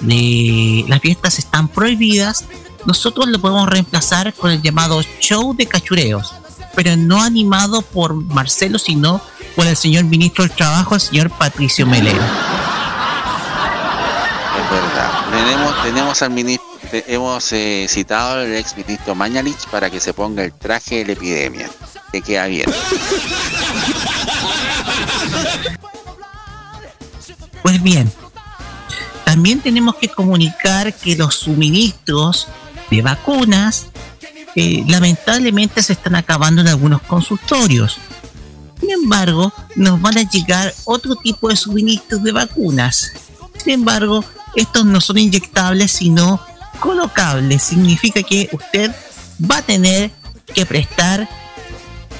de 0.00 0.84
las 0.88 1.00
fiestas 1.00 1.38
están 1.38 1.68
prohibidas, 1.68 2.44
nosotros 2.84 3.28
lo 3.28 3.40
podemos 3.40 3.68
reemplazar 3.68 4.34
con 4.34 4.50
el 4.50 4.60
llamado 4.62 5.00
show 5.20 5.54
de 5.54 5.66
cachureos, 5.66 6.34
pero 6.74 6.96
no 6.96 7.22
animado 7.22 7.82
por 7.82 8.14
Marcelo, 8.14 8.80
sino 8.80 9.20
por 9.54 9.66
el 9.68 9.76
señor 9.76 10.04
ministro 10.06 10.42
del 10.44 10.56
Trabajo, 10.56 10.96
el 10.96 11.00
señor 11.00 11.30
Patricio 11.30 11.86
Melero. 11.86 12.20
Tenemos, 15.42 15.82
tenemos 15.82 16.22
al 16.22 16.30
ministro, 16.30 16.68
hemos 16.92 17.52
eh, 17.52 17.86
citado 17.88 18.40
al 18.40 18.54
ex 18.54 18.76
ministro 18.76 19.16
Mañalich 19.16 19.66
para 19.72 19.90
que 19.90 19.98
se 19.98 20.14
ponga 20.14 20.44
el 20.44 20.52
traje 20.52 20.98
de 20.98 21.06
la 21.06 21.12
epidemia. 21.12 21.68
Que 22.12 22.22
queda 22.22 22.46
bien. 22.46 22.70
Pues 27.62 27.82
bien, 27.82 28.12
también 29.24 29.60
tenemos 29.60 29.96
que 29.96 30.08
comunicar 30.08 30.94
que 30.94 31.16
los 31.16 31.34
suministros 31.34 32.46
de 32.90 33.02
vacunas 33.02 33.86
eh, 34.54 34.84
lamentablemente 34.86 35.82
se 35.82 35.94
están 35.94 36.14
acabando 36.14 36.60
en 36.60 36.68
algunos 36.68 37.02
consultorios. 37.02 37.98
Sin 38.78 38.90
embargo, 38.92 39.52
nos 39.74 40.00
van 40.00 40.18
a 40.18 40.22
llegar 40.22 40.72
otro 40.84 41.16
tipo 41.16 41.48
de 41.48 41.56
suministros 41.56 42.22
de 42.22 42.30
vacunas. 42.30 43.12
Sin 43.56 43.72
embargo, 43.74 44.24
estos 44.54 44.84
no 44.84 45.00
son 45.00 45.18
inyectables, 45.18 45.92
sino 45.92 46.40
colocables. 46.80 47.62
Significa 47.62 48.22
que 48.22 48.48
usted 48.52 48.94
va 49.50 49.58
a 49.58 49.62
tener 49.62 50.10
que 50.54 50.66
prestar 50.66 51.28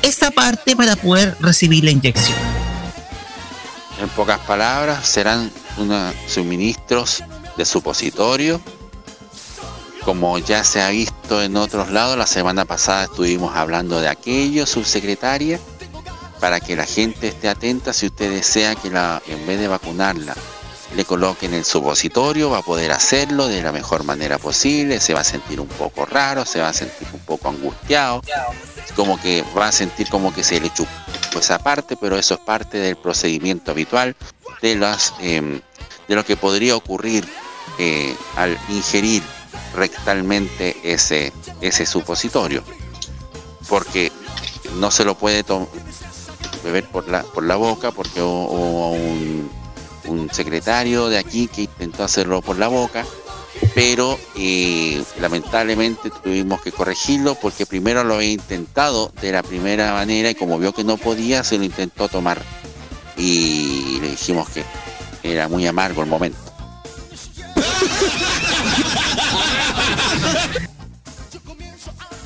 esa 0.03 0.31
parte 0.31 0.75
para 0.75 0.97
poder 0.97 1.37
recibir 1.41 1.85
la 1.85 1.91
inyección. 1.91 2.39
En 4.01 4.09
pocas 4.11 4.39
palabras, 4.41 5.07
serán 5.07 5.51
unos 5.77 6.15
suministros 6.27 7.23
de 7.57 7.65
supositorio. 7.65 8.61
Como 10.05 10.39
ya 10.39 10.65
se 10.65 10.83
ha 10.83 10.89
visto 10.89 11.43
en 11.43 11.57
otros 11.57 11.91
lados, 11.91 12.19
la 12.19 12.27
semana 12.27 12.65
pasada 12.65 13.05
estuvimos 13.05 13.55
hablando 13.55 14.01
de 14.01 14.09
aquello, 14.09 14.67
subsecretaria, 14.67 15.61
para 16.41 16.59
que 16.59 16.75
la 16.75 16.87
gente 16.87 17.29
esté 17.29 17.49
atenta 17.49 17.93
si 17.93 18.07
usted 18.07 18.33
desea 18.33 18.75
que 18.75 18.91
la, 18.91 19.23
en 19.29 19.47
vez 19.47 19.61
de 19.61 19.69
vacunarla 19.69 20.35
le 20.95 21.05
coloquen 21.05 21.55
el 21.55 21.65
supositorio, 21.65 22.51
va 22.51 22.59
a 22.59 22.63
poder 22.63 22.93
hacerlo 22.93 23.49
de 23.49 23.63
la 23.63 23.73
mejor 23.73 24.05
manera 24.05 24.39
posible, 24.39 25.01
se 25.01 25.15
va 25.15 25.21
a 25.21 25.25
sentir 25.25 25.61
un 25.61 25.69
poco 25.69 26.05
raro, 26.05 26.45
se 26.45 26.61
va 26.61 26.69
a 26.69 26.73
sentir 26.73 27.09
un 27.13 27.21
poco 27.21 27.49
angustiado, 27.49 28.23
como 28.95 29.21
que 29.21 29.45
va 29.57 29.69
a 29.69 29.73
sentir 29.73 30.09
como 30.09 30.35
que 30.35 30.45
se 30.45 30.61
le 30.61 30.73
chupó 30.73 30.91
esa 31.39 31.59
parte, 31.59 31.97
pero 31.97 32.19
eso 32.19 32.35
es 32.35 32.41
parte 32.41 32.79
del 32.79 32.97
procedimiento 32.97 33.71
habitual 33.71 34.17
de 34.61 34.77
las 34.77 35.15
em, 35.21 35.61
de 36.09 36.15
lo 36.15 36.25
que 36.25 36.37
podría 36.37 36.77
ocurrir 36.77 37.27
eh, 37.79 38.15
al 38.37 38.59
ingerir 38.69 39.23
rectalmente 39.75 40.77
ese 40.85 41.33
ese 41.63 41.87
supositorio, 41.87 42.63
porque 43.69 44.13
no 44.77 44.91
se 44.91 45.05
lo 45.05 45.15
puede 45.17 45.43
beber 46.63 46.85
por 46.85 47.09
la 47.09 47.23
por 47.23 47.45
la 47.45 47.57
boca, 47.57 47.93
porque 47.93 48.21
hubo 48.21 48.91
un 48.91 49.62
un 50.13 50.33
secretario 50.33 51.09
de 51.09 51.19
aquí 51.19 51.49
que 51.49 51.63
intentó 51.63 52.05
hacerlo 52.05 52.43
por 52.43 52.59
la 52.59 52.69
boca, 52.69 53.05
pero 53.75 54.19
eh, 54.37 55.03
lamentablemente 55.21 56.11
tuvimos 56.23 56.61
que 56.63 56.73
corregirlo 56.73 57.35
porque 57.35 57.67
primero 57.67 58.05
lo 58.05 58.15
había 58.15 58.31
intentado 58.31 59.13
de 59.21 59.33
la 59.33 59.43
primera 59.43 59.93
manera 59.93 60.31
y 60.31 60.35
como 60.35 60.59
vio 60.59 60.73
que 60.73 60.85
no 60.85 60.97
podía, 60.97 61.45
se 61.45 61.59
lo 61.59 61.65
intentó 61.65 62.09
tomar 62.09 62.43
y 63.17 63.99
le 64.01 64.11
dijimos 64.11 64.49
que 64.51 64.65
era 65.23 65.49
muy 65.49 65.67
amargo 65.67 66.03
el 66.03 66.09
momento. 66.09 66.39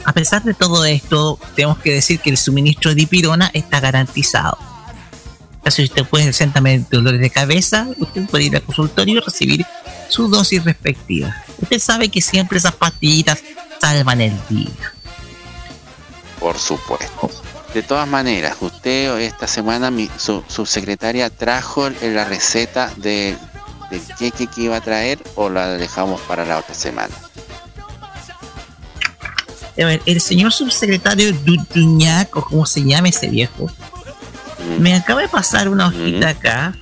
A 0.05 0.13
pesar 0.13 0.45
de 0.45 0.55
todo 0.55 0.85
esto, 0.85 1.39
tenemos 1.57 1.79
que 1.79 1.93
decir 1.93 2.21
que 2.21 2.31
el 2.31 2.37
suministro 2.37 2.91
de 2.91 2.95
dipirona 2.95 3.51
está 3.53 3.81
garantizado. 3.81 4.76
Así 5.67 5.83
si 5.83 5.89
usted 5.89 6.05
puede 6.05 6.27
presentarme 6.27 6.85
dolores 6.89 7.21
de 7.21 7.29
cabeza, 7.29 7.89
usted 7.99 8.25
puede 8.27 8.45
ir 8.45 8.55
al 8.55 8.63
consultorio 8.63 9.17
y 9.17 9.21
recibir 9.21 9.67
su 10.09 10.29
dosis 10.29 10.65
respectiva. 10.65 11.35
Usted 11.61 11.81
sabe 11.81 12.09
que 12.09 12.23
siempre 12.23 12.59
esas 12.59 12.77
pastillitas 12.77 13.43
salvan 13.81 14.21
el 14.21 14.33
día. 14.49 14.95
Por 16.39 16.57
supuesto. 16.57 17.29
De 17.75 17.83
todas 17.83 18.07
maneras, 18.07 18.57
usted 18.61 19.19
esta 19.19 19.49
semana, 19.49 19.91
mi, 19.91 20.09
su, 20.17 20.45
su 20.47 20.67
secretaria 20.67 21.31
trajo 21.31 21.91
la 21.91 22.25
receta 22.25 22.93
de, 22.97 23.37
del 23.91 24.03
queque 24.17 24.47
que 24.47 24.63
iba 24.63 24.77
a 24.77 24.81
traer 24.81 25.19
o 25.35 25.51
la 25.51 25.71
dejamos 25.71 26.21
para 26.23 26.45
la 26.45 26.59
otra 26.59 26.77
semana. 26.77 27.15
A 29.79 29.85
ver, 29.85 30.01
el 30.07 30.21
señor 30.21 30.53
subsecretario 30.53 31.33
Duñac, 31.75 32.37
o 32.37 32.45
como 32.45 32.65
se 32.67 32.85
llame 32.85 33.09
ese 33.09 33.29
viejo, 33.29 33.69
me 34.79 34.95
acaba 34.95 35.23
de 35.23 35.29
pasar 35.29 35.69
una 35.69 35.87
hojita 35.89 36.29
acá. 36.31 36.75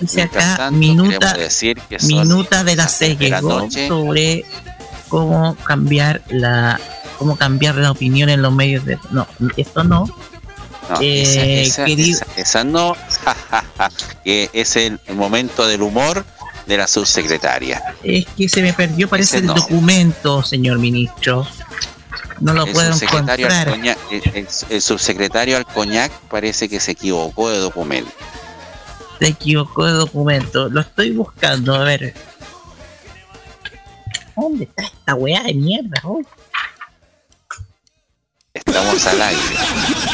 Dice 0.00 0.22
acá, 0.22 0.56
tanto, 0.56 0.78
minuta, 0.78 1.34
decir 1.34 1.76
que 1.88 1.98
minuta 2.06 2.62
de 2.62 2.76
la 2.76 2.86
seis 2.86 3.18
sobre 3.88 4.44
cómo 5.08 5.56
cambiar 5.56 6.22
la 6.28 6.78
cómo 7.18 7.36
cambiar 7.36 7.74
la 7.76 7.90
opinión 7.90 8.28
en 8.28 8.40
los 8.42 8.52
medios 8.52 8.84
de 8.84 8.96
no 9.10 9.26
esto 9.56 9.82
no 9.82 10.04
No, 10.88 11.00
Eh, 11.00 11.62
esa, 11.62 11.84
esa 12.36 12.62
no, 12.64 12.94
que 14.24 14.48
es 14.52 14.76
el, 14.76 15.00
el 15.06 15.16
momento 15.16 15.66
del 15.66 15.82
humor 15.82 16.24
de 16.66 16.76
la 16.76 16.86
subsecretaria. 16.86 17.82
es 18.04 18.24
que 18.36 18.48
se 18.48 18.62
me 18.62 18.72
perdió 18.72 19.08
parece 19.08 19.38
Ese 19.38 19.38
el 19.38 19.46
no. 19.46 19.54
documento 19.54 20.44
señor 20.44 20.78
ministro 20.78 21.44
no 22.40 22.52
lo 22.54 22.64
el 22.64 22.72
puedo 22.72 22.92
subsecretario 22.92 23.48
el, 23.48 24.22
el- 24.34 24.48
el 24.70 24.82
subsecretario 24.82 25.56
Alcoñac 25.56 26.12
parece 26.30 26.68
que 26.68 26.80
se 26.80 26.92
equivocó 26.92 27.50
de 27.50 27.58
documento. 27.58 28.10
se 29.18 29.28
equivocó 29.28 29.84
de 29.86 29.92
documento 29.92 30.68
lo 30.68 30.80
estoy 30.80 31.10
buscando 31.12 31.74
a 31.74 31.84
ver 31.84 32.14
¿Dónde 34.36 34.64
está 34.64 34.82
esta 34.84 35.14
weá 35.16 35.42
de 35.42 35.54
mierda? 35.54 36.00
Oh, 36.04 36.20
Estamos 38.54 39.06
al 39.06 39.20
aire. 39.22 39.40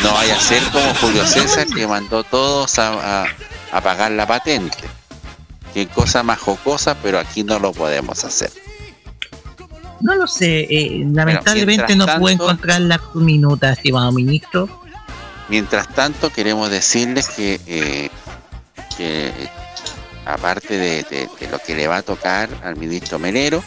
No 0.02 0.12
vaya 0.12 0.36
a 0.36 0.40
ser 0.40 0.62
como 0.70 0.94
Julio 0.94 1.26
César 1.26 1.66
que 1.66 1.86
mandó 1.86 2.20
a 2.20 2.24
todos 2.24 2.78
a, 2.78 3.24
a- 3.24 3.28
a 3.72 3.80
pagar 3.80 4.12
la 4.12 4.26
patente. 4.26 4.78
Qué 5.74 5.86
cosa 5.88 6.22
más 6.22 6.38
jocosa, 6.38 6.94
pero 7.02 7.18
aquí 7.18 7.42
no 7.44 7.58
lo 7.58 7.72
podemos 7.72 8.24
hacer. 8.24 8.50
No 10.04 10.14
lo 10.16 10.26
sé, 10.26 10.66
eh, 10.68 11.02
lamentablemente 11.12 11.96
no 11.96 12.04
tanto- 12.04 12.28
encontrar 12.30 12.80
la 12.82 13.00
minuta, 13.14 13.72
estimado 13.72 14.12
ministro. 14.12 14.68
Mientras 15.48 15.88
tanto, 15.88 16.30
queremos 16.30 16.70
decirles 16.70 17.28
que, 17.28 17.58
eh, 17.66 18.10
que 18.98 19.32
aparte 20.26 20.76
de, 20.76 21.02
de- 21.04 21.28
de 21.40 21.48
lo 21.50 21.58
que 21.58 21.74
le 21.74 21.86
va 21.88 21.96
a 21.98 22.02
tocar 22.02 22.50
al 22.62 22.76
ministro 22.76 23.18
Melero, 23.18 23.64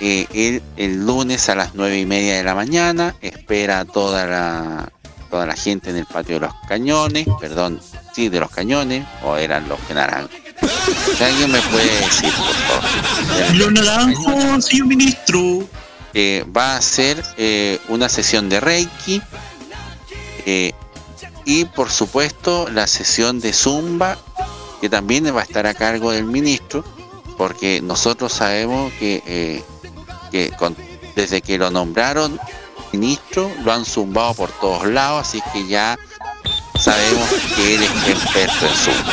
eh, 0.00 0.26
él 0.32 0.62
el 0.76 1.04
lunes 1.04 1.48
a 1.48 1.56
las 1.56 1.74
nueve 1.74 1.98
y 1.98 2.06
media 2.06 2.36
de 2.36 2.44
la 2.44 2.54
mañana 2.54 3.16
espera 3.20 3.80
a 3.80 3.84
toda 3.84 4.26
la, 4.26 4.88
toda 5.28 5.44
la 5.46 5.56
gente 5.56 5.90
en 5.90 5.96
el 5.96 6.06
patio 6.06 6.36
de 6.36 6.46
los 6.46 6.54
cañones, 6.68 7.26
perdón, 7.40 7.80
sí, 8.14 8.28
de 8.28 8.38
los 8.38 8.50
cañones, 8.50 9.04
o 9.24 9.36
eran 9.36 9.68
los 9.68 9.80
que 9.80 9.94
naranjos. 9.94 10.30
Si 11.16 11.22
alguien 11.24 11.50
me 11.52 11.60
puede 11.60 12.00
decir, 12.00 12.32
por 12.32 12.54
favor. 12.54 13.56
Los 13.56 13.72
naranjos, 13.72 14.64
señor 14.66 14.86
ministro. 14.86 15.68
Eh, 16.16 16.44
va 16.56 16.76
a 16.76 16.80
ser 16.82 17.22
eh, 17.36 17.80
una 17.88 18.08
sesión 18.08 18.48
de 18.48 18.60
Reiki 18.60 19.20
eh, 20.46 20.72
y 21.44 21.64
por 21.64 21.90
supuesto 21.90 22.68
la 22.72 22.86
sesión 22.86 23.40
de 23.40 23.52
Zumba 23.52 24.16
que 24.80 24.88
también 24.88 25.26
va 25.34 25.40
a 25.40 25.42
estar 25.42 25.66
a 25.66 25.74
cargo 25.74 26.12
del 26.12 26.22
ministro 26.26 26.84
porque 27.36 27.80
nosotros 27.82 28.32
sabemos 28.32 28.92
que, 29.00 29.24
eh, 29.26 29.64
que 30.30 30.50
con- 30.52 30.76
desde 31.16 31.42
que 31.42 31.58
lo 31.58 31.72
nombraron 31.72 32.38
ministro 32.92 33.50
lo 33.64 33.72
han 33.72 33.84
zumbado 33.84 34.34
por 34.34 34.50
todos 34.60 34.86
lados 34.86 35.26
así 35.26 35.42
que 35.52 35.66
ya 35.66 35.98
sabemos 36.78 37.28
que 37.56 37.74
él 37.74 37.82
es 37.82 37.90
experto 38.08 38.66
en 38.66 38.74
Zumba. 38.76 39.12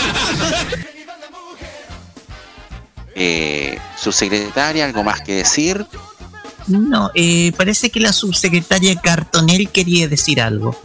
Eh, 3.24 3.78
su 3.96 4.12
secretaria, 4.12 4.84
algo 4.84 5.04
más 5.04 5.22
que 5.22 5.36
decir. 5.36 5.86
No, 6.66 7.12
eh, 7.14 7.52
parece 7.56 7.92
que 7.92 8.00
la 8.00 8.14
subsecretaria 8.14 9.00
Cartonel 9.00 9.70
quería 9.70 10.08
decir 10.08 10.42
algo. 10.42 10.76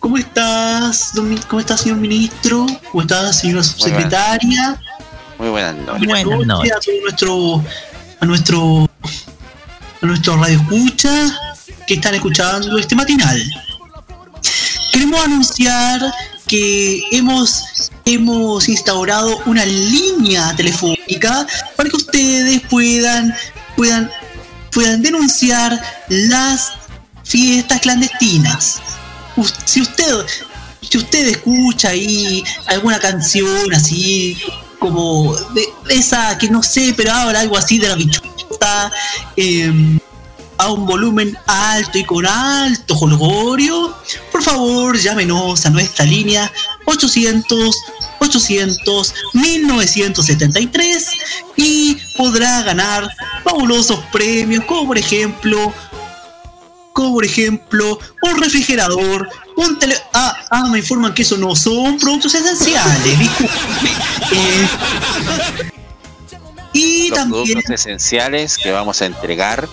¿Cómo 0.00 0.18
estás, 0.18 1.12
¿Cómo 1.48 1.60
estás, 1.60 1.80
señor 1.80 1.96
ministro? 1.96 2.66
¿Cómo 2.92 3.00
estás, 3.00 3.40
señora 3.40 3.62
subsecretaria? 3.62 4.78
Muy 5.38 5.48
buenas 5.48 5.76
noches. 5.76 6.06
Buenas 6.06 6.46
noches. 6.46 6.72
A 6.72 6.80
todo 6.80 7.00
nuestro, 7.00 7.64
a 8.20 8.26
nuestro, 8.26 8.90
a 10.02 10.06
nuestro 10.06 10.36
radio 10.36 10.60
escucha 10.60 11.38
que 11.86 11.94
están 11.94 12.16
escuchando 12.16 12.76
este 12.76 12.94
matinal. 12.94 13.42
Queremos 14.92 15.24
anunciar 15.24 16.12
que 16.46 17.02
hemos 17.12 17.90
hemos 18.08 18.68
instaurado 18.68 19.38
una 19.46 19.64
línea 19.66 20.54
telefónica 20.56 21.46
para 21.76 21.90
que 21.90 21.96
ustedes 21.96 22.62
puedan 22.62 23.34
puedan 23.76 24.10
puedan 24.72 25.02
denunciar 25.02 25.80
las 26.08 26.72
fiestas 27.22 27.80
clandestinas. 27.80 28.80
Si 29.64 29.82
usted 29.82 30.24
si 30.80 30.96
usted 30.96 31.28
escucha 31.28 31.90
ahí 31.90 32.42
alguna 32.66 32.98
canción 32.98 33.74
así 33.74 34.38
como 34.78 35.34
de, 35.54 35.64
esa 35.90 36.38
que 36.38 36.48
no 36.48 36.62
sé, 36.62 36.94
pero 36.96 37.12
ahora 37.12 37.40
algo 37.40 37.58
así 37.58 37.78
de 37.78 37.88
la 37.88 37.94
bichota 37.94 38.90
em, 39.36 39.98
a 40.58 40.72
un 40.72 40.86
volumen 40.86 41.36
alto 41.46 41.98
y 41.98 42.04
con 42.04 42.26
alto 42.26 42.94
jolgorio, 42.94 43.96
por 44.32 44.42
favor 44.42 44.98
llámenos 44.98 45.64
a 45.64 45.70
nuestra 45.70 46.04
línea 46.04 46.52
800 46.84 47.76
800 48.18 49.14
1973 49.34 51.08
y 51.56 51.96
podrá 52.16 52.62
ganar 52.62 53.08
fabulosos 53.44 54.00
premios 54.12 54.64
como 54.64 54.88
por 54.88 54.98
ejemplo 54.98 55.72
como 56.92 57.14
por 57.14 57.24
ejemplo 57.24 57.98
un 58.22 58.42
refrigerador 58.42 59.28
un 59.56 59.78
tele 59.78 59.96
ah, 60.12 60.36
ah 60.50 60.68
me 60.70 60.78
informan 60.78 61.14
que 61.14 61.22
eso 61.22 61.36
no 61.36 61.54
son 61.54 61.98
productos 61.98 62.34
esenciales 62.34 63.18
disculpe. 63.18 63.52
Eh, 64.32 64.68
y 66.72 67.08
Los 67.08 67.18
también 67.18 67.44
productos 67.44 67.70
esenciales 67.70 68.58
que 68.58 68.72
vamos 68.72 69.00
a 69.00 69.06
entregar 69.06 69.68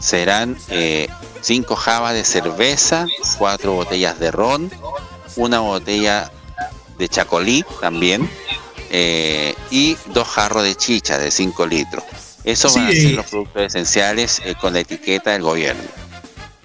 serán 0.00 0.56
eh, 0.68 1.08
cinco 1.40 1.76
jabas 1.76 2.14
de 2.14 2.24
cerveza, 2.24 3.06
cuatro 3.38 3.74
botellas 3.74 4.18
de 4.18 4.30
ron, 4.30 4.70
una 5.36 5.60
botella 5.60 6.32
de 6.98 7.08
chacolí 7.08 7.64
también 7.80 8.28
eh, 8.90 9.54
y 9.70 9.96
dos 10.12 10.26
jarros 10.26 10.64
de 10.64 10.74
chicha 10.74 11.18
de 11.18 11.30
5 11.30 11.66
litros. 11.66 12.04
Esos 12.42 12.74
van 12.74 12.86
a 12.86 12.90
ser 12.90 13.12
los 13.12 13.26
productos 13.26 13.62
esenciales 13.62 14.40
eh, 14.44 14.54
con 14.60 14.72
la 14.72 14.80
etiqueta 14.80 15.30
del 15.30 15.42
gobierno. 15.42 15.82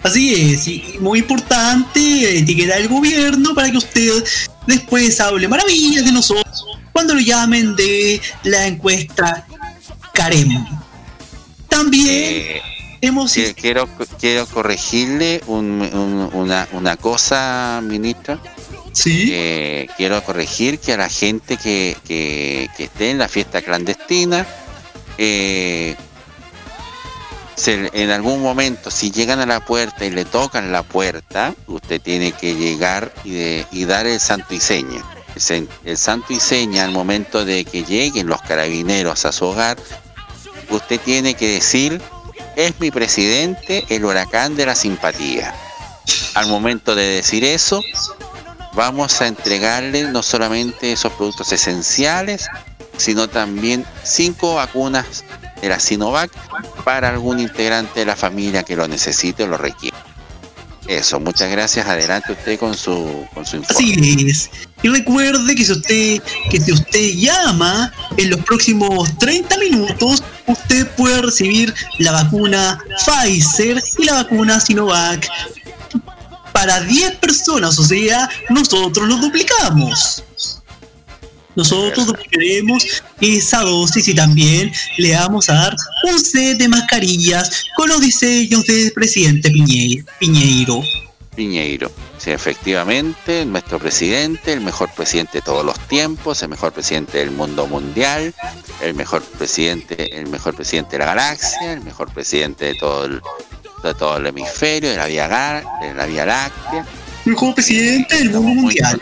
Así 0.02 0.52
es, 0.52 0.66
y 0.68 0.96
muy 1.00 1.20
importante, 1.20 2.38
etiquetar 2.38 2.78
al 2.78 2.88
gobierno 2.88 3.54
para 3.54 3.70
que 3.70 3.78
usted 3.78 4.24
después 4.66 5.20
hable 5.20 5.48
maravillas 5.48 6.04
de 6.04 6.12
nosotros 6.12 6.64
cuando 6.92 7.14
lo 7.14 7.20
llamen 7.20 7.76
de 7.76 8.20
la 8.44 8.66
encuesta 8.66 9.46
Carem. 10.12 10.66
También 11.68 12.06
Eh, 12.08 12.62
hemos 13.06 13.32
quiero, 13.54 13.88
quiero 14.18 14.46
corregirle 14.46 15.42
un- 15.46 15.82
un- 15.92 16.30
una, 16.32 16.68
una 16.72 16.96
cosa, 16.96 17.80
ministra. 17.82 18.38
Sí. 18.92 19.28
Eh, 19.32 19.88
quiero 19.96 20.22
corregir 20.24 20.78
que 20.78 20.92
a 20.94 20.96
la 20.96 21.08
gente 21.08 21.56
que, 21.58 21.96
que- 22.06 22.68
que 22.76 22.84
esté 22.84 23.10
en 23.10 23.18
la 23.18 23.28
fiesta 23.28 23.60
clandestina, 23.62 24.46
eh, 25.18 25.94
se- 27.56 27.90
en 27.92 28.10
algún 28.10 28.42
momento, 28.42 28.90
si 28.90 29.10
llegan 29.10 29.40
a 29.40 29.46
la 29.46 29.60
puerta 29.64 30.04
y 30.04 30.10
le 30.10 30.24
tocan 30.24 30.72
la 30.72 30.82
puerta, 30.82 31.54
usted 31.66 32.00
tiene 32.00 32.32
que 32.32 32.54
llegar 32.54 33.12
y, 33.24 33.30
de- 33.32 33.66
y 33.72 33.84
dar 33.84 34.06
el 34.06 34.20
santo 34.20 34.54
y 34.54 34.60
seña. 34.60 35.02
El 35.84 35.98
santo 35.98 36.32
y 36.32 36.40
seña 36.40 36.84
al 36.84 36.92
momento 36.92 37.44
de 37.44 37.66
que 37.66 37.82
lleguen 37.84 38.26
los 38.26 38.40
carabineros 38.40 39.26
a 39.26 39.32
su 39.32 39.44
hogar, 39.44 39.76
usted 40.70 40.98
tiene 41.00 41.34
que 41.34 41.48
decir, 41.48 42.00
es 42.56 42.80
mi 42.80 42.90
presidente 42.90 43.84
el 43.88 44.04
huracán 44.04 44.56
de 44.56 44.66
la 44.66 44.74
simpatía. 44.74 45.54
Al 46.34 46.48
momento 46.48 46.94
de 46.94 47.06
decir 47.06 47.44
eso, 47.44 47.82
vamos 48.74 49.20
a 49.20 49.26
entregarle 49.26 50.04
no 50.04 50.22
solamente 50.22 50.92
esos 50.92 51.12
productos 51.12 51.52
esenciales, 51.52 52.48
sino 52.96 53.28
también 53.28 53.84
cinco 54.02 54.54
vacunas 54.54 55.24
de 55.60 55.68
la 55.68 55.78
Sinovac 55.78 56.30
para 56.84 57.10
algún 57.10 57.40
integrante 57.40 58.00
de 58.00 58.06
la 58.06 58.16
familia 58.16 58.62
que 58.62 58.76
lo 58.76 58.88
necesite 58.88 59.44
o 59.44 59.46
lo 59.46 59.58
requiera. 59.58 59.96
Eso, 60.88 61.20
muchas 61.20 61.50
gracias. 61.50 61.86
Adelante 61.86 62.32
usted 62.32 62.58
con 62.58 62.76
su, 62.76 63.26
con 63.34 63.44
su 63.44 63.56
informe. 63.56 63.92
Así 63.92 64.26
es. 64.28 64.50
Y 64.82 64.88
recuerde 64.88 65.54
que 65.54 65.64
si 65.64 65.72
usted 65.72 66.22
que 66.50 66.60
si 66.60 66.72
usted 66.72 67.12
llama 67.14 67.92
en 68.16 68.30
los 68.30 68.40
próximos 68.40 69.16
30 69.18 69.58
minutos, 69.58 70.22
usted 70.46 70.86
puede 70.96 71.22
recibir 71.22 71.74
la 71.98 72.12
vacuna 72.12 72.78
Pfizer 73.04 73.82
y 73.98 74.04
la 74.04 74.14
vacuna 74.14 74.60
Sinovac 74.60 75.28
para 76.52 76.80
10 76.80 77.16
personas, 77.16 77.78
o 77.78 77.84
sea, 77.84 78.30
nosotros 78.48 79.06
lo 79.06 79.16
duplicamos. 79.16 80.24
Nosotros 81.56 82.06
duplicaremos 82.06 82.84
esa 83.20 83.62
dosis 83.62 84.06
y 84.08 84.14
también 84.14 84.70
le 84.98 85.14
vamos 85.14 85.48
a 85.48 85.54
dar 85.54 85.76
un 86.10 86.20
set 86.20 86.58
de 86.58 86.68
mascarillas 86.68 87.64
con 87.76 87.88
los 87.88 88.00
diseños 88.00 88.64
del 88.66 88.92
presidente 88.92 89.50
Piñe- 89.50 90.04
Piñeiro. 90.20 90.82
Piñeiro. 91.34 91.90
Sí, 92.18 92.30
efectivamente, 92.30 93.44
nuestro 93.44 93.78
presidente, 93.78 94.52
el 94.52 94.60
mejor 94.62 94.90
presidente 94.94 95.38
de 95.38 95.42
todos 95.42 95.64
los 95.64 95.78
tiempos, 95.88 96.42
el 96.42 96.48
mejor 96.48 96.72
presidente 96.72 97.18
del 97.18 97.30
mundo 97.30 97.66
mundial, 97.66 98.34
el 98.82 98.94
mejor 98.94 99.22
presidente, 99.22 100.18
el 100.18 100.26
mejor 100.28 100.54
presidente 100.54 100.92
de 100.92 100.98
la 101.00 101.06
galaxia, 101.06 101.72
el 101.74 101.82
mejor 101.82 102.10
presidente 102.12 102.64
de 102.66 102.74
todo 102.74 103.04
el, 103.04 103.20
de 103.82 103.94
todo 103.94 104.16
el 104.16 104.26
hemisferio, 104.26 104.90
de 104.90 104.96
la 104.96 105.06
Vía, 105.06 105.62
de 105.82 105.94
la 105.94 106.06
Vía 106.06 106.24
Láctea. 106.26 106.86
Mejor 107.26 107.54
presidente 107.54 108.16
del 108.18 108.30
mundo 108.30 108.62
mundial. 108.62 109.00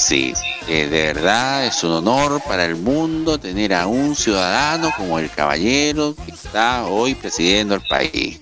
Sí, 0.00 0.32
eh, 0.66 0.86
de 0.88 1.12
verdad 1.12 1.66
es 1.66 1.84
un 1.84 1.92
honor 1.92 2.40
para 2.48 2.64
el 2.64 2.74
mundo 2.76 3.38
tener 3.38 3.74
a 3.74 3.86
un 3.86 4.16
ciudadano 4.16 4.90
como 4.96 5.18
el 5.18 5.30
caballero 5.30 6.14
que 6.24 6.32
está 6.32 6.86
hoy 6.86 7.14
presidiendo 7.14 7.74
el 7.74 7.82
país. 7.82 8.40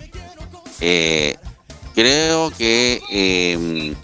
Eh, 0.81 1.37
creo 1.97 2.51
que 2.57 3.03
eh, 3.11 3.95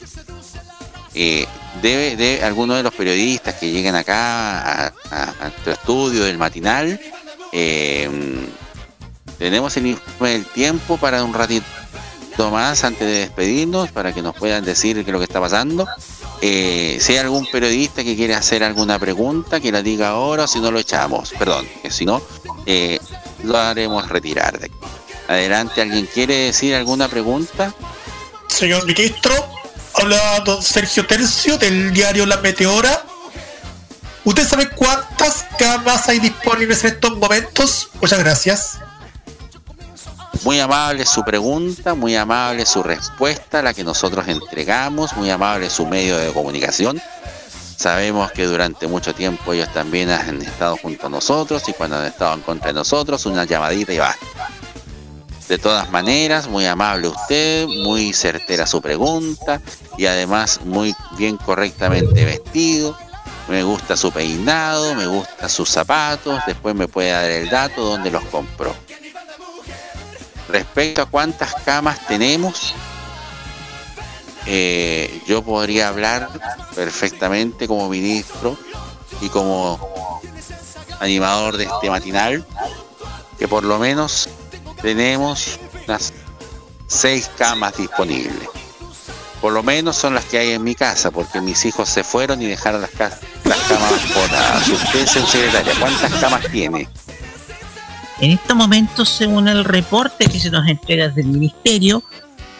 eh, 1.15 1.47
debe, 1.81 2.17
debe 2.17 2.43
algunos 2.45 2.77
de 2.77 2.83
los 2.83 2.93
periodistas 2.93 3.55
que 3.55 3.71
lleguen 3.71 3.95
acá 3.95 4.87
a, 4.87 4.93
a- 5.13 5.53
estudio 5.71 6.25
del 6.25 6.37
matinal, 6.39 7.01
eh, 7.53 8.11
tenemos 9.39 9.77
el 9.77 9.87
informe 9.87 10.41
tiempo 10.55 10.97
para 10.97 11.23
un 11.23 11.33
ratito 11.33 11.65
más 12.51 12.83
antes 12.83 13.07
de 13.07 13.19
despedirnos 13.21 13.93
para 13.93 14.13
que 14.13 14.23
nos 14.23 14.35
puedan 14.35 14.65
decir 14.65 14.97
qué 14.97 15.03
es 15.03 15.13
lo 15.13 15.19
que 15.19 15.25
está 15.27 15.41
pasando. 15.41 15.87
Eh, 16.41 16.99
si 17.01 17.13
hay 17.13 17.19
algún 17.19 17.47
periodista 17.47 18.05
que 18.05 18.17
quiere 18.17 18.35
hacer 18.35 18.63
alguna 18.63 18.99
pregunta, 18.99 19.61
que 19.61 19.73
la 19.73 19.83
diga 19.83 20.09
ahora, 20.09 20.47
si 20.47 20.61
no 20.61 20.71
lo 20.71 20.79
echamos. 20.79 21.33
Perdón, 21.39 21.67
que 21.83 21.91
si 21.91 22.05
no, 22.05 22.23
eh, 22.67 22.99
lo 23.43 23.57
haremos 23.59 24.09
retirar 24.09 24.59
de 24.59 24.67
aquí. 24.67 24.75
Adelante, 25.29 25.81
¿alguien 25.81 26.07
quiere 26.07 26.37
decir 26.37 26.75
alguna 26.75 27.09
pregunta? 27.09 27.75
Señor 28.49 28.87
ministro, 28.87 29.35
habla 29.95 30.41
don 30.41 30.63
Sergio 30.63 31.07
Tercio 31.07 31.57
del 31.57 31.93
diario 31.93 32.27
La 32.27 32.37
Meteora. 32.39 33.05
¿Usted 34.25 34.47
sabe 34.47 34.69
cuántas 34.71 35.47
camas 35.59 36.09
hay 36.09 36.19
disponibles 36.19 36.85
en 36.85 36.95
estos 36.95 37.17
momentos? 37.17 37.91
Muchas 38.01 38.19
gracias. 38.19 38.79
Muy 40.43 40.61
amable 40.61 41.07
su 41.07 41.23
pregunta, 41.23 41.95
muy 41.95 42.17
amable 42.17 42.67
su 42.67 42.83
respuesta, 42.83 43.63
la 43.63 43.73
que 43.73 43.85
nosotros 43.85 44.27
entregamos, 44.29 45.17
muy 45.17 45.31
amable 45.31 45.71
su 45.71 45.87
medio 45.87 46.19
de 46.19 46.33
comunicación. 46.33 47.01
Sabemos 47.77 48.31
que 48.33 48.45
durante 48.45 48.87
mucho 48.87 49.15
tiempo 49.15 49.53
ellos 49.53 49.73
también 49.73 50.11
han 50.11 50.43
estado 50.43 50.77
junto 50.77 51.07
a 51.07 51.11
nosotros 51.11 51.69
y 51.69 51.73
cuando 51.73 51.97
han 51.97 52.07
estado 52.07 52.35
en 52.35 52.41
contra 52.41 52.69
de 52.69 52.75
nosotros, 52.75 53.27
una 53.27 53.45
llamadita 53.45 53.93
y 53.93 53.99
basta. 53.99 54.27
De 55.49 55.59
todas 55.59 55.91
maneras, 55.91 56.49
muy 56.49 56.65
amable 56.67 57.09
usted, 57.09 57.67
muy 57.67 58.13
certera 58.13 58.67
su 58.67 58.81
pregunta 58.81 59.61
y 59.99 60.07
además 60.07 60.61
muy 60.65 60.95
bien 61.19 61.37
correctamente 61.37 62.25
vestido. 62.25 62.97
Me 63.49 63.63
gusta 63.63 63.97
su 63.97 64.11
peinado, 64.11 64.95
me 64.95 65.07
gusta 65.07 65.49
sus 65.51 65.69
zapatos, 65.69 66.41
después 66.47 66.75
me 66.75 66.89
puede 66.89 67.11
dar 67.11 67.31
el 67.31 67.51
dato 67.51 67.85
donde 67.85 68.11
los 68.11 68.25
compró. 68.25 68.75
Respecto 70.49 71.03
a 71.03 71.07
cuántas 71.07 71.55
camas 71.65 72.07
tenemos, 72.07 72.75
eh, 74.47 75.23
yo 75.27 75.43
podría 75.43 75.89
hablar 75.89 76.29
perfectamente 76.75 77.67
como 77.67 77.89
ministro 77.89 78.59
y 79.21 79.29
como 79.31 80.21
animador 81.01 81.57
de 81.57 81.65
este 81.65 81.89
matinal, 81.89 82.47
que 83.39 83.49
por 83.49 83.65
lo 83.65 83.79
menos 83.79 84.29
tenemos 84.83 85.59
unas 85.87 86.13
seis 86.87 87.31
camas 87.39 87.77
disponibles. 87.77 88.49
Por 89.41 89.53
lo 89.53 89.63
menos 89.63 89.97
son 89.97 90.15
las 90.15 90.25
que 90.25 90.39
hay 90.39 90.53
en 90.53 90.63
mi 90.63 90.75
casa, 90.75 91.11
porque 91.11 91.41
mis 91.41 91.65
hijos 91.65 91.89
se 91.89 92.03
fueron 92.03 92.41
y 92.41 92.47
dejaron 92.47 92.81
las, 92.81 92.93
las 93.45 93.59
camas 93.69 94.15
botadas. 94.15 94.69
Usted, 94.69 95.07
secretaria, 95.07 95.73
¿cuántas 95.79 96.13
camas 96.15 96.47
tiene? 96.51 96.89
En 98.21 98.31
estos 98.31 98.57
momentos, 98.57 99.09
según 99.09 99.49
el 99.49 99.65
reporte 99.65 100.27
que 100.27 100.39
se 100.39 100.51
nos 100.51 100.67
entrega 100.69 101.09
del 101.09 101.27
ministerio, 101.27 102.03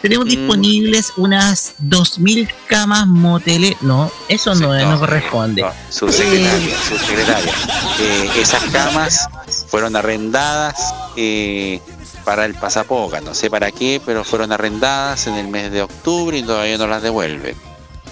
tenemos 0.01 0.27
disponibles 0.27 1.13
unas 1.17 1.75
2.000 1.81 2.47
camas 2.67 3.07
moteles. 3.07 3.81
No, 3.81 4.11
eso 4.27 4.53
no, 4.53 4.71
no, 4.77 4.99
corresponde. 4.99 5.65
Su 5.89 6.11
secretaria, 6.11 6.75
su 6.87 6.97
secretaria. 6.97 7.51
Eh, 7.99 8.29
esas 8.37 8.63
camas 8.65 9.27
fueron 9.67 9.95
arrendadas 9.95 10.93
eh, 11.15 11.81
para 12.23 12.45
el 12.45 12.53
pasapoca, 12.53 13.21
no 13.21 13.33
sé 13.33 13.49
para 13.49 13.71
qué, 13.71 14.01
pero 14.05 14.23
fueron 14.23 14.51
arrendadas 14.51 15.25
en 15.27 15.35
el 15.35 15.47
mes 15.47 15.71
de 15.71 15.81
octubre 15.81 16.37
y 16.37 16.43
todavía 16.43 16.77
no 16.77 16.85
las 16.85 17.01
devuelven. 17.01 17.55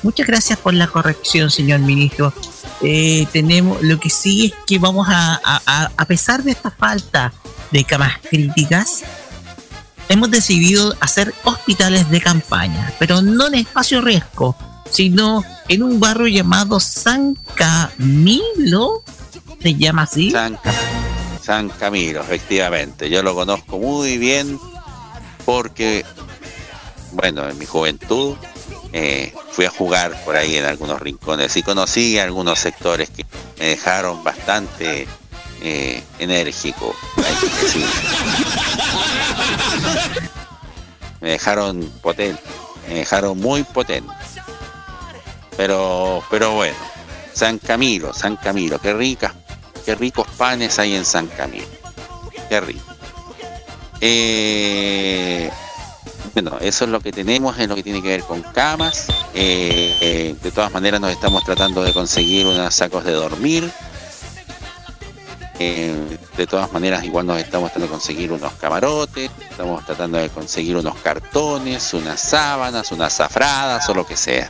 Muchas 0.01 0.25
gracias 0.25 0.57
por 0.57 0.73
la 0.73 0.87
corrección, 0.87 1.51
señor 1.51 1.79
ministro. 1.81 2.33
Eh, 2.83 3.25
tenemos, 3.31 3.81
lo 3.81 3.97
que 3.99 4.09
sí 4.09 4.47
es 4.47 4.53
que 4.67 4.77
vamos 4.77 5.07
a, 5.09 5.39
a, 5.43 5.89
a- 5.95 6.05
pesar 6.05 6.43
de 6.43 6.51
esta 6.51 6.69
falta 6.69 7.33
de 7.71 7.83
camas 7.85 8.13
críticas, 8.29 9.03
hemos 10.09 10.29
decidido 10.29 10.93
hacer 10.99 11.33
hospitales 11.45 12.09
de 12.09 12.19
campaña, 12.21 12.93
pero 12.99 13.21
no 13.21 13.47
en 13.47 13.55
espacio 13.55 14.01
riesgo, 14.01 14.55
sino 14.91 15.43
en 15.69 15.81
un 15.81 15.99
barrio 15.99 16.27
llamado 16.27 16.79
San 16.81 17.35
Camilo. 17.55 19.03
¿Se 19.61 19.75
llama 19.75 20.03
así? 20.03 20.29
San 21.41 21.69
Camilo, 21.69 22.21
efectivamente. 22.21 23.09
Yo 23.09 23.23
lo 23.23 23.33
conozco 23.33 23.77
muy 23.79 24.17
bien 24.17 24.59
porque, 25.45 26.05
bueno, 27.13 27.47
en 27.49 27.57
mi 27.57 27.65
juventud 27.65 28.35
eh, 28.95 29.33
fui 29.49 29.65
a 29.65 29.71
jugar 29.71 30.23
por 30.23 30.35
ahí 30.35 30.55
en 30.55 30.65
algunos 30.65 31.01
rincones 31.01 31.57
y 31.57 31.63
conocí 31.63 32.19
algunos 32.19 32.59
sectores 32.59 33.09
que 33.09 33.25
me 33.57 33.69
dejaron 33.69 34.23
bastante 34.23 35.07
eh, 35.63 36.03
enérgico. 36.19 36.95
Me 41.21 41.29
dejaron 41.31 41.91
potente, 42.03 42.43
me 42.87 42.95
dejaron 42.95 43.39
muy 43.39 43.63
potente. 43.63 44.13
Pero, 45.57 46.23
pero 46.29 46.51
bueno, 46.51 46.75
San 47.33 47.57
Camilo, 47.57 48.13
San 48.13 48.35
Camilo, 48.35 48.79
qué 48.79 48.93
ricas, 48.93 49.33
qué 49.85 49.95
ricos 49.95 50.27
panes 50.37 50.77
hay 50.77 50.95
en 50.95 51.05
San 51.05 51.25
Camilo. 51.27 51.65
Qué 52.47 52.61
rico. 52.61 52.93
Eh, 54.01 55.49
bueno, 56.33 56.57
eso 56.61 56.85
es 56.85 56.91
lo 56.91 56.99
que 56.99 57.11
tenemos 57.11 57.59
en 57.59 57.69
lo 57.69 57.75
que 57.75 57.83
tiene 57.83 58.01
que 58.01 58.07
ver 58.09 58.23
con 58.23 58.41
camas. 58.41 59.07
Eh, 59.33 59.95
eh, 60.01 60.35
de 60.41 60.51
todas 60.51 60.71
maneras 60.71 61.01
nos 61.01 61.11
estamos 61.11 61.43
tratando 61.43 61.83
de 61.83 61.93
conseguir 61.93 62.47
unos 62.47 62.73
sacos 62.73 63.03
de 63.03 63.11
dormir. 63.11 63.71
Eh, 65.59 66.17
de 66.35 66.47
todas 66.47 66.71
maneras 66.71 67.03
igual 67.03 67.27
nos 67.27 67.37
estamos 67.37 67.71
tratando 67.71 67.87
de 67.87 67.91
conseguir 67.91 68.31
unos 68.31 68.53
camarotes, 68.53 69.29
estamos 69.49 69.85
tratando 69.85 70.17
de 70.17 70.29
conseguir 70.29 70.75
unos 70.75 70.95
cartones, 70.97 71.93
unas 71.93 72.19
sábanas, 72.19 72.91
unas 72.91 73.13
zafradas 73.13 73.87
o 73.89 73.93
lo 73.93 74.05
que 74.05 74.17
sea. 74.17 74.49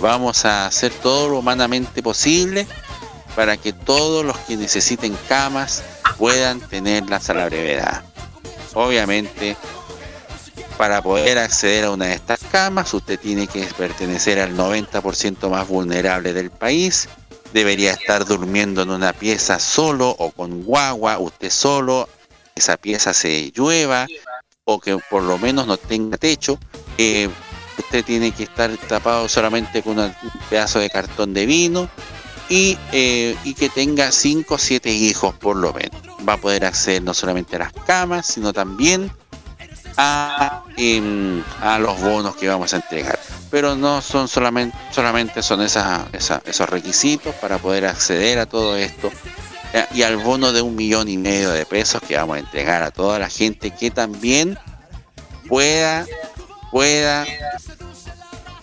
Vamos 0.00 0.44
a 0.44 0.66
hacer 0.66 0.92
todo 0.92 1.28
lo 1.28 1.38
humanamente 1.38 2.02
posible 2.02 2.66
para 3.34 3.56
que 3.56 3.72
todos 3.72 4.24
los 4.24 4.38
que 4.38 4.56
necesiten 4.56 5.16
camas 5.28 5.82
puedan 6.16 6.60
tenerlas 6.60 7.28
a 7.28 7.34
la 7.34 7.46
brevedad. 7.46 8.02
Obviamente, 8.74 9.56
para 10.76 11.02
poder 11.02 11.38
acceder 11.38 11.84
a 11.84 11.90
una 11.90 12.06
de 12.06 12.14
estas 12.14 12.40
camas, 12.50 12.92
usted 12.92 13.18
tiene 13.18 13.46
que 13.46 13.64
pertenecer 13.78 14.38
al 14.38 14.56
90% 14.56 15.48
más 15.48 15.66
vulnerable 15.68 16.32
del 16.32 16.50
país. 16.50 17.08
Debería 17.52 17.92
estar 17.92 18.24
durmiendo 18.26 18.82
en 18.82 18.90
una 18.90 19.12
pieza 19.12 19.58
solo 19.58 20.10
o 20.10 20.30
con 20.30 20.62
guagua, 20.62 21.18
usted 21.18 21.50
solo, 21.50 22.08
esa 22.54 22.76
pieza 22.76 23.14
se 23.14 23.52
llueva 23.54 24.06
o 24.64 24.80
que 24.80 24.98
por 25.10 25.22
lo 25.22 25.38
menos 25.38 25.66
no 25.66 25.76
tenga 25.76 26.18
techo. 26.18 26.58
Usted 27.78 28.04
tiene 28.04 28.32
que 28.32 28.44
estar 28.44 28.74
tapado 28.88 29.28
solamente 29.28 29.82
con 29.82 29.98
un 29.98 30.14
pedazo 30.50 30.78
de 30.78 30.90
cartón 30.90 31.32
de 31.34 31.46
vino 31.46 31.88
y, 32.48 32.78
eh, 32.92 33.36
y 33.44 33.54
que 33.54 33.68
tenga 33.68 34.10
5 34.10 34.54
o 34.54 34.58
7 34.58 34.90
hijos 34.90 35.34
por 35.34 35.56
lo 35.56 35.72
menos. 35.72 36.00
Va 36.28 36.34
a 36.34 36.40
poder 36.40 36.64
acceder 36.64 37.02
no 37.02 37.14
solamente 37.14 37.56
a 37.56 37.60
las 37.60 37.72
camas, 37.72 38.26
sino 38.26 38.52
también 38.52 39.10
a, 39.96 40.62
em, 40.76 41.42
a 41.60 41.78
los 41.78 42.00
bonos 42.00 42.36
que 42.36 42.48
vamos 42.48 42.72
a 42.72 42.76
entregar. 42.76 43.18
Pero 43.50 43.74
no 43.76 44.02
son 44.02 44.28
solamente, 44.28 44.76
solamente 44.90 45.42
son 45.42 45.62
esos 45.62 46.70
requisitos 46.70 47.34
para 47.36 47.58
poder 47.58 47.86
acceder 47.86 48.38
a 48.38 48.46
todo 48.46 48.76
esto 48.76 49.10
y 49.94 50.02
al 50.02 50.16
bono 50.16 50.52
de 50.52 50.62
un 50.62 50.74
millón 50.74 51.08
y 51.08 51.18
medio 51.18 51.50
de 51.50 51.66
pesos 51.66 52.00
que 52.06 52.16
vamos 52.16 52.36
a 52.36 52.40
entregar 52.40 52.82
a 52.82 52.90
toda 52.90 53.18
la 53.18 53.28
gente 53.28 53.70
que 53.70 53.90
también 53.90 54.58
pueda, 55.48 56.06
pueda, 56.70 57.26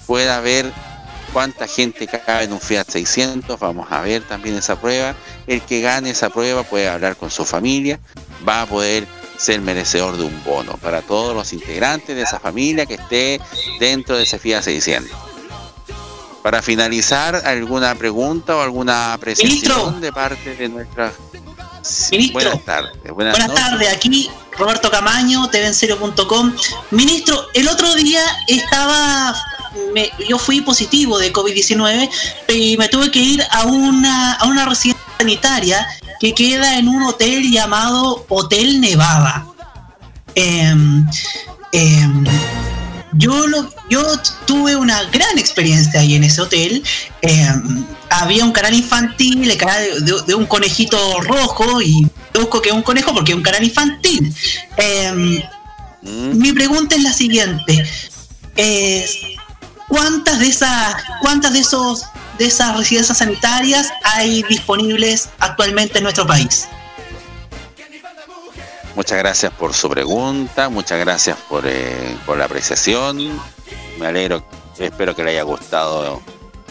pueda 0.06 0.40
ver 0.40 0.72
cuánta 1.32 1.68
gente 1.68 2.08
cabe 2.08 2.44
en 2.44 2.54
un 2.54 2.60
Fiat 2.60 2.88
600. 2.90 3.60
Vamos 3.60 3.88
a 3.92 4.02
ver 4.02 4.24
también 4.24 4.56
esa 4.56 4.80
prueba. 4.80 5.16
El 5.48 5.62
que 5.62 5.82
gane 5.82 6.12
esa 6.12 6.30
prueba 6.30 6.64
puede 6.64 6.88
hablar 6.88 7.16
con 7.16 7.30
su 7.30 7.46
familia, 7.46 8.00
va 8.48 8.62
a 8.62 8.66
poder 8.66 9.08
ser 9.38 9.62
merecedor 9.62 10.18
de 10.18 10.24
un 10.24 10.44
bono 10.44 10.78
para 10.78 11.02
todos 11.02 11.36
los 11.36 11.54
integrantes 11.54 12.16
de 12.16 12.22
esa 12.22 12.40
familia 12.40 12.86
que 12.86 12.96
esté 12.96 13.42
dentro 13.80 14.18
de 14.18 14.24
ese 14.24 14.40
Fiat 14.40 14.64
600. 14.64 15.12
Para 16.42 16.62
finalizar, 16.62 17.36
¿alguna 17.46 17.96
pregunta 17.96 18.56
o 18.58 18.62
alguna 18.62 19.14
apreciación 19.14 20.02
de 20.02 20.12
parte 20.12 20.56
de 20.56 20.70
nuestra... 20.70 21.12
Ministro. 22.12 22.34
buenas 22.34 22.66
tardes. 22.66 23.12
Buenas, 23.14 23.38
Buenas 23.38 23.54
tardes, 23.54 23.94
aquí 23.94 24.30
Roberto 24.58 24.90
Camaño, 24.90 25.50
tvencero.com. 25.50 26.54
Ministro, 26.92 27.48
el 27.54 27.68
otro 27.68 27.94
día 27.96 28.22
estaba, 28.48 29.36
me- 29.94 30.10
yo 30.30 30.38
fui 30.38 30.62
positivo 30.62 31.18
de 31.18 31.34
COVID-19 31.34 32.10
y 32.50 32.78
me 32.78 32.88
tuve 32.88 33.12
que 33.12 33.20
ir 33.20 33.44
a 33.52 33.66
una, 33.66 34.34
a 34.34 34.46
una 34.46 34.66
residencia 34.66 35.04
sanitaria 35.18 35.86
que 36.24 36.34
queda 36.34 36.78
en 36.80 36.88
un 36.88 37.04
hotel 37.04 37.52
llamado 37.52 38.26
Hotel 38.30 38.80
Nevada. 38.80 39.46
Em, 40.36 41.06
em, 41.74 42.24
yo, 43.12 43.46
lo- 43.46 43.70
yo 43.90 44.02
tuve 44.46 44.78
una 44.78 45.04
gran 45.12 45.38
experiencia 45.38 46.00
ahí 46.00 46.16
en 46.16 46.24
ese 46.24 46.40
hotel. 46.40 46.82
Em, 47.22 47.84
había 48.10 48.46
un 48.46 48.54
canal 48.54 48.74
infantil, 48.74 49.52
el 49.52 49.58
canal 49.58 49.84
de, 50.06 50.14
de 50.26 50.34
un 50.34 50.46
conejito 50.46 51.20
rojo, 51.20 51.82
y 51.82 52.08
busco 52.34 52.62
que 52.62 52.70
es 52.70 52.76
un 52.76 52.84
conejo 52.84 53.14
porque 53.14 53.34
es 53.34 53.38
un 53.38 53.44
canal 53.44 53.62
infantil. 53.66 54.34
Em, 54.78 55.42
Mi 56.04 56.54
pregunta 56.54 56.96
es 56.96 57.04
la 57.04 57.12
siguiente: 57.12 57.86
¿cuántas 59.94 60.40
de 60.40 60.48
esas, 60.48 60.96
cuántas 61.22 61.54
de 61.54 61.60
esos 61.60 62.06
de 62.40 62.46
esas 62.48 62.76
residencias 62.76 63.20
sanitarias 63.20 63.94
hay 64.04 64.42
disponibles 64.50 65.30
actualmente 65.38 66.00
en 66.00 66.06
nuestro 66.06 66.26
país? 66.26 66.68
Muchas 68.96 69.20
gracias 69.20 69.54
por 69.54 69.74
su 69.76 69.88
pregunta, 69.90 70.70
muchas 70.70 71.00
gracias 71.00 71.38
por, 71.48 71.68
eh, 71.68 72.18
por 72.26 72.40
la 72.40 72.46
apreciación. 72.46 73.40
Me 74.00 74.08
alegro, 74.08 74.44
espero 74.80 75.16
que 75.16 75.24
le 75.24 75.32
haya 75.32 75.44
gustado 75.44 76.22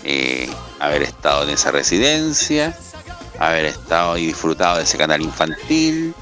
eh, 0.02 0.50
haber 0.80 1.02
estado 1.02 1.44
en 1.44 1.50
esa 1.50 1.70
residencia, 1.70 2.76
haber 3.38 3.66
estado 3.66 4.18
y 4.18 4.26
disfrutado 4.26 4.78
de 4.78 4.82
ese 4.82 4.98
canal 4.98 5.22
infantil. 5.22 6.12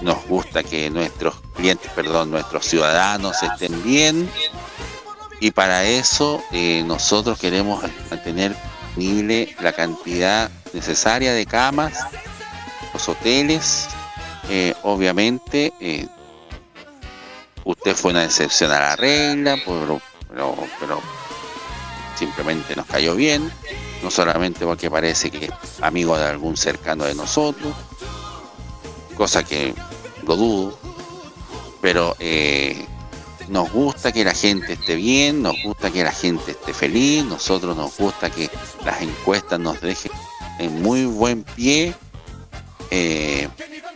Nos 0.00 0.24
gusta 0.26 0.62
que 0.62 0.88
nuestros 0.88 1.34
clientes, 1.54 1.90
perdón, 1.94 2.30
nuestros 2.30 2.64
ciudadanos 2.64 3.42
estén 3.42 3.82
bien. 3.82 4.30
Y 5.40 5.50
para 5.52 5.84
eso 5.84 6.42
eh, 6.52 6.82
nosotros 6.84 7.38
queremos 7.38 7.82
mantener 8.10 8.56
disponible 8.98 9.54
la 9.60 9.72
cantidad 9.72 10.50
necesaria 10.72 11.32
de 11.32 11.46
camas, 11.46 11.98
los 12.92 13.08
hoteles, 13.08 13.88
eh, 14.48 14.74
obviamente, 14.82 15.72
eh, 15.80 16.06
usted 17.64 17.94
fue 17.94 18.10
una 18.10 18.24
excepción 18.24 18.72
a 18.72 18.80
la 18.80 18.96
regla, 18.96 19.56
pero, 19.64 20.00
pero, 20.80 21.00
simplemente 22.16 22.74
nos 22.74 22.86
cayó 22.86 23.14
bien, 23.14 23.52
no 24.02 24.10
solamente 24.10 24.66
porque 24.66 24.90
parece 24.90 25.30
que 25.30 25.44
es 25.46 25.52
amigo 25.80 26.18
de 26.18 26.24
algún 26.24 26.56
cercano 26.56 27.04
de 27.04 27.14
nosotros, 27.14 27.72
cosa 29.16 29.44
que 29.44 29.74
lo 30.26 30.34
dudo, 30.34 30.78
pero 31.80 32.16
nos 33.48 33.70
gusta 33.72 34.12
que 34.12 34.24
la 34.24 34.34
gente 34.34 34.74
esté 34.74 34.94
bien, 34.94 35.42
nos 35.42 35.56
gusta 35.62 35.90
que 35.90 36.04
la 36.04 36.12
gente 36.12 36.52
esté 36.52 36.72
feliz, 36.72 37.24
nosotros 37.24 37.76
nos 37.76 37.96
gusta 37.96 38.30
que 38.30 38.50
las 38.84 39.00
encuestas 39.02 39.58
nos 39.60 39.80
dejen 39.80 40.12
en 40.58 40.82
muy 40.82 41.04
buen 41.04 41.44
pie 41.44 41.94
eh, 42.90 43.48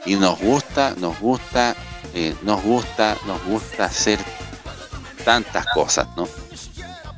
y 0.06 0.16
nos 0.16 0.38
gusta, 0.38 0.94
nos 0.98 1.18
gusta, 1.20 1.76
eh, 2.14 2.34
nos 2.42 2.62
gusta, 2.62 3.16
nos 3.26 3.44
gusta 3.44 3.84
hacer 3.84 4.18
tantas 5.24 5.66
cosas, 5.74 6.08
¿no? 6.16 6.28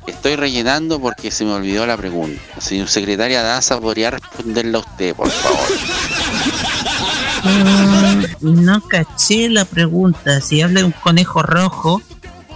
Estoy 0.07 0.35
rellenando 0.35 0.99
porque 0.99 1.31
se 1.31 1.45
me 1.45 1.53
olvidó 1.53 1.85
la 1.87 1.97
pregunta. 1.97 2.39
Señor 2.59 2.89
secretaria 2.89 3.41
Daza, 3.41 3.79
¿podría 3.79 4.11
responderla 4.11 4.79
usted, 4.79 5.15
por 5.15 5.29
favor? 5.29 5.67
Mm, 7.43 8.63
no 8.63 8.81
caché 8.81 9.49
la 9.49 9.65
pregunta. 9.65 10.41
Si 10.41 10.61
habla 10.61 10.81
de 10.81 10.85
un 10.85 10.91
conejo 10.91 11.41
rojo, 11.41 12.01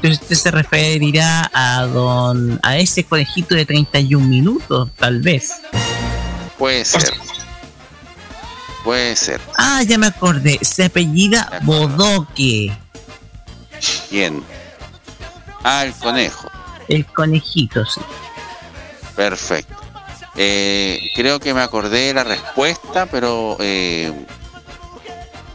entonces 0.01 0.21
usted 0.21 0.35
se 0.35 0.51
referirá 0.51 1.51
a 1.53 1.85
don 1.85 2.57
a 2.63 2.77
ese 2.77 3.03
conejito 3.03 3.53
de 3.53 3.65
31 3.65 4.25
minutos, 4.25 4.89
tal 4.95 5.19
vez. 5.19 5.51
Puede 6.57 6.85
ser. 6.85 7.13
Puede 8.85 9.17
ser. 9.17 9.41
Ah, 9.57 9.83
ya 9.83 9.97
me 9.97 10.07
acordé. 10.07 10.57
Se 10.61 10.85
apellida 10.85 11.59
Bodoque. 11.63 12.71
Bien. 14.09 14.41
Ah, 15.63 15.83
el 15.85 15.93
conejo. 15.93 16.49
El 16.87 17.05
conejito, 17.05 17.85
sí. 17.85 17.99
Perfecto. 19.17 19.75
Eh, 20.37 21.11
creo 21.13 21.41
que 21.41 21.53
me 21.53 21.61
acordé 21.61 22.07
de 22.07 22.13
la 22.13 22.23
respuesta, 22.23 23.05
pero 23.07 23.57
eh, 23.59 24.13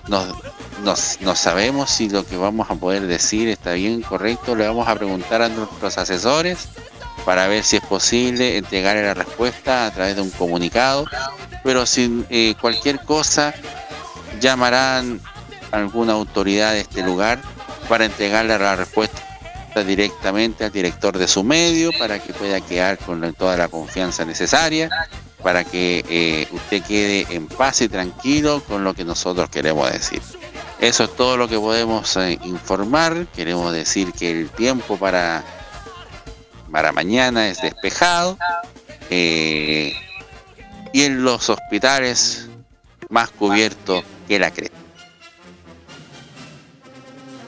no, 0.09 0.39
no- 0.85 1.35
sabemos 1.37 1.91
si 1.91 2.09
lo 2.09 2.25
que 2.27 2.37
vamos 2.37 2.71
a 2.71 2.75
poder 2.75 3.07
decir 3.07 3.49
está 3.49 3.73
bien, 3.73 4.03
correcto. 4.03 4.55
Le 4.55 4.67
vamos 4.67 4.87
a 4.89 4.95
preguntar 4.95 5.43
a 5.43 5.49
nuestros 5.49 5.99
asesores 5.99 6.69
para 7.25 7.49
ver 7.49 7.65
si 7.65 7.77
es 7.77 7.83
posible 7.85 8.57
entregarle 8.59 9.03
la 9.03 9.15
respuesta 9.15 9.87
a 9.87 9.91
través 9.91 10.17
de 10.17 10.23
un 10.23 10.31
comunicado, 10.31 11.07
pero 11.63 11.87
sin 11.87 12.27
eh, 12.31 12.55
cualquier 12.61 13.01
cosa 13.05 13.55
llamarán 14.41 15.21
a 15.73 15.77
alguna 15.77 16.13
autoridad 16.13 16.73
de 16.73 16.81
este 16.81 17.03
lugar 17.03 17.41
para 17.89 18.05
entregarle 18.05 18.59
la 18.59 18.77
respuesta 18.77 19.21
directamente 19.87 20.65
al 20.65 20.71
director 20.73 21.19
de 21.19 21.27
su 21.27 21.43
medio 21.43 21.91
para 21.99 22.19
que 22.21 22.33
pueda 22.33 22.61
quedar 22.61 22.97
con 22.99 23.35
toda 23.35 23.57
la 23.57 23.69
confianza 23.69 24.25
necesaria 24.25 24.89
para 25.43 25.65
que 25.65 26.05
eh, 26.09 26.49
usted 26.53 26.83
quede 26.83 27.27
en 27.31 27.49
paz 27.49 27.81
y 27.81 27.89
tranquilo 27.89 28.63
con 28.67 28.85
lo 28.85 28.95
que 28.95 29.05
nosotros 29.05 29.51
queremos 29.51 29.91
decir. 29.93 30.23
Eso 30.81 31.05
es 31.05 31.17
todo 31.17 31.37
lo 31.37 31.49
que 31.49 31.59
podemos 31.59 32.17
eh, 32.17 32.39
informar. 32.45 33.27
Queremos 33.35 33.73
decir 33.73 34.13
que 34.13 34.31
el 34.31 34.51
tiempo 34.51 34.97
para, 34.97 35.45
para 36.71 36.93
mañana 36.93 37.49
es 37.49 37.63
despejado 37.63 38.37
eh, 39.11 39.95
y 40.93 41.03
en 41.03 41.25
los 41.25 41.49
hospitales 41.49 42.49
más 43.09 43.31
cubierto 43.31 44.03
que 44.29 44.39
la 44.39 44.51
cresta. 44.51 44.77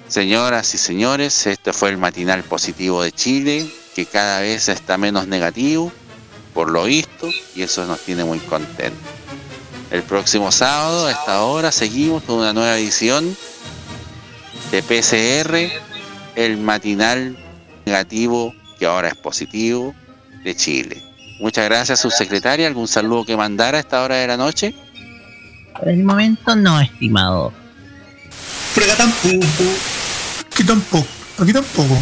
Señoras 0.08 0.72
y 0.72 0.78
señores, 0.78 1.46
este 1.46 1.72
fue 1.72 1.90
el 1.90 1.98
matinal 1.98 2.44
positivo 2.44 3.02
de 3.02 3.10
Chile, 3.10 3.68
que 3.94 4.06
cada 4.06 4.40
vez 4.40 4.68
está 4.68 4.96
menos 4.96 5.26
negativo, 5.26 5.92
por 6.54 6.70
lo 6.70 6.84
visto, 6.84 7.28
y 7.54 7.62
eso 7.62 7.84
nos 7.86 8.00
tiene 8.00 8.24
muy 8.24 8.38
contentos. 8.38 9.25
El 9.90 10.02
próximo 10.02 10.50
sábado, 10.50 11.06
a 11.06 11.12
esta 11.12 11.42
hora, 11.42 11.70
seguimos 11.70 12.22
con 12.24 12.38
una 12.38 12.52
nueva 12.52 12.76
edición 12.76 13.36
de 14.70 14.82
PCR, 14.82 15.70
el 16.34 16.56
matinal 16.58 17.36
negativo, 17.84 18.54
que 18.78 18.86
ahora 18.86 19.08
es 19.08 19.14
positivo, 19.14 19.94
de 20.42 20.56
Chile. 20.56 21.02
Muchas 21.40 21.64
gracias, 21.66 22.00
subsecretaria. 22.00 22.66
¿Algún 22.66 22.88
saludo 22.88 23.24
que 23.24 23.36
mandara 23.36 23.78
a 23.78 23.80
esta 23.80 24.02
hora 24.02 24.16
de 24.16 24.26
la 24.26 24.36
noche? 24.36 24.74
Por 25.78 25.88
el 25.88 26.02
momento 26.02 26.56
no, 26.56 26.80
estimado. 26.80 27.52
Aquí 30.50 30.64
tampoco, 30.64 31.06
aquí 31.38 31.52
tampoco. 31.52 31.98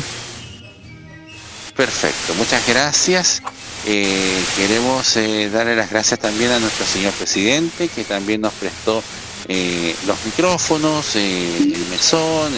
Perfecto, 1.77 2.35
muchas 2.35 2.67
gracias. 2.67 3.43
Eh, 3.87 4.43
queremos 4.57 5.15
eh, 5.17 5.51
darle 5.51 5.77
las 5.77 5.91
gracias 5.91 6.19
también 6.19 6.51
a 6.53 6.59
nuestro 6.59 6.87
señor 6.87 7.13
presidente, 7.13 7.89
que 7.89 8.05
también 8.05 8.41
nos 8.41 8.55
prestó 8.55 9.03
eh, 9.49 9.95
los 10.07 10.17
micrófonos, 10.25 11.17
el 11.17 11.85
mesón, 11.91 12.55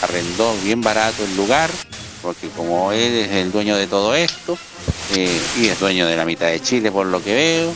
arrendó 0.00 0.56
bien 0.64 0.80
barato 0.80 1.24
el 1.24 1.36
lugar, 1.36 1.70
porque 2.22 2.48
como 2.48 2.90
él 2.92 3.12
es 3.16 3.32
el 3.32 3.52
dueño 3.52 3.76
de 3.76 3.86
todo 3.86 4.14
esto, 4.14 4.56
y 5.14 5.66
es 5.66 5.78
dueño 5.78 6.06
de 6.06 6.16
la 6.16 6.24
mitad 6.24 6.46
de 6.46 6.60
Chile 6.62 6.90
por 6.90 7.06
lo 7.06 7.22
que 7.22 7.34
veo, 7.34 7.74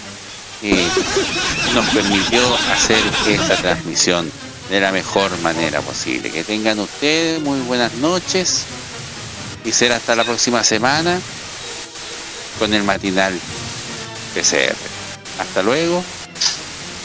nos 1.75 1.87
permitió 1.91 2.41
hacer 2.73 3.03
esta 3.29 3.57
transmisión 3.57 4.31
de 4.71 4.81
la 4.81 4.91
mejor 4.91 5.39
manera 5.41 5.83
posible. 5.83 6.31
Que 6.31 6.45
tengan 6.45 6.79
ustedes 6.79 7.43
muy 7.43 7.61
buenas 7.61 7.93
noches 7.97 8.65
y 9.67 9.73
será 9.73 9.97
hasta 9.97 10.17
la 10.17 10.25
próxima 10.25 10.65
semana 10.65 11.21
con 12.59 12.75
el 12.75 12.83
matinal 12.85 13.39
PCR. 14.35 14.77
Hasta 15.39 15.63
luego 15.63 16.03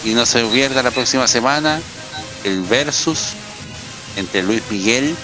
y 0.04 0.14
no 0.14 0.26
se 0.26 0.44
pierda 0.46 0.84
la 0.84 0.92
próxima 0.92 1.28
semana 1.28 1.82
el 2.44 2.62
versus 2.64 3.34
entre 4.16 4.44
Luis 4.44 4.64
Miguel 4.70 5.16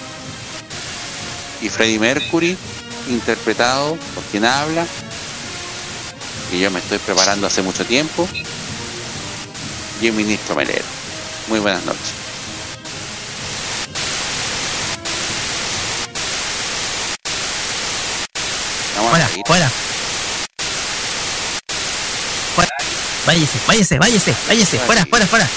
y 1.62 1.70
Freddie 1.70 2.00
Mercury 2.00 2.58
interpretado 3.10 3.98
por 4.14 4.24
quien 4.26 4.46
habla 4.46 4.86
que 6.52 6.60
yo 6.60 6.70
me 6.72 6.80
estoy 6.80 7.00
preparando 7.00 7.48
hace 7.48 7.62
mucho 7.62 7.86
tiempo 7.86 8.28
y 10.02 10.08
el 10.08 10.14
ministro 10.14 10.56
Melero 10.56 10.86
muy 11.48 11.60
buenas 11.60 11.84
noches 11.86 12.14
Vamos 18.96 19.12
fuera. 19.12 19.30
Fuera. 19.46 19.87
Váyase, 23.28 23.60
váyase, 23.68 24.00
váyase, 24.00 24.34
váyase, 24.48 24.80
fuera, 24.80 25.06
fuera, 25.06 25.28
fuera. 25.28 25.48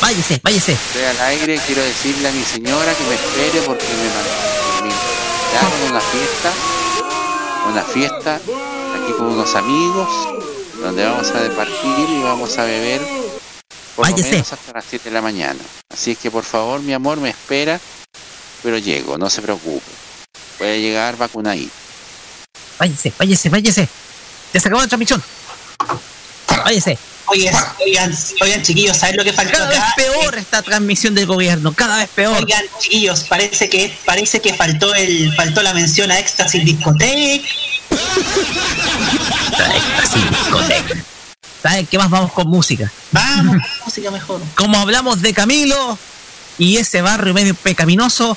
Váyase, 0.00 0.40
váyase. 0.42 0.72
Estoy 0.72 1.04
al 1.04 1.20
aire, 1.20 1.60
quiero 1.66 1.82
decirle 1.82 2.28
a 2.28 2.32
mi 2.32 2.42
señora 2.44 2.94
que 2.94 3.04
me 3.04 3.14
espere 3.14 3.60
porque 3.66 3.84
me, 3.84 4.08
man- 4.08 4.82
me 4.82 4.88
invitaron 4.88 5.82
a 5.82 5.90
una 5.90 6.00
fiesta, 6.00 6.52
una 7.70 7.82
fiesta 7.82 8.34
aquí 8.36 9.12
con 9.18 9.26
unos 9.26 9.54
amigos, 9.54 10.08
donde 10.80 11.04
vamos 11.04 11.30
a 11.30 11.40
departir 11.42 12.08
y 12.08 12.22
vamos 12.22 12.56
a 12.56 12.64
beber 12.64 13.00
por 13.94 14.08
lo 14.08 14.12
Váyase. 14.14 14.30
menos 14.30 14.52
hasta 14.52 14.72
las 14.72 14.84
7 14.88 15.10
de 15.10 15.14
la 15.14 15.20
mañana. 15.20 15.60
Así 15.92 16.12
es 16.12 16.18
que 16.18 16.30
por 16.30 16.44
favor, 16.44 16.80
mi 16.80 16.94
amor, 16.94 17.18
me 17.20 17.28
espera, 17.28 17.78
pero 18.62 18.78
llego, 18.78 19.18
no 19.18 19.28
se 19.28 19.42
preocupe. 19.42 19.84
Puede 20.56 20.80
llegar 20.80 21.18
vacunadito. 21.18 21.72
Váyase, 22.78 23.12
váyase, 23.18 23.48
váyase. 23.50 23.88
Ya 24.54 24.60
se 24.60 24.68
acabó 24.68 24.80
la 24.80 24.88
transmisión. 24.88 25.22
Váyase. 26.64 26.98
Oigan, 27.26 27.54
oigan, 27.86 28.12
oigan, 28.40 28.62
chiquillos, 28.62 28.96
¿saben 28.96 29.16
lo 29.16 29.22
que 29.22 29.32
faltó 29.32 29.52
Cada 29.52 29.68
vez 29.68 29.80
peor 29.94 30.36
esta 30.36 30.62
transmisión 30.62 31.14
del 31.14 31.26
gobierno, 31.26 31.72
cada 31.72 31.98
vez 31.98 32.08
peor. 32.08 32.36
Oigan, 32.36 32.64
chiquillos, 32.80 33.22
parece 33.24 33.68
que 33.68 33.96
parece 34.04 34.40
que 34.40 34.52
faltó 34.52 34.92
el 34.96 35.32
faltó 35.36 35.62
la 35.62 35.72
mención 35.72 36.10
a 36.10 36.18
Éxtasis 36.18 36.64
Discoteque. 36.64 37.44
Éxtasis. 39.74 41.04
¿Saben 41.62 41.86
qué 41.86 41.98
más? 41.98 42.10
Vamos 42.10 42.32
con 42.32 42.48
música. 42.48 42.90
Vamos, 43.12 43.58
música 43.84 44.10
mejor. 44.10 44.40
Como 44.56 44.78
hablamos 44.78 45.22
de 45.22 45.32
Camilo 45.32 45.98
y 46.58 46.78
ese 46.78 47.00
barrio 47.00 47.32
medio 47.32 47.54
pecaminoso, 47.54 48.36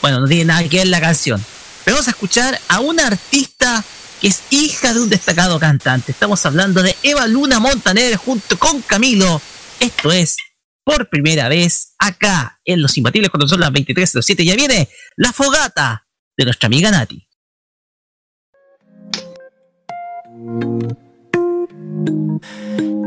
bueno, 0.00 0.20
no 0.20 0.26
tiene 0.26 0.46
nada 0.46 0.68
que 0.68 0.78
ver 0.78 0.88
la 0.88 1.00
canción. 1.00 1.44
Pero 1.84 1.96
vamos 1.96 2.08
a 2.08 2.10
escuchar 2.10 2.60
a 2.68 2.80
una 2.80 3.06
artista 3.06 3.84
que 4.22 4.28
es 4.28 4.44
hija 4.50 4.94
de 4.94 5.00
un 5.00 5.08
destacado 5.08 5.58
cantante. 5.58 6.12
Estamos 6.12 6.46
hablando 6.46 6.80
de 6.80 6.94
Eva 7.02 7.26
Luna 7.26 7.58
Montaner 7.58 8.14
junto 8.14 8.56
con 8.56 8.80
Camilo. 8.80 9.42
Esto 9.80 10.12
es 10.12 10.36
por 10.84 11.08
primera 11.08 11.48
vez 11.48 11.94
acá 11.98 12.60
en 12.64 12.82
Los 12.82 12.96
Imbatibles 12.96 13.30
cuando 13.30 13.48
son 13.48 13.58
las 13.58 13.72
23.07. 13.72 14.44
Ya 14.44 14.54
viene 14.54 14.88
la 15.16 15.32
fogata 15.32 16.06
de 16.36 16.44
nuestra 16.44 16.68
amiga 16.68 16.92
Nati. 16.92 17.26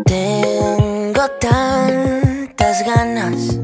Tengo 0.05 1.29
tantas 1.39 2.85
ganas 2.85 3.55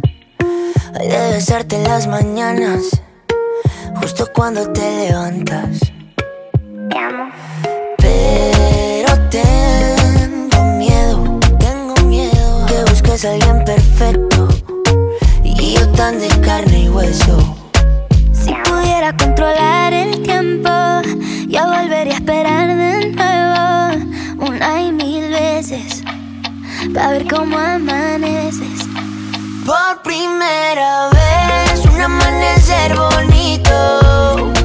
de 0.93 1.31
besarte 1.33 1.75
en 1.75 1.83
las 1.83 2.07
mañanas, 2.07 3.01
justo 3.99 4.29
cuando 4.33 4.71
te 4.71 5.09
levantas. 5.09 5.90
Te 6.91 6.97
amo. 6.99 7.29
Pero 7.99 9.29
tengo 9.29 10.63
miedo, 10.77 11.39
tengo 11.57 11.95
miedo 12.07 12.65
que 12.67 12.91
busques 12.91 13.23
a 13.23 13.31
alguien 13.31 13.63
perfecto 13.63 14.49
y 15.41 15.75
yo 15.75 15.87
tan 15.91 16.19
de 16.19 16.27
carne 16.41 16.81
y 16.81 16.89
hueso. 16.89 17.55
Si 18.33 18.53
pudiera 18.65 19.15
controlar 19.15 19.93
el 19.93 20.21
tiempo, 20.21 20.69
yo 21.47 21.65
volvería 21.65 22.13
a 22.13 22.17
esperar 22.17 22.67
de 22.67 23.11
nuevo 23.11 24.49
una 24.49 24.81
y 24.81 24.91
mil 24.91 25.29
veces 25.29 26.03
para 26.93 27.11
ver 27.11 27.25
cómo 27.29 27.57
amaneces. 27.57 28.85
Por 29.65 30.01
primera 30.03 31.07
vez, 31.07 31.85
un 31.85 32.01
amanecer 32.01 32.97
bonito. 32.97 34.60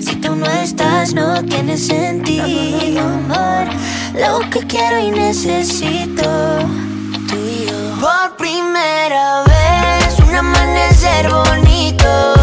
Si 0.00 0.16
tú 0.16 0.34
no 0.34 0.44
estás, 0.46 1.14
no 1.14 1.40
tiene 1.44 1.78
sentido, 1.78 3.00
amor. 3.00 3.68
Lo 4.14 4.40
que 4.50 4.66
quiero 4.66 4.98
y 4.98 5.10
necesito, 5.12 6.24
tú 7.28 7.36
yo. 7.64 8.00
Por 8.00 8.36
primera 8.36 9.44
vez, 9.44 10.18
un 10.18 10.34
amanecer 10.34 11.30
bonito. 11.30 12.41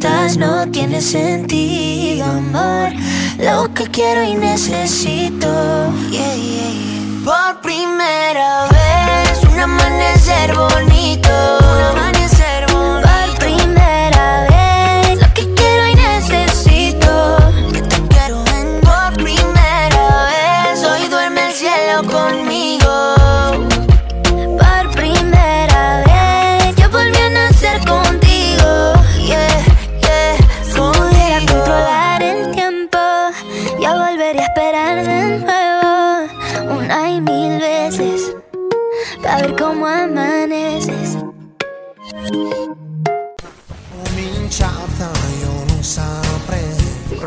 Estás, 0.00 0.38
no 0.38 0.66
tiene 0.70 1.02
sentido, 1.02 2.24
amor. 2.24 2.90
Lo 3.38 3.72
que 3.74 3.84
quiero 3.84 4.22
y 4.24 4.34
necesito. 4.34 5.48
Por 7.22 7.60
primera 7.60 8.66
vez, 8.68 9.44
un 9.52 9.60
amanecer 9.60 10.54
bonito. 10.54 11.60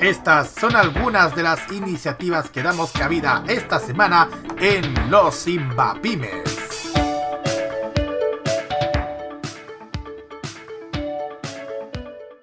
Estas 0.00 0.50
son 0.50 0.76
algunas 0.76 1.34
de 1.34 1.42
las 1.42 1.72
iniciativas 1.72 2.50
que 2.50 2.62
damos 2.62 2.92
cabida 2.92 3.42
esta 3.48 3.78
semana 3.78 4.28
en 4.60 5.10
Los 5.10 5.34
Simbapymes. 5.36 6.42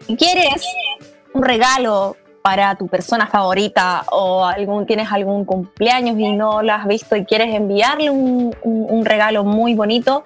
Si 0.08 0.16
quieres 0.18 0.66
un 1.34 1.44
regalo 1.44 2.18
para 2.42 2.76
tu 2.76 2.88
persona 2.88 3.28
favorita 3.28 4.06
o 4.12 4.44
algún, 4.46 4.86
tienes 4.86 5.12
algún 5.12 5.46
cumpleaños 5.46 6.18
y 6.18 6.34
no 6.34 6.64
lo 6.64 6.74
has 6.74 6.88
visto 6.88 7.16
y 7.16 7.24
quieres 7.24 7.54
enviarle 7.54 8.10
un 8.10 9.06
regalo 9.06 9.44
muy 9.44 9.76
bonito, 9.76 10.24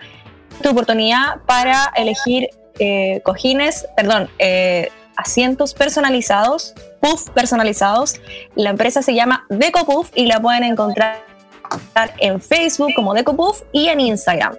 tu 0.61 0.69
oportunidad 0.69 1.41
para 1.45 1.91
elegir 1.95 2.49
eh, 2.79 3.21
cojines, 3.23 3.87
perdón, 3.95 4.29
eh, 4.37 4.89
asientos 5.17 5.73
personalizados, 5.73 6.73
puff 7.01 7.29
personalizados. 7.31 8.15
La 8.55 8.69
empresa 8.69 9.01
se 9.01 9.13
llama 9.13 9.45
DecoPuff 9.49 10.11
y 10.15 10.27
la 10.27 10.39
pueden 10.39 10.63
encontrar 10.63 11.25
en 12.19 12.39
Facebook 12.39 12.93
como 12.95 13.13
DecoPuff 13.13 13.63
y 13.73 13.87
en 13.87 13.99
Instagram. 13.99 14.55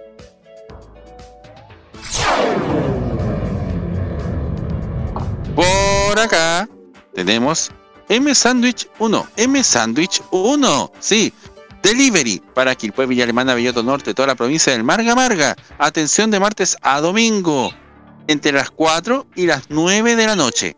Por 5.55 6.19
acá 6.19 6.67
tenemos 7.13 7.71
M 8.09 8.33
Sandwich 8.33 8.87
1. 8.99 9.27
M 9.37 9.63
Sandwich 9.63 10.21
1. 10.31 10.91
Sí. 10.99 11.33
Delivery 11.81 12.41
para 12.53 12.75
Quilpue, 12.75 13.05
Villa 13.05 13.23
Alemana, 13.23 13.53
Belloto 13.53 13.83
Norte, 13.83 14.13
toda 14.13 14.27
la 14.27 14.35
provincia 14.35 14.73
del 14.73 14.83
Marga 14.83 15.15
Marga. 15.15 15.55
Atención 15.77 16.29
de 16.29 16.39
martes 16.39 16.77
a 16.81 16.99
domingo. 16.99 17.71
Entre 18.29 18.51
las 18.51 18.69
4 18.69 19.25
y 19.35 19.47
las 19.47 19.63
9 19.69 20.15
de 20.15 20.27
la 20.27 20.35
noche. 20.35 20.77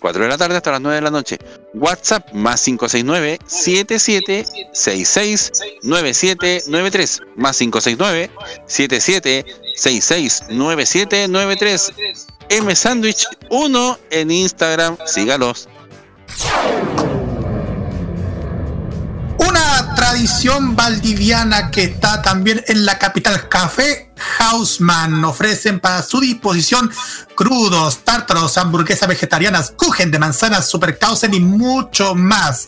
4 0.00 0.24
de 0.24 0.28
la 0.28 0.36
tarde 0.36 0.56
hasta 0.56 0.72
las 0.72 0.80
9 0.80 0.96
de 0.96 1.02
la 1.02 1.12
noche. 1.12 1.38
WhatsApp 1.74 2.32
más 2.32 2.60
569 2.64 3.38
7766 3.46 5.52
9793 5.82 7.20
más 7.36 7.56
569 7.56 8.32
7766 8.66 10.42
9793 10.50 11.92
M 12.48 12.74
Sandwich 12.74 13.26
1 13.48 13.98
en 14.10 14.32
Instagram. 14.32 14.96
Sígalos. 15.06 15.68
Tradición 20.10 20.74
valdiviana 20.74 21.70
que 21.70 21.84
está 21.84 22.22
también 22.22 22.64
en 22.66 22.86
la 22.86 22.98
capital, 22.98 23.46
Café 23.50 24.10
Hausmann. 24.38 25.22
Ofrecen 25.22 25.80
para 25.80 26.02
su 26.02 26.20
disposición 26.20 26.90
crudos, 27.34 27.98
tártaros, 28.04 28.56
hamburguesas 28.56 29.06
vegetarianas, 29.06 29.72
kuchen 29.76 30.10
de 30.10 30.18
manzanas, 30.18 30.66
supercausen 30.68 31.34
y 31.34 31.40
mucho 31.40 32.14
más. 32.14 32.66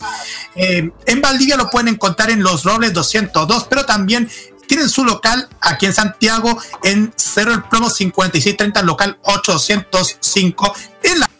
Eh, 0.55 0.91
en 1.07 1.21
Valdivia 1.21 1.57
lo 1.57 1.69
pueden 1.71 1.87
encontrar 1.87 2.29
en 2.29 2.43
Los 2.43 2.63
Robles 2.63 2.93
202, 2.93 3.65
pero 3.67 3.85
también 3.85 4.29
tienen 4.67 4.87
su 4.87 5.03
local 5.03 5.49
aquí 5.61 5.87
en 5.87 5.93
Santiago 5.93 6.61
en 6.83 7.11
Cerro 7.15 7.53
el 7.53 7.63
Plomo 7.63 7.89
5630, 7.89 8.83
local 8.83 9.17
805, 9.23 10.75
en 11.03 11.19
la 11.19 11.30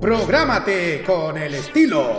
Prográmate 0.00 1.04
con 1.06 1.36
el 1.36 1.54
estilo. 1.54 2.18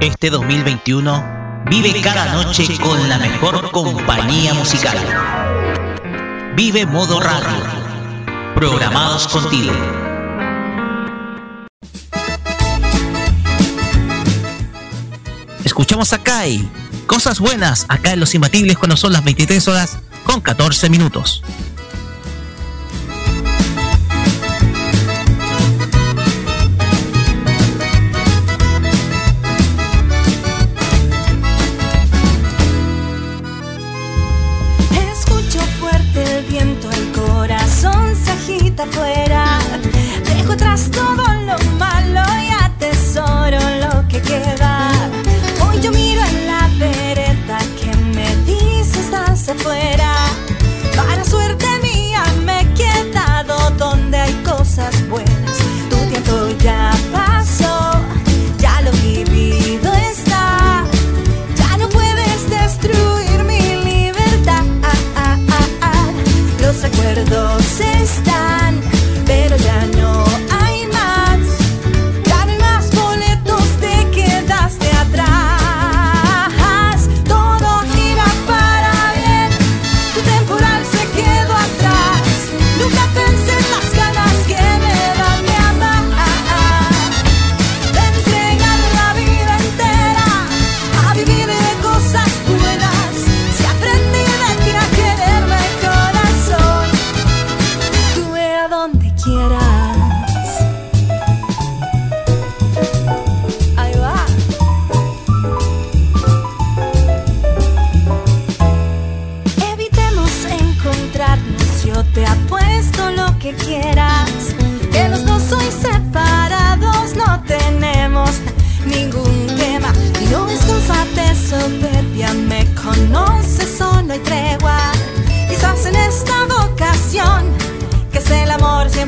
Este 0.00 0.28
2021 0.28 1.64
vive 1.70 2.00
cada 2.02 2.32
noche 2.34 2.66
con 2.78 3.08
la 3.08 3.18
mejor 3.18 3.70
compañía 3.70 4.52
musical. 4.52 4.98
Vive 6.56 6.84
Modo 6.84 7.20
Radio. 7.20 7.64
Programados 8.54 9.28
contigo. 9.28 9.72
Escuchamos 15.64 16.12
a 16.12 16.18
Kai. 16.18 16.68
Cosas 17.06 17.38
buenas 17.38 17.86
acá 17.88 18.12
en 18.12 18.20
Los 18.20 18.34
Imbatibles 18.34 18.76
cuando 18.76 18.96
son 18.96 19.12
las 19.12 19.24
23 19.24 19.68
horas 19.68 19.98
con 20.24 20.40
14 20.40 20.90
minutos. 20.90 21.42
Agita 38.74 38.82
afuera. 38.84 39.58
Dejo 40.24 40.52
atrás 40.52 40.90
todo 40.90 41.24
lo 41.46 41.56
malo 41.78 42.22
y 42.42 42.50
atesoro 42.64 43.58
lo 43.80 44.08
que 44.08 44.20
queda. 44.20 44.90
Hoy 45.66 45.80
yo 45.80 45.90
miro 45.92 46.20
en 46.22 46.46
la 46.46 46.68
vereda 46.78 47.58
que 47.80 47.96
me 48.14 48.36
dice 48.44 49.00
estás 49.00 49.48
afuera. 49.48 50.12
Para 50.96 51.24
suerte 51.24 51.66
mía 51.82 52.22
me 52.44 52.60
he 52.60 52.74
quedado 52.74 53.70
donde 53.78 54.18
hay 54.18 54.34
cosas 54.44 54.94
buenas. 55.08 55.56
Tu 55.90 55.96
tiempo 56.08 56.48
ya 56.62 56.90
pasó, 57.12 57.92
ya 58.58 58.80
lo 58.82 58.90
vivido 58.92 59.92
está. 59.94 60.84
Ya 61.56 61.76
no 61.76 61.88
puedes 61.88 62.50
destruir 62.50 63.44
mi 63.44 63.76
libertad. 63.84 64.64
Los 66.60 66.82
recuerdos 66.82 67.53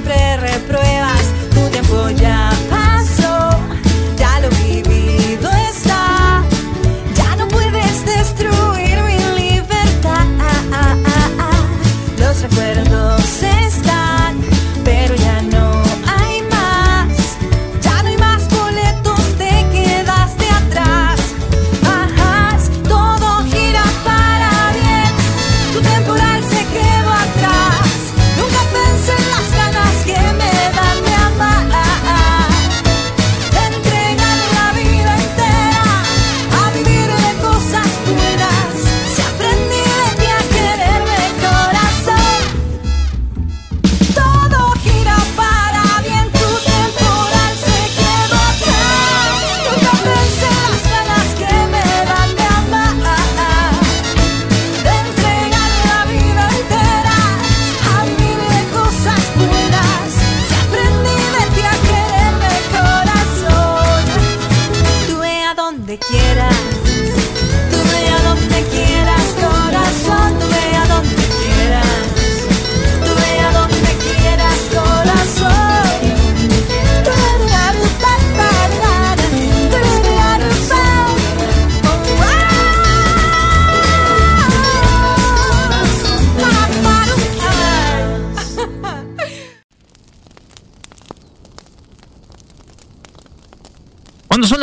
siempre 0.06 0.36
repruebas. 0.36 0.95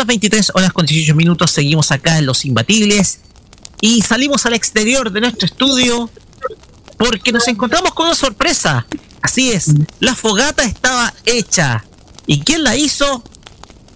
Las 0.03 0.07
23 0.07 0.51
horas 0.56 0.73
con 0.73 0.85
18 0.85 1.15
minutos, 1.15 1.51
seguimos 1.51 1.93
acá 1.93 2.17
en 2.17 2.25
Los 2.25 2.43
Imbatibles 2.43 3.19
y 3.80 4.01
salimos 4.01 4.45
al 4.45 4.53
exterior 4.53 5.09
de 5.09 5.22
nuestro 5.22 5.45
estudio 5.45 6.09
porque 6.98 7.32
nos 7.32 7.48
encontramos 7.48 7.93
con 7.93 8.07
una 8.07 8.15
sorpresa. 8.15 8.85
Así 9.22 9.53
es, 9.53 9.67
la 10.01 10.14
fogata 10.14 10.64
estaba 10.65 11.14
hecha. 11.25 11.85
¿Y 12.27 12.41
quién 12.41 12.65
la 12.65 12.75
hizo? 12.75 13.23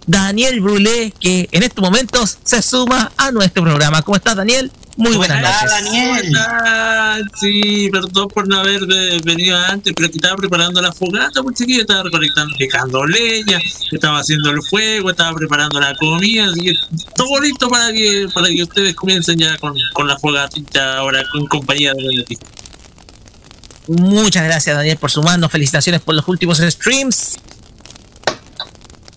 Daniel 0.05 0.61
Brulé, 0.61 1.13
que 1.19 1.49
en 1.51 1.63
estos 1.63 1.83
momentos 1.83 2.37
se 2.41 2.61
suma 2.61 3.11
a 3.17 3.31
nuestro 3.31 3.63
programa. 3.63 4.01
¿Cómo 4.01 4.15
estás, 4.15 4.37
Daniel? 4.37 4.71
Muy 4.97 5.15
buenas 5.15 5.41
noches. 5.41 5.89
¿Cómo 5.91 6.15
estás? 6.15 7.21
Sí, 7.39 7.87
perdón 7.91 8.27
por 8.29 8.47
no 8.47 8.59
haber 8.59 8.81
eh, 8.91 9.21
venido 9.23 9.55
antes, 9.55 9.93
pero 9.95 10.09
que 10.09 10.17
estaba 10.17 10.35
preparando 10.35 10.81
la 10.81 10.91
fogata, 10.91 11.43
pues 11.43 11.55
chiquillo, 11.55 11.81
estaba 11.81 12.01
recolectando, 12.01 12.55
picando 12.57 13.05
leña, 13.05 13.59
estaba 13.91 14.19
haciendo 14.19 14.49
el 14.49 14.63
fuego, 14.63 15.11
estaba 15.11 15.37
preparando 15.37 15.79
la 15.79 15.95
comida, 15.95 16.47
así 16.47 16.61
que 16.61 16.73
todo 17.15 17.39
listo 17.39 17.69
para 17.69 17.93
que, 17.93 18.27
para 18.33 18.47
que 18.47 18.63
ustedes 18.63 18.95
comiencen 18.95 19.37
ya 19.37 19.55
con, 19.59 19.75
con 19.93 20.07
la 20.07 20.17
fogatita 20.17 20.97
ahora 20.97 21.23
con 21.31 21.45
compañía 21.45 21.93
de 21.93 22.23
ti. 22.23 22.37
Muchas 23.87 24.45
gracias, 24.45 24.75
Daniel, 24.75 24.97
por 24.97 25.11
sumarnos. 25.11 25.51
Felicitaciones 25.51 26.01
por 26.01 26.15
los 26.15 26.27
últimos 26.27 26.57
streams. 26.57 27.37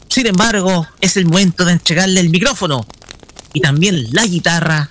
Sin 0.09 0.27
embargo, 0.27 0.87
es 1.01 1.17
el 1.17 1.25
momento 1.25 1.65
de 1.65 1.73
entregarle 1.73 2.21
el 2.21 2.29
micrófono 2.29 2.87
y 3.55 3.61
también 3.61 4.09
la 4.13 4.27
guitarra 4.27 4.91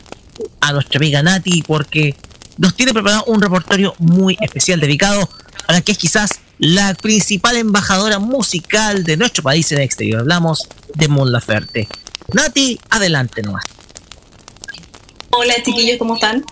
a 0.61 0.73
nuestra 0.73 0.97
amiga 0.97 1.23
Nati 1.23 1.63
porque 1.63 2.15
nos 2.57 2.75
tiene 2.75 2.93
preparado 2.93 3.23
un 3.25 3.41
repertorio 3.41 3.95
muy 3.99 4.37
especial 4.41 4.79
dedicado 4.79 5.29
a 5.67 5.73
la 5.73 5.81
que 5.81 5.93
es 5.93 5.97
quizás 5.97 6.39
la 6.57 6.93
principal 6.93 7.55
embajadora 7.55 8.19
musical 8.19 9.03
de 9.03 9.17
nuestro 9.17 9.43
país 9.43 9.71
en 9.71 9.79
el 9.79 9.85
exterior. 9.85 10.21
Hablamos 10.21 10.67
de 10.93 11.07
Mon 11.07 11.31
Laferte. 11.31 11.87
Nati, 12.33 12.79
adelante 12.89 13.41
nomás. 13.41 13.63
Hola 15.31 15.53
chiquillos, 15.63 15.97
¿cómo 15.97 16.15
están? 16.15 16.43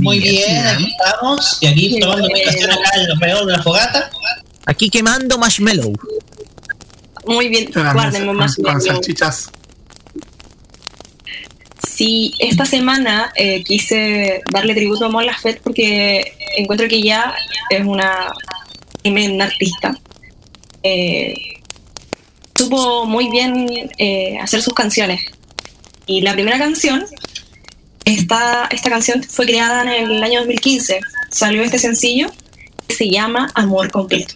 Muy 0.00 0.18
bien, 0.18 0.66
aquí 0.66 0.90
estamos. 0.90 1.58
Y 1.60 1.66
aquí 1.66 2.00
tomando 2.00 2.26
mi 2.28 2.40
estación 2.40 2.70
acá 2.72 2.90
peor 3.20 3.46
de 3.46 3.52
la 3.52 3.62
fogata. 3.62 4.10
Aquí 4.66 4.90
quemando 4.90 5.38
marshmallow. 5.38 5.92
Muy 7.26 7.48
bien, 7.48 7.70
guárdenme 7.72 8.32
más. 8.32 8.56
Con 8.56 8.80
salchichas. 8.80 9.50
Sí, 11.88 12.34
esta 12.38 12.64
semana 12.64 13.32
eh, 13.36 13.62
quise 13.62 14.42
darle 14.50 14.74
tributo 14.74 15.06
a 15.06 15.08
Mon 15.08 15.24
porque 15.62 16.32
encuentro 16.56 16.88
que 16.88 16.96
ella 16.96 17.34
es 17.70 17.84
una 17.84 18.32
tremenda 19.02 19.44
artista. 19.44 19.98
Eh, 20.82 21.34
supo 22.54 23.06
muy 23.06 23.30
bien 23.30 23.90
eh, 23.98 24.38
hacer 24.38 24.62
sus 24.62 24.74
canciones. 24.74 25.20
Y 26.06 26.20
la 26.20 26.34
primera 26.34 26.58
canción, 26.58 27.04
esta, 28.04 28.68
esta 28.70 28.90
canción 28.90 29.22
fue 29.22 29.46
creada 29.46 29.82
en 29.82 30.10
el 30.10 30.22
año 30.22 30.40
2015. 30.40 31.00
Salió 31.30 31.62
este 31.62 31.78
sencillo 31.78 32.30
que 32.86 32.94
se 32.94 33.08
llama 33.08 33.50
Amor 33.54 33.90
Completo. 33.90 34.34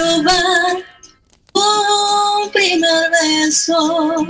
Que 0.00 0.22
probar 0.22 0.76
un 1.54 2.50
primer 2.50 3.10
beso. 3.10 4.26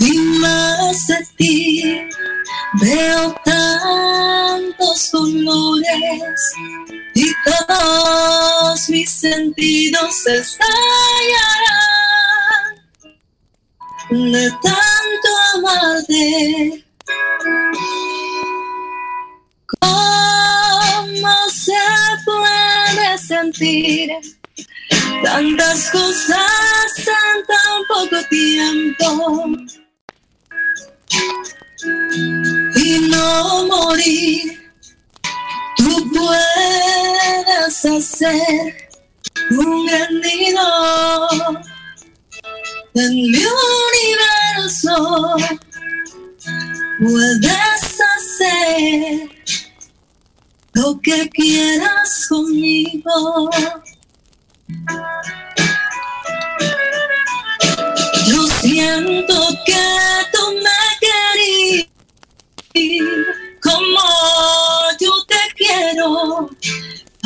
Y 0.00 0.18
más 0.18 1.06
de 1.06 1.26
ti 1.36 2.08
veo 2.80 3.34
tantos 3.44 5.10
colores 5.10 6.52
y 7.14 7.32
todos 7.44 8.88
mis 8.88 9.10
sentidos 9.10 10.26
estallarán 10.26 10.74
de 14.10 14.50
tanto 14.50 15.28
amarte. 15.54 16.84
Sentir 23.52 24.10
tantas 25.22 25.90
cosas 25.90 26.98
en 26.98 27.46
tan 27.46 27.84
poco 27.88 28.28
tiempo? 28.30 29.06
Y 32.76 32.98
no 33.10 33.66
morir, 33.66 34.70
tú 35.76 36.10
puedes 36.12 37.84
hacer 37.84 38.88
un 39.50 39.86
gran 39.86 40.20
nido 40.20 40.62
en 42.94 43.12
mi 43.12 43.44
universo 43.44 45.36
puedes 47.00 48.00
hacer 48.00 49.28
lo 50.74 51.00
que 51.00 51.28
quieras 51.30 52.26
conmigo. 52.28 53.50
Yo 58.26 58.46
siento 58.60 59.48
que 59.66 59.84
tú 60.32 60.42
me 60.64 60.82
querías 61.00 61.88
como 63.62 64.00
yo 65.00 65.12
te 65.26 65.54
quiero. 65.56 66.50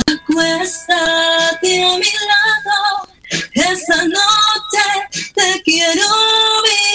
Acuéstate 0.07 1.85
a 1.85 1.99
mi 1.99 2.13
lado 2.29 3.09
esta 3.55 4.05
noche 4.05 4.85
te 5.35 5.63
quiero 5.63 6.09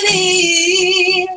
vivir. 0.07 1.27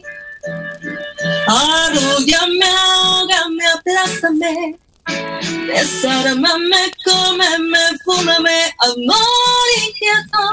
Arrúllame, 1.46 2.66
ahógame, 2.66 3.66
aplázame. 3.66 4.85
Desármame, 5.06 6.90
cómeme, 7.04 7.78
fúmame, 8.04 8.74
amor 8.78 9.68
inquieto. 9.86 10.44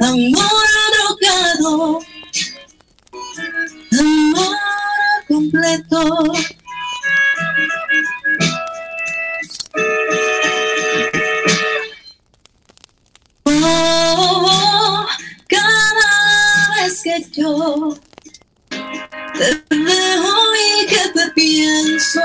Amor 0.00 0.66
drogado. 0.92 2.00
Amor 3.98 4.56
completo. 5.26 6.00
Oh, 13.44 15.06
cada 15.48 16.74
vez 16.76 17.02
que 17.02 17.16
yo 17.32 17.98
te 19.38 19.76
veo 19.76 20.34
y 20.54 20.86
que 20.86 21.08
te 21.14 21.30
pienso, 21.34 22.20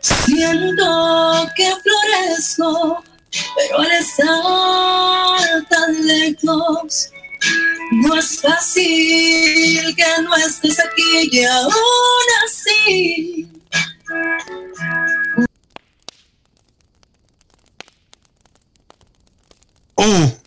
siento 0.00 1.48
que 1.56 1.72
florezco, 1.82 3.04
pero 3.56 3.78
al 3.78 3.90
estar 3.92 5.68
tan 5.68 6.06
lejos, 6.06 7.10
no 7.92 8.14
es 8.16 8.40
fácil 8.40 9.94
que 9.94 10.22
no 10.22 10.36
estés 10.36 10.78
aquí 10.80 11.28
y 11.32 11.44
aún 11.44 11.72
así. 12.44 13.48
Uh, 19.96 20.43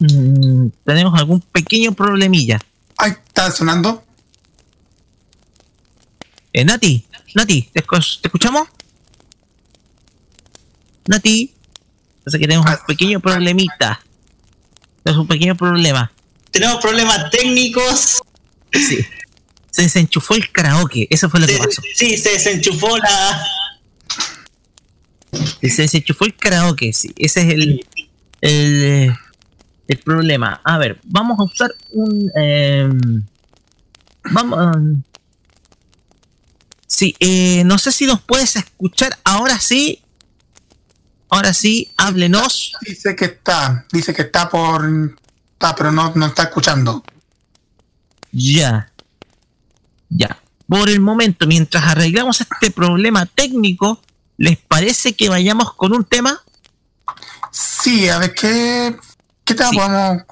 Mm, 0.00 0.68
tenemos 0.84 1.18
algún 1.18 1.40
pequeño 1.40 1.92
problemilla. 1.92 2.60
Ay, 2.96 3.12
¿está 3.26 3.50
sonando? 3.50 4.04
Eh, 6.52 6.64
Nati, 6.64 7.06
Nati, 7.34 7.62
¿te, 7.72 7.84
escu- 7.84 8.20
te 8.20 8.28
escuchamos? 8.28 8.68
Nati, 11.06 11.52
parece 12.24 12.38
que 12.38 12.46
tenemos 12.46 12.66
un 12.70 12.86
pequeño 12.86 13.20
problemita. 13.20 14.00
Tenemos 15.02 15.22
un 15.22 15.28
pequeño 15.28 15.56
problema. 15.56 16.10
Tenemos 16.50 16.80
problemas 16.82 17.30
técnicos. 17.30 18.20
Sí. 18.72 18.98
Se 19.70 19.82
desenchufó 19.82 20.34
el 20.34 20.50
karaoke, 20.50 21.06
eso 21.10 21.30
fue 21.30 21.40
lo 21.40 21.46
que 21.46 21.56
pasó. 21.58 21.82
Sí, 21.94 22.16
se 22.16 22.30
desenchufó 22.30 22.96
la. 22.98 23.42
Se 25.62 25.82
desenchufó 25.82 26.24
el 26.24 26.34
karaoke, 26.34 26.92
sí. 26.92 27.12
Ese 27.16 27.42
es 27.42 27.48
el, 27.54 27.86
el, 28.40 28.82
eh, 28.84 29.16
el 29.88 29.98
problema. 29.98 30.60
A 30.62 30.78
ver, 30.78 31.00
vamos 31.04 31.40
a 31.40 31.42
usar 31.42 31.74
un... 31.90 32.30
eh, 32.36 32.88
vamos... 34.30 34.76
um, 34.76 35.02
sí, 36.86 37.16
eh, 37.18 37.64
no 37.64 37.78
sé 37.78 37.90
si 37.90 38.06
nos 38.06 38.20
puedes 38.20 38.54
escuchar 38.54 39.18
ahora 39.24 39.58
sí. 39.58 40.02
Ahora 41.30 41.52
sí, 41.52 41.90
háblenos. 41.96 42.72
Dice 42.80 43.14
que 43.16 43.26
está, 43.26 43.86
dice 43.92 44.14
que 44.14 44.22
está 44.22 44.48
por. 44.48 44.88
Está, 45.52 45.74
pero 45.74 45.92
no, 45.92 46.12
no 46.14 46.26
está 46.26 46.44
escuchando. 46.44 47.04
Ya. 48.32 48.90
Ya. 50.08 50.38
Por 50.66 50.88
el 50.88 51.00
momento, 51.00 51.46
mientras 51.46 51.84
arreglamos 51.84 52.40
este 52.40 52.70
problema 52.70 53.26
técnico, 53.26 54.00
¿les 54.38 54.56
parece 54.56 55.14
que 55.14 55.28
vayamos 55.28 55.74
con 55.74 55.92
un 55.94 56.04
tema? 56.04 56.40
Sí, 57.50 58.08
a 58.08 58.18
ver 58.18 58.34
qué. 58.34 58.96
¿Qué 59.48 59.54
tal 59.54 59.74
podemos.? 59.74 60.22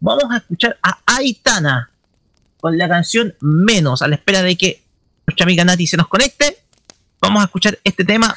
vamos 0.00 0.24
a 0.32 0.38
escuchar 0.38 0.76
a 0.82 0.98
Aitana 1.06 1.88
con 2.60 2.76
la 2.76 2.88
canción 2.88 3.32
Menos, 3.40 4.02
a 4.02 4.08
la 4.08 4.16
espera 4.16 4.42
de 4.42 4.56
que 4.56 4.82
nuestra 5.24 5.44
amiga 5.44 5.64
Nati 5.64 5.86
se 5.86 5.96
nos 5.96 6.08
conecte. 6.08 6.58
Vamos 7.20 7.42
a 7.42 7.44
escuchar 7.44 7.78
este 7.84 8.04
tema 8.04 8.36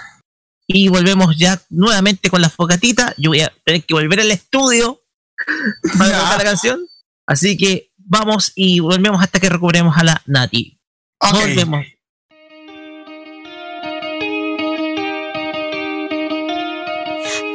y 0.68 0.88
volvemos 0.90 1.35
ya 1.35 1.60
nuevamente 1.72 2.30
con 2.30 2.42
la 2.42 2.50
fogatita. 2.50 3.16
Yo 3.18 3.32
voy 3.32 3.42
a 3.42 3.52
tener 3.64 3.84
que 3.84 3.95
volver 3.95 4.19
al 4.19 4.30
estudio 4.30 5.02
para 5.98 6.11
cantar 6.11 6.38
la 6.38 6.44
canción. 6.44 6.80
Así 7.26 7.58
que 7.58 7.92
vamos 7.98 8.52
y 8.53 8.80
volvemos 8.82 9.19
hasta 9.24 9.40
que 9.40 9.50
recuperemos 9.50 9.98
a 9.98 10.03
la 10.03 10.22
Nati. 10.27 10.80
Volvemos. 11.19 11.88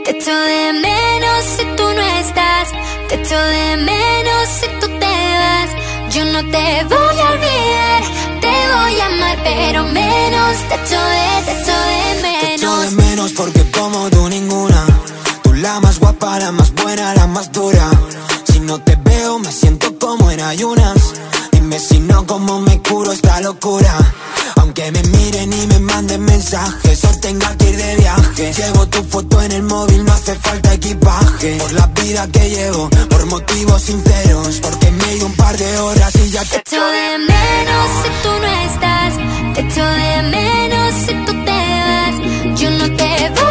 Te 0.05 0.11
Te 3.11 3.17
echo 3.17 3.37
de 3.37 3.77
menos 3.79 4.49
si 4.61 4.67
tú 4.81 4.87
te 4.87 5.15
vas. 5.41 6.15
Yo 6.15 6.25
no 6.27 6.41
te 6.55 6.85
voy 6.85 7.17
a 7.25 7.31
olvidar. 7.35 8.03
Te 8.41 8.49
voy 8.73 9.01
a 9.01 9.07
amar, 9.07 9.39
pero 9.43 9.85
menos. 9.85 10.57
Te 10.69 10.75
echo 10.77 11.01
de, 11.15 11.45
te 11.47 11.53
echo 11.61 11.73
de 11.73 12.21
Te 12.23 12.55
echo 12.55 12.67
menos. 12.71 12.97
de 12.97 13.03
menos 13.03 13.33
porque 13.33 13.69
como 13.73 14.09
tú 14.11 14.29
ninguna. 14.29 14.87
Tú 15.43 15.53
la 15.55 15.81
más 15.81 15.99
guapa, 15.99 16.39
la 16.39 16.53
más 16.53 16.73
buena, 16.73 17.13
la 17.15 17.27
más 17.27 17.51
dura. 17.51 17.91
Si 18.45 18.61
no 18.61 18.79
te 18.79 18.95
veo 18.95 19.41
me 19.41 19.51
siento 19.51 19.99
como 19.99 20.31
en 20.31 20.41
ayunas. 20.41 21.00
Si 21.81 21.99
no, 21.99 22.27
cómo 22.27 22.61
me 22.61 22.79
curo 22.83 23.11
esta 23.11 23.41
locura. 23.41 23.97
Aunque 24.57 24.93
me 24.93 25.03
miren 25.03 25.51
y 25.51 25.67
me 25.67 25.79
manden 25.79 26.23
mensajes, 26.27 27.05
o 27.05 27.21
tenga 27.21 27.57
que 27.57 27.71
ir 27.71 27.77
de 27.77 27.97
viaje. 27.97 28.53
Llevo 28.53 28.87
tu 28.89 29.03
foto 29.05 29.41
en 29.41 29.53
el 29.53 29.63
móvil, 29.63 30.05
no 30.05 30.13
hace 30.13 30.35
falta 30.35 30.75
equipaje. 30.75 31.57
Por 31.57 31.73
la 31.73 31.87
vida 31.87 32.27
que 32.29 32.51
llevo, 32.51 32.91
por 33.09 33.25
motivos 33.27 33.81
sinceros. 33.81 34.61
Porque 34.61 34.91
me 34.91 35.17
ido 35.17 35.27
un 35.27 35.35
par 35.37 35.57
de 35.57 35.79
horas 35.79 36.15
y 36.17 36.31
ya 36.31 36.43
Te 36.45 36.49
te 36.51 36.57
echo 36.59 36.85
de 36.85 37.19
menos 37.19 37.89
si 38.03 38.11
tú 38.23 38.29
no 38.43 38.49
estás. 38.69 39.55
Te 39.55 39.61
echo 39.63 39.85
de 39.85 40.23
menos 40.37 40.95
si 41.07 41.15
tú 41.25 41.33
te 41.47 41.61
vas. 41.87 42.61
Yo 42.61 42.71
no 42.73 42.97
te 42.97 43.41
voy 43.41 43.50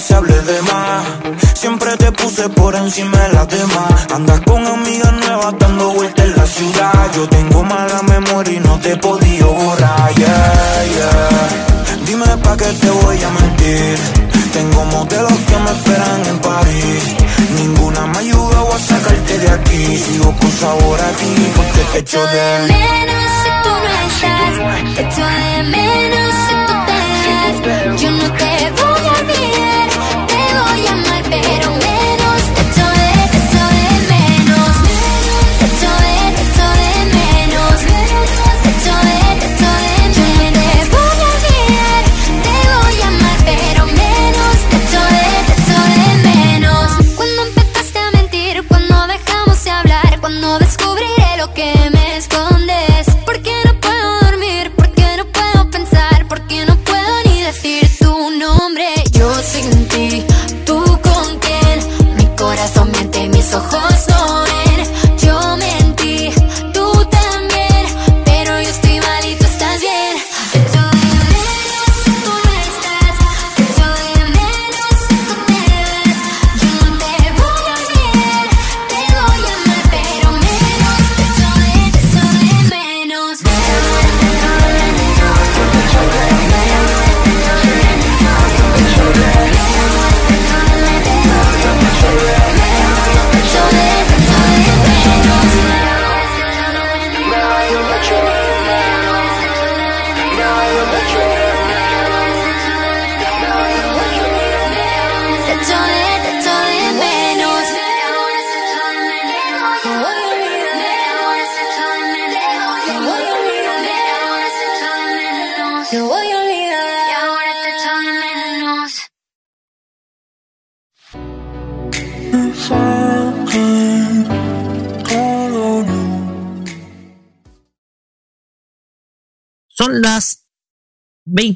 veces 0.00 0.16
hables 0.16 0.46
de 0.46 0.62
más. 0.62 1.04
Siempre 1.54 1.96
te 1.98 2.10
puse 2.12 2.48
por 2.50 2.74
encima 2.74 3.18
de 3.18 3.32
las 3.34 3.48
demás. 3.48 4.06
Andas 4.14 4.40
con 4.40 4.66
amigas 4.66 5.12
nuevas 5.12 5.54
dando 5.58 5.90
vueltas 5.90 6.24
en 6.24 6.36
la 6.36 6.46
ciudad. 6.46 7.12
Yo 7.14 7.28
tengo 7.28 7.62
mala 7.64 8.00
memoria 8.02 8.54
y 8.54 8.60
no 8.60 8.78
te 8.78 8.92
he 8.92 8.96
podido 8.96 9.52
borrar. 9.52 10.14
Yeah, 10.14 10.84
yeah. 10.96 12.06
Dime 12.06 12.36
pa' 12.44 12.56
qué 12.56 12.70
te 12.82 12.90
voy 12.90 13.22
a 13.22 13.30
mentir. 13.30 13.98
Tengo 14.52 14.84
modelos 14.86 15.38
que 15.48 15.56
me 15.64 15.70
esperan 15.70 16.20
en 16.32 16.38
París. 16.38 17.04
Ninguna 17.56 18.06
me 18.06 18.18
ayuda 18.18 18.58
a 18.74 18.78
sacarte 18.78 19.38
de 19.38 19.50
aquí. 19.50 19.98
Sigo 19.98 20.34
con 20.40 20.52
sabor 20.52 21.00
a 21.00 21.10
ti 21.18 21.32
porque 21.56 21.80
te 21.92 21.98
echo 21.98 22.20
de 22.34 22.46
menos. 22.72 23.24
si 23.42 23.50
tú 23.64 23.72
no 23.84 23.92
estás. 24.08 24.94
Te 24.96 25.02
echo 25.02 25.24
de 25.38 25.62
menos 25.76 26.30
si 26.46 26.54
tú 26.66 26.74
te 26.88 26.98
vas. 27.68 28.00
Yo 28.00 28.10
no 28.10 28.32
te 28.32 28.82
voy 28.82 28.89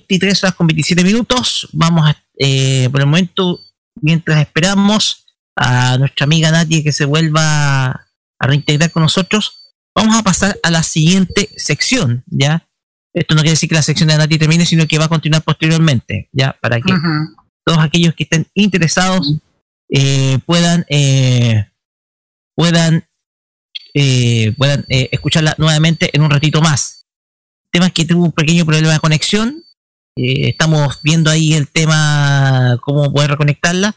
23 0.08 0.44
horas 0.44 0.54
con 0.54 0.66
27 0.66 1.02
minutos. 1.02 1.68
Vamos 1.72 2.08
a, 2.08 2.16
eh, 2.38 2.88
por 2.90 3.00
el 3.00 3.06
momento, 3.06 3.60
mientras 4.00 4.40
esperamos 4.40 5.26
a 5.56 5.96
nuestra 5.98 6.24
amiga 6.24 6.50
Nati 6.50 6.82
que 6.82 6.92
se 6.92 7.04
vuelva 7.04 7.86
a 7.88 8.46
reintegrar 8.46 8.90
con 8.90 9.02
nosotros, 9.02 9.74
vamos 9.94 10.16
a 10.16 10.22
pasar 10.22 10.58
a 10.62 10.70
la 10.70 10.82
siguiente 10.82 11.48
sección, 11.56 12.24
¿ya? 12.26 12.66
Esto 13.14 13.34
no 13.34 13.42
quiere 13.42 13.52
decir 13.52 13.68
que 13.68 13.76
la 13.76 13.82
sección 13.82 14.08
de 14.08 14.18
Nati 14.18 14.38
termine, 14.38 14.66
sino 14.66 14.86
que 14.86 14.98
va 14.98 15.04
a 15.04 15.08
continuar 15.08 15.42
posteriormente, 15.42 16.28
¿ya? 16.32 16.56
Para 16.60 16.80
que 16.80 16.92
todos 17.64 17.78
aquellos 17.78 18.14
que 18.14 18.24
estén 18.24 18.46
interesados 18.54 19.34
eh, 19.88 20.38
puedan 20.44 20.84
eh, 20.88 21.70
puedan 22.56 23.04
puedan 24.56 24.84
escucharla 24.88 25.54
nuevamente 25.56 26.10
en 26.12 26.22
un 26.22 26.30
ratito 26.30 26.60
más. 26.60 27.06
El 27.66 27.70
tema 27.70 27.86
es 27.86 27.92
que 27.92 28.04
tuvo 28.04 28.24
un 28.24 28.32
pequeño 28.32 28.66
problema 28.66 28.92
de 28.92 29.00
conexión. 29.00 29.63
Eh, 30.16 30.50
estamos 30.50 31.00
viendo 31.02 31.30
ahí 31.30 31.54
el 31.54 31.68
tema, 31.68 32.78
cómo 32.82 33.12
poder 33.12 33.30
reconectarla. 33.30 33.94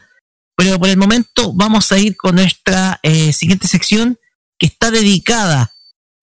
Pero 0.56 0.78
por 0.78 0.88
el 0.88 0.96
momento 0.96 1.52
vamos 1.54 1.92
a 1.92 1.98
ir 1.98 2.16
con 2.16 2.34
nuestra 2.34 2.98
eh, 3.02 3.32
siguiente 3.32 3.68
sección 3.68 4.18
que 4.58 4.66
está 4.66 4.90
dedicada 4.90 5.72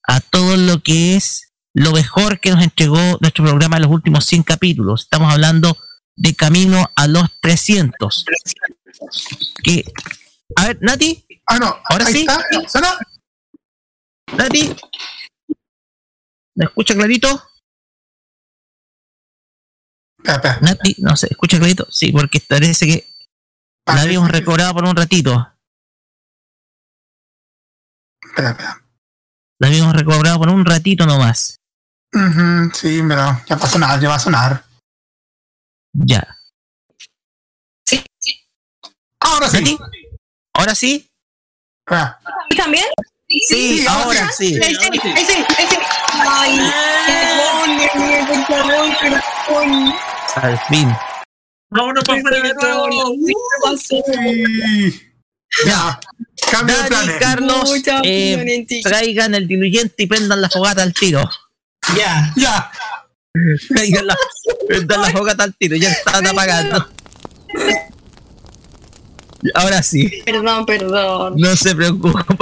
a 0.04 0.20
todo 0.20 0.58
lo 0.58 0.84
que 0.84 1.16
es 1.16 1.54
lo 1.74 1.94
mejor 1.94 2.40
que 2.40 2.52
nos 2.52 2.64
entregó 2.64 3.18
nuestro 3.22 3.46
programa 3.46 3.78
en 3.78 3.84
los 3.84 3.92
últimos 3.92 4.26
100 4.26 4.44
capítulos. 4.44 5.04
Estamos 5.04 5.32
hablando 5.32 5.78
de 6.16 6.36
camino 6.36 6.90
a 6.96 7.08
los 7.08 7.30
300. 7.40 8.26
Que, 9.64 9.86
a 10.56 10.68
ver, 10.68 10.78
Nati. 10.82 11.26
Ah, 11.46 11.60
no. 11.60 11.78
Ahora 11.86 12.06
ahí 12.08 12.14
sí. 12.14 12.28
está. 12.66 13.00
Nati. 14.36 14.76
¿Me 16.56 16.66
escucha 16.66 16.94
clarito? 16.94 17.42
Nati, 20.62 20.96
no 21.00 21.16
se 21.16 21.28
escucha 21.28 21.58
clarito. 21.58 21.88
Sí, 21.90 22.12
porque 22.12 22.40
parece 22.40 22.86
que 22.86 23.08
la 23.86 24.02
habíamos 24.02 24.32
recobrado 24.32 24.74
por 24.74 24.86
un 24.86 24.96
ratito. 24.96 25.54
Espera, 28.24 28.52
espera. 28.52 28.82
La 29.60 29.68
habíamos 29.68 29.94
recobrado 29.94 30.40
por 30.40 30.50
un 30.50 30.66
ratito 30.66 31.06
nomás. 31.06 31.60
Ujú, 32.14 32.72
sí, 32.74 33.02
pero 33.08 33.42
ya 33.46 33.56
va 33.56 33.66
a 33.66 33.70
sonar, 33.70 34.00
ya 34.00 34.10
va 34.10 34.16
a 34.16 34.20
sonar. 34.20 34.66
Ya. 35.94 36.38
Ahora 39.20 39.50
sí. 39.50 39.78
¿Ahora 40.54 40.76
sí? 40.76 41.10
Ah. 41.88 42.20
¿Y 42.50 42.56
también? 42.56 42.86
Sí, 43.48 43.86
ahora 43.88 44.32
sí. 44.32 44.60
Ahí 44.62 44.76
sí, 44.76 44.84
ahí 44.84 45.26
sí, 45.26 45.34
ahí 45.58 45.68
sí. 45.68 45.78
Ay, 46.28 46.72
perdónenme, 47.08 48.28
por 48.28 48.46
favor, 48.46 48.98
perdón. 49.02 49.94
Al 50.36 50.60
fin. 50.68 50.90
Vámonos 51.70 52.04
para 52.04 52.20
afuera 52.20 52.42
de 52.42 52.54
todo. 52.56 52.88
¿Qué 53.26 53.34
pasó? 53.64 54.04
Ya. 55.66 56.00
Cambio 56.52 56.78
de 56.78 56.84
planes. 56.84 57.16
Carlos, 57.20 57.74
eh, 58.04 58.66
traigan 58.84 59.36
el 59.36 59.48
diluyente 59.48 60.04
y 60.04 60.08
prendan 60.08 60.42
la 60.42 60.50
fogata 60.50 60.84
al 60.84 60.94
tiro. 60.94 61.30
Ya. 61.98 62.34
Ya. 62.36 62.72
Traigan 63.70 64.08
la, 64.08 64.18
prendan 64.68 65.02
la 65.02 65.10
fogata 65.12 65.44
al 65.44 65.56
tiro, 65.56 65.76
ya 65.76 65.90
están 65.90 66.26
apagando. 66.28 66.88
Ahora 69.54 69.84
sí, 69.84 70.10
Perdón, 70.26 70.66
perdón. 70.66 71.36
no 71.38 71.56
se 71.56 71.76
preocupen. 71.76 72.24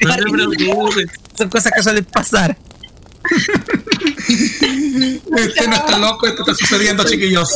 No 0.00 0.16
te 0.16 0.22
preocupes. 0.22 1.10
Son 1.36 1.48
cosas 1.48 1.72
que 1.74 1.82
suelen 1.82 2.04
pasar. 2.04 2.56
Este 5.36 5.68
no 5.68 5.76
está 5.76 5.98
loco, 5.98 6.26
esto 6.26 6.42
está 6.42 6.54
sucediendo, 6.54 7.04
chiquillos. 7.04 7.48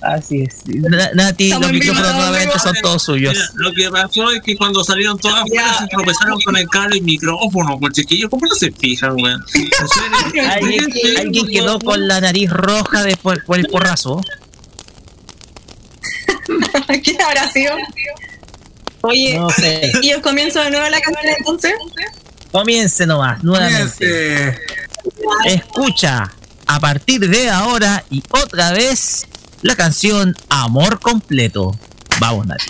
Así 0.00 0.42
es. 0.42 0.56
Na- 0.66 1.10
Nati, 1.14 1.50
los 1.50 1.70
micrófonos 1.72 2.14
nuevamente 2.14 2.58
son 2.58 2.74
todos 2.82 3.02
suyos. 3.02 3.34
Mira, 3.34 3.48
lo 3.56 3.72
que 3.72 3.90
pasó 3.90 4.30
es 4.32 4.42
que 4.42 4.56
cuando 4.56 4.84
salieron 4.84 5.18
todas 5.18 5.42
afuera 5.42 5.78
se 5.78 5.86
tropezaron 5.88 6.40
con 6.40 6.56
el 6.56 6.68
cable 6.68 6.98
y 6.98 7.00
micrófono, 7.00 7.78
pues 7.78 7.92
chiquillos, 7.94 8.30
¿cómo 8.30 8.46
no 8.46 8.54
se 8.54 8.70
fijan, 8.72 9.14
weón? 9.20 9.44
Alguien, 10.52 10.84
alguien 11.18 11.46
quedó 11.48 11.78
con 11.78 12.06
la 12.08 12.20
nariz 12.20 12.50
roja 12.50 13.02
de 13.02 13.16
por, 13.16 13.44
por 13.44 13.58
el 13.58 13.66
porrazo. 13.66 14.20
¿Quién 17.02 17.20
habrá 17.22 17.50
sido? 17.50 17.74
Oye, 19.02 19.34
No 19.38 19.48
sé. 19.50 19.92
¿y 20.02 20.10
yo 20.10 20.20
comienzo 20.22 20.60
de 20.60 20.70
nuevo 20.70 20.88
la 20.88 21.00
canción 21.00 21.34
entonces? 21.38 21.72
Comience 22.50 23.06
nomás, 23.06 23.42
nuevamente. 23.42 24.58
Escucha 25.46 26.30
a 26.66 26.80
partir 26.80 27.28
de 27.28 27.50
ahora 27.50 28.04
y 28.10 28.22
otra 28.30 28.72
vez 28.72 29.26
la 29.62 29.76
canción 29.76 30.34
Amor 30.48 31.00
Completo. 31.00 31.78
Vamos, 32.20 32.46
Nati. 32.46 32.66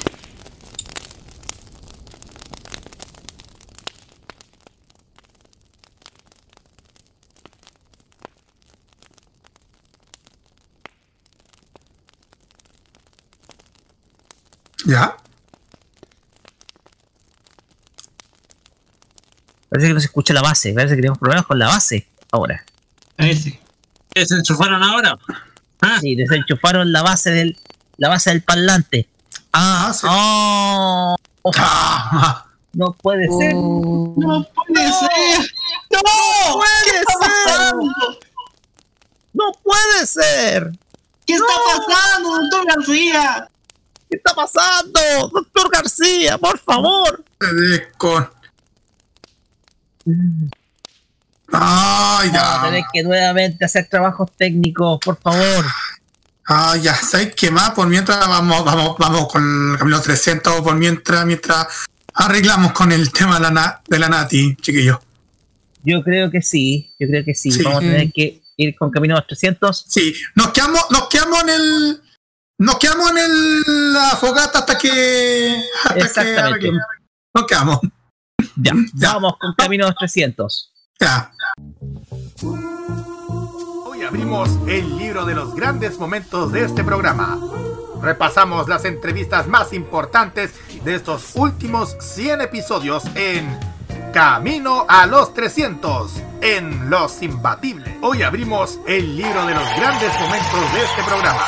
ya. 14.88 15.16
Parece 19.68 19.88
que 19.88 19.94
no 19.94 20.00
se 20.00 20.06
escucha 20.06 20.34
la 20.34 20.42
base. 20.42 20.72
Parece 20.72 20.94
que 20.96 21.02
tenemos 21.02 21.18
problemas 21.18 21.46
con 21.46 21.58
la 21.58 21.66
base 21.68 22.06
ahora. 22.32 22.64
A 23.16 23.24
ver 23.24 23.36
si. 23.36 23.58
¿Que 24.14 24.24
se 24.26 24.34
enchufaron 24.36 24.82
ahora? 24.82 25.18
Ah, 25.80 25.98
Sí, 26.00 26.14
desenchufaron 26.16 26.90
la 26.92 27.02
base 27.02 27.30
del 27.30 27.56
la 27.98 28.08
base 28.08 28.30
del 28.30 28.42
parlante. 28.42 29.08
Ah, 29.52 29.92
sí. 29.94 30.06
Oh, 30.08 31.16
Ah, 31.56 32.44
no 32.72 32.92
puede 32.94 33.26
ser. 33.28 33.54
No 33.54 34.46
puede 34.54 34.92
ser. 34.92 35.50
¡No! 35.90 36.60
¿Qué 36.84 36.98
está 36.98 37.14
pasando? 37.20 38.18
No 39.34 39.52
puede 39.62 40.06
ser. 40.06 40.72
¿Qué 41.26 41.34
está 41.34 41.46
pasando, 41.76 42.30
doctor 42.40 42.66
García? 42.66 43.48
¿Qué 44.10 44.16
está 44.16 44.34
pasando? 44.34 45.00
Doctor 45.32 45.70
García, 45.70 46.38
por 46.38 46.58
favor. 46.58 47.24
con. 47.98 48.28
Ay, 51.50 52.30
Vamos 52.30 52.58
a 52.58 52.64
tener 52.66 52.80
ya. 52.82 52.86
que 52.92 53.02
nuevamente 53.02 53.64
hacer 53.64 53.88
trabajos 53.88 54.30
técnicos, 54.36 54.98
por 55.02 55.18
favor. 55.18 55.64
Ay, 56.44 56.82
ya. 56.82 56.94
¿Sabes 56.94 57.34
qué 57.34 57.50
más? 57.50 57.70
Por 57.70 57.86
mientras 57.88 58.18
vamos, 58.28 58.64
vamos, 58.64 58.96
vamos 58.98 59.28
con 59.28 59.72
el 59.72 59.78
camino 59.78 60.00
300. 60.00 60.60
Por 60.60 60.76
mientras, 60.76 61.24
mientras 61.24 61.66
arreglamos 62.14 62.72
con 62.72 62.92
el 62.92 63.10
tema 63.12 63.36
de 63.36 63.40
la, 63.40 63.50
na- 63.50 63.80
de 63.86 63.98
la 63.98 64.08
Nati, 64.08 64.56
chiquillos. 64.56 64.98
Yo 65.84 66.02
creo 66.02 66.30
que 66.30 66.42
sí, 66.42 66.92
yo 66.98 67.06
creo 67.08 67.24
que 67.24 67.34
sí. 67.34 67.50
Sí. 67.52 67.62
Vamos 67.62 67.78
a 67.78 67.80
tener 67.82 68.12
que 68.12 68.42
ir 68.56 68.74
con 68.76 68.90
camino 68.90 69.14
a 69.14 69.18
los 69.20 69.26
300. 69.28 69.84
Sí, 69.88 70.14
nos 70.34 70.48
quedamos, 70.52 70.84
nos 70.90 71.08
quedamos 71.08 71.42
en 71.44 71.48
el. 71.50 72.02
Nos 72.60 72.76
quedamos 72.78 73.10
en 73.12 73.18
el, 73.18 73.92
la 73.92 74.10
fogata 74.16 74.58
hasta 74.58 74.76
que. 74.76 75.62
Hasta 75.84 75.94
que 75.94 76.00
Exactamente. 76.00 76.40
arreglemos. 76.42 76.80
Nos 77.34 77.46
quedamos. 77.46 77.78
Ya, 78.60 78.72
Ya. 78.94 79.12
vamos 79.14 79.36
con 79.38 79.54
camino 79.54 79.84
a 79.84 79.88
los 79.88 79.96
300. 79.96 80.72
Ya. 81.00 81.30
Hoy 83.86 84.02
abrimos 84.02 84.48
el 84.66 84.96
libro 84.98 85.24
de 85.24 85.34
los 85.34 85.54
grandes 85.54 85.98
momentos 85.98 86.52
de 86.52 86.64
este 86.64 86.82
programa. 86.82 87.38
Repasamos 88.02 88.68
las 88.68 88.84
entrevistas 88.84 89.46
más 89.48 89.72
importantes 89.72 90.52
de 90.84 90.94
estos 90.94 91.32
últimos 91.34 91.96
100 92.00 92.40
episodios 92.42 93.04
en 93.14 93.58
Camino 94.12 94.86
a 94.88 95.06
los 95.06 95.34
300 95.34 96.12
en 96.40 96.88
Los 96.90 97.22
Imbatibles. 97.22 97.94
Hoy 98.02 98.22
abrimos 98.22 98.78
el 98.86 99.16
libro 99.16 99.44
de 99.46 99.54
los 99.54 99.68
grandes 99.76 100.12
momentos 100.20 100.72
de 100.72 100.84
este 100.84 101.02
programa. 101.04 101.44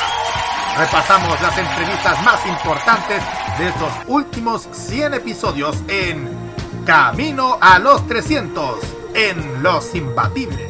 Repasamos 0.77 1.41
las 1.41 1.57
entrevistas 1.57 2.23
más 2.23 2.45
importantes 2.45 3.21
de 3.57 3.67
estos 3.67 3.91
últimos 4.07 4.67
100 4.71 5.15
episodios 5.15 5.77
en 5.87 6.40
Camino 6.85 7.57
a 7.61 7.79
los 7.79 8.07
300 8.07 8.79
en 9.13 9.63
Los 9.63 9.93
Imbatibles. 9.95 10.69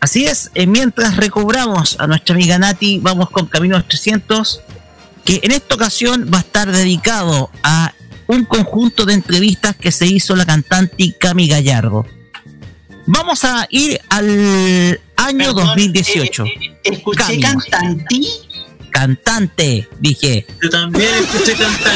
Así 0.00 0.26
es, 0.26 0.50
eh, 0.54 0.66
mientras 0.66 1.16
recobramos 1.16 1.96
a 1.98 2.06
nuestra 2.06 2.34
amiga 2.34 2.58
Nati, 2.58 2.98
vamos 3.00 3.30
con 3.30 3.46
Camino 3.46 3.76
a 3.76 3.78
los 3.80 3.88
300, 3.88 4.60
que 5.24 5.40
en 5.42 5.50
esta 5.50 5.74
ocasión 5.74 6.30
va 6.32 6.38
a 6.38 6.40
estar 6.42 6.70
dedicado 6.70 7.50
a 7.62 7.92
un 8.28 8.44
conjunto 8.44 9.04
de 9.04 9.14
entrevistas 9.14 9.74
que 9.76 9.90
se 9.90 10.06
hizo 10.06 10.36
la 10.36 10.44
cantante 10.44 11.14
Cami 11.18 11.48
Gallardo. 11.48 12.06
Vamos 13.06 13.44
a 13.44 13.66
ir 13.70 14.00
al 14.10 15.00
año 15.16 15.38
Perdón, 15.38 15.66
2018. 15.68 16.44
eh, 16.44 16.50
eh, 16.60 16.78
escuché 16.84 17.40
Cami. 17.40 17.40
cantantí. 17.40 18.28
Cantante, 18.96 19.86
dije. 20.00 20.46
yo 20.62 20.70
también 20.70 21.14
escuché 21.16 21.52
cantar. 21.54 21.94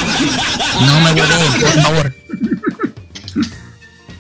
No 0.83 1.01
me 1.01 1.13
volé, 1.13 1.35
por 1.59 1.83
favor. 1.83 2.15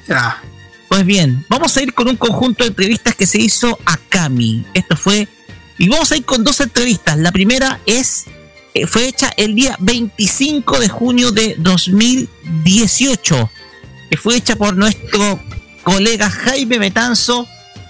Ya. 0.09 0.42
Pues 0.89 1.05
bien, 1.05 1.44
vamos 1.50 1.76
a 1.76 1.83
ir 1.83 1.92
con 1.92 2.09
un 2.09 2.17
conjunto 2.17 2.65
de 2.65 2.68
entrevistas 2.68 3.15
que 3.15 3.26
se 3.26 3.36
hizo 3.39 3.78
a 3.84 3.99
Cami. 3.99 4.65
Esto 4.73 4.97
fue. 4.97 5.28
Y 5.76 5.91
vamos 5.91 6.10
a 6.10 6.17
ir 6.17 6.25
con 6.25 6.42
dos 6.42 6.59
entrevistas. 6.62 7.18
La 7.18 7.33
primera 7.33 7.81
es. 7.84 8.25
eh, 8.73 8.86
fue 8.86 9.09
hecha 9.09 9.31
el 9.36 9.55
día 9.55 9.76
25 9.81 10.81
de 10.81 10.89
junio 10.89 11.33
de 11.33 11.57
2018. 11.59 13.50
Que 14.09 14.17
fue 14.17 14.36
hecha 14.36 14.57
por 14.57 14.75
nuestro 14.75 15.39
colega 15.83 16.31
Jaime 16.31 16.78
Betanzo. 16.78 17.47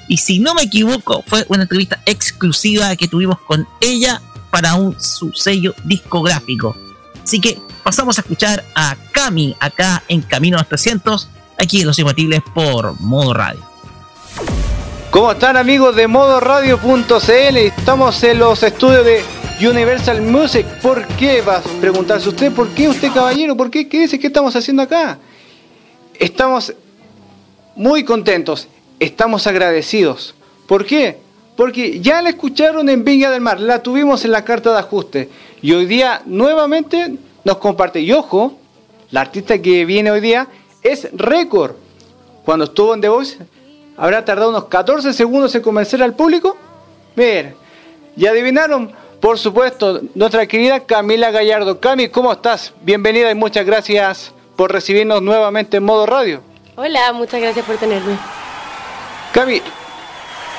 Y 0.08 0.16
si 0.16 0.40
no 0.40 0.52
me 0.54 0.62
equivoco, 0.62 1.22
fue 1.28 1.46
una 1.48 1.62
entrevista 1.62 2.02
exclusiva 2.06 2.96
que 2.96 3.06
tuvimos 3.06 3.38
con 3.42 3.68
ella 3.80 4.20
para 4.50 4.74
un 4.74 5.00
su 5.00 5.32
sello 5.32 5.74
discográfico. 5.84 6.76
Así 7.22 7.40
que 7.40 7.58
pasamos 7.82 8.18
a 8.18 8.22
escuchar 8.22 8.64
a 8.74 8.96
Cami 9.12 9.56
acá 9.60 10.02
en 10.08 10.22
Camino 10.22 10.56
a 10.56 10.60
los 10.60 10.68
300, 10.68 11.28
aquí 11.58 11.80
en 11.80 11.86
Los 11.86 11.98
Imbatibles 11.98 12.40
por 12.54 13.00
Modo 13.00 13.34
Radio. 13.34 13.60
¿Cómo 15.10 15.32
están 15.32 15.56
amigos 15.56 15.96
de 15.96 16.06
modoradio.cl? 16.06 17.56
Estamos 17.56 18.22
en 18.22 18.38
los 18.38 18.62
estudios 18.62 19.04
de 19.04 19.24
Universal 19.68 20.22
Music. 20.22 20.64
¿Por 20.80 21.06
qué? 21.16 21.42
Va 21.42 21.56
a 21.56 21.62
preguntarse 21.80 22.28
usted, 22.28 22.52
¿por 22.52 22.68
qué 22.68 22.88
usted 22.88 23.12
caballero? 23.12 23.56
¿Por 23.56 23.70
qué? 23.70 23.88
¿Qué 23.88 24.00
dice? 24.00 24.18
¿Qué 24.18 24.28
estamos 24.28 24.54
haciendo 24.54 24.82
acá? 24.82 25.18
Estamos 26.14 26.72
muy 27.74 28.04
contentos, 28.04 28.68
estamos 28.98 29.46
agradecidos. 29.46 30.34
¿Por 30.66 30.86
qué? 30.86 31.18
Porque 31.56 32.00
ya 32.00 32.22
la 32.22 32.30
escucharon 32.30 32.88
en 32.88 33.04
Viña 33.04 33.30
del 33.30 33.40
Mar, 33.40 33.60
la 33.60 33.82
tuvimos 33.82 34.24
en 34.24 34.32
la 34.32 34.44
carta 34.44 34.72
de 34.72 34.78
ajuste. 34.78 35.28
Y 35.62 35.72
hoy 35.72 35.86
día 35.86 36.22
nuevamente 36.24 37.16
nos 37.44 37.58
comparte. 37.58 38.00
Y 38.00 38.12
ojo, 38.12 38.54
la 39.10 39.22
artista 39.22 39.60
que 39.60 39.84
viene 39.84 40.10
hoy 40.10 40.20
día 40.20 40.48
es 40.82 41.08
récord. 41.12 41.72
Cuando 42.44 42.64
estuvo 42.64 42.94
en 42.94 43.00
The 43.00 43.08
Voice, 43.08 43.38
habrá 43.96 44.24
tardado 44.24 44.50
unos 44.50 44.64
14 44.64 45.12
segundos 45.12 45.54
en 45.54 45.62
convencer 45.62 46.02
al 46.02 46.14
público. 46.14 46.56
Miren, 47.16 47.54
y 48.16 48.26
adivinaron, 48.26 48.92
por 49.20 49.38
supuesto, 49.38 50.00
nuestra 50.14 50.46
querida 50.46 50.80
Camila 50.80 51.30
Gallardo. 51.30 51.80
Cami, 51.80 52.08
¿cómo 52.08 52.32
estás? 52.32 52.72
Bienvenida 52.82 53.30
y 53.30 53.34
muchas 53.34 53.66
gracias 53.66 54.32
por 54.56 54.72
recibirnos 54.72 55.22
nuevamente 55.22 55.76
en 55.78 55.84
modo 55.84 56.06
radio. 56.06 56.40
Hola, 56.76 57.12
muchas 57.12 57.40
gracias 57.40 57.64
por 57.64 57.76
tenerme. 57.76 58.16
Cami, 59.32 59.60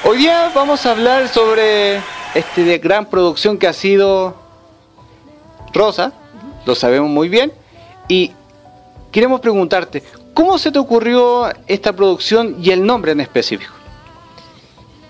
hoy 0.04 0.18
día 0.18 0.52
vamos 0.54 0.86
a 0.86 0.92
hablar 0.92 1.28
sobre 1.28 2.02
este 2.34 2.64
de 2.64 2.78
gran 2.78 3.06
producción 3.06 3.58
que 3.58 3.68
ha 3.68 3.74
sido 3.74 4.36
Rosa, 5.74 6.14
lo 6.66 6.76
sabemos 6.76 7.10
muy 7.10 7.30
bien, 7.30 7.52
y 8.08 8.32
queremos 9.12 9.42
preguntarte, 9.42 10.04
¿cómo 10.34 10.58
se 10.58 10.72
te 10.72 10.80
ocurrió 10.80 11.52
esta 11.68 11.94
producción 11.94 12.58
y 12.62 12.72
el 12.72 12.86
nombre 12.86 13.12
en 13.12 13.22
específico? 13.22 13.74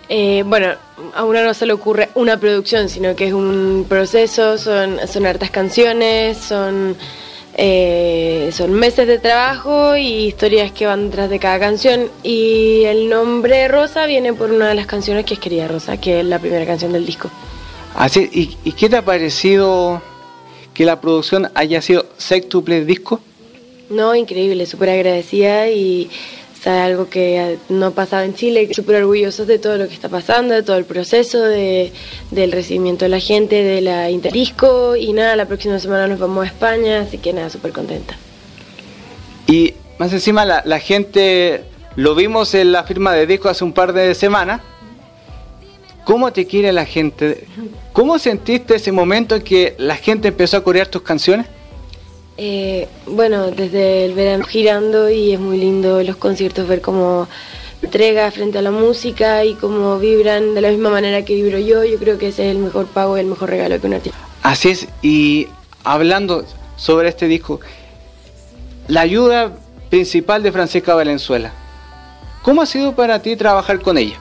Eh, 0.10 0.44
bueno, 0.45 0.76
a 1.16 1.24
uno 1.24 1.42
no 1.44 1.53
se 1.53 1.66
le 1.66 1.74
ocurre 1.74 2.10
una 2.16 2.38
producción, 2.38 2.90
sino 2.90 3.16
que 3.16 3.28
es 3.28 3.34
un 3.34 3.86
proceso, 3.88 4.58
son, 4.58 5.00
son 5.08 5.26
hartas 5.26 5.52
canciones, 5.52 6.38
son, 6.38 6.98
eh, 7.56 8.50
son 8.54 8.72
meses 8.74 9.08
de 9.08 9.20
trabajo 9.20 9.96
y 9.98 10.28
historias 10.28 10.72
que 10.72 10.86
van 10.86 11.06
detrás 11.10 11.30
de 11.30 11.40
cada 11.40 11.60
canción. 11.60 12.10
Y 12.24 12.84
el 12.86 13.10
nombre 13.10 13.68
Rosa 13.68 14.06
viene 14.06 14.34
por 14.34 14.52
una 14.52 14.70
de 14.70 14.76
las 14.76 14.86
canciones 14.86 15.26
que 15.26 15.36
es 15.36 15.40
Querida 15.40 15.68
Rosa, 15.68 15.98
que 15.98 16.20
es 16.22 16.26
la 16.26 16.40
primera 16.40 16.66
canción 16.66 16.94
del 16.94 17.06
disco. 17.06 17.30
Así, 17.96 18.30
¿y, 18.32 18.58
y 18.64 18.72
qué 18.74 18.90
te 18.90 18.98
ha 18.98 19.06
parecido 19.06 20.02
que 20.74 20.86
la 20.86 21.02
producción 21.02 21.52
haya 21.56 21.82
sido 21.82 22.06
sextuple 22.18 22.86
disco? 22.86 23.20
No, 23.90 24.16
increíble, 24.16 24.66
súper 24.66 24.90
agradecida 24.90 25.68
y 25.68 26.10
o 26.61 26.64
sea, 26.64 26.85
algo 26.85 27.09
que 27.09 27.57
no 27.69 27.90
pasaba 27.90 28.23
en 28.23 28.35
Chile, 28.35 28.69
súper 28.72 28.98
orgullosos 28.98 29.48
de 29.48 29.57
todo 29.57 29.77
lo 29.77 29.88
que 29.88 29.95
está 29.95 30.09
pasando, 30.09 30.53
de 30.53 30.61
todo 30.61 30.77
el 30.77 30.85
proceso, 30.85 31.41
de, 31.41 31.91
del 32.30 32.51
recibimiento 32.51 33.03
de 33.03 33.09
la 33.09 33.19
gente, 33.19 33.64
de 33.64 33.81
la 33.81 34.11
Interdisco 34.11 34.95
y 34.95 35.11
nada, 35.11 35.35
la 35.35 35.48
próxima 35.48 35.80
semana 35.80 36.06
nos 36.06 36.19
vamos 36.19 36.43
a 36.43 36.48
España, 36.48 36.99
así 36.99 37.17
que 37.17 37.33
nada, 37.33 37.49
súper 37.49 37.72
contenta. 37.72 38.15
Y 39.48 39.73
más 39.98 40.14
encima 40.14 40.45
la, 40.45 40.61
la 40.64 40.80
gente, 40.80 41.64
lo 41.95 42.14
vimos 42.14 42.53
en 42.53 42.73
la 42.73 42.83
firma 42.83 43.15
de 43.15 43.25
disco 43.25 43.49
hace 43.49 43.64
un 43.64 43.73
par 43.73 43.91
de 43.91 44.14
semanas. 44.14 44.61
¿Cómo 46.03 46.31
te 46.31 46.45
quiere 46.45 46.72
la 46.72 46.85
gente? 46.85 47.48
¿Cómo 47.91 48.19
sentiste 48.19 48.75
ese 48.75 48.91
momento 48.91 49.33
en 49.33 49.41
que 49.41 49.73
la 49.80 49.95
gente 49.95 50.27
empezó 50.27 50.57
a 50.57 50.64
corear 50.64 50.85
tus 50.85 51.01
canciones? 51.01 51.48
Eh, 52.44 52.88
bueno, 53.06 53.52
desde 53.52 54.03
el 54.03 54.16
verano 54.16 54.44
girando 54.45 55.11
y 55.11 55.32
es 55.32 55.40
muy 55.40 55.60
lindo 55.60 56.02
los 56.02 56.16
conciertos 56.16 56.68
ver 56.68 56.82
cómo 56.82 57.28
entrega 57.84 58.32
frente 58.32 58.58
a 58.58 58.64
la 58.64 58.72
música 58.72 59.45
y 59.45 59.53
cómo 59.53 60.00
vibran 60.00 60.56
de 60.56 60.61
la 60.61 60.70
misma 60.70 60.90
manera 60.90 61.24
que 61.24 61.36
vibro 61.36 61.60
yo. 61.60 61.84
Yo 61.84 62.00
creo 62.00 62.18
que 62.18 62.30
ese 62.30 62.50
es 62.50 62.56
el 62.56 62.64
mejor 62.64 62.88
pago 62.88 63.16
y 63.16 63.20
el 63.20 63.28
mejor 63.28 63.52
regalo 63.52 63.80
que 63.80 63.86
un 63.86 63.94
artista. 63.94 64.18
Así 64.42 64.70
es, 64.70 64.88
y 65.03 65.50
hablando 65.84 66.44
sobre 66.78 67.10
este 67.10 67.28
disco, 67.28 67.60
la 68.88 69.02
ayuda 69.02 69.53
principal 69.92 70.42
de 70.42 70.52
Francisca 70.52 70.95
Valenzuela, 70.95 71.53
¿cómo 72.42 72.64
ha 72.64 72.66
sido 72.66 72.95
para 72.95 73.22
ti 73.22 73.36
trabajar 73.36 73.82
con 73.82 74.00
ella? 74.00 74.18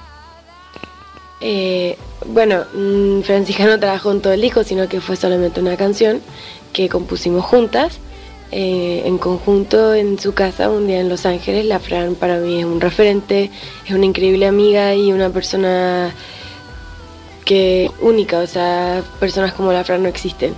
Eh, 1.40 1.96
bueno, 2.26 2.64
mm, 2.74 3.22
Francisca 3.22 3.64
no 3.64 3.80
trabajó 3.80 4.12
en 4.12 4.20
todo 4.20 4.34
el 4.34 4.42
disco, 4.42 4.62
sino 4.62 4.90
que 4.90 5.00
fue 5.00 5.16
solamente 5.16 5.58
una 5.58 5.78
canción 5.78 6.20
que 6.74 6.90
compusimos 6.90 7.46
juntas. 7.46 7.98
Eh, 8.52 9.02
en 9.04 9.18
conjunto 9.18 9.94
en 9.94 10.18
su 10.18 10.34
casa 10.34 10.68
un 10.70 10.86
día 10.86 11.00
en 11.00 11.08
Los 11.08 11.26
Ángeles. 11.26 11.64
La 11.66 11.78
Fran 11.78 12.14
para 12.14 12.38
mí 12.38 12.58
es 12.58 12.64
un 12.64 12.80
referente, 12.80 13.50
es 13.86 13.92
una 13.92 14.06
increíble 14.06 14.46
amiga 14.46 14.94
y 14.94 15.12
una 15.12 15.30
persona 15.30 16.12
que 17.44 17.90
única, 18.00 18.38
o 18.38 18.46
sea, 18.46 19.02
personas 19.18 19.52
como 19.52 19.72
la 19.72 19.84
Fran 19.84 20.02
no 20.02 20.08
existen. 20.08 20.54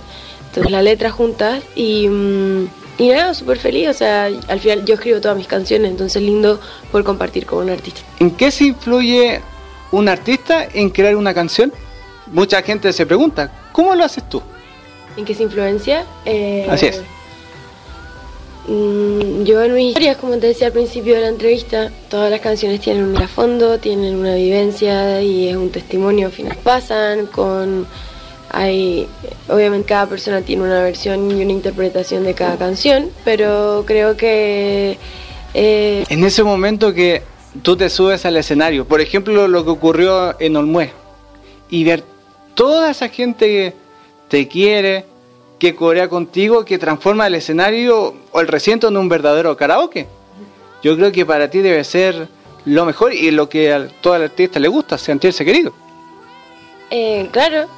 Entonces 0.47 0.71
la 0.71 0.81
letra 0.81 1.11
juntas 1.11 1.63
y, 1.75 2.07
mm, 2.07 2.67
y 2.99 3.09
nada, 3.09 3.33
súper 3.33 3.57
feliz, 3.57 3.89
o 3.89 3.93
sea, 3.93 4.25
al 4.25 4.59
final 4.59 4.85
yo 4.85 4.95
escribo 4.95 5.19
todas 5.19 5.37
mis 5.37 5.47
canciones, 5.47 5.91
entonces 5.91 6.21
lindo 6.21 6.59
poder 6.91 7.05
compartir 7.05 7.45
con 7.45 7.63
un 7.63 7.69
artista. 7.71 8.01
¿En 8.19 8.31
qué 8.31 8.51
se 8.51 8.65
influye 8.65 9.41
un 9.91 10.07
artista 10.09 10.67
en 10.71 10.89
crear 10.89 11.15
una 11.15 11.33
canción? 11.33 11.73
Mucha 12.31 12.61
gente 12.61 12.93
se 12.93 13.05
pregunta, 13.05 13.51
¿cómo 13.71 13.95
lo 13.95 14.03
haces 14.03 14.27
tú? 14.29 14.41
¿En 15.17 15.25
qué 15.25 15.35
se 15.35 15.43
influencia? 15.43 16.05
Eh, 16.25 16.67
Así 16.69 16.87
es. 16.87 17.01
Mm, 18.67 19.43
Yo 19.43 19.61
en 19.61 19.73
mis 19.73 19.89
historias, 19.89 20.17
como 20.17 20.37
te 20.37 20.47
decía 20.47 20.67
al 20.67 20.73
principio 20.73 21.15
de 21.15 21.21
la 21.21 21.27
entrevista, 21.27 21.91
todas 22.09 22.31
las 22.31 22.39
canciones 22.39 22.79
tienen 22.79 23.03
un 23.03 23.13
trasfondo, 23.13 23.77
tienen 23.79 24.15
una 24.15 24.35
vivencia 24.35 25.21
y 25.21 25.49
es 25.49 25.55
un 25.55 25.69
testimonio. 25.69 26.27
Al 26.27 26.33
final 26.33 26.57
pasan 26.63 27.25
con, 27.25 27.85
hay, 28.49 29.07
obviamente 29.49 29.87
cada 29.87 30.07
persona 30.07 30.41
tiene 30.41 30.63
una 30.63 30.81
versión 30.81 31.29
y 31.31 31.43
una 31.43 31.51
interpretación 31.51 32.23
de 32.23 32.33
cada 32.35 32.57
canción, 32.57 33.09
pero 33.25 33.83
creo 33.85 34.15
que 34.15 34.97
eh, 35.53 36.05
En 36.09 36.23
ese 36.23 36.43
momento 36.43 36.93
que 36.93 37.21
tú 37.63 37.75
te 37.75 37.89
subes 37.89 38.25
al 38.25 38.37
escenario, 38.37 38.85
por 38.85 39.01
ejemplo 39.01 39.47
lo 39.47 39.65
que 39.65 39.71
ocurrió 39.71 40.39
en 40.39 40.55
Olmué, 40.55 40.91
y 41.69 41.83
ver 41.83 42.03
toda 42.55 42.91
esa 42.91 43.09
gente 43.09 43.45
que 43.47 43.73
te 44.29 44.47
quiere, 44.47 45.05
que 45.63 45.75
corea 45.75 46.09
contigo, 46.09 46.65
que 46.65 46.77
transforma 46.77 47.25
el 47.25 47.35
escenario 47.35 48.15
o 48.33 48.41
el 48.41 48.49
recinto 48.49 48.89
en 48.89 48.97
un 48.97 49.07
verdadero 49.07 49.55
karaoke. 49.55 50.07
Yo 50.83 50.97
creo 50.97 51.09
que 51.13 51.25
para 51.25 51.49
ti 51.49 51.59
debe 51.59 51.85
ser 51.85 52.27
lo 52.65 52.83
mejor 52.83 53.13
y 53.13 53.31
lo 53.31 53.47
que 53.47 53.71
a 53.71 53.87
todo 54.01 54.17
el 54.17 54.23
artista 54.23 54.59
le 54.59 54.67
gusta, 54.67 54.97
sentirse 54.97 55.45
querido. 55.45 55.71
eh, 56.89 57.29
claro, 57.31 57.69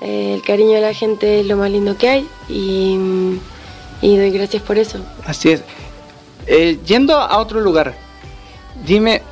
eh, 0.00 0.34
el 0.34 0.42
cariño 0.42 0.74
de 0.74 0.80
la 0.82 0.94
gente 0.94 1.40
es 1.40 1.46
lo 1.46 1.56
más 1.56 1.72
lindo 1.72 1.98
que 1.98 2.08
hay 2.08 2.28
y, 2.48 3.00
y 4.00 4.16
doy 4.16 4.30
gracias 4.30 4.62
por 4.62 4.78
eso. 4.78 4.98
Así 5.26 5.50
es. 5.50 5.64
Eh, 6.46 6.78
yendo 6.86 7.16
a 7.16 7.38
otro 7.38 7.60
lugar, 7.60 7.96
dime, 8.86 9.22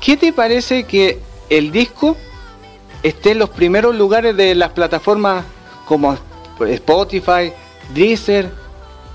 ¿qué 0.00 0.16
te 0.16 0.32
parece 0.32 0.82
que 0.82 1.20
el 1.48 1.70
disco 1.70 2.16
esté 3.04 3.30
en 3.30 3.38
los 3.38 3.50
primeros 3.50 3.94
lugares 3.94 4.36
de 4.36 4.56
las 4.56 4.70
plataformas 4.72 5.44
como 5.86 6.18
Spotify, 6.60 7.52
Deezer? 7.94 8.50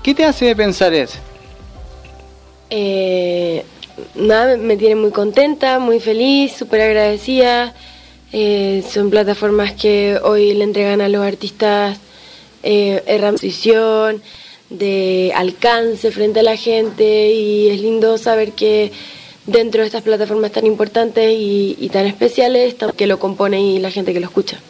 ¿Qué 0.02 0.14
te 0.14 0.24
hace 0.24 0.54
pensar 0.56 0.94
eso? 0.94 1.18
Eh, 2.70 3.64
nada, 4.14 4.56
me 4.56 4.76
tiene 4.76 4.94
muy 4.94 5.10
contenta, 5.10 5.78
muy 5.78 6.00
feliz, 6.00 6.52
súper 6.56 6.80
agradecida. 6.82 7.74
Eh, 8.32 8.84
son 8.88 9.10
plataformas 9.10 9.72
que 9.72 10.18
hoy 10.22 10.54
le 10.54 10.64
entregan 10.64 11.00
a 11.00 11.08
los 11.08 11.26
artistas 11.26 11.98
eh, 12.62 13.02
herramientas 13.06 14.22
de 14.70 15.32
alcance 15.34 16.12
frente 16.12 16.40
a 16.40 16.42
la 16.44 16.56
gente 16.56 17.32
y 17.32 17.70
es 17.70 17.80
lindo 17.80 18.16
saber 18.18 18.52
que 18.52 18.92
dentro 19.46 19.80
de 19.80 19.88
estas 19.88 20.02
plataformas 20.02 20.52
tan 20.52 20.64
importantes 20.64 21.32
y, 21.32 21.76
y 21.80 21.88
tan 21.88 22.06
especiales 22.06 22.76
que 22.96 23.06
lo 23.08 23.18
compone 23.18 23.60
y 23.60 23.78
la 23.80 23.90
gente 23.90 24.12
que 24.12 24.20
lo 24.20 24.26
escucha. 24.26 24.60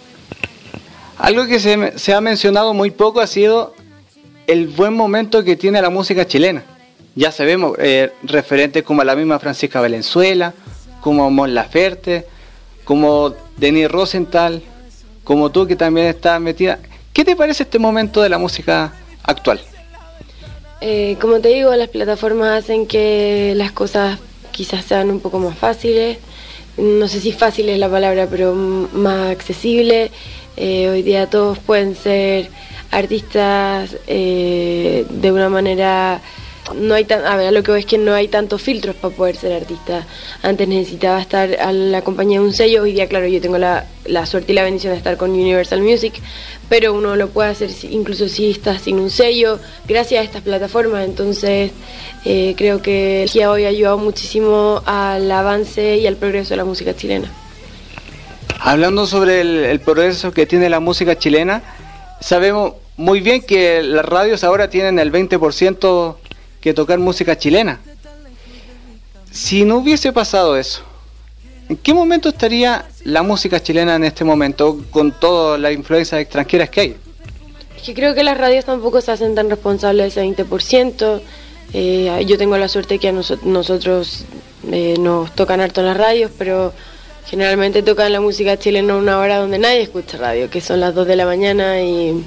Algo 1.21 1.47
que 1.47 1.61
se, 1.61 1.99
se 1.99 2.15
ha 2.15 2.21
mencionado 2.21 2.73
muy 2.73 2.91
poco 2.91 3.21
ha 3.21 3.27
sido 3.27 3.75
el 4.47 4.69
buen 4.69 4.95
momento 4.95 5.45
que 5.45 5.55
tiene 5.55 5.81
la 5.83 5.91
música 5.91 6.27
chilena. 6.27 6.65
Ya 7.15 7.31
sabemos, 7.31 7.77
eh, 7.79 8.13
referentes 8.23 8.83
como 8.83 9.05
la 9.05 9.15
misma 9.15 9.39
Francisca 9.39 9.81
Valenzuela, 9.81 10.55
como 11.01 11.31
Mon 11.31 11.55
Laferte, 11.55 12.27
como 12.85 13.35
Denis 13.59 13.91
Rosenthal, 13.91 14.63
como 15.23 15.51
tú 15.51 15.67
que 15.67 15.77
también 15.77 16.07
estás 16.07 16.41
metida. 16.41 16.79
¿Qué 17.13 17.25
te 17.25 17.37
parece 17.37 17.65
este 17.65 17.79
momento 17.79 18.23
de 18.23 18.29
la 18.29 18.39
música 18.39 18.93
actual? 19.23 19.61
Eh, 20.81 21.17
como 21.21 21.41
te 21.41 21.49
digo, 21.51 21.75
las 21.77 21.91
plataformas 21.91 22.65
hacen 22.65 22.87
que 22.87 23.53
las 23.57 23.73
cosas 23.73 24.19
quizás 24.53 24.87
sean 24.87 25.11
un 25.11 25.21
poco 25.21 25.39
más 25.39 25.57
fáciles. 25.59 26.19
No 26.79 27.09
sé 27.09 27.21
si 27.21 27.33
fácil 27.33 27.69
es 27.69 27.79
la 27.79 27.91
palabra, 27.91 28.27
pero 28.31 28.55
más 28.55 29.31
accesible. 29.31 30.11
Eh, 30.61 30.91
hoy 30.91 31.03
día 31.03 31.27
todos 31.27 31.59
pueden 31.59 31.97
ser 31.97 32.51
artistas 32.91 33.97
eh, 34.07 35.07
de 35.09 35.33
una 35.33 35.49
manera 35.49 36.21
no 36.75 36.95
hay 36.95 37.05
tan, 37.05 37.25
a 37.25 37.37
ver, 37.37 37.53
lo 37.53 37.63
que 37.63 37.71
voy 37.71 37.81
es 37.81 37.87
que 37.87 37.97
no 37.97 38.15
hay 38.15 38.29
tantos 38.29 38.61
filtros 38.61 38.95
para 38.95 39.15
poder 39.15 39.37
ser 39.37 39.53
artista. 39.55 40.07
Antes 40.43 40.69
necesitaba 40.69 41.21
estar 41.21 41.57
a 41.59 41.73
la 41.73 42.03
compañía 42.03 42.39
de 42.39 42.45
un 42.45 42.53
sello, 42.53 42.83
hoy 42.83 42.93
día 42.93 43.09
claro, 43.09 43.27
yo 43.27 43.41
tengo 43.41 43.59
la, 43.59 43.87
la 44.05 44.27
suerte 44.27 44.53
y 44.53 44.55
la 44.55 44.63
bendición 44.63 44.93
de 44.93 44.99
estar 44.99 45.17
con 45.17 45.31
Universal 45.31 45.81
Music, 45.81 46.13
pero 46.69 46.93
uno 46.95 47.17
lo 47.17 47.31
puede 47.31 47.51
hacer 47.51 47.71
incluso 47.91 48.29
si 48.29 48.51
estás 48.51 48.83
sin 48.83 48.99
un 48.99 49.11
sello, 49.11 49.59
gracias 49.89 50.21
a 50.21 50.25
estas 50.25 50.43
plataformas, 50.43 51.07
entonces 51.07 51.73
eh, 52.27 52.55
creo 52.57 52.83
que 52.83 53.25
el 53.25 53.47
hoy 53.47 53.65
ha 53.65 53.69
ayudado 53.69 53.97
muchísimo 53.97 54.83
al 54.85 55.33
avance 55.33 55.97
y 55.97 56.07
al 56.07 56.17
progreso 56.17 56.51
de 56.51 56.59
la 56.59 56.65
música 56.65 56.95
chilena. 56.95 57.33
Hablando 58.63 59.07
sobre 59.07 59.41
el, 59.71 59.81
progreso 59.81 60.33
que 60.33 60.45
tiene 60.47 60.69
la 60.69 60.81
música 60.81 61.17
chilena, 61.19 61.63
sabemos 62.21 62.75
muy 62.97 63.21
bien 63.21 63.41
que 63.43 63.83
las 63.83 64.05
radios 64.05 64.45
ahora 64.45 64.69
tienen 64.69 64.99
el 64.99 65.11
20% 65.11 66.17
que 66.61 66.75
tocar 66.75 66.99
música 66.99 67.39
chilena. 67.39 67.81
Si 69.31 69.65
no 69.65 69.79
hubiese 69.79 70.13
pasado 70.13 70.57
eso, 70.59 70.83
¿en 71.71 71.77
qué 71.79 71.95
momento 71.95 72.29
estaría 72.29 72.87
la 73.05 73.23
música 73.23 73.63
chilena 73.63 73.95
en 73.95 74.05
este 74.05 74.25
momento 74.25 74.79
con 74.91 75.13
todas 75.13 75.59
las 75.59 75.73
influencias 75.73 76.21
extranjeras 76.21 76.69
que 76.69 76.81
hay? 76.81 76.97
Es 77.77 77.83
que 77.83 77.95
creo 77.95 78.15
que 78.15 78.23
las 78.23 78.37
radios 78.37 78.67
tampoco 78.67 79.01
se 79.01 79.11
hacen 79.13 79.35
tan 79.35 79.49
responsables 79.49 80.15
de 80.15 80.27
ese 80.29 80.45
20%. 80.45 81.23
Eh, 81.73 82.25
yo 82.27 82.37
tengo 82.37 82.59
la 82.59 82.69
suerte 82.69 82.99
que 82.99 83.09
a 83.09 83.13
noso- 83.13 83.41
nosotros 83.43 84.25
eh, 84.71 84.97
nos 84.99 85.35
tocan 85.35 85.61
harto 85.63 85.81
las 85.81 85.97
radios, 85.97 86.31
pero 86.37 86.75
generalmente 87.31 87.85
tocan 87.85 88.13
la 88.13 88.21
música 88.21 88.59
chilena 88.59 88.97
una 88.97 89.19
hora 89.19 89.39
donde 89.39 89.59
nadie 89.59 89.83
escucha 89.83 90.19
radio, 90.19 90.51
que 90.51 90.61
son 90.61 90.81
las 90.81 90.97
2 90.97 91.07
de 91.07 91.15
la 91.15 91.27
mañana 91.27 91.81
y 91.81 92.25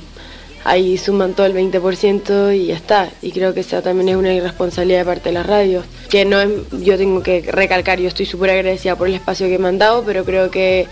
ahí 0.63 0.97
suman 0.97 1.33
todo 1.33 1.45
el 1.45 1.53
20% 1.53 2.55
y 2.55 2.67
ya 2.67 2.75
está. 2.75 3.09
Y 3.21 3.33
creo 3.33 3.53
que 3.53 3.59
esa 3.59 3.81
también 3.81 4.07
es 4.07 4.15
una 4.15 4.33
irresponsabilidad 4.33 4.99
de 4.99 5.05
parte 5.05 5.29
de 5.29 5.33
las 5.33 5.45
radios, 5.45 5.83
que 6.09 6.23
no 6.23 6.39
es, 6.39 6.49
yo 6.71 6.97
tengo 6.97 7.21
que 7.21 7.41
recalcar, 7.41 7.99
yo 7.99 8.07
estoy 8.07 8.25
súper 8.25 8.51
agradecida 8.51 8.95
por 8.95 9.09
el 9.09 9.15
espacio 9.15 9.47
que 9.47 9.59
me 9.59 9.67
han 9.67 9.77
dado, 9.77 10.03
pero 10.05 10.23
creo 10.23 10.49
que 10.49 10.87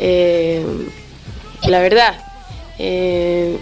eh, 0.00 0.64
la 1.68 1.78
verdad, 1.78 2.16
eh, 2.80 3.58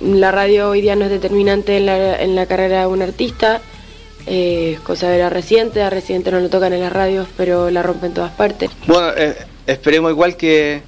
la 0.00 0.30
radio 0.30 0.70
hoy 0.70 0.80
día 0.80 0.94
no 0.94 1.06
es 1.06 1.10
determinante 1.10 1.76
en 1.76 2.36
la 2.36 2.46
carrera 2.46 2.82
de 2.82 2.86
un 2.86 3.02
artista. 3.02 3.60
Eh, 4.32 4.78
cosa 4.84 5.08
de 5.08 5.18
la 5.18 5.28
reciente, 5.28 5.82
a 5.82 5.90
reciente 5.90 6.30
no 6.30 6.38
lo 6.38 6.48
tocan 6.48 6.72
en 6.72 6.78
las 6.78 6.92
radios, 6.92 7.26
pero 7.36 7.68
la 7.68 7.82
rompen 7.82 8.10
en 8.10 8.14
todas 8.14 8.30
partes. 8.30 8.70
Bueno, 8.86 9.10
eh, 9.16 9.36
esperemos 9.66 10.12
igual 10.12 10.36
que 10.36 10.82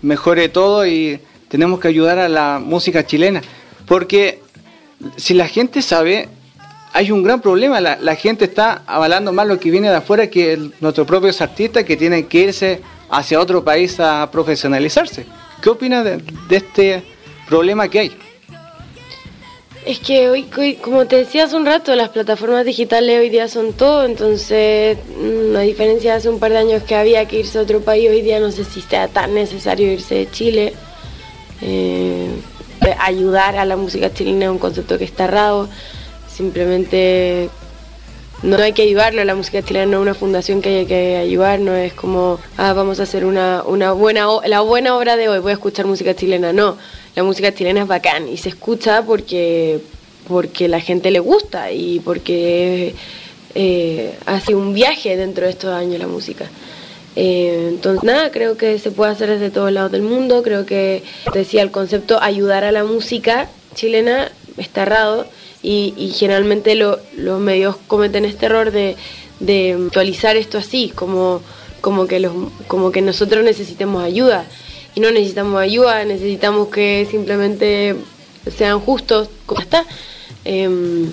mejore 0.00 0.48
todo 0.48 0.86
y 0.86 1.20
tenemos 1.48 1.80
que 1.80 1.88
ayudar 1.88 2.18
a 2.18 2.30
la 2.30 2.58
música 2.64 3.04
chilena. 3.04 3.42
Porque 3.86 4.40
si 5.18 5.34
la 5.34 5.48
gente 5.48 5.82
sabe, 5.82 6.30
hay 6.94 7.10
un 7.10 7.22
gran 7.22 7.42
problema. 7.42 7.78
La, 7.78 8.16
gente 8.16 8.46
está 8.46 8.84
avalando 8.86 9.34
más 9.34 9.46
lo 9.46 9.60
que 9.60 9.70
viene 9.70 9.90
de 9.90 9.96
afuera 9.96 10.28
que 10.28 10.58
nuestros 10.80 11.06
propios 11.06 11.42
artistas 11.42 11.84
que 11.84 11.94
tienen 11.94 12.24
que 12.24 12.38
irse 12.38 12.80
hacia 13.10 13.38
otro 13.38 13.62
país 13.62 14.00
a 14.00 14.30
profesionalizarse. 14.32 15.26
¿Qué 15.60 15.68
opinas 15.68 16.06
de, 16.06 16.22
de 16.48 16.56
este 16.56 17.02
problema 17.46 17.86
que 17.88 17.98
hay? 17.98 18.27
Es 19.88 20.00
que 20.00 20.28
hoy, 20.28 20.44
como 20.82 21.06
te 21.06 21.16
decía 21.16 21.44
hace 21.44 21.56
un 21.56 21.64
rato, 21.64 21.96
las 21.96 22.10
plataformas 22.10 22.66
digitales 22.66 23.18
hoy 23.18 23.30
día 23.30 23.48
son 23.48 23.72
todo, 23.72 24.04
entonces, 24.04 24.98
mm, 25.18 25.56
a 25.56 25.60
diferencia 25.60 26.10
de 26.10 26.18
hace 26.18 26.28
un 26.28 26.38
par 26.38 26.50
de 26.50 26.58
años 26.58 26.82
que 26.82 26.94
había 26.94 27.24
que 27.24 27.38
irse 27.38 27.58
a 27.58 27.62
otro 27.62 27.80
país, 27.80 28.10
hoy 28.10 28.20
día 28.20 28.38
no 28.38 28.50
sé 28.50 28.64
si 28.64 28.82
sea 28.82 29.08
tan 29.08 29.32
necesario 29.32 29.90
irse 29.90 30.16
de 30.16 30.30
Chile. 30.30 30.74
Eh, 31.62 32.28
eh, 32.86 32.94
ayudar 33.00 33.56
a 33.56 33.64
la 33.64 33.78
música 33.78 34.12
chilena 34.12 34.44
es 34.44 34.50
un 34.50 34.58
concepto 34.58 34.98
que 34.98 35.04
está 35.04 35.24
errado, 35.24 35.70
simplemente 36.30 37.48
no 38.42 38.58
hay 38.58 38.74
que 38.74 38.82
ayudarlo, 38.82 39.24
la 39.24 39.34
música 39.34 39.62
chilena 39.62 39.86
no 39.86 39.96
es 39.96 40.02
una 40.02 40.14
fundación 40.14 40.60
que 40.60 40.80
hay 40.80 40.86
que 40.86 41.16
ayudar, 41.16 41.60
no 41.60 41.74
es 41.74 41.94
como, 41.94 42.38
ah, 42.58 42.74
vamos 42.74 43.00
a 43.00 43.04
hacer 43.04 43.24
una, 43.24 43.62
una 43.64 43.92
buena, 43.92 44.26
la 44.46 44.60
buena 44.60 44.98
obra 44.98 45.16
de 45.16 45.30
hoy, 45.30 45.38
voy 45.38 45.52
a 45.52 45.54
escuchar 45.54 45.86
música 45.86 46.14
chilena, 46.14 46.52
no, 46.52 46.76
la 47.18 47.24
música 47.24 47.52
chilena 47.52 47.82
es 47.82 47.88
bacán 47.88 48.28
y 48.28 48.36
se 48.36 48.48
escucha 48.48 49.02
porque, 49.02 49.80
porque 50.28 50.68
la 50.68 50.78
gente 50.78 51.10
le 51.10 51.18
gusta 51.18 51.72
y 51.72 51.98
porque 51.98 52.94
eh, 53.56 54.14
hace 54.24 54.54
un 54.54 54.72
viaje 54.72 55.16
dentro 55.16 55.44
de 55.44 55.50
estos 55.50 55.70
años 55.72 55.98
la 55.98 56.06
música. 56.06 56.48
Eh, 57.16 57.70
entonces, 57.70 58.04
nada, 58.04 58.30
creo 58.30 58.56
que 58.56 58.78
se 58.78 58.92
puede 58.92 59.10
hacer 59.10 59.30
desde 59.30 59.50
todos 59.50 59.72
lados 59.72 59.90
del 59.90 60.02
mundo. 60.02 60.44
Creo 60.44 60.64
que, 60.64 61.02
decía, 61.34 61.62
el 61.62 61.72
concepto 61.72 62.22
ayudar 62.22 62.62
a 62.62 62.70
la 62.70 62.84
música 62.84 63.48
chilena 63.74 64.30
está 64.56 64.82
errado 64.82 65.26
y, 65.60 65.94
y 65.96 66.10
generalmente 66.10 66.76
lo- 66.76 67.00
los 67.16 67.40
medios 67.40 67.74
cometen 67.88 68.24
este 68.26 68.46
error 68.46 68.70
de, 68.70 68.94
de 69.40 69.72
actualizar 69.86 70.36
esto 70.36 70.56
así, 70.58 70.92
como, 70.94 71.42
como, 71.80 72.06
que 72.06 72.20
los, 72.20 72.32
como 72.68 72.92
que 72.92 73.02
nosotros 73.02 73.42
necesitemos 73.42 74.04
ayuda. 74.04 74.44
Y 74.98 75.00
no 75.00 75.12
necesitamos 75.12 75.60
ayuda, 75.60 76.04
necesitamos 76.04 76.66
que 76.70 77.06
simplemente 77.08 77.94
sean 78.56 78.80
justos, 78.80 79.28
como 79.46 79.60
está. 79.60 79.84
Em, 80.44 81.12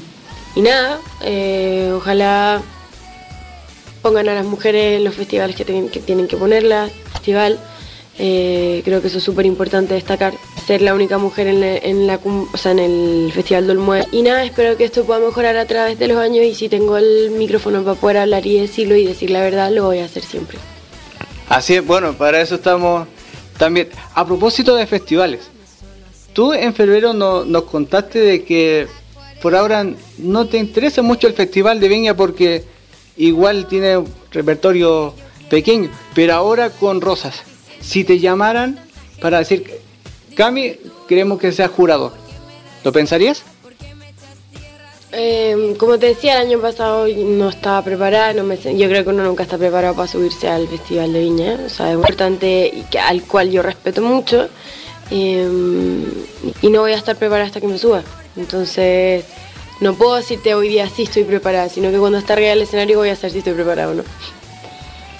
y 0.55 0.61
nada, 0.61 0.99
eh, 1.21 1.91
ojalá 1.95 2.63
pongan 4.01 4.27
a 4.27 4.33
las 4.33 4.43
mujeres 4.45 4.97
en 4.97 5.03
los 5.03 5.13
festivales 5.13 5.55
que, 5.55 5.65
tienen 5.65 5.89
que 5.89 5.99
tienen 5.99 6.27
que 6.27 6.35
ponerlas, 6.35 6.91
festival. 7.13 7.59
Eh, 8.17 8.81
creo 8.83 9.03
que 9.03 9.07
eso 9.09 9.19
es 9.19 9.23
súper 9.23 9.45
importante 9.45 9.93
destacar, 9.93 10.33
ser 10.65 10.81
la 10.81 10.95
única 10.95 11.19
mujer 11.19 11.45
en, 11.45 11.61
la- 11.61 11.77
en 11.77 12.07
la, 12.07 12.19
o 12.25 12.57
sea, 12.57 12.71
en 12.71 12.79
el 12.79 13.31
Festival 13.35 13.67
del 13.67 13.77
Mue. 13.77 14.03
Y 14.11 14.23
nada, 14.23 14.43
espero 14.45 14.77
que 14.77 14.85
esto 14.85 15.03
pueda 15.05 15.19
mejorar 15.19 15.57
a 15.57 15.65
través 15.67 15.99
de 15.99 16.07
los 16.07 16.17
años 16.17 16.43
y 16.43 16.55
si 16.55 16.69
tengo 16.69 16.97
el 16.97 17.29
micrófono 17.37 17.83
para 17.83 17.99
poder 17.99 18.17
hablar 18.17 18.47
y 18.47 18.59
decirlo 18.59 18.95
y 18.95 19.05
decir 19.05 19.29
la 19.29 19.41
verdad, 19.41 19.69
lo 19.71 19.83
voy 19.83 19.99
a 19.99 20.05
hacer 20.05 20.23
siempre. 20.23 20.57
Así 21.49 21.75
es, 21.75 21.85
bueno, 21.85 22.13
para 22.13 22.41
eso 22.41 22.55
estamos 22.55 23.07
también. 23.57 23.89
A 24.13 24.25
propósito 24.25 24.75
de 24.75 24.85
festivales, 24.87 25.41
tú 26.33 26.53
en 26.53 26.73
febrero 26.73 27.13
no- 27.13 27.45
nos 27.45 27.63
contaste 27.63 28.19
de 28.19 28.43
que 28.43 28.87
por 29.41 29.55
ahora 29.55 29.85
no 30.17 30.47
te 30.47 30.57
interesa 30.57 31.01
mucho 31.01 31.27
el 31.27 31.33
Festival 31.33 31.79
de 31.79 31.87
Viña 31.87 32.15
porque 32.15 32.63
igual 33.17 33.67
tiene 33.67 33.97
un 33.97 34.07
repertorio 34.31 35.13
pequeño, 35.49 35.89
pero 36.13 36.33
ahora 36.33 36.69
con 36.71 37.01
Rosas, 37.01 37.43
si 37.81 38.03
te 38.03 38.19
llamaran 38.19 38.79
para 39.21 39.39
decir, 39.39 39.63
Cami, 40.35 40.73
queremos 41.07 41.39
que 41.39 41.51
seas 41.51 41.71
jurado, 41.71 42.11
¿lo 42.83 42.91
pensarías? 42.91 43.43
Eh, 45.17 45.75
como 45.77 45.97
te 45.97 46.07
decía, 46.07 46.33
el 46.33 46.47
año 46.47 46.59
pasado 46.59 47.07
no 47.07 47.47
estaba 47.47 47.81
preparada, 47.81 48.33
yo 48.33 48.89
creo 48.89 49.03
que 49.03 49.09
uno 49.09 49.23
nunca 49.23 49.43
está 49.43 49.57
preparado 49.57 49.95
para 49.95 50.09
subirse 50.09 50.49
al 50.49 50.67
Festival 50.67 51.13
de 51.13 51.19
Viña, 51.21 51.59
o 51.65 51.69
sea, 51.69 51.89
es 51.89 51.95
importante 51.95 52.69
y 52.73 52.81
que, 52.91 52.99
al 52.99 53.23
cual 53.23 53.49
yo 53.49 53.61
respeto 53.61 54.01
mucho 54.01 54.49
eh, 55.11 55.47
y 56.61 56.69
no 56.69 56.81
voy 56.81 56.91
a 56.91 56.97
estar 56.97 57.15
preparada 57.15 57.47
hasta 57.47 57.61
que 57.61 57.67
me 57.67 57.77
suba. 57.77 58.03
Entonces, 58.35 59.23
no 59.79 59.93
puedo 59.93 60.15
decirte 60.15 60.53
hoy 60.53 60.67
día 60.67 60.89
sí 60.89 61.03
estoy 61.03 61.23
preparada, 61.23 61.69
sino 61.69 61.91
que 61.91 61.97
cuando 61.97 62.17
esté 62.17 62.33
arriba 62.33 62.49
del 62.49 62.63
escenario 62.63 62.97
voy 62.97 63.09
a 63.09 63.15
saber 63.15 63.31
si 63.31 63.37
estoy 63.37 63.53
preparada 63.53 63.91
o 63.91 63.93
no. 63.93 64.03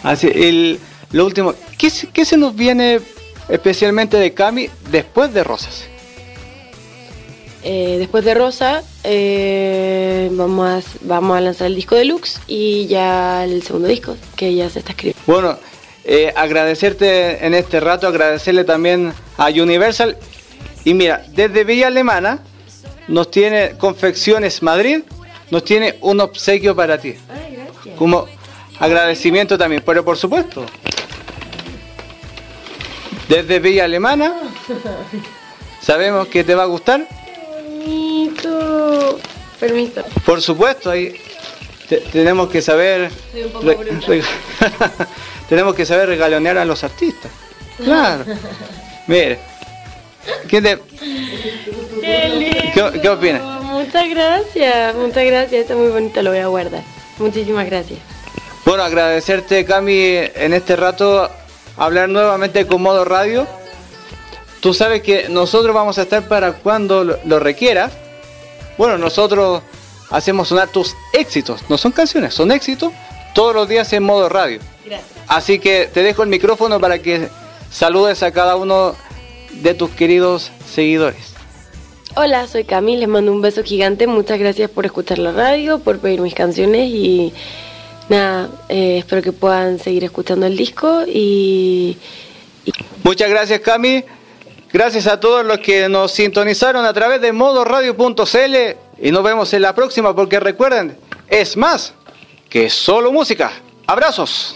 Así, 0.04 0.28
el, 0.28 0.78
lo 1.12 1.26
último, 1.26 1.54
¿qué, 1.78 1.90
qué 2.12 2.26
se 2.26 2.36
nos 2.36 2.54
viene 2.54 3.00
especialmente 3.48 4.18
de 4.18 4.34
Cami 4.34 4.70
después 4.92 5.34
de 5.34 5.46
Rosas? 5.46 5.86
Eh, 7.68 7.96
después 7.98 8.24
de 8.24 8.36
Rosa, 8.36 8.84
eh, 9.04 10.30
vamos, 10.34 10.70
a, 10.70 10.88
vamos 11.02 11.36
a 11.36 11.42
lanzar 11.42 11.66
el 11.66 11.76
disco 11.76 11.96
deluxe 11.96 12.40
y 12.46 12.86
ya 12.86 13.44
el 13.44 13.64
segundo 13.64 13.88
disco, 13.88 14.16
que 14.36 14.54
ya 14.54 14.70
se 14.70 14.80
está 14.80 14.92
escribiendo. 14.92 15.20
Bueno, 15.26 15.58
eh, 16.04 16.32
agradecerte 16.36 17.44
en 17.44 17.56
este 17.56 17.80
rato, 17.80 18.08
agradecerle 18.08 18.66
también 18.66 19.14
a 19.38 19.48
Universal. 19.48 20.16
Y 20.84 20.94
mira, 20.94 21.26
desde 21.30 21.64
Villa 21.64 21.88
Alemana 21.88 22.44
nos 23.08 23.32
tiene 23.32 23.72
Confecciones 23.80 24.62
Madrid, 24.62 25.00
nos 25.50 25.64
tiene 25.64 25.98
un 26.02 26.22
obsequio 26.22 26.76
para 26.76 27.00
ti. 27.00 27.16
Como 27.98 28.28
agradecimiento 28.80 29.58
también, 29.58 29.82
pero 29.84 30.06
por 30.06 30.18
supuesto. 30.18 30.68
Desde 33.28 33.58
Villa 33.58 33.86
Alemana, 33.86 34.36
sabemos 35.82 36.28
que 36.28 36.44
te 36.44 36.54
va 36.54 36.62
a 36.62 36.68
gustar. 36.68 37.25
Bonito. 37.86 39.20
Permiso. 39.60 40.04
Por 40.26 40.42
supuesto, 40.42 40.90
ahí 40.90 41.16
te- 41.88 41.98
tenemos 41.98 42.50
que 42.50 42.62
saber 42.62 43.12
Soy 43.32 43.44
un 43.44 43.52
poco 43.52 43.74
tenemos 45.50 45.76
que 45.76 45.86
saber 45.86 46.10
regalonear 46.10 46.58
a 46.58 46.66
los 46.66 46.84
artistas. 46.84 47.32
Claro. 47.78 48.26
Mire, 49.08 49.40
¿qué, 50.50 50.62
te- 50.62 50.80
qué, 52.02 53.00
qué 53.02 53.10
opinas? 53.10 53.42
Muchas 53.64 54.10
gracias, 54.10 54.96
muchas 54.96 55.26
gracias. 55.26 55.62
Está 55.62 55.76
muy 55.76 55.88
bonito, 55.90 56.22
lo 56.24 56.32
voy 56.32 56.40
a 56.40 56.48
guardar. 56.48 56.82
Muchísimas 57.20 57.66
gracias. 57.68 58.00
Bueno, 58.66 58.84
agradecerte, 58.84 59.64
Cami, 59.64 60.16
en 60.36 60.54
este 60.54 60.76
rato 60.76 61.30
hablar 61.78 62.10
nuevamente 62.10 62.66
con 62.66 62.82
Modo 62.82 63.06
Radio. 63.06 63.48
Tú 64.66 64.74
sabes 64.74 65.04
que 65.04 65.30
nosotros 65.30 65.76
vamos 65.76 66.00
a 66.00 66.02
estar 66.02 66.28
para 66.28 66.54
cuando 66.54 67.04
lo, 67.04 67.20
lo 67.24 67.38
requiera. 67.38 67.92
Bueno, 68.80 68.98
nosotros 68.98 69.62
hacemos 70.10 70.48
sonar 70.48 70.70
tus 70.70 70.96
éxitos. 71.14 71.62
No 71.70 71.78
son 71.78 71.92
canciones, 71.92 72.34
son 72.34 72.52
éxitos 72.52 72.92
todos 73.36 73.54
los 73.54 73.70
días 73.70 73.94
en 73.94 74.02
Modo 74.02 74.28
Radio. 74.28 74.60
Gracias. 74.84 75.08
Así 75.28 75.60
que 75.60 75.88
te 75.94 76.02
dejo 76.02 76.24
el 76.24 76.30
micrófono 76.30 76.80
para 76.80 76.98
que 76.98 77.30
saludes 77.70 78.24
a 78.24 78.32
cada 78.32 78.56
uno 78.56 78.96
de 79.52 79.76
tus 79.76 79.92
queridos 79.92 80.50
seguidores. 80.68 81.36
Hola, 82.16 82.48
soy 82.48 82.64
Cami, 82.64 82.98
les 82.98 83.08
mando 83.08 83.32
un 83.32 83.44
beso 83.44 83.62
gigante. 83.62 84.08
Muchas 84.08 84.40
gracias 84.40 84.72
por 84.72 84.88
escuchar 84.88 85.20
la 85.20 85.32
radio, 85.32 85.78
por 85.78 86.00
pedir 86.00 86.22
mis 86.22 86.34
canciones 86.34 86.90
y 86.90 87.32
nada, 88.10 88.50
eh, 88.70 88.98
espero 88.98 89.22
que 89.22 89.32
puedan 89.32 89.78
seguir 89.78 90.06
escuchando 90.06 90.48
el 90.48 90.58
disco 90.58 91.04
y 91.06 92.00
Muchas 93.04 93.30
gracias, 93.30 93.60
Cami. 93.60 94.04
Gracias 94.74 95.08
a 95.08 95.20
todos 95.20 95.46
los 95.46 95.60
que 95.60 95.88
nos 95.88 96.12
sintonizaron 96.12 96.86
a 96.86 96.94
través 96.94 97.22
de 97.22 97.32
modoradio.cl 97.32 98.56
y 99.02 99.12
nos 99.12 99.24
vemos 99.24 99.54
en 99.54 99.62
la 99.62 99.74
próxima 99.74 100.16
porque 100.16 100.40
recuerden, 100.40 100.98
es 101.28 101.56
más 101.56 101.94
que 102.50 102.70
solo 102.70 103.12
música. 103.12 103.52
Abrazos. 103.88 104.56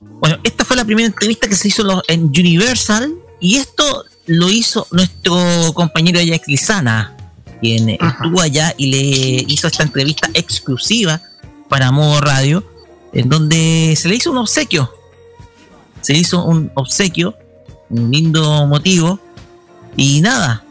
Bueno, 0.00 0.38
esta 0.44 0.64
fue 0.64 0.76
la 0.76 0.84
primera 0.84 1.06
entrevista 1.06 1.48
que 1.48 1.54
se 1.54 1.68
hizo 1.68 2.02
en 2.08 2.24
Universal 2.24 3.14
y 3.40 3.56
esto 3.56 4.04
lo 4.26 4.50
hizo 4.50 4.86
nuestro 4.90 5.34
compañero 5.74 6.20
Jack 6.20 6.46
Lizana. 6.46 7.16
quien 7.60 7.90
estuvo 7.90 8.40
allá 8.40 8.74
y 8.76 8.90
le 8.90 9.44
hizo 9.48 9.66
esta 9.66 9.82
entrevista 9.82 10.28
exclusiva 10.34 11.20
para 11.68 11.90
Modo 11.90 12.20
Radio, 12.20 12.69
en 13.12 13.28
donde 13.28 13.94
se 13.96 14.08
le 14.08 14.16
hizo 14.16 14.30
un 14.30 14.38
obsequio. 14.38 14.92
Se 16.00 16.12
le 16.12 16.20
hizo 16.20 16.44
un 16.44 16.70
obsequio, 16.74 17.34
un 17.90 18.10
lindo 18.10 18.66
motivo, 18.66 19.20
y 19.96 20.20
nada, 20.20 20.64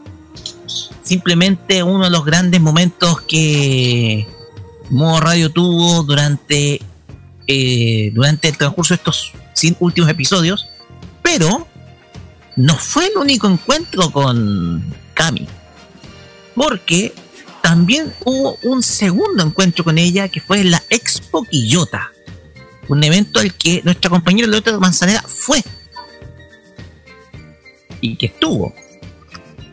simplemente 1.03 1.83
uno 1.83 2.05
de 2.05 2.09
los 2.09 2.25
grandes 2.25 2.61
momentos 2.61 3.21
que 3.21 4.27
Modo 4.89 5.19
Radio 5.19 5.51
tuvo 5.51 6.03
durante, 6.03 6.81
eh, 7.47 8.11
durante 8.13 8.47
el 8.49 8.57
transcurso 8.57 8.93
de 8.93 8.97
estos 8.97 9.33
últimos 9.79 10.09
episodios, 10.09 10.67
pero 11.21 11.67
no 12.55 12.75
fue 12.75 13.07
el 13.07 13.17
único 13.17 13.47
encuentro 13.47 14.11
con 14.11 14.83
Cami, 15.13 15.47
porque 16.55 17.13
también 17.61 18.13
hubo 18.25 18.57
un 18.63 18.81
segundo 18.81 19.43
encuentro 19.43 19.83
con 19.83 19.97
ella 19.97 20.29
que 20.29 20.41
fue 20.41 20.61
en 20.61 20.71
la 20.71 20.83
Expo 20.89 21.43
Quillota, 21.43 22.11
un 22.89 23.03
evento 23.03 23.39
al 23.39 23.53
que 23.53 23.81
nuestra 23.83 24.09
compañera 24.09 24.47
Loreto 24.47 24.79
Manzanera 24.79 25.21
fue 25.21 25.63
y 28.01 28.15
que 28.15 28.27
estuvo. 28.27 28.73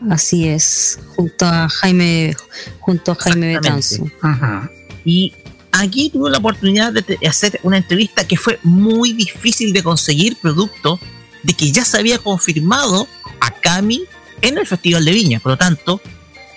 Así 0.09 0.47
es, 0.47 0.99
junto 1.15 1.45
a 1.45 1.67
Jaime, 1.67 2.35
junto 2.79 3.11
a 3.11 3.15
Jaime 3.15 3.55
Betanzo. 3.55 4.05
Y 5.03 5.33
aquí 5.71 6.09
tuve 6.11 6.29
la 6.29 6.37
oportunidad 6.37 6.93
de 6.93 7.17
hacer 7.27 7.59
una 7.63 7.77
entrevista 7.77 8.27
que 8.27 8.37
fue 8.37 8.59
muy 8.63 9.13
difícil 9.13 9.73
de 9.73 9.81
conseguir, 9.81 10.37
producto 10.37 10.99
de 11.43 11.53
que 11.53 11.71
ya 11.71 11.83
se 11.83 11.97
había 11.97 12.19
confirmado 12.19 13.07
a 13.39 13.51
Cami 13.51 14.03
en 14.41 14.57
el 14.57 14.67
Festival 14.67 15.03
de 15.05 15.11
Viña. 15.11 15.39
Por 15.39 15.53
lo 15.53 15.57
tanto, 15.57 16.01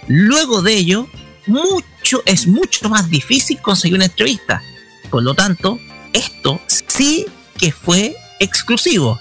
luego 0.07 0.61
de 0.61 0.75
ello, 0.75 1.09
mucho, 1.47 2.23
es 2.27 2.47
mucho 2.47 2.91
más 2.91 3.09
difícil 3.09 3.59
conseguir 3.63 3.97
una 3.97 4.07
entrevista. 4.07 4.63
Por 5.09 5.23
lo 5.23 5.35
tanto, 5.35 5.79
esto 6.13 6.61
sí 6.67 7.27
que 7.59 7.73
fue 7.73 8.17
exclusivo. 8.39 9.21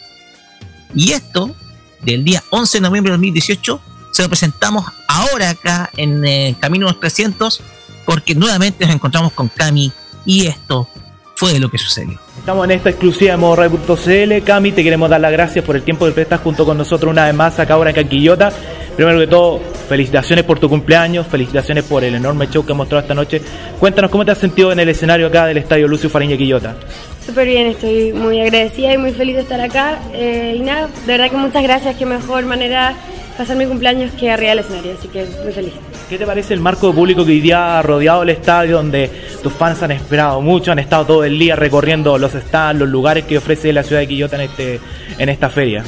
Y 0.95 1.11
esto, 1.11 1.55
del 2.01 2.23
día 2.23 2.43
11 2.49 2.77
de 2.77 2.81
noviembre 2.81 3.11
de 3.11 3.17
2018, 3.17 3.81
se 4.11 4.23
lo 4.23 4.29
presentamos 4.29 4.85
ahora 5.07 5.51
acá 5.51 5.89
en 5.95 6.25
eh, 6.25 6.55
Camino 6.59 6.87
los 6.87 6.99
300, 6.99 7.61
porque 8.05 8.35
nuevamente 8.35 8.85
nos 8.85 8.95
encontramos 8.95 9.33
con 9.33 9.49
Cami 9.49 9.91
y 10.25 10.47
esto 10.47 10.87
fue 11.35 11.59
lo 11.59 11.69
que 11.69 11.77
sucedió. 11.77 12.19
Estamos 12.37 12.65
en 12.65 12.71
esta 12.71 12.89
exclusiva 12.89 13.31
de 13.31 13.37
modoradio.cl. 13.37 14.43
Cami, 14.43 14.71
te 14.71 14.83
queremos 14.83 15.09
dar 15.09 15.21
las 15.21 15.31
gracias 15.31 15.63
por 15.63 15.75
el 15.75 15.83
tiempo 15.83 16.05
que 16.05 16.11
prestas 16.11 16.41
junto 16.41 16.65
con 16.65 16.77
nosotros 16.77 17.11
una 17.11 17.25
vez 17.25 17.35
más 17.35 17.59
acá 17.59 17.75
ahora 17.75 17.91
en 17.91 17.95
Canquillota. 17.95 18.51
Primero 18.95 19.19
que 19.19 19.27
todo, 19.27 19.59
felicitaciones 19.87 20.45
por 20.45 20.59
tu 20.59 20.69
cumpleaños, 20.69 21.25
felicitaciones 21.27 21.83
por 21.85 22.03
el 22.03 22.15
enorme 22.15 22.47
show 22.47 22.65
que 22.65 22.73
has 22.73 22.77
mostrado 22.77 23.01
esta 23.01 23.13
noche. 23.13 23.41
Cuéntanos 23.79 24.11
cómo 24.11 24.25
te 24.25 24.31
has 24.31 24.37
sentido 24.37 24.71
en 24.71 24.79
el 24.79 24.89
escenario 24.89 25.27
acá 25.27 25.45
del 25.45 25.57
Estadio 25.57 25.87
Lucio 25.87 26.09
Fariña 26.09 26.37
Quillota. 26.37 26.75
Súper 27.25 27.47
bien, 27.47 27.67
estoy 27.67 28.11
muy 28.11 28.41
agradecida 28.41 28.93
y 28.93 28.97
muy 28.97 29.11
feliz 29.11 29.35
de 29.35 29.41
estar 29.41 29.61
acá. 29.61 29.99
Eh, 30.13 30.55
y 30.57 30.59
nada, 30.61 30.87
de 30.87 31.07
verdad 31.07 31.29
que 31.29 31.37
muchas 31.37 31.63
gracias, 31.63 31.95
qué 31.95 32.05
mejor 32.05 32.45
manera 32.45 32.95
pasar 33.37 33.55
mi 33.55 33.65
cumpleaños 33.65 34.11
que 34.13 34.29
arriba 34.29 34.49
del 34.49 34.59
escenario, 34.59 34.95
así 34.99 35.07
que 35.07 35.25
muy 35.43 35.53
feliz. 35.53 35.73
¿Qué 36.09 36.17
te 36.17 36.25
parece 36.25 36.53
el 36.53 36.59
marco 36.59 36.87
de 36.87 36.93
público 36.93 37.23
que 37.23 37.31
hoy 37.31 37.39
día 37.39 37.79
ha 37.79 37.81
rodeado 37.81 38.23
el 38.23 38.29
estadio, 38.29 38.77
donde 38.77 39.09
tus 39.41 39.53
fans 39.53 39.81
han 39.81 39.91
esperado 39.91 40.41
mucho, 40.41 40.71
han 40.71 40.79
estado 40.79 41.05
todo 41.05 41.23
el 41.23 41.39
día 41.39 41.55
recorriendo 41.55 42.17
los 42.17 42.33
stands, 42.33 42.79
los 42.79 42.89
lugares 42.89 43.25
que 43.25 43.37
ofrece 43.37 43.71
la 43.71 43.83
ciudad 43.83 44.01
de 44.01 44.07
Quillota 44.07 44.35
en, 44.35 44.41
este, 44.41 44.79
en 45.17 45.29
esta 45.29 45.49
feria? 45.49 45.83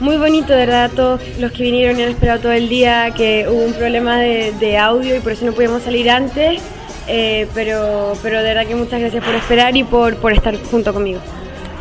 Muy 0.00 0.16
bonito, 0.16 0.52
de 0.54 0.60
verdad, 0.60 0.90
todos 0.96 1.20
los 1.38 1.52
que 1.52 1.62
vinieron 1.62 1.98
y 2.00 2.02
han 2.02 2.08
esperado 2.08 2.40
todo 2.40 2.52
el 2.52 2.68
día, 2.70 3.10
que 3.14 3.46
hubo 3.48 3.62
un 3.64 3.74
problema 3.74 4.18
de, 4.18 4.52
de 4.58 4.78
audio 4.78 5.14
y 5.16 5.20
por 5.20 5.32
eso 5.32 5.44
no 5.44 5.52
pudimos 5.52 5.82
salir 5.82 6.08
antes, 6.10 6.62
eh, 7.06 7.46
pero, 7.54 8.14
pero 8.22 8.38
de 8.38 8.44
verdad 8.44 8.66
que 8.66 8.74
muchas 8.74 8.98
gracias 8.98 9.22
por 9.22 9.34
esperar 9.34 9.76
y 9.76 9.84
por, 9.84 10.16
por 10.16 10.32
estar 10.32 10.56
junto 10.70 10.94
conmigo. 10.94 11.20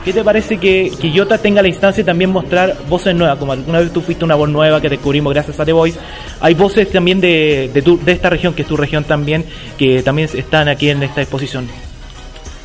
¿Qué 0.03 0.11
te 0.11 0.21
parece 0.23 0.57
que 0.57 0.91
Quillota 0.99 1.37
tenga 1.37 1.61
la 1.61 1.67
instancia 1.69 2.03
de 2.03 2.05
también 2.05 2.29
mostrar 2.29 2.75
voces 2.89 3.15
nuevas? 3.15 3.37
Como 3.37 3.53
alguna 3.53 3.79
vez 3.79 3.91
tú 3.93 4.01
fuiste 4.01 4.25
una 4.25 4.35
voz 4.35 4.49
nueva 4.49 4.81
que 4.81 4.89
descubrimos 4.89 5.33
gracias 5.33 5.57
a 5.59 5.65
The 5.65 5.73
Voice. 5.73 5.99
Hay 6.41 6.53
voces 6.55 6.89
también 6.91 7.21
de, 7.21 7.69
de, 7.73 7.81
tu- 7.81 7.99
de 8.03 8.11
esta 8.13 8.29
región, 8.29 8.53
que 8.53 8.63
es 8.63 8.67
tu 8.67 8.75
región 8.77 9.03
también, 9.05 9.45
que 9.77 10.01
también 10.01 10.29
están 10.33 10.67
aquí 10.67 10.89
en 10.89 11.03
esta 11.03 11.21
exposición. 11.21 11.69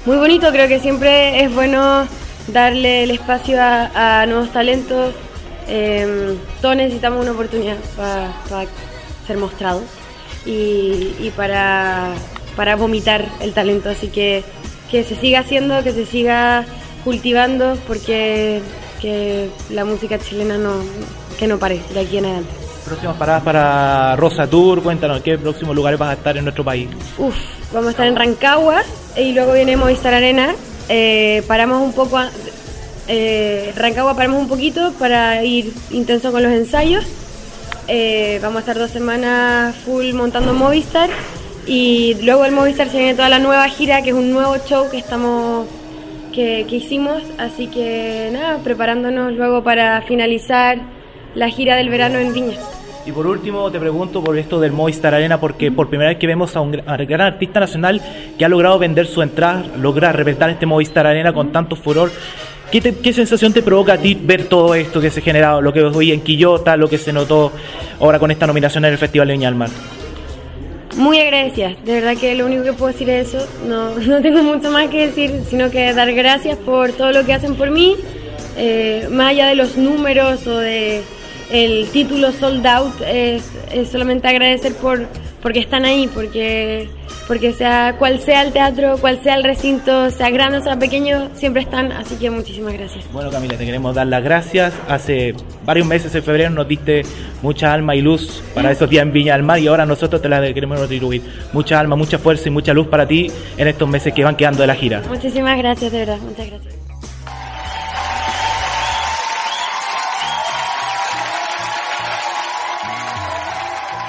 Muy 0.06 0.16
bonito, 0.16 0.50
creo 0.50 0.68
que 0.68 0.78
siempre 0.80 1.42
es 1.44 1.52
bueno 1.54 2.06
darle 2.48 3.04
el 3.04 3.10
espacio 3.12 3.60
a, 3.60 4.20
a 4.22 4.26
nuevos 4.26 4.50
talentos. 4.52 5.14
Eh, 5.66 6.36
todos 6.60 6.76
necesitamos 6.76 7.22
una 7.22 7.32
oportunidad 7.32 7.76
para 7.96 8.66
ser 9.26 9.38
mostrados 9.38 9.84
y, 10.44 11.14
y 11.20 11.32
para, 11.36 12.12
para 12.56 12.76
vomitar 12.76 13.26
el 13.40 13.52
talento. 13.52 13.88
Así 13.90 14.08
que 14.08 14.44
que 14.90 15.02
se 15.02 15.16
siga 15.16 15.40
haciendo, 15.40 15.82
que 15.82 15.92
se 15.92 16.06
siga 16.06 16.64
cultivando, 17.02 17.76
porque 17.86 18.62
que 19.00 19.50
la 19.70 19.84
música 19.84 20.18
chilena 20.18 20.56
no, 20.56 20.72
que 21.38 21.46
no 21.46 21.58
pare 21.58 21.80
de 21.92 22.00
aquí 22.00 22.18
en 22.18 22.26
adelante. 22.26 22.52
Próximas 22.84 23.16
paradas 23.16 23.42
para 23.42 24.14
Rosa 24.14 24.46
Tour, 24.46 24.82
cuéntanos, 24.82 25.20
¿qué 25.22 25.36
próximos 25.36 25.74
lugares 25.74 25.98
vas 25.98 26.10
a 26.10 26.12
estar 26.12 26.36
en 26.36 26.44
nuestro 26.44 26.64
país? 26.64 26.88
Uf, 27.18 27.34
vamos 27.72 27.88
a 27.88 27.90
estar 27.90 28.06
en 28.06 28.14
Rancagua 28.14 28.82
y 29.16 29.32
luego 29.32 29.54
viene 29.54 29.76
Movistar 29.76 30.14
Arena. 30.14 30.54
Eh, 30.88 31.42
paramos 31.48 31.82
un 31.82 31.92
poco, 31.92 32.20
eh, 33.08 33.72
Rancagua 33.76 34.14
paramos 34.16 34.40
un 34.40 34.48
poquito 34.48 34.92
para 34.98 35.44
ir 35.44 35.72
intenso 35.90 36.32
con 36.32 36.42
los 36.42 36.52
ensayos. 36.52 37.04
Eh, 37.88 38.38
vamos 38.42 38.58
a 38.58 38.60
estar 38.60 38.78
dos 38.78 38.90
semanas 38.90 39.74
full 39.76 40.12
montando 40.14 40.54
Movistar 40.54 41.10
y 41.66 42.16
luego 42.22 42.44
el 42.44 42.52
Movistar 42.52 42.88
se 42.88 42.98
viene 42.98 43.14
toda 43.14 43.28
la 43.28 43.38
nueva 43.38 43.68
gira, 43.68 44.02
que 44.02 44.10
es 44.10 44.16
un 44.16 44.32
nuevo 44.32 44.56
show 44.66 44.88
que 44.90 44.98
estamos 44.98 45.66
que, 46.32 46.66
que 46.68 46.76
hicimos, 46.76 47.22
así 47.38 47.68
que 47.68 48.30
nada, 48.32 48.58
preparándonos 48.64 49.32
luego 49.34 49.62
para 49.62 50.02
finalizar 50.02 50.78
la 51.34 51.48
gira 51.48 51.76
del 51.76 51.90
verano 51.90 52.18
en 52.18 52.32
Viña. 52.32 52.56
Y 53.06 53.12
por 53.12 53.26
último 53.26 53.70
te 53.70 53.78
pregunto 53.78 54.24
por 54.24 54.38
esto 54.38 54.58
del 54.58 54.72
Movistar 54.72 55.14
Arena, 55.14 55.38
porque 55.38 55.70
por 55.70 55.90
primera 55.90 56.10
vez 56.10 56.18
que 56.18 56.26
vemos 56.26 56.56
a 56.56 56.62
un 56.62 56.72
gran 56.72 57.20
artista 57.20 57.60
nacional 57.60 58.00
que 58.38 58.44
ha 58.46 58.48
logrado 58.48 58.78
vender 58.78 59.06
su 59.06 59.20
entrada, 59.20 59.62
logra 59.78 60.10
reventar 60.10 60.48
este 60.48 60.64
Movistar 60.64 61.06
Arena 61.06 61.34
con 61.34 61.52
tanto 61.52 61.76
furor. 61.76 62.10
¿Qué, 62.70 62.80
te- 62.80 62.94
qué 62.96 63.12
sensación 63.12 63.52
te 63.52 63.62
provoca 63.62 63.92
a 63.94 63.98
ti 63.98 64.18
ver 64.20 64.44
todo 64.46 64.74
esto 64.74 65.00
que 65.00 65.10
se 65.10 65.20
ha 65.20 65.22
generado, 65.22 65.60
lo 65.62 65.72
que 65.72 65.80
hoy 65.82 66.10
en 66.12 66.20
Quillota, 66.22 66.76
lo 66.76 66.88
que 66.88 66.98
se 66.98 67.12
notó 67.12 67.52
ahora 68.00 68.18
con 68.18 68.30
esta 68.30 68.46
nominación 68.46 68.84
en 68.84 68.92
el 68.92 68.98
Festival 68.98 69.28
de 69.28 69.34
Viña 69.34 69.48
del 69.48 69.54
Mar? 69.56 69.70
Muy 70.96 71.18
agradecida, 71.18 71.74
de 71.84 71.92
verdad 72.00 72.16
que 72.16 72.34
lo 72.36 72.46
único 72.46 72.62
que 72.62 72.72
puedo 72.72 72.92
decir 72.92 73.10
es 73.10 73.34
eso, 73.34 73.46
no, 73.68 73.90
no 73.98 74.20
tengo 74.22 74.42
mucho 74.42 74.70
más 74.70 74.88
que 74.88 75.06
decir, 75.08 75.32
sino 75.48 75.70
que 75.70 75.92
dar 75.92 76.12
gracias 76.12 76.56
por 76.58 76.92
todo 76.92 77.12
lo 77.12 77.24
que 77.24 77.32
hacen 77.32 77.54
por 77.56 77.70
mí, 77.70 77.96
eh, 78.56 79.08
más 79.10 79.30
allá 79.30 79.46
de 79.48 79.56
los 79.56 79.76
números 79.76 80.46
o 80.46 80.58
de 80.58 81.02
el 81.54 81.88
título 81.90 82.32
sold 82.32 82.66
out, 82.66 83.00
es, 83.06 83.48
es 83.72 83.88
solamente 83.90 84.26
agradecer 84.26 84.74
por 84.74 85.06
porque 85.40 85.60
están 85.60 85.84
ahí, 85.84 86.08
porque 86.12 86.88
porque 87.28 87.52
sea 87.52 87.96
cual 87.98 88.18
sea 88.18 88.42
el 88.42 88.52
teatro, 88.52 88.96
cual 88.98 89.20
sea 89.22 89.36
el 89.36 89.44
recinto, 89.44 90.10
sea 90.10 90.30
grande 90.30 90.58
o 90.58 90.62
sea 90.62 90.78
pequeño, 90.78 91.28
siempre 91.34 91.62
están, 91.62 91.92
así 91.92 92.16
que 92.16 92.30
muchísimas 92.30 92.72
gracias. 92.72 93.04
Bueno 93.12 93.30
Camila, 93.30 93.56
te 93.56 93.64
queremos 93.64 93.94
dar 93.94 94.06
las 94.06 94.24
gracias. 94.24 94.74
Hace 94.88 95.34
varios 95.64 95.86
meses 95.86 96.14
en 96.14 96.22
febrero 96.22 96.50
nos 96.50 96.66
diste 96.66 97.02
mucha 97.40 97.72
alma 97.72 97.94
y 97.94 98.00
luz 98.00 98.42
para 98.54 98.72
esos 98.72 98.90
días 98.90 99.02
en 99.02 99.12
Viña 99.12 99.34
del 99.34 99.42
Mar 99.42 99.58
y 99.60 99.68
ahora 99.68 99.86
nosotros 99.86 100.20
te 100.20 100.28
la 100.28 100.40
queremos 100.52 100.80
retribuir. 100.80 101.22
Mucha 101.52 101.78
alma, 101.78 101.94
mucha 101.94 102.18
fuerza 102.18 102.48
y 102.48 102.50
mucha 102.50 102.74
luz 102.74 102.88
para 102.88 103.06
ti 103.06 103.30
en 103.56 103.68
estos 103.68 103.88
meses 103.88 104.12
que 104.12 104.24
van 104.24 104.36
quedando 104.36 104.62
de 104.62 104.66
la 104.66 104.74
gira. 104.74 105.02
Muchísimas 105.08 105.56
gracias, 105.56 105.92
de 105.92 105.98
verdad, 105.98 106.18
muchas 106.18 106.48
gracias. 106.48 106.83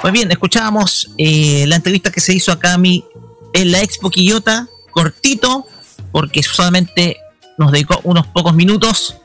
Pues 0.06 0.12
bien, 0.12 0.30
escuchábamos 0.30 1.10
eh, 1.18 1.64
la 1.66 1.74
entrevista 1.74 2.12
que 2.12 2.20
se 2.20 2.32
hizo 2.32 2.52
a 2.52 2.60
Cami 2.60 3.04
en 3.52 3.72
la 3.72 3.82
Expo 3.82 4.08
Quillota, 4.08 4.68
cortito, 4.92 5.66
porque 6.12 6.44
solamente 6.44 7.16
nos 7.58 7.72
dedicó 7.72 7.98
unos 8.04 8.24
pocos 8.28 8.54
minutos, 8.54 9.16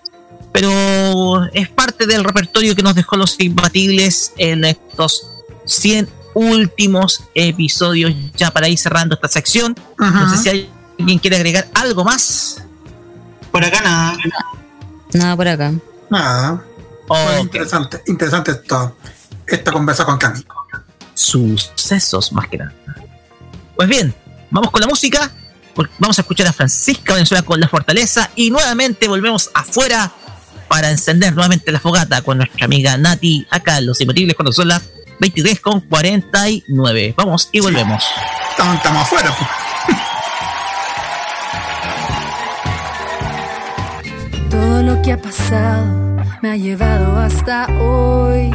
pero 0.51 1.45
es 1.53 1.69
parte 1.69 2.07
del 2.07 2.23
repertorio 2.23 2.75
que 2.75 2.81
nos 2.81 2.95
dejó 2.95 3.15
los 3.15 3.39
imbatibles 3.39 4.33
en 4.37 4.65
estos 4.65 5.29
100 5.65 6.09
últimos 6.33 7.25
episodios, 7.35 8.15
ya 8.35 8.49
para 8.49 8.67
ir 8.67 8.79
cerrando 8.79 9.13
esta 9.13 9.27
sección. 9.27 9.75
No 9.99 10.35
sé 10.35 10.37
si 10.39 10.67
alguien 10.97 11.19
quiere 11.19 11.35
agregar 11.35 11.67
algo 11.75 12.03
más. 12.03 12.63
Por 13.51 13.63
acá 13.63 13.81
nada. 13.83 14.17
Nada 15.13 15.35
por 15.35 15.47
acá. 15.47 15.73
Nada. 16.09 16.65
Interesante, 17.39 18.01
interesante 18.07 18.49
esto, 18.49 18.97
esta 19.45 19.71
conversa 19.71 20.05
con 20.05 20.17
Cami. 20.17 20.43
Sucesos 21.21 22.33
más 22.33 22.47
que 22.47 22.57
nada. 22.57 22.73
Pues 23.75 23.87
bien, 23.87 24.13
vamos 24.49 24.71
con 24.71 24.81
la 24.81 24.87
música. 24.87 25.31
Vamos 25.99 26.17
a 26.17 26.21
escuchar 26.21 26.47
a 26.47 26.53
Francisca 26.53 27.13
Venezuela 27.13 27.43
con 27.43 27.59
la 27.59 27.67
fortaleza 27.67 28.29
y 28.35 28.49
nuevamente 28.49 29.07
volvemos 29.07 29.49
afuera 29.53 30.11
para 30.67 30.89
encender 30.89 31.33
nuevamente 31.33 31.71
la 31.71 31.79
fogata 31.79 32.21
con 32.21 32.37
nuestra 32.37 32.65
amiga 32.65 32.97
Nati 32.97 33.45
acá 33.49 33.77
en 33.77 33.85
Los 33.85 34.01
Imbatibles 34.01 34.35
cuando 34.35 34.51
son 34.51 34.67
las 34.67 34.81
23 35.19 35.59
con 35.59 35.81
49. 35.81 37.13
Vamos 37.15 37.49
y 37.51 37.59
volvemos. 37.59 38.03
Estamos, 38.49 38.75
estamos 38.77 39.01
afuera. 39.03 39.35
pues. 39.37 39.49
Todo 44.49 44.81
lo 44.81 45.01
que 45.01 45.11
ha 45.13 45.21
pasado 45.21 45.85
me 46.41 46.49
ha 46.51 46.55
llevado 46.55 47.17
hasta 47.17 47.67
hoy. 47.79 48.51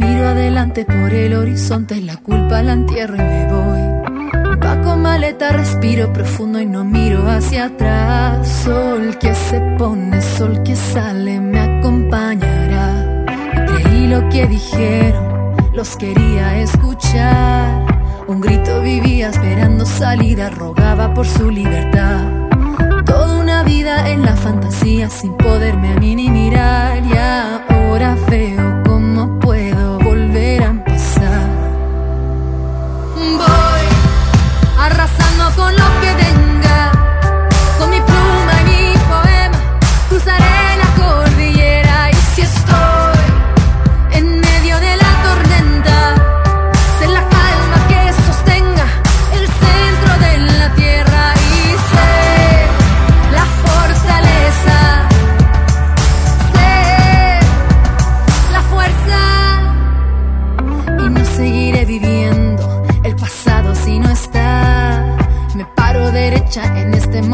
Miro 0.00 0.28
adelante 0.28 0.86
por 0.86 1.12
el 1.12 1.34
horizonte, 1.34 2.00
la 2.00 2.16
culpa 2.16 2.62
la 2.62 2.72
entierro 2.72 3.16
y 3.16 3.18
me 3.18 3.46
voy. 3.52 4.58
Paco 4.58 4.96
maleta, 4.96 5.50
respiro 5.50 6.10
profundo 6.10 6.58
y 6.58 6.64
no 6.64 6.84
miro 6.84 7.28
hacia 7.28 7.66
atrás. 7.66 8.48
Sol 8.64 9.18
que 9.18 9.34
se 9.34 9.60
pone, 9.76 10.22
sol 10.22 10.62
que 10.62 10.74
sale, 10.74 11.38
me 11.38 11.60
acompañará. 11.60 13.24
Creí 13.66 14.06
lo 14.06 14.26
que 14.30 14.46
dijeron, 14.46 15.54
los 15.74 15.96
quería 15.98 16.60
escuchar. 16.60 17.84
Un 18.26 18.40
grito 18.40 18.80
vivía 18.80 19.28
esperando 19.28 19.84
salida, 19.84 20.48
rogaba 20.48 21.12
por 21.12 21.26
su 21.26 21.50
libertad. 21.50 22.22
Toda 23.04 23.38
una 23.38 23.62
vida 23.64 24.08
en 24.08 24.22
la 24.22 24.34
fantasía 24.34 25.10
sin 25.10 25.34
poderme 25.34 25.92
a 25.92 26.00
mí 26.00 26.14
ni 26.14 26.30
mirar. 26.30 27.02
Y 27.04 27.12
ahora 27.18 28.16
veo 28.30 28.79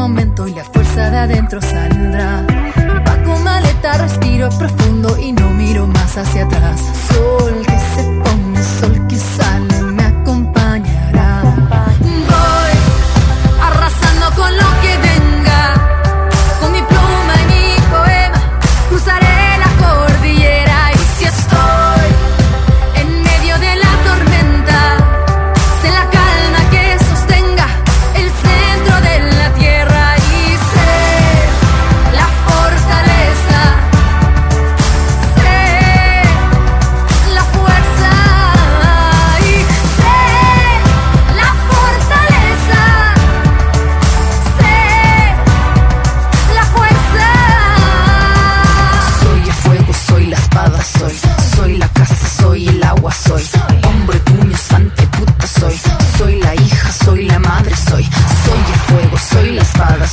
y 0.07 0.53
la 0.53 0.63
fuerza 0.63 1.09
de 1.09 1.17
adentro 1.17 1.61
saldrá. 1.61 2.39
Empaco 2.77 3.39
maleta, 3.39 3.97
respiro 3.97 4.47
profundo 4.57 5.17
y 5.19 5.33
no 5.33 5.49
miro 5.49 5.85
más 5.85 6.17
hacia 6.17 6.45
atrás. 6.45 6.79
Sol 7.09 7.36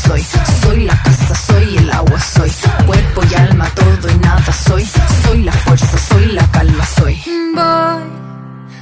soy. 0.07 0.23
Soy 0.63 0.85
la 0.85 1.03
casa, 1.03 1.35
soy 1.35 1.77
el 1.77 1.91
agua, 1.91 2.21
soy. 2.21 2.51
Cuerpo 2.87 3.21
y 3.31 3.35
alma, 3.35 3.67
todo 3.75 4.11
y 4.11 4.19
nada, 4.19 4.53
soy. 4.53 4.85
Soy 5.25 5.43
la 5.43 5.53
fuerza, 5.53 5.99
soy 5.99 6.27
la 6.33 6.47
calma, 6.51 6.85
soy. 6.87 7.23
Voy 7.55 8.03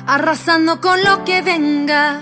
arrasando 0.07 0.81
con 0.81 1.03
lo 1.05 1.25
que 1.25 1.43
venga. 1.43 2.21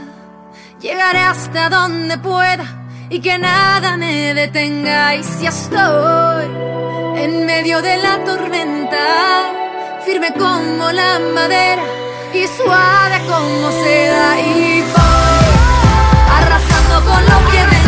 Llegaré 0.81 1.21
hasta 1.21 1.69
donde 1.69 2.17
pueda 2.19 2.65
y 3.09 3.21
que 3.21 3.39
nada 3.39 3.97
me 3.97 4.35
detenga. 4.35 5.15
Y 5.17 5.25
si 5.25 5.47
estoy 5.47 6.47
en 7.17 7.47
medio 7.47 7.83
de 7.83 7.97
la 7.99 8.25
tormenta, 8.25 9.07
firme 10.05 10.33
como 10.33 10.91
la 10.93 11.19
madera 11.35 11.83
y 12.33 12.47
suave 12.57 13.19
como 13.29 13.71
seda. 13.83 14.41
Y 14.41 14.83
voy 14.95 15.51
arrasando 16.39 16.95
con 17.11 17.23
lo 17.25 17.51
que 17.51 17.59
venga. 17.59 17.80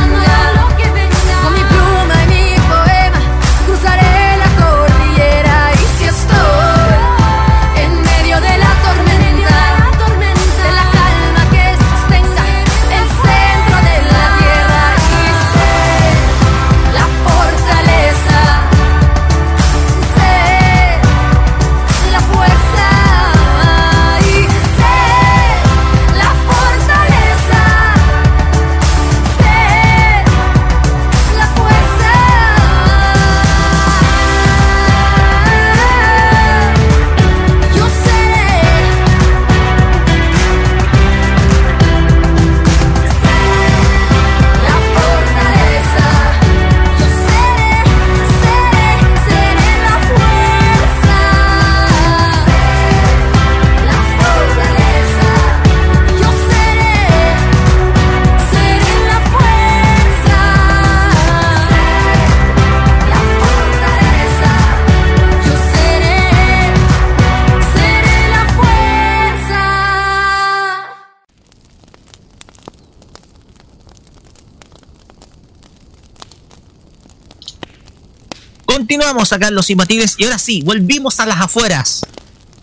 Continuamos 78.92 79.32
acá 79.32 79.48
en 79.48 79.54
Los 79.54 79.70
Imbatibles 79.70 80.16
y 80.18 80.24
ahora 80.24 80.38
sí, 80.38 80.60
volvimos 80.66 81.18
a 81.18 81.24
las 81.24 81.40
afueras. 81.40 82.02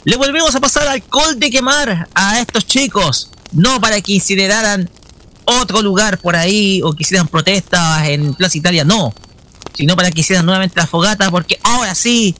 Le 0.03 0.16
volvemos 0.16 0.53
a 0.53 0.59
pasar 0.59 0.88
alcohol 0.88 1.40
de 1.40 1.49
quemar 1.49 2.08
a 2.14 2.40
estos 2.40 2.67
chicos. 2.67 3.32
No 3.51 3.82
para 3.82 3.99
que 3.99 4.14
incineraran 4.14 4.91
otro 5.45 5.82
lugar 5.82 6.19
por 6.19 6.35
ahí 6.35 6.83
o 6.83 6.93
que 6.93 7.01
hicieran 7.01 7.27
protestas 7.27 8.08
en 8.09 8.35
Plaza 8.35 8.59
Italia, 8.59 8.83
no. 8.83 9.11
Sino 9.74 9.95
para 9.95 10.11
que 10.11 10.22
hicieran 10.22 10.45
nuevamente 10.45 10.80
la 10.80 10.85
fogata 10.85 11.32
porque 11.32 11.59
ahora 11.64 11.95
sí, 11.95 12.35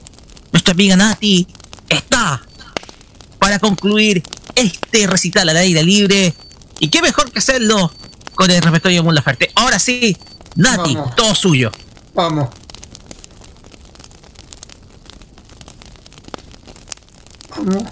nuestra 0.52 0.72
amiga 0.72 0.94
Nati 0.94 1.48
está 1.88 2.40
para 3.40 3.58
concluir 3.58 4.22
este 4.54 5.08
recital 5.08 5.48
al 5.48 5.56
aire 5.56 5.82
libre. 5.82 6.32
Y 6.78 6.90
qué 6.90 7.02
mejor 7.02 7.32
que 7.32 7.40
hacerlo 7.40 7.92
con 8.36 8.52
el 8.52 8.62
repertorio 8.62 8.98
de 8.98 9.02
Mon 9.02 9.16
Laferte. 9.16 9.50
Ahora 9.56 9.80
sí, 9.80 10.16
Nati, 10.54 10.94
Vamos. 10.94 11.16
todo 11.16 11.34
suyo. 11.34 11.72
Vamos. 12.14 12.59
Vamos. 17.60 17.84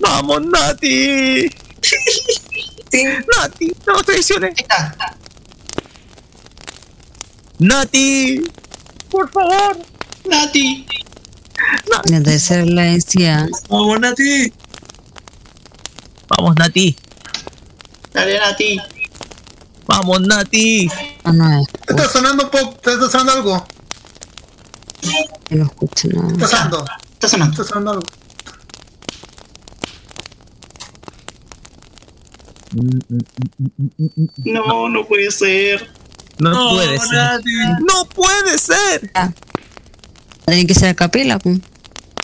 Vamos, 0.00 0.40
Nati. 0.46 1.50
Nati, 3.36 3.72
no 3.86 4.02
traiciones. 4.02 4.54
Nati, 7.58 8.42
por 9.10 9.30
favor. 9.30 9.76
Nati. 10.24 10.86
La 12.10 12.22
tercera 12.22 12.64
la 12.64 12.82
decía. 12.84 13.46
Vamos, 13.68 14.00
Nati. 14.00 14.52
Vamos, 16.28 16.56
Nati. 16.56 16.96
Dale, 18.14 18.38
Nati. 18.38 18.80
Vamos, 19.86 20.20
Nati. 20.22 20.90
No, 21.24 21.32
no 21.34 21.60
es. 21.60 21.68
Está 21.86 22.08
sonando 22.08 22.44
un 22.44 22.50
poco, 22.50 22.76
está 22.76 23.10
sonando 23.10 23.32
algo. 23.32 23.66
no 25.50 25.64
escucho 25.64 26.08
nada. 26.08 26.32
Está 26.32 26.48
sonando. 26.48 26.84
Está 27.12 27.28
sonando. 27.28 27.52
Está 27.52 27.64
sonando 27.64 27.90
algo. 27.90 28.23
No, 34.44 34.88
no 34.88 35.04
puede 35.06 35.30
ser. 35.30 35.88
No, 36.38 36.50
No, 36.50 36.70
puede 36.70 36.98
ser. 36.98 37.40
No 37.80 38.08
puede 38.08 38.58
ser. 38.58 39.10
Tiene 40.46 40.66
que 40.66 40.74
ser 40.74 40.88
a 40.90 40.94
capela. 40.94 41.38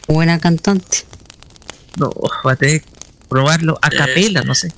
Buena 0.08 0.38
cantante. 0.38 1.04
No, 1.96 2.10
va 2.46 2.52
a 2.52 2.56
tener 2.56 2.82
que 2.82 2.88
probarlo 3.28 3.78
a 3.80 3.90
capela, 3.90 4.42
no 4.42 4.54
sé. 4.54 4.72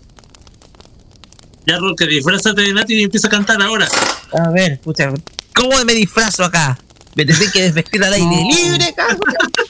Ya, 1.67 1.78
Roque, 1.78 2.07
disfrázate 2.07 2.60
de 2.62 2.75
Nati 2.75 2.94
y 2.94 3.02
empieza 3.05 3.28
a 3.28 3.31
cantar 3.31 3.62
ahora. 3.62 3.86
A 4.33 4.51
ver, 4.51 4.81
pucha, 4.81 5.12
¿cómo 5.55 5.70
me 5.84 5.94
disfrazo 5.94 6.44
acá? 6.44 6.78
¿Me 7.15 7.25
tendré 7.25 7.51
que 7.52 7.62
desvestir 7.62 8.02
al 8.02 8.12
aire 8.15 8.26
No. 8.26 8.49
libre, 8.49 8.94
cabrón? 8.94 9.20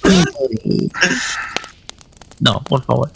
No, 2.40 2.60
por 2.64 2.84
favor. 2.84 3.12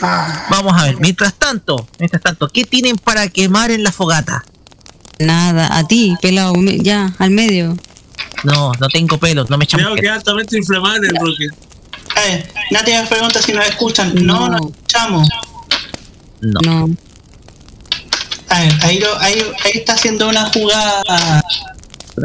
Vamos 0.00 0.80
a 0.80 0.84
ver, 0.84 0.96
mientras 1.00 1.34
tanto, 1.34 1.88
mientras 1.98 2.22
tanto, 2.22 2.48
¿qué 2.48 2.64
tienen 2.64 2.96
para 2.96 3.28
quemar 3.28 3.70
en 3.70 3.82
la 3.82 3.90
fogata? 3.92 4.44
Nada, 5.18 5.76
a 5.76 5.86
ti, 5.86 6.16
pelado, 6.22 6.54
me- 6.54 6.78
ya, 6.78 7.14
al 7.18 7.30
medio. 7.30 7.76
No, 8.44 8.72
no 8.78 8.88
tengo 8.88 9.18
pelos, 9.18 9.50
no 9.50 9.58
me 9.58 9.66
Creo 9.66 9.80
echamos 9.80 10.00
que 10.00 10.06
es 10.06 10.12
altamente 10.12 10.56
inflamable, 10.56 11.08
Roque. 11.18 11.46
Eh, 12.26 12.48
me 12.70 13.06
pregunta 13.08 13.42
si 13.42 13.52
nos 13.52 13.66
escuchan. 13.66 14.12
No, 14.24 14.48
no 14.48 14.56
escuchamos. 14.58 15.28
No. 16.40 16.60
No. 16.64 16.96
A 18.48 18.60
ver, 18.60 18.72
ahí, 18.82 18.98
lo- 19.00 19.18
ahí, 19.18 19.42
ahí 19.64 19.72
está 19.74 19.94
haciendo 19.94 20.28
una 20.28 20.46
jugada 20.46 21.02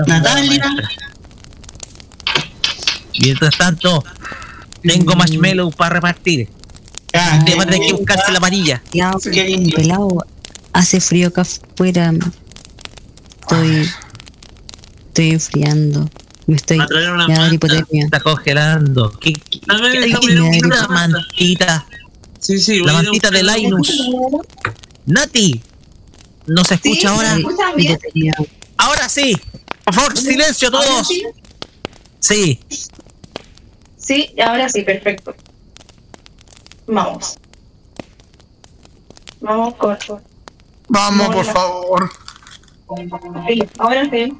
Natalia. 0.07 0.71
Mientras 3.19 3.57
tanto, 3.57 4.03
tengo 4.81 5.15
marshmallow 5.15 5.71
para 5.71 5.95
repartir. 5.95 6.49
Ya, 7.13 7.43
Te 7.45 7.55
va 7.55 7.63
a 7.63 7.65
tener 7.67 7.87
que 7.87 7.93
buscarse 7.93 8.31
la 8.31 8.39
Qué 9.31 9.43
lindo. 9.43 9.75
pelado, 9.75 10.25
hace 10.73 10.99
frío 10.99 11.27
acá 11.27 11.41
afuera. 11.41 12.11
Estoy. 13.41 13.87
Estoy 15.07 15.29
enfriando. 15.31 16.09
Me 16.47 16.55
estoy. 16.55 16.79
A 16.79 16.87
traer 16.87 17.11
una 17.11 17.27
manta. 17.27 17.53
hipotermia. 17.53 18.05
Está 18.05 18.19
congelando. 18.19 19.11
¿Qué, 19.19 19.33
qué- 19.33 19.59
A 19.67 19.79
ver, 19.79 19.91
qué- 19.91 20.27
bien, 20.27 20.59
da 20.59 20.67
una 20.67 20.87
mantita? 20.87 21.85
Sí, 22.39 22.59
sí, 22.59 22.79
La 22.79 22.93
mantita 22.93 23.29
de 23.29 23.43
Linus. 23.43 24.11
Nati, 25.05 25.61
¿no 26.47 26.63
se 26.63 26.73
escucha 26.75 27.11
ahora? 27.11 27.37
Hipotermia. 27.37 28.33
Ahora 28.77 29.07
sí. 29.07 29.37
Por 29.85 29.93
favor, 29.93 30.17
silencio 30.17 30.71
todos. 30.71 31.07
Sí. 32.19 32.59
Sí, 33.97 34.33
ahora 34.43 34.67
sí, 34.67 34.81
perfecto. 34.81 35.35
Vamos. 36.87 37.37
Vamos, 39.41 39.73
corto. 39.75 40.21
Vamos, 40.89 41.35
por 41.35 41.45
favor. 41.45 42.09
Sí, 43.47 43.59
ahora 43.79 44.09
sí. 44.09 44.37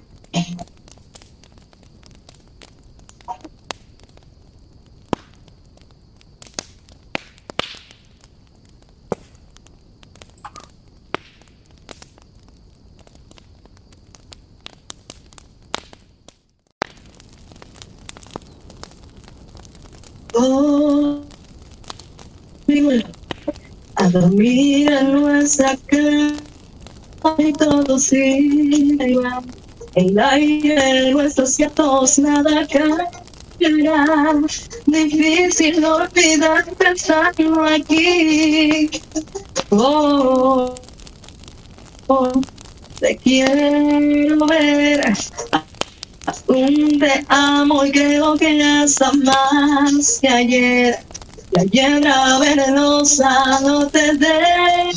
Oh, 20.36 21.22
a 23.96 24.10
dormir 24.10 24.92
en 24.92 25.14
nuestra 25.14 25.78
cama 25.88 27.36
y 27.38 27.54
todo 27.54 28.00
sigue 28.00 29.12
igual. 29.12 29.44
El 29.96 30.20
aire, 30.20 31.12
nuestros 31.12 31.58
gatos, 31.58 32.18
nada 32.18 32.68
cambiará. 32.68 34.34
Difícil 34.88 35.86
olvidar 35.86 36.66
pensando 36.78 37.64
aquí. 37.66 38.90
Oh, 39.70 40.74
oh, 42.08 42.42
te 43.00 43.16
quiero 43.18 44.46
ver. 44.48 45.14
Un 46.48 47.00
te 47.00 47.26
amo 47.30 47.86
y 47.86 47.92
creo 47.92 48.36
que 48.36 48.64
hasta 48.64 49.12
más 49.14 50.20
que 50.22 50.28
ayer. 50.28 51.00
La 51.54 51.64
hiedra 51.66 52.40
venenosa 52.40 53.60
no 53.62 53.88
te 53.88 54.14
ver. 54.18 54.96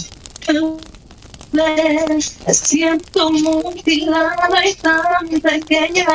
Me 1.52 2.20
siento 2.54 3.30
mutilada 3.30 4.66
y 4.66 4.74
tan 4.74 5.28
pequeña. 5.42 6.06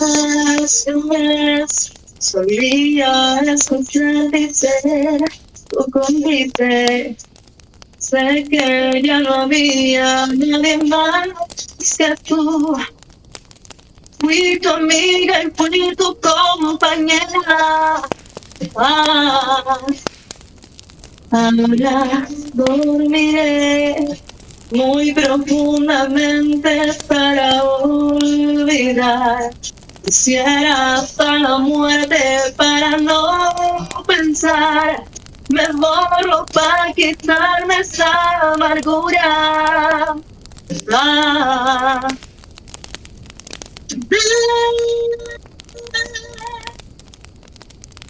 Hace 0.00 0.94
un 0.94 1.08
mes 1.08 1.92
solía 2.20 3.40
tu 5.68 5.90
convite. 5.90 7.16
Sé 7.98 8.44
que 8.48 9.02
ya 9.04 9.18
no 9.18 9.34
había 9.34 10.26
nadie 10.26 10.78
más 10.84 11.26
que 11.96 12.14
tú. 12.28 12.76
Fui 14.20 14.60
tu 14.60 14.68
amiga 14.68 15.42
y 15.42 15.50
fui 15.56 15.96
tu 15.96 16.16
compañera. 16.20 18.00
Ah, 18.76 19.78
ahora 21.32 22.28
dormiré 22.54 24.16
muy 24.70 25.12
profundamente 25.12 26.92
para 27.08 27.64
olvidar. 27.64 29.50
Quisiera 30.08 30.94
hasta 30.94 31.36
la 31.36 31.58
muerte 31.58 32.54
para 32.56 32.96
no 32.96 33.86
pensar. 34.06 35.04
Me 35.50 35.66
borro 35.74 36.46
para 36.46 36.94
quitarme 36.94 37.80
esa 37.80 38.54
amargura. 38.54 40.16
Ah. 40.94 42.08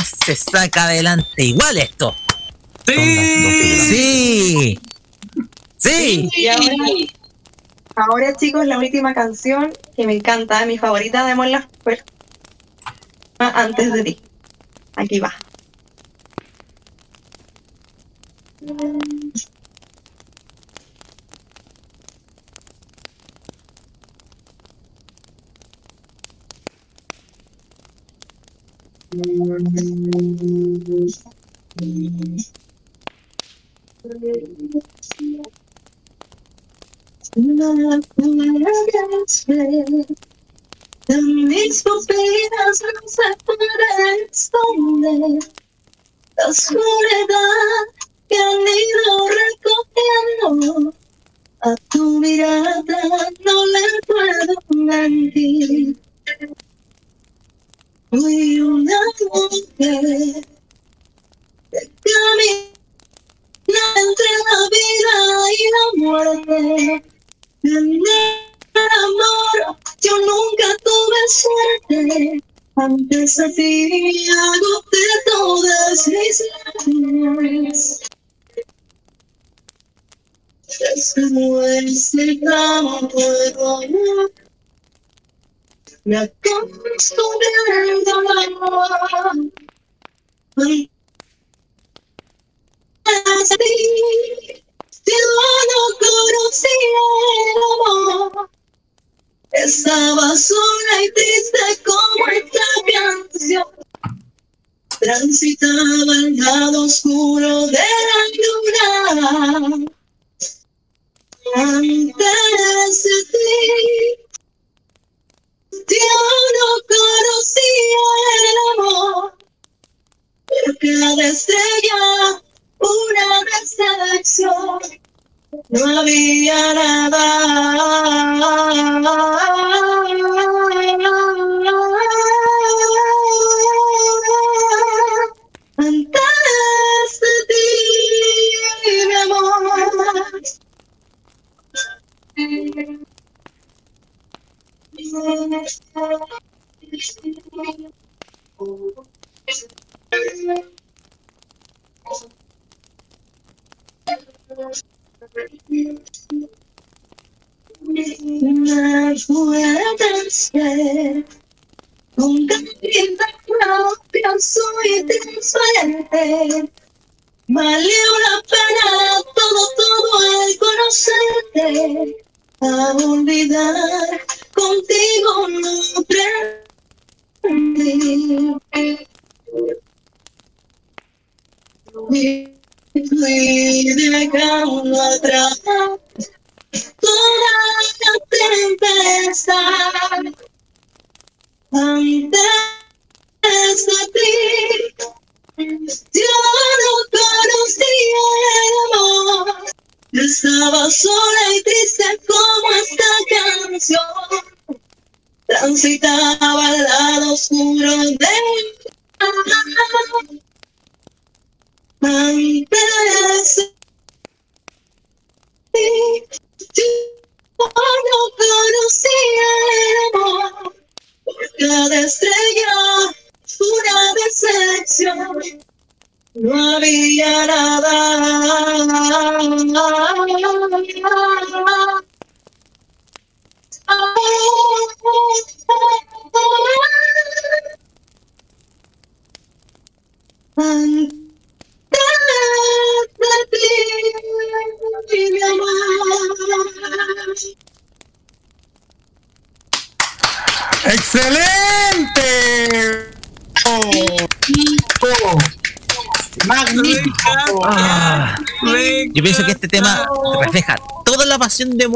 se 0.03 0.35
saca 0.35 0.85
adelante 0.85 1.43
igual 1.43 1.77
esto. 1.77 2.15
Sí. 2.85 3.79
Sí. 3.87 4.79
Sí. 5.77 6.29
Y 6.33 6.47
ahora, 6.47 6.73
ahora, 7.95 8.35
chicos, 8.35 8.65
la 8.65 8.77
última 8.77 9.13
canción 9.13 9.71
que 9.95 10.05
me 10.05 10.13
encanta, 10.13 10.65
mi 10.65 10.77
favorita 10.77 11.25
de 11.25 11.35
Mon 11.35 11.51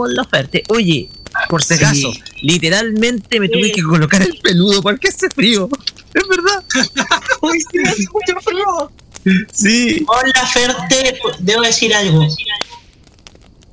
de 0.10 0.16
Mon 0.16 0.16
Laferte. 0.16 0.64
Oye, 0.70 1.10
por 1.50 1.64
si 1.64 1.76
acaso, 1.76 2.12
literalmente 2.42 3.40
me 3.40 3.48
tuve 3.50 3.72
que 3.72 3.84
colocar 3.84 4.22
el 4.22 4.38
peludo 4.42 4.82
porque 4.82 5.08
hace 5.10 5.30
frío. 5.30 5.70
Es 6.14 6.24
verdad. 6.28 6.64
Uy, 7.42 7.60
sí, 7.72 7.80
hace 7.86 8.06
mucho 8.12 8.42
frío. 8.42 8.92
Sí. 9.54 10.06
Mon 10.08 10.32
Laferte, 10.36 11.20
debo 11.40 11.62
decir 11.62 11.94
algo. 11.94 12.26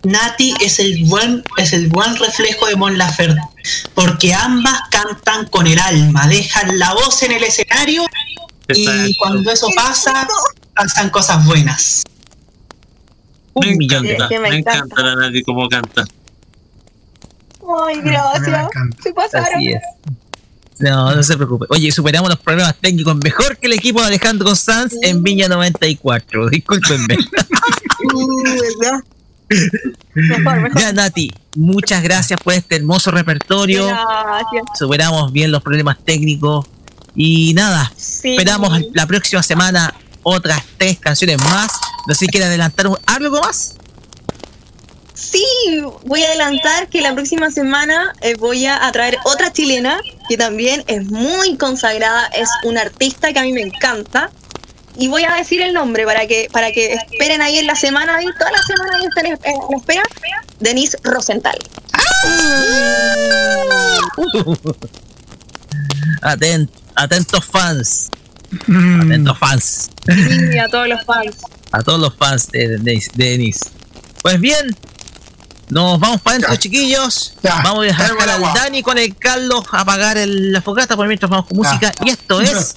Nati 0.02 0.54
es 0.60 0.78
el 0.78 1.04
buen 1.06 1.42
es 1.56 1.72
el 1.72 1.88
buen 1.88 2.14
reflejo 2.16 2.66
de 2.66 2.76
Mon 2.76 2.96
Laferte, 2.96 3.40
porque 3.94 4.32
ambas 4.34 4.78
cantan 4.90 5.46
con 5.48 5.66
el 5.66 5.78
alma, 5.80 6.28
dejan 6.28 6.78
la 6.78 6.92
voz 6.94 7.22
en 7.24 7.32
el 7.32 7.42
escenario 7.42 8.04
y 8.68 9.16
cuando 9.18 9.50
eso 9.50 9.68
pasa 9.74 10.28
pasan 10.74 11.10
cosas 11.10 11.44
buenas. 11.44 12.04
Me 13.60 13.74
millón 13.74 14.04
de- 14.04 14.12
encanta, 14.14 14.40
me 14.40 14.50
me 14.50 14.56
encanta. 14.58 14.78
encanta 14.84 15.02
la 15.02 15.14
Nati 15.16 15.42
como 15.42 15.68
canta. 15.68 16.04
Ay, 17.86 18.00
gracias. 18.02 18.68
Se 19.02 19.12
pasaron. 19.12 19.54
Así 19.56 19.72
es. 19.72 19.82
No, 20.78 21.14
no 21.14 21.22
se 21.22 21.36
preocupe. 21.36 21.66
Oye, 21.70 21.90
superamos 21.90 22.28
los 22.28 22.38
problemas 22.38 22.74
técnicos 22.80 23.16
mejor 23.16 23.56
que 23.56 23.66
el 23.66 23.72
equipo 23.72 24.00
de 24.02 24.08
Alejandro 24.08 24.54
Sanz 24.54 24.94
en 25.02 25.22
Viña 25.22 25.48
94. 25.48 26.48
Discúlpenme. 26.50 27.16
Uh, 28.14 28.42
¿verdad? 28.44 29.00
Mejor, 30.14 30.60
mejor. 30.60 30.80
Ya, 30.80 30.92
Nati, 30.92 31.32
muchas 31.54 32.02
gracias 32.02 32.38
por 32.40 32.52
este 32.52 32.76
hermoso 32.76 33.10
repertorio. 33.10 33.86
Gracias. 33.86 34.78
Superamos 34.78 35.32
bien 35.32 35.50
los 35.50 35.62
problemas 35.62 35.96
técnicos. 36.04 36.66
Y 37.14 37.54
nada, 37.54 37.90
Sí. 37.96 38.32
esperamos 38.36 38.78
la 38.92 39.06
próxima 39.06 39.42
semana 39.42 39.94
otras 40.22 40.62
tres 40.76 40.98
canciones 40.98 41.38
más. 41.38 41.72
No 42.06 42.14
sé 42.14 42.26
si 42.26 42.26
quiere 42.26 42.46
adelantar 42.46 42.88
un- 42.88 42.98
algo 43.06 43.40
más. 43.40 43.76
Sí, 45.16 45.42
voy 46.04 46.22
a 46.22 46.26
adelantar 46.26 46.88
que 46.88 47.00
la 47.00 47.14
próxima 47.14 47.50
semana 47.50 48.12
eh, 48.20 48.34
voy 48.34 48.66
a, 48.66 48.78
traer 48.92 49.16
otra 49.24 49.50
chilena 49.50 49.98
que 50.28 50.36
también 50.36 50.84
es 50.88 51.06
muy 51.06 51.56
consagrada, 51.56 52.26
es 52.26 52.50
una 52.64 52.82
artista 52.82 53.32
que 53.32 53.38
a 53.38 53.42
mí 53.42 53.52
me 53.52 53.62
encanta. 53.62 54.30
Y 54.98 55.08
voy 55.08 55.24
a 55.24 55.34
decir 55.34 55.62
el 55.62 55.72
nombre 55.72 56.04
para 56.04 56.26
que 56.26 56.48
para 56.52 56.70
que 56.70 56.94
esperen 56.94 57.40
ahí 57.40 57.58
en 57.58 57.66
la 57.66 57.76
semana, 57.76 58.16
ahí, 58.16 58.26
toda 58.38 58.50
la 58.50 58.62
semana 58.62 58.90
ahí 58.96 59.06
estén 59.06 59.26
eh, 59.26 59.38
a 59.44 59.70
la 59.70 59.76
espera. 59.78 60.02
Denise 60.60 60.98
Rosenthal. 61.02 61.58
Aten- 66.22 66.68
atentos 66.94 67.44
fans. 67.44 68.10
Atentos 69.02 69.38
fans. 69.38 69.90
Sí, 70.06 70.58
a 70.58 70.68
todos 70.68 70.88
los 70.88 71.04
fans. 71.04 71.36
A 71.72 71.82
todos 71.82 72.00
los 72.00 72.14
fans 72.16 72.48
de, 72.50 72.78
de, 72.78 73.02
de 73.14 73.24
Denise. 73.30 73.70
Pues 74.22 74.40
bien, 74.40 74.74
nos 75.70 75.98
vamos 76.00 76.20
para 76.20 76.36
adentro, 76.36 76.56
chiquillos. 76.56 77.34
vamos 77.42 77.80
a 77.80 77.82
dejar 77.82 78.10
el 78.10 78.30
al. 78.30 78.54
Dani 78.54 78.82
con 78.82 78.98
el 78.98 79.16
Carlos 79.16 79.64
a 79.72 79.80
apagar 79.80 80.16
el- 80.18 80.52
la 80.52 80.62
fogata 80.62 80.96
por 80.96 81.06
mientras 81.06 81.30
vamos 81.30 81.46
con 81.46 81.56
música. 81.58 81.92
Y 82.04 82.10
esto 82.10 82.40
es 82.42 82.76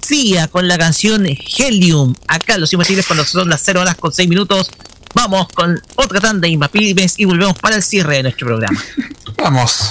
Sia 0.00 0.48
con 0.48 0.68
la 0.68 0.76
canción 0.78 1.26
Helium. 1.26 2.14
Acá 2.28 2.58
los 2.58 2.72
imposibles 2.72 3.06
cuando 3.06 3.24
son 3.24 3.48
las 3.48 3.62
0 3.64 3.80
horas 3.82 3.94
con 3.96 4.12
6 4.12 4.28
minutos. 4.28 4.70
Vamos 5.14 5.46
con 5.54 5.80
otra 5.94 6.20
tanda 6.20 6.40
de 6.46 6.48
Invapimes 6.48 7.14
y 7.18 7.24
volvemos 7.24 7.56
para 7.58 7.76
el 7.76 7.82
cierre 7.82 8.16
de 8.16 8.22
nuestro 8.24 8.48
programa. 8.48 8.82
Vamos. 9.36 9.90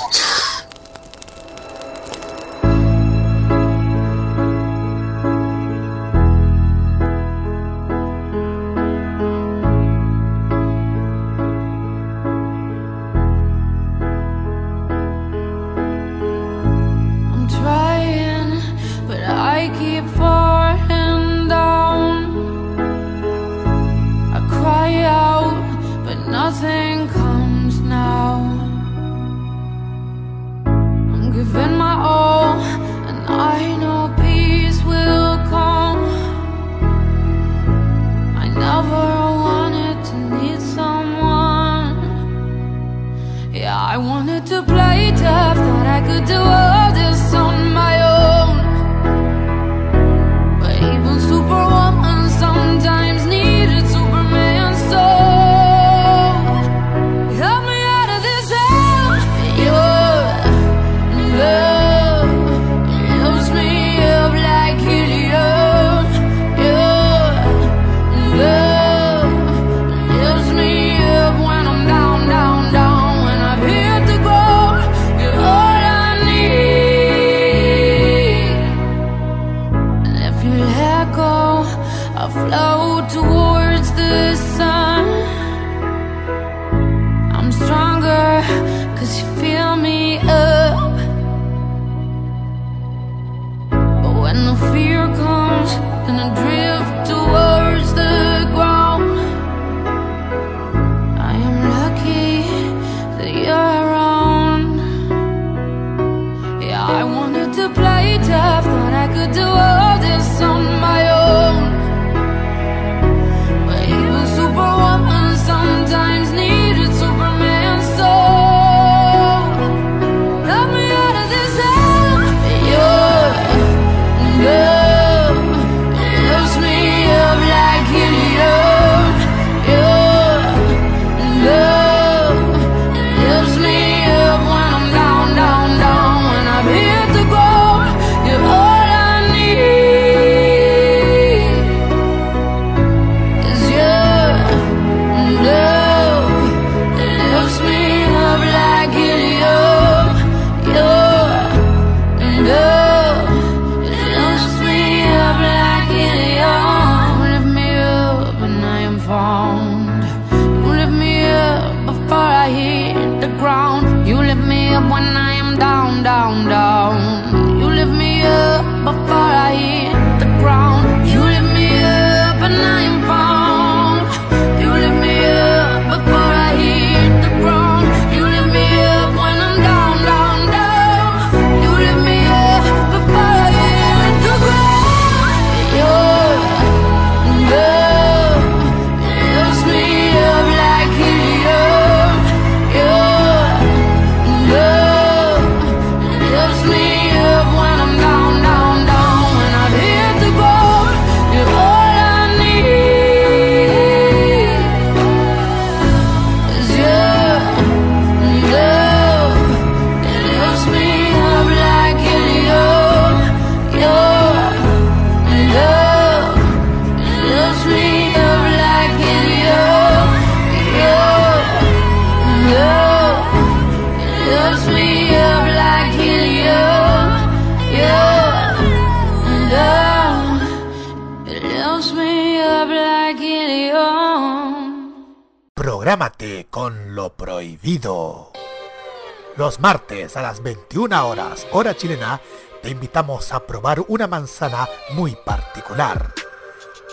21 240.83 241.07
horas, 241.07 241.47
hora 241.53 241.73
chilena, 241.77 242.19
te 242.61 242.69
invitamos 242.69 243.31
a 243.31 243.45
probar 243.45 243.85
una 243.87 244.05
manzana 244.05 244.67
muy 244.93 245.15
particular. 245.15 246.13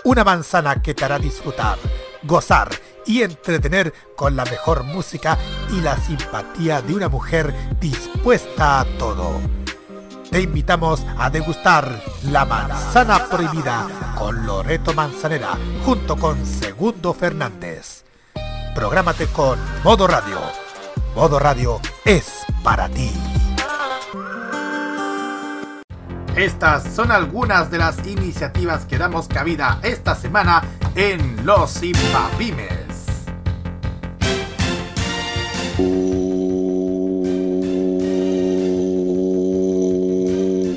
Una 0.04 0.22
manzana 0.22 0.80
que 0.80 0.94
te 0.94 1.04
hará 1.04 1.18
disfrutar, 1.18 1.76
gozar 2.22 2.70
y 3.04 3.22
entretener 3.22 3.92
con 4.14 4.36
la 4.36 4.44
mejor 4.44 4.84
música 4.84 5.36
y 5.72 5.80
la 5.80 5.96
simpatía 5.96 6.80
de 6.82 6.94
una 6.94 7.08
mujer 7.08 7.52
dispuesta 7.80 8.80
a 8.80 8.84
todo. 8.96 9.40
Te 10.30 10.40
invitamos 10.40 11.04
a 11.18 11.28
degustar 11.28 12.00
la 12.30 12.44
manzana 12.44 13.26
prohibida 13.28 14.14
con 14.16 14.46
Loreto 14.46 14.94
Manzanera 14.94 15.58
junto 15.84 16.16
con 16.16 16.46
Segundo 16.46 17.12
Fernández. 17.12 18.04
Prográmate 18.72 19.26
con 19.26 19.58
Modo 19.82 20.06
Radio. 20.06 20.38
Modo 21.16 21.40
Radio 21.40 21.80
Estas 26.40 26.94
son 26.94 27.12
algunas 27.12 27.70
de 27.70 27.76
las 27.76 27.98
iniciativas 28.06 28.86
que 28.86 28.96
damos 28.96 29.28
cabida 29.28 29.78
esta 29.82 30.16
semana 30.16 30.62
en 30.94 31.44
Los 31.44 31.82
Impapymes. 31.82 32.64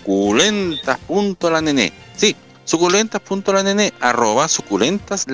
Suculentas 0.01 0.99
punto 1.07 1.49
la 1.49 1.61
nené. 1.61 1.93
Sí, 2.17 2.35
suculentas 2.65 3.21
punto 3.21 3.53
la 3.53 3.63
nené, 3.63 3.93
arroba 4.01 4.49
suculentas. 4.49 5.25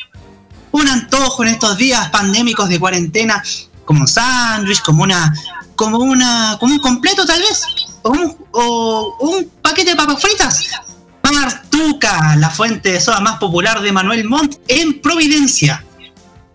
un 0.72 0.88
antojo 0.88 1.43
en 1.43 1.49
estos 1.49 1.75
días 1.77 2.09
pandémicos 2.09 2.69
de 2.69 2.80
cuarentena, 2.80 3.43
como 3.86 4.02
un 4.02 4.08
sándwich, 4.08 4.82
como 4.82 5.03
una, 5.03 5.34
como 5.76 5.98
una, 5.98 6.58
como 6.60 6.74
un 6.74 6.80
completo 6.80 7.26
tal 7.26 7.42
vez, 7.42 7.62
o 8.03 9.18
un, 9.20 9.52
paquete 9.62 9.92
de 9.92 9.95
papas 9.95 10.22
fritas. 10.22 10.72
Martuca, 11.32 12.36
la 12.38 12.50
fuente 12.50 12.92
de 12.92 13.02
soda 13.02 13.20
más 13.20 13.40
popular 13.40 13.82
de 13.82 13.92
Manuel 13.92 14.26
Montt 14.26 14.58
en 14.68 15.02
Providencia. 15.02 15.84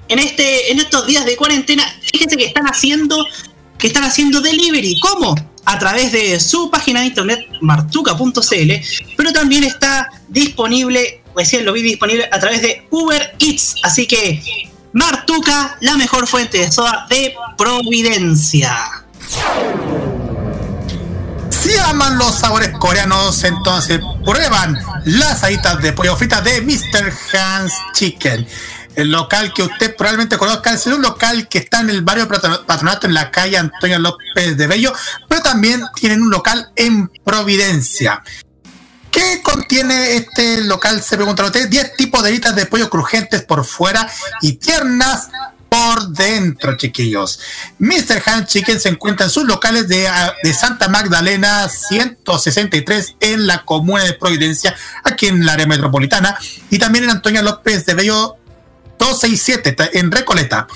En 0.08 0.18
este, 0.18 0.70
en 0.70 0.78
estos 0.78 1.06
días 1.06 1.26
de 1.26 1.36
cuarentena, 1.36 1.84
fíjense 2.12 2.36
que 2.36 2.46
están 2.46 2.64
haciendo, 2.66 3.26
que 3.76 3.88
están 3.88 4.04
haciendo 4.04 4.40
delivery. 4.40 5.00
¿Cómo? 5.00 5.34
A 5.64 5.78
través 5.78 6.12
de 6.12 6.38
su 6.38 6.70
página 6.70 7.00
de 7.00 7.06
internet 7.06 7.40
martuca.cl, 7.60 8.72
pero 9.16 9.32
también 9.32 9.64
está 9.64 10.08
disponible, 10.28 11.22
recién 11.36 11.64
lo 11.64 11.72
vi 11.72 11.82
disponible 11.82 12.28
a 12.30 12.38
través 12.38 12.62
de 12.62 12.86
Uber 12.90 13.34
Eats. 13.40 13.74
Así 13.82 14.06
que 14.06 14.40
Martuca, 15.02 15.76
la 15.80 15.96
mejor 15.96 16.26
fuente 16.26 16.58
de 16.58 16.72
soda 16.72 17.06
de 17.08 17.32
Providencia. 17.56 18.76
Si 21.50 21.76
aman 21.78 22.18
los 22.18 22.34
sabores 22.34 22.70
coreanos, 22.78 23.44
entonces 23.44 24.00
prueban 24.24 24.76
las 25.04 25.44
alitas 25.44 25.80
de 25.80 25.92
pollo 25.92 26.16
frita 26.16 26.40
de 26.40 26.62
Mr. 26.62 27.12
Hans 27.32 27.72
Chicken. 27.92 28.44
El 28.96 29.12
local 29.12 29.52
que 29.54 29.62
usted 29.62 29.94
probablemente 29.94 30.36
conozca 30.36 30.72
es 30.72 30.84
un 30.86 31.00
local 31.00 31.46
que 31.48 31.58
está 31.58 31.78
en 31.80 31.90
el 31.90 32.02
barrio 32.02 32.26
Patro- 32.26 32.66
Patronato 32.66 33.06
en 33.06 33.14
la 33.14 33.30
calle 33.30 33.56
Antonio 33.56 34.00
López 34.00 34.56
de 34.56 34.66
Bello, 34.66 34.92
pero 35.28 35.42
también 35.42 35.80
tienen 35.94 36.22
un 36.22 36.30
local 36.30 36.72
en 36.74 37.08
Providencia. 37.24 38.20
¿Qué 39.10 39.40
contiene 39.42 40.16
este 40.16 40.62
local? 40.62 41.02
Se 41.02 41.16
preguntan 41.16 41.46
ustedes. 41.46 41.70
10 41.70 41.96
tipos 41.96 42.22
de 42.22 42.30
alitas 42.30 42.54
de 42.54 42.66
pollo 42.66 42.90
crujientes 42.90 43.42
por 43.42 43.64
fuera 43.64 44.08
y 44.42 44.54
tiernas 44.54 45.28
por 45.68 46.08
dentro, 46.08 46.76
chiquillos. 46.76 47.40
Mr. 47.78 48.22
Han 48.24 48.46
Chicken 48.46 48.80
se 48.80 48.88
encuentra 48.88 49.26
en 49.26 49.30
sus 49.30 49.44
locales 49.44 49.86
de, 49.86 50.08
ah, 50.08 50.34
de 50.42 50.54
Santa 50.54 50.88
Magdalena 50.88 51.68
163 51.68 53.16
en 53.20 53.46
la 53.46 53.64
comuna 53.64 54.04
de 54.04 54.14
Providencia, 54.14 54.74
aquí 55.04 55.26
en 55.26 55.44
la 55.44 55.52
área 55.52 55.66
metropolitana, 55.66 56.38
y 56.70 56.78
también 56.78 57.04
en 57.04 57.10
Antonio 57.10 57.42
López 57.42 57.84
de 57.84 57.94
Bello 57.94 58.37
267 58.98 59.72
ta- 59.72 59.88
en 59.92 60.10
Recoleta. 60.10 60.66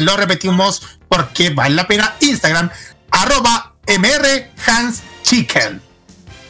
Lo 0.00 0.16
repetimos 0.16 0.82
porque 1.08 1.50
vale 1.50 1.74
la 1.74 1.86
pena. 1.86 2.14
Instagram 2.20 2.70
arroba. 3.10 3.68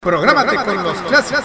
Prográmate 0.00 0.56
con 0.56 0.82
los 0.82 0.98
clásicos. 0.98 1.44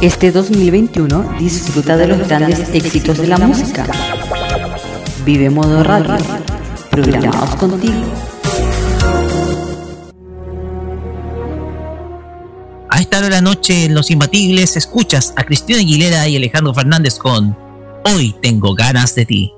Este 0.00 0.30
2021 0.30 1.38
disfruta 1.40 1.96
de 1.96 2.06
los 2.06 2.28
grandes 2.28 2.72
éxitos 2.72 3.18
de 3.18 3.26
la 3.26 3.36
música. 3.36 3.84
Vive 5.24 5.50
modo 5.50 5.82
radio. 5.82 6.24
Programados 6.88 7.56
contigo. 7.56 7.94
A 12.88 13.00
esta 13.00 13.18
hora 13.18 13.26
de 13.26 13.30
la 13.32 13.40
noche, 13.40 13.86
en 13.86 13.94
Los 13.94 14.12
Imbatibles, 14.12 14.76
escuchas 14.76 15.34
a 15.34 15.42
Cristina 15.42 15.80
Aguilera 15.80 16.28
y 16.28 16.36
Alejandro 16.36 16.72
Fernández 16.72 17.18
con 17.18 17.56
Hoy 18.04 18.36
tengo 18.40 18.76
ganas 18.76 19.16
de 19.16 19.26
ti. 19.26 19.57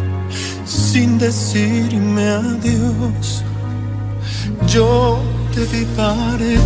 sin 0.71 1.17
decirme 1.17 2.29
adiós. 2.29 3.43
Yo 4.67 5.19
te 5.53 5.61
vi 5.65 5.85
partir. 5.97 6.59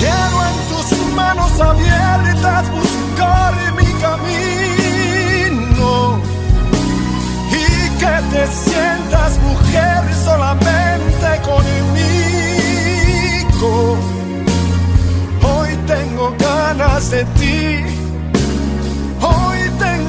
Quiero 0.00 0.36
en 0.48 0.56
tus 0.70 0.88
manos 1.14 1.52
abiertas 1.60 2.64
buscar 2.70 3.52
mi 3.78 3.90
camino 4.06 5.90
y 7.50 7.64
que 8.00 8.14
te 8.32 8.42
sientas 8.64 9.30
mujer 9.48 10.00
solamente 10.24 11.28
conmigo. 11.48 12.08
Hoy 15.42 15.70
tengo 15.86 16.34
ganas 16.38 17.10
de 17.10 17.24
ti, 17.38 17.84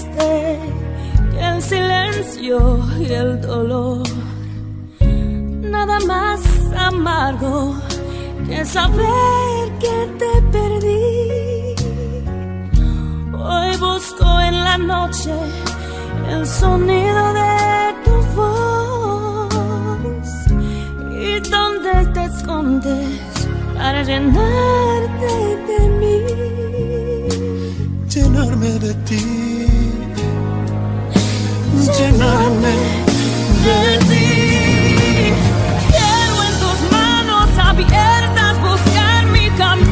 Que 0.00 0.58
el 1.38 1.60
silencio 1.60 2.80
y 2.98 3.12
el 3.12 3.40
dolor. 3.42 4.02
Nada 5.00 5.98
más 6.06 6.40
amargo 6.74 7.74
que 8.48 8.64
saber 8.64 9.68
que 9.80 10.08
te 10.18 10.42
perdí. 10.50 11.74
Hoy 13.34 13.76
busco 13.76 14.40
en 14.40 14.64
la 14.64 14.78
noche 14.78 15.34
el 16.30 16.46
sonido 16.46 17.34
de 17.34 17.94
tu 18.04 18.16
voz 18.34 19.52
y 21.20 21.40
dónde 21.50 21.92
te 22.14 22.24
escondes 22.24 23.20
para 23.76 24.02
llenarte 24.02 25.32
de 25.68 25.88
mí. 26.00 26.71
Llenarme 28.32 28.78
de 28.78 28.94
ti, 29.04 29.24
llenarme 31.98 32.74
de 33.64 33.98
ti. 34.08 34.28
Quiero 35.90 36.36
en 36.48 36.54
tus 36.62 36.78
manos 36.90 37.48
abiertas 37.58 38.54
buscar 38.60 39.20
mi 39.26 39.46
camino. 39.50 39.90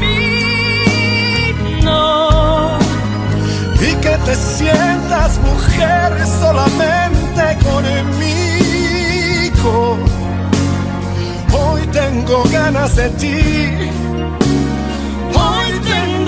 y 3.81 3.95
que 4.01 4.17
te 4.25 4.35
sientas 4.35 5.39
mujer 5.39 6.09
solamente 6.41 7.43
conmigo. 7.69 8.39
Hoy 11.53 11.83
tengo 11.93 12.37
ganas 12.51 12.97
de 12.97 13.11
ti, 13.11 13.37
Hoy 15.35 15.71
tengo 15.85 16.20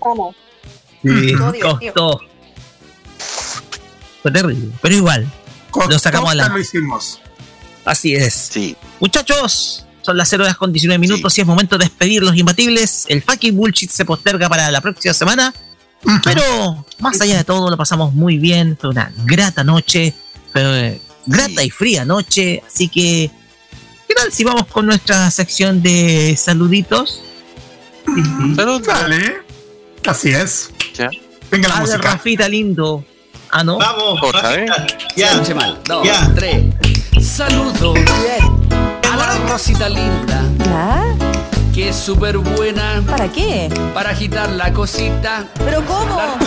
¿Cómo? 0.00 0.34
Sí, 1.02 1.34
Todo 1.38 1.78
costó. 1.78 2.20
Fue 4.22 4.30
terrible, 4.30 4.68
pero 4.82 4.94
igual. 4.94 5.30
Lo 5.88 5.98
sacamos 5.98 6.30
a 6.30 6.34
la. 6.34 6.48
lo 6.48 6.58
hicimos. 6.58 7.20
Así 7.84 8.14
es. 8.14 8.34
Sí. 8.52 8.76
Muchachos, 8.98 9.86
son 10.02 10.16
las 10.16 10.28
0 10.28 10.44
horas 10.44 10.56
con 10.56 10.72
19 10.72 10.98
minutos 10.98 11.36
y 11.38 11.40
es 11.40 11.46
momento 11.46 11.78
de 11.78 11.84
despedir 11.84 12.22
los 12.22 12.36
imbatibles. 12.36 13.06
El 13.08 13.22
fucking 13.22 13.56
bullshit 13.56 13.90
se 13.90 14.04
posterga 14.04 14.48
para 14.48 14.70
la 14.70 14.80
próxima 14.80 15.14
semana. 15.14 15.54
Pero 16.24 16.86
más 16.98 17.20
allá 17.20 17.38
de 17.38 17.44
todo, 17.44 17.70
lo 17.70 17.76
pasamos 17.76 18.12
muy 18.14 18.38
bien. 18.38 18.76
Fue 18.80 18.90
una 18.90 19.12
grata 19.24 19.64
noche. 19.64 20.14
Fue 20.52 21.00
grata 21.26 21.62
y 21.62 21.70
fría 21.70 22.04
noche. 22.04 22.62
Así 22.66 22.88
que, 22.88 23.30
¿qué 24.08 24.14
tal 24.14 24.32
si 24.32 24.44
vamos 24.44 24.66
con 24.66 24.86
nuestra 24.86 25.30
sección 25.30 25.82
de 25.82 26.36
saluditos? 26.38 27.22
Salud. 28.56 28.82
Dale. 28.84 29.49
Así 30.06 30.30
es. 30.30 30.70
Ya. 30.94 31.10
Venga 31.50 31.68
la 31.68 31.74
de 31.76 31.80
música. 31.82 31.98
Rafita 32.12 32.48
lindo. 32.48 33.04
Ah, 33.50 33.64
no. 33.64 33.78
Vamos, 33.78 34.20
Otra 34.22 34.50
vez. 34.50 34.70
Ya. 35.16 35.42
Mal. 35.54 35.78
Dos, 35.84 36.06
Ya. 36.06 36.30
tres. 36.34 36.64
Saludos 37.22 37.98
a 39.10 39.16
la 39.16 39.34
Rosita 39.48 39.88
linda. 39.88 40.42
que 41.74 41.88
es 41.90 41.96
súper 41.96 42.38
buena. 42.38 43.02
¿Para 43.06 43.28
qué? 43.30 43.68
Para 43.94 44.10
agitar 44.10 44.48
la 44.50 44.72
cosita. 44.72 45.46
¿Pero 45.58 45.84
cómo? 45.84 46.20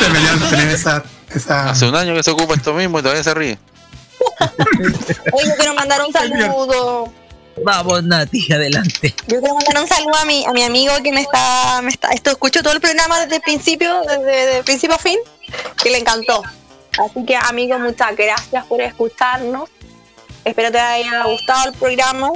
Deberían 0.00 0.38
tener 0.50 0.68
esa, 0.68 1.02
esa... 1.34 1.70
Hace 1.70 1.86
un 1.88 1.94
año 1.96 2.14
que 2.14 2.22
se 2.22 2.30
ocupa 2.30 2.54
esto 2.54 2.74
mismo 2.74 2.98
y 2.98 3.02
todavía 3.02 3.22
se 3.24 3.34
ríe. 3.34 3.58
Hoy 5.32 5.44
yo 5.46 5.54
quiero 5.56 5.74
mandar 5.74 6.00
un 6.06 6.12
saludo. 6.12 7.12
Vamos, 7.62 8.02
Nati, 8.02 8.52
adelante. 8.52 9.14
Yo 9.26 9.40
quiero 9.40 9.54
mandar 9.54 9.82
un 9.82 9.88
saludo 9.88 10.16
a 10.16 10.24
mi, 10.24 10.44
a 10.44 10.52
mi 10.52 10.62
amigo 10.62 10.92
que 11.02 11.12
me 11.12 11.20
está, 11.20 11.80
me 11.82 11.90
está, 11.90 12.10
esto 12.10 12.30
escucho 12.30 12.62
todo 12.62 12.72
el 12.72 12.80
programa 12.80 13.20
desde 13.20 13.36
el 13.36 13.42
principio, 13.42 14.02
desde, 14.02 14.54
de 14.54 14.64
principio 14.64 14.96
a 14.96 14.98
fin, 14.98 15.18
que 15.82 15.90
le 15.90 15.98
encantó. 15.98 16.42
Así 16.98 17.24
que 17.24 17.36
amigo, 17.36 17.78
muchas 17.78 18.16
gracias 18.16 18.64
por 18.66 18.80
escucharnos. 18.80 19.68
Espero 20.44 20.70
te 20.70 20.78
haya 20.78 21.24
gustado 21.24 21.70
el 21.70 21.74
programa. 21.74 22.30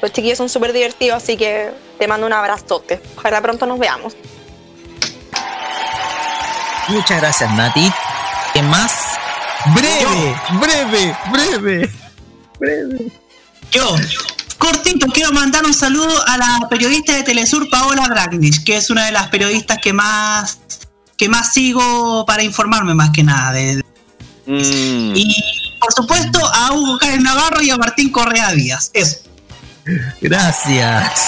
Los 0.00 0.12
chiquillos 0.12 0.38
son 0.38 0.48
súper 0.48 0.72
divertidos, 0.72 1.22
así 1.22 1.36
que 1.36 1.70
te 1.98 2.08
mando 2.08 2.26
un 2.26 2.32
abrazote. 2.32 3.00
Ojalá 3.16 3.40
pronto 3.40 3.66
nos 3.66 3.78
veamos. 3.78 4.16
Muchas 6.88 7.20
gracias, 7.20 7.52
Nati. 7.52 7.92
¿Qué 8.52 8.62
más? 8.62 9.18
Breve, 9.74 10.36
breve, 10.60 11.16
breve. 11.30 11.90
Breve. 12.58 13.12
Yo, 13.70 13.96
cortito, 14.62 15.06
quiero 15.08 15.32
mandar 15.32 15.64
un 15.66 15.74
saludo 15.74 16.14
a 16.28 16.36
la 16.36 16.68
periodista 16.70 17.12
de 17.14 17.22
Telesur, 17.24 17.68
Paola 17.68 18.06
Bragnich, 18.08 18.62
que 18.64 18.76
es 18.76 18.90
una 18.90 19.06
de 19.06 19.12
las 19.12 19.26
periodistas 19.28 19.78
que 19.82 19.92
más 19.92 20.58
que 21.18 21.28
más 21.28 21.52
sigo 21.52 22.24
para 22.26 22.42
informarme 22.42 22.94
más 22.94 23.10
que 23.10 23.22
nada. 23.24 23.52
de- 23.52 23.82
Mm. 24.46 25.14
Y 25.14 25.34
por 25.80 25.92
supuesto 25.92 26.40
a 26.52 26.72
Hugo 26.72 26.98
Karen 26.98 27.22
Navarro 27.22 27.62
y 27.62 27.70
a 27.70 27.76
Martín 27.76 28.10
Correa 28.10 28.50
Díaz. 28.52 28.90
Eso. 28.92 29.18
Gracias. 30.20 31.20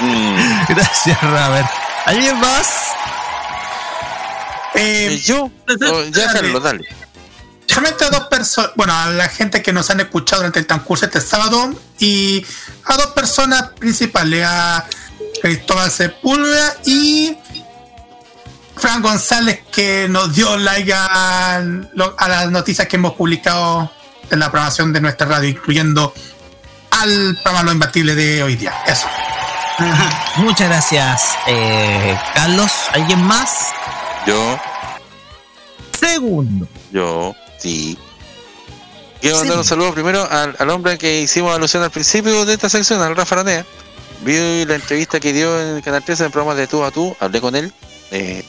Mm. 0.00 0.36
Gracias, 0.68 1.20
Robert. 1.22 1.68
¿Alguien 2.06 2.38
más? 2.40 2.68
Eh, 4.74 5.20
yo? 5.24 5.50
Oh, 5.66 6.02
ya, 6.14 6.32
Carlos, 6.32 6.62
dale. 6.62 6.84
Solamente 7.68 8.04
a 8.04 8.10
dos 8.10 8.24
personas, 8.24 8.72
bueno, 8.76 8.94
a 8.94 9.10
la 9.10 9.28
gente 9.28 9.62
que 9.62 9.72
nos 9.72 9.90
han 9.90 10.00
escuchado 10.00 10.40
durante 10.40 10.58
el 10.58 10.66
transcurso 10.66 11.06
de 11.06 11.18
este 11.18 11.20
sábado 11.20 11.74
y 11.98 12.44
a 12.84 12.96
dos 12.96 13.08
personas 13.08 13.70
principales, 13.78 14.44
a 14.46 14.84
Cristóbal 15.42 15.90
Sepúlveda 15.90 16.76
y 16.86 17.36
Fran 18.76 19.02
González 19.02 19.60
que 19.70 20.08
nos 20.08 20.34
dio 20.34 20.56
like 20.56 20.92
a 20.94 21.60
las 22.28 22.50
noticias 22.50 22.88
que 22.88 22.96
hemos 22.96 23.12
publicado 23.14 23.90
en 24.30 24.38
la 24.38 24.50
programación 24.50 24.92
de 24.92 25.00
nuestra 25.00 25.26
radio, 25.26 25.48
incluyendo 25.48 26.12
al 26.90 27.38
programa 27.42 27.64
Lo 27.64 27.72
Imbatible 27.72 28.14
de 28.14 28.42
hoy 28.42 28.56
día. 28.56 28.72
Eso. 28.86 29.06
Muchas 30.36 30.68
gracias, 30.68 31.30
eh, 31.46 32.18
Carlos. 32.34 32.72
¿Alguien 32.92 33.22
más? 33.22 33.68
Yo, 34.26 34.58
Segundo. 35.98 36.66
yo, 36.92 37.34
sí. 37.58 37.98
Quiero 39.20 39.36
mandar 39.38 39.58
un 39.58 39.64
saludo 39.64 39.92
primero 39.92 40.26
al, 40.30 40.54
al 40.58 40.70
hombre 40.70 40.96
que 40.96 41.20
hicimos 41.20 41.54
alusión 41.54 41.82
al 41.82 41.90
principio 41.90 42.44
de 42.44 42.54
esta 42.54 42.68
sección, 42.68 43.02
al 43.02 43.16
Rafa 43.16 43.34
Aranea. 43.36 43.66
Vi 44.22 44.64
la 44.64 44.76
entrevista 44.76 45.18
que 45.20 45.32
dio 45.32 45.60
en 45.60 45.76
el 45.76 45.82
Canal 45.82 46.04
13 46.04 46.22
en 46.22 46.26
el 46.26 46.32
programa 46.32 46.54
de 46.54 46.66
Tú 46.66 46.84
a 46.84 46.90
Tú, 46.90 47.16
hablé 47.20 47.40
con 47.40 47.54
él. 47.56 47.72
eh, 48.10 48.44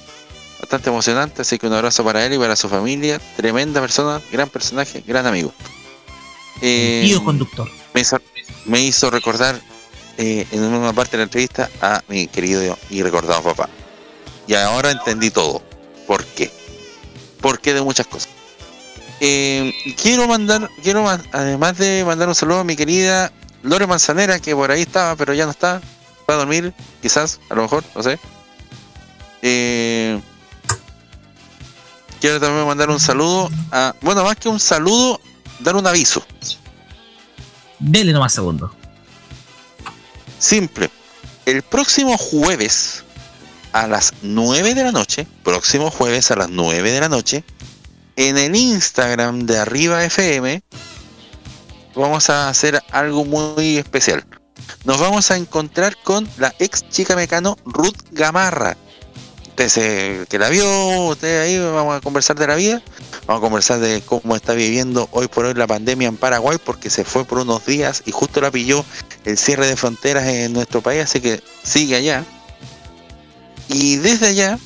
bastante 0.59 0.89
emocionante, 0.89 1.41
así 1.41 1.57
que 1.57 1.67
un 1.67 1.73
abrazo 1.73 2.03
para 2.03 2.23
él 2.25 2.33
y 2.33 2.37
para 2.37 2.55
su 2.55 2.69
familia. 2.69 3.19
Tremenda 3.35 3.81
persona, 3.81 4.21
gran 4.31 4.49
personaje, 4.49 5.03
gran 5.07 5.25
amigo. 5.25 5.53
Eh, 6.61 7.03
Tío 7.05 7.23
conductor. 7.23 7.69
me 7.93 8.01
hizo, 8.01 8.17
me 8.65 8.81
hizo 8.81 9.09
recordar 9.09 9.59
eh, 10.17 10.45
en 10.51 10.63
una 10.63 10.93
parte 10.93 11.11
de 11.11 11.17
la 11.19 11.23
entrevista 11.23 11.69
a 11.81 12.03
mi 12.07 12.27
querido 12.27 12.77
y 12.89 13.01
recordado 13.01 13.41
papá. 13.41 13.69
Y 14.47 14.53
ahora 14.55 14.91
entendí 14.91 15.31
todo. 15.31 15.63
¿Por 16.05 16.25
qué? 16.25 16.51
¿Por 17.41 17.59
qué 17.59 17.73
de 17.73 17.81
muchas 17.81 18.05
cosas? 18.07 18.29
Eh, 19.21 19.73
quiero 20.01 20.27
mandar, 20.27 20.69
quiero 20.81 21.07
además 21.31 21.77
de 21.77 22.03
mandar 22.05 22.29
un 22.29 22.35
saludo 22.35 22.59
a 22.59 22.63
mi 22.63 22.75
querida 22.75 23.31
Lore 23.63 23.87
Manzanera, 23.87 24.39
que 24.39 24.55
por 24.55 24.71
ahí 24.71 24.81
estaba, 24.81 25.15
pero 25.15 25.33
ya 25.33 25.45
no 25.45 25.51
está. 25.51 25.81
Va 26.29 26.35
a 26.35 26.37
dormir, 26.37 26.73
quizás, 27.01 27.39
a 27.49 27.55
lo 27.55 27.63
mejor, 27.63 27.83
no 27.95 28.03
sé. 28.03 28.19
Eh, 29.41 30.21
quiero 32.21 32.39
también 32.39 32.65
mandar 32.65 32.89
un 32.89 32.99
saludo 32.99 33.49
a, 33.71 33.95
bueno, 34.01 34.23
más 34.23 34.35
que 34.35 34.47
un 34.47 34.59
saludo, 34.59 35.19
dar 35.59 35.75
un 35.75 35.87
aviso. 35.87 36.25
Dele 37.79 38.13
nomás 38.13 38.33
segundo. 38.33 38.73
Simple. 40.37 40.89
El 41.45 41.63
próximo 41.63 42.17
jueves 42.17 43.03
a 43.73 43.87
las 43.87 44.13
9 44.21 44.75
de 44.75 44.83
la 44.83 44.91
noche, 44.91 45.27
próximo 45.43 45.89
jueves 45.89 46.31
a 46.31 46.35
las 46.35 46.49
9 46.49 46.91
de 46.91 46.99
la 46.99 47.09
noche, 47.09 47.43
en 48.19 48.37
el 48.37 48.53
Instagram 48.53 49.45
de 49.45 49.57
Arriba 49.59 50.03
FM, 50.03 50.61
vamos 51.95 52.29
a 52.29 52.49
hacer 52.49 52.83
algo 52.91 53.23
muy 53.23 53.77
especial. 53.77 54.25
Nos 54.83 54.99
vamos 54.99 55.31
a 55.31 55.37
encontrar 55.37 55.95
con 56.03 56.27
la 56.37 56.53
ex 56.59 56.87
chica 56.89 57.15
mecano 57.15 57.57
Ruth 57.63 57.95
Gamarra. 58.11 58.75
Usted 59.47 59.69
se- 59.69 60.25
que 60.27 60.37
la 60.37 60.49
vio, 60.49 60.67
usted 61.07 61.41
ahí, 61.43 61.59
vamos 61.59 61.95
a 61.95 62.01
conversar 62.01 62.37
de 62.37 62.47
la 62.47 62.55
vida. 62.55 62.81
Vamos 63.25 63.39
a 63.39 63.45
conversar 63.45 63.79
de 63.79 64.01
cómo 64.01 64.35
está 64.35 64.51
viviendo 64.53 65.07
hoy 65.11 65.29
por 65.29 65.45
hoy 65.45 65.53
la 65.53 65.67
pandemia 65.67 66.09
en 66.09 66.17
Paraguay, 66.17 66.57
porque 66.61 66.89
se 66.89 67.05
fue 67.05 67.23
por 67.23 67.37
unos 67.39 67.65
días 67.65 68.03
y 68.05 68.11
justo 68.11 68.41
la 68.41 68.51
pilló 68.51 68.83
el 69.23 69.37
cierre 69.37 69.65
de 69.67 69.77
fronteras 69.77 70.27
en 70.27 70.51
nuestro 70.51 70.81
país, 70.81 71.03
así 71.03 71.21
que 71.21 71.41
sigue 71.63 71.95
allá. 71.95 72.25
Y 73.69 73.95
desde 73.95 74.27
allá, 74.27 74.59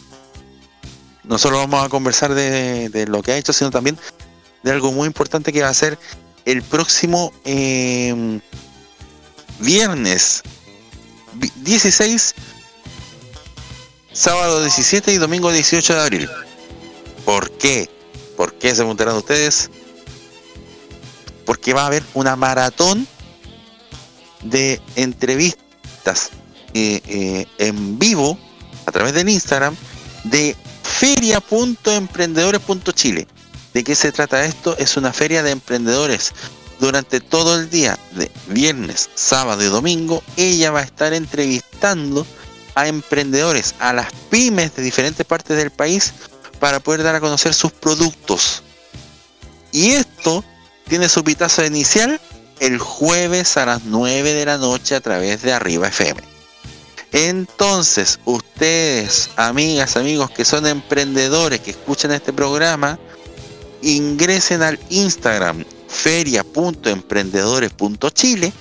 no 1.23 1.37
solo 1.37 1.57
vamos 1.57 1.83
a 1.83 1.89
conversar 1.89 2.33
de, 2.33 2.89
de 2.89 3.07
lo 3.07 3.21
que 3.21 3.31
ha 3.31 3.37
hecho, 3.37 3.53
sino 3.53 3.71
también 3.71 3.97
de 4.63 4.71
algo 4.71 4.91
muy 4.91 5.07
importante 5.07 5.51
que 5.53 5.61
va 5.61 5.69
a 5.69 5.73
ser 5.73 5.97
el 6.45 6.61
próximo 6.61 7.31
eh, 7.45 8.39
viernes 9.59 10.41
vi- 11.33 11.51
16, 11.57 12.35
sábado 14.11 14.61
17 14.61 15.11
y 15.13 15.17
domingo 15.17 15.51
18 15.51 15.93
de 15.95 16.01
abril. 16.01 16.29
¿Por 17.25 17.51
qué? 17.51 17.89
¿Por 18.37 18.53
qué 18.55 18.69
se 18.69 18.77
preguntarán 18.77 19.15
ustedes? 19.15 19.69
Porque 21.45 21.73
va 21.73 21.83
a 21.83 21.87
haber 21.87 22.03
una 22.13 22.35
maratón 22.35 23.07
de 24.43 24.81
entrevistas 24.95 26.29
eh, 26.73 27.01
eh, 27.07 27.45
en 27.59 27.97
vivo 27.99 28.37
a 28.85 28.91
través 28.91 29.13
del 29.13 29.29
Instagram 29.29 29.75
de 30.25 30.55
feria.emprendedores.chile. 30.83 33.27
¿De 33.73 33.83
qué 33.83 33.95
se 33.95 34.11
trata 34.11 34.45
esto? 34.45 34.77
Es 34.77 34.97
una 34.97 35.13
feria 35.13 35.41
de 35.41 35.49
emprendedores. 35.51 36.33
Durante 36.79 37.21
todo 37.21 37.59
el 37.59 37.69
día, 37.69 37.97
de 38.11 38.29
viernes, 38.47 39.09
sábado 39.15 39.63
y 39.63 39.67
domingo, 39.67 40.21
ella 40.37 40.71
va 40.71 40.81
a 40.81 40.83
estar 40.83 41.13
entrevistando 41.13 42.27
a 42.75 42.87
emprendedores, 42.87 43.75
a 43.79 43.93
las 43.93 44.11
pymes 44.29 44.75
de 44.75 44.83
diferentes 44.83 45.25
partes 45.25 45.57
del 45.57 45.71
país 45.71 46.13
para 46.59 46.79
poder 46.79 47.03
dar 47.03 47.15
a 47.15 47.19
conocer 47.19 47.53
sus 47.53 47.71
productos. 47.71 48.63
Y 49.71 49.91
esto 49.91 50.43
tiene 50.87 51.09
su 51.09 51.23
pitazo 51.23 51.65
inicial 51.65 52.19
el 52.59 52.79
jueves 52.79 53.57
a 53.57 53.65
las 53.65 53.83
9 53.85 54.33
de 54.33 54.45
la 54.45 54.57
noche 54.57 54.95
a 54.95 55.01
través 55.01 55.41
de 55.41 55.53
Arriba 55.53 55.87
FM. 55.87 56.32
Entonces, 57.13 58.19
ustedes, 58.25 59.29
amigas, 59.35 59.95
amigos 59.97 60.31
que 60.31 60.43
son 60.43 60.65
emprendedores 60.65 61.59
que 61.59 61.69
escuchan 61.71 62.11
este 62.11 62.33
programa, 62.33 62.99
ingresen 63.83 64.63
al 64.63 64.79
Instagram 64.89 65.63
feria.emprendedores.chile 65.87 68.51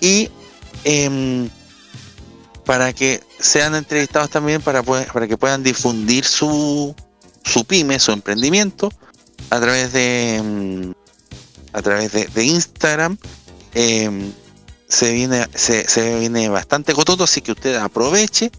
y 0.00 0.30
em, 0.84 1.50
para 2.64 2.94
que 2.94 3.22
sean 3.38 3.74
entrevistados 3.74 4.30
también 4.30 4.62
para, 4.62 4.82
para 4.82 5.28
que 5.28 5.36
puedan 5.36 5.62
difundir 5.62 6.24
su, 6.24 6.96
su 7.44 7.66
pyme, 7.66 8.00
su 8.00 8.12
emprendimiento 8.12 8.90
a 9.50 9.60
través 9.60 9.92
de 9.92 10.36
em, 10.36 10.94
a 11.74 11.82
través 11.82 12.12
de, 12.12 12.24
de 12.26 12.44
Instagram 12.44 13.18
em, 13.74 14.32
se 14.90 15.12
viene 15.12 15.46
se, 15.54 15.88
se 15.88 16.18
viene 16.18 16.48
bastante 16.48 16.92
cototo 16.92 17.24
así 17.24 17.40
que 17.40 17.52
usted 17.52 17.76
aproveche. 17.76 18.50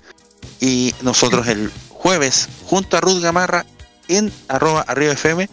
Y 0.59 0.93
nosotros 1.01 1.47
el 1.47 1.71
jueves 1.89 2.49
junto 2.65 2.97
a 2.97 3.01
Ruth 3.01 3.21
Gamarra 3.21 3.65
en 4.07 4.31
arroba 4.47 4.81
arriba 4.81 5.13
FM 5.13 5.49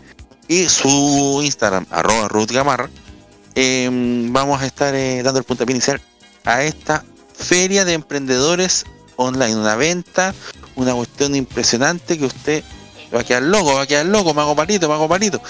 y 0.49 0.69
su 0.69 1.41
Instagram 1.43 1.87
arroba 1.91 2.29
Ruth 2.29 2.51
Gamarra 2.51 2.89
em, 3.55 4.33
vamos 4.33 4.61
a 4.63 4.67
estar 4.67 4.95
eh, 4.95 5.23
dando 5.23 5.41
el 5.41 5.45
puntapié 5.45 5.75
inicial 5.75 6.01
a 6.45 6.63
esta 6.63 7.05
feria 7.35 7.85
de 7.85 7.93
emprendedores 7.93 8.87
online. 9.17 9.57
Una 9.57 9.77
venta 9.77 10.35
una 10.75 10.95
cuestión 10.95 11.35
impresionante 11.35 12.19
que 12.19 12.25
usted 12.25 12.65
va 13.15 13.21
a 13.21 13.25
quedar 13.25 13.43
loco 13.43 13.75
va 13.75 13.83
a 13.83 13.87
quedar 13.87 14.07
loco 14.07 14.33
me 14.33 14.41
hago 14.41 14.57
palito 14.57 14.89
me 14.89 14.95
hago 14.95 15.09
palito. 15.09 15.41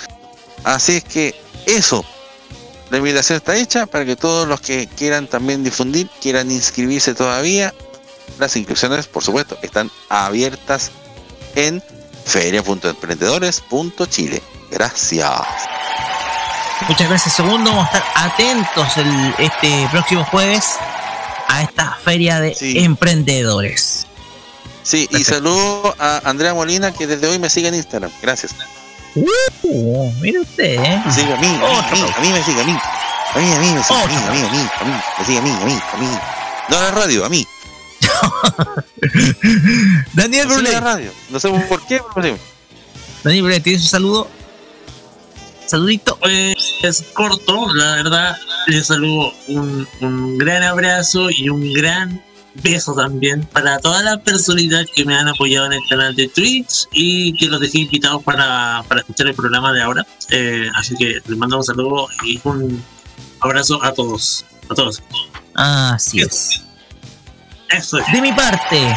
Así 0.64 0.96
es 0.96 1.04
que 1.04 1.34
eso 1.66 2.04
La 2.90 2.98
invitación 2.98 3.36
está 3.36 3.56
hecha 3.56 3.86
para 3.86 4.04
que 4.04 4.16
todos 4.16 4.48
los 4.48 4.60
que 4.60 4.86
quieran 4.86 5.26
también 5.26 5.62
difundir, 5.62 6.08
quieran 6.20 6.50
inscribirse 6.50 7.14
todavía. 7.14 7.72
Las 8.38 8.56
inscripciones, 8.56 9.06
por 9.06 9.22
supuesto, 9.22 9.56
están 9.62 9.90
abiertas 10.08 10.90
en 11.54 11.82
feria.emprendedores.chile. 12.24 14.42
Gracias. 14.70 15.68
Muchas 16.86 17.08
gracias, 17.08 17.34
segundo. 17.34 17.70
Vamos 17.70 17.88
a 17.92 17.98
estar 17.98 18.04
atentos 18.14 18.96
el, 18.96 19.34
este 19.38 19.88
próximo 19.90 20.24
jueves 20.24 20.76
a 21.48 21.62
esta 21.62 21.98
feria 22.02 22.40
de 22.40 22.56
emprendedores. 22.60 24.06
Sí, 24.82 25.08
y 25.10 25.24
saludo 25.24 25.94
a 25.98 26.22
Andrea 26.24 26.54
Molina 26.54 26.92
que 26.92 27.06
desde 27.06 27.26
hoy 27.26 27.38
me 27.38 27.50
sigue 27.50 27.68
en 27.68 27.74
Instagram. 27.74 28.10
Gracias. 28.22 28.54
Uh, 29.14 30.12
mire 30.20 30.40
usted, 30.40 30.82
¿eh? 30.82 31.02
Me 31.04 31.12
sigue 31.12 31.32
a 31.32 31.36
mí, 31.36 31.46
a 31.46 31.50
mí, 31.50 31.56
a 31.58 31.94
mí, 31.94 32.00
a 32.16 32.20
mí 32.20 32.28
me 32.32 32.42
sigue 32.44 32.60
a 32.60 32.64
mí. 32.64 32.78
A 33.34 33.38
mí, 33.38 33.52
a 33.52 33.58
mí 33.58 33.72
me 33.74 33.82
sigue 33.82 34.00
a 34.00 34.06
mí, 34.06 34.14
a 34.16 34.30
mí, 34.32 34.38
a 34.38 34.50
mí, 34.50 34.68
a 34.80 34.84
mí. 34.84 34.92
Me 35.18 35.24
sigue 35.24 35.38
a 35.38 35.42
mí, 35.42 35.50
a 35.50 35.64
mí, 35.64 35.78
a 35.92 35.96
mí. 35.96 36.08
No 36.68 36.76
a 36.78 36.82
la 36.82 36.90
radio, 36.92 37.24
a 37.24 37.28
mí. 37.28 37.46
Daniel 40.14 40.48
No 40.48 40.54
Brulé. 40.54 40.72
la 40.72 40.80
radio. 40.80 41.12
No 41.30 41.40
sé 41.40 41.48
por 41.68 41.84
qué, 41.86 42.00
pero 42.14 42.36
sí. 42.36 42.42
Daniel 43.24 43.42
Brulé, 43.44 43.60
¿tienes 43.60 43.82
un 43.82 43.88
saludo? 43.88 44.28
Saludito. 45.66 46.16
Pues 46.18 46.54
es 46.82 47.02
corto, 47.12 47.72
la 47.74 47.96
verdad. 47.96 48.36
Les 48.66 48.86
saludo 48.86 49.32
un, 49.48 49.86
un 50.00 50.38
gran 50.38 50.62
abrazo 50.62 51.30
y 51.30 51.48
un 51.48 51.72
gran 51.72 52.22
beso 52.62 52.94
también 52.94 53.44
para 53.52 53.78
todas 53.78 54.04
las 54.04 54.18
personitas 54.18 54.86
que 54.94 55.04
me 55.04 55.16
han 55.16 55.28
apoyado 55.28 55.66
en 55.66 55.74
el 55.74 55.80
canal 55.88 56.14
de 56.14 56.28
Twitch 56.28 56.86
y 56.92 57.32
que 57.34 57.46
los 57.46 57.60
dejé 57.60 57.80
invitados 57.80 58.22
para, 58.22 58.82
para 58.88 59.00
escuchar 59.00 59.28
el 59.28 59.34
programa 59.34 59.72
de 59.72 59.82
ahora. 59.82 60.06
Eh, 60.30 60.68
así 60.74 60.94
que 60.96 61.20
les 61.26 61.38
mando 61.38 61.56
un 61.56 61.64
saludo 61.64 62.08
y 62.24 62.40
un 62.44 62.82
abrazo 63.40 63.82
a 63.82 63.92
todos. 63.92 64.44
A 64.68 64.74
todos. 64.74 65.02
Así 65.54 66.20
es. 66.20 66.62
Eso 67.70 67.98
es. 67.98 68.12
De 68.12 68.20
mi 68.20 68.32
parte, 68.32 68.96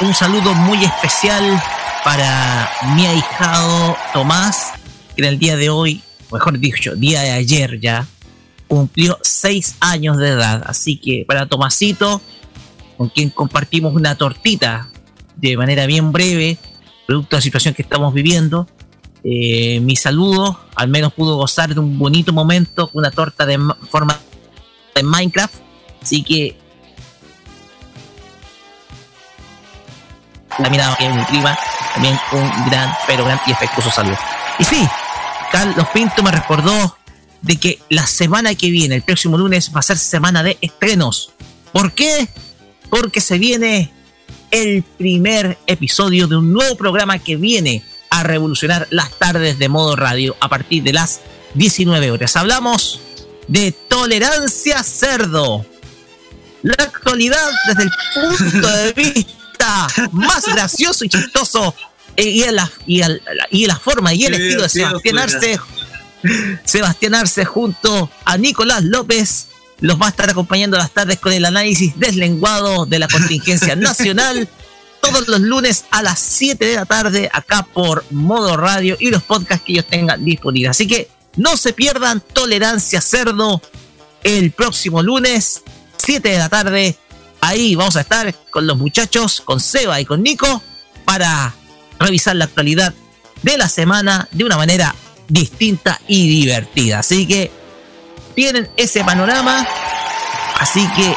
un 0.00 0.14
saludo 0.14 0.54
muy 0.54 0.84
especial 0.84 1.62
para 2.04 2.70
mi 2.94 3.06
ahijado 3.06 3.96
Tomás, 4.12 4.72
que 5.14 5.22
en 5.22 5.28
el 5.28 5.38
día 5.38 5.56
de 5.56 5.70
hoy, 5.70 6.02
mejor 6.32 6.58
dicho, 6.58 6.94
día 6.94 7.20
de 7.20 7.32
ayer 7.32 7.80
ya, 7.80 8.06
cumplió 8.68 9.18
seis 9.22 9.74
años 9.80 10.18
de 10.18 10.28
edad. 10.28 10.62
Así 10.66 10.96
que 10.96 11.24
para 11.26 11.46
Tomasito, 11.46 12.20
con 12.98 13.08
quien 13.08 13.30
compartimos 13.30 13.94
una 13.94 14.16
tortita 14.16 14.88
de 15.36 15.56
manera 15.56 15.86
bien 15.86 16.12
breve, 16.12 16.58
producto 17.06 17.36
de 17.36 17.38
la 17.38 17.42
situación 17.42 17.72
que 17.74 17.82
estamos 17.82 18.12
viviendo. 18.12 18.66
Eh, 19.24 19.80
mi 19.80 19.96
saludo, 19.96 20.60
al 20.74 20.88
menos 20.88 21.12
pudo 21.14 21.36
gozar 21.36 21.72
de 21.72 21.80
un 21.80 21.98
bonito 21.98 22.32
momento 22.32 22.90
una 22.92 23.10
torta 23.10 23.46
de 23.46 23.56
ma- 23.56 23.76
forma 23.90 24.18
de 24.94 25.02
Minecraft. 25.02 25.54
Así 26.02 26.22
que 26.22 26.58
la 30.58 30.68
mirada 30.70 30.96
es 30.98 31.14
mi 31.14 31.22
prima, 31.24 31.56
también 31.94 32.18
un 32.32 32.70
gran, 32.70 32.92
pero 33.06 33.24
gran 33.24 33.40
y 33.46 33.52
efectuoso 33.52 33.90
saludo. 33.90 34.16
Y 34.58 34.64
sí, 34.64 34.88
Carlos 35.52 35.86
Pinto 35.94 36.22
me 36.22 36.32
recordó 36.32 36.96
de 37.42 37.56
que 37.56 37.78
la 37.90 38.06
semana 38.06 38.54
que 38.56 38.70
viene, 38.70 38.96
el 38.96 39.02
próximo 39.02 39.38
lunes, 39.38 39.72
va 39.74 39.80
a 39.80 39.82
ser 39.82 39.98
semana 39.98 40.42
de 40.42 40.58
estrenos. 40.60 41.30
¿Por 41.72 41.92
qué? 41.92 42.28
Porque 42.90 43.20
se 43.20 43.38
viene 43.38 43.92
el 44.50 44.82
primer 44.82 45.58
episodio 45.66 46.26
de 46.26 46.36
un 46.36 46.52
nuevo 46.52 46.76
programa 46.76 47.18
que 47.18 47.36
viene 47.36 47.82
a 48.10 48.22
revolucionar 48.22 48.86
las 48.90 49.10
tardes 49.18 49.58
de 49.58 49.68
modo 49.68 49.94
radio 49.96 50.36
a 50.40 50.48
partir 50.48 50.82
de 50.82 50.92
las 50.94 51.20
19 51.54 52.10
horas. 52.10 52.36
Hablamos 52.36 53.00
de 53.46 53.72
tolerancia 53.72 54.82
cerdo. 54.82 55.64
La 56.62 56.74
actualidad 56.78 57.46
desde 57.68 57.82
el 57.84 57.90
punto 58.50 58.68
de 58.68 58.92
vista 58.94 59.86
más 60.12 60.44
gracioso 60.46 61.04
y 61.04 61.08
chistoso 61.08 61.74
eh, 62.16 62.24
y, 62.28 62.42
en 62.42 62.56
la, 62.56 62.70
y, 62.86 63.02
al- 63.02 63.22
y 63.50 63.62
en 63.64 63.68
la 63.68 63.78
forma 63.78 64.12
y 64.14 64.24
el 64.24 64.34
estilo 64.34 64.62
de 64.62 64.68
Sebastián. 64.68 65.18
Arce 65.18 65.60
Sebastián 66.64 67.14
Arce 67.14 67.44
junto 67.44 68.10
a 68.24 68.36
Nicolás 68.38 68.82
López 68.82 69.48
los 69.80 70.00
va 70.00 70.06
a 70.06 70.10
estar 70.10 70.28
acompañando 70.30 70.76
las 70.76 70.90
tardes 70.90 71.18
con 71.18 71.32
el 71.32 71.44
análisis 71.44 71.98
deslenguado 71.98 72.86
de 72.86 72.98
la 72.98 73.08
contingencia 73.08 73.76
nacional 73.76 74.48
todos 75.00 75.28
los 75.28 75.40
lunes 75.40 75.84
a 75.90 76.02
las 76.02 76.18
7 76.18 76.64
de 76.64 76.74
la 76.76 76.84
tarde 76.84 77.30
acá 77.32 77.66
por 77.72 78.04
Modo 78.10 78.56
Radio 78.56 78.96
y 78.98 79.10
los 79.10 79.22
podcasts 79.22 79.64
que 79.64 79.72
ellos 79.72 79.86
tengan 79.86 80.24
disponibles. 80.24 80.70
Así 80.70 80.86
que 80.86 81.08
no 81.36 81.56
se 81.56 81.72
pierdan 81.72 82.20
Tolerancia 82.20 83.00
Cerdo 83.00 83.62
el 84.24 84.50
próximo 84.50 85.02
lunes, 85.02 85.62
7 85.98 86.28
de 86.28 86.38
la 86.38 86.48
tarde. 86.48 86.96
Ahí 87.40 87.74
vamos 87.74 87.96
a 87.96 88.00
estar 88.00 88.34
con 88.50 88.66
los 88.66 88.76
muchachos, 88.76 89.40
con 89.40 89.60
Seba 89.60 90.00
y 90.00 90.04
con 90.04 90.22
Nico, 90.22 90.62
para 91.04 91.54
revisar 91.98 92.36
la 92.36 92.46
actualidad 92.46 92.92
de 93.42 93.56
la 93.56 93.68
semana 93.68 94.28
de 94.32 94.44
una 94.44 94.56
manera 94.56 94.94
distinta 95.28 96.00
y 96.08 96.28
divertida. 96.28 96.98
Así 96.98 97.26
que 97.26 97.50
tienen 98.38 98.68
ese 98.76 99.02
panorama. 99.02 99.66
Así 100.60 100.86
que 100.94 101.12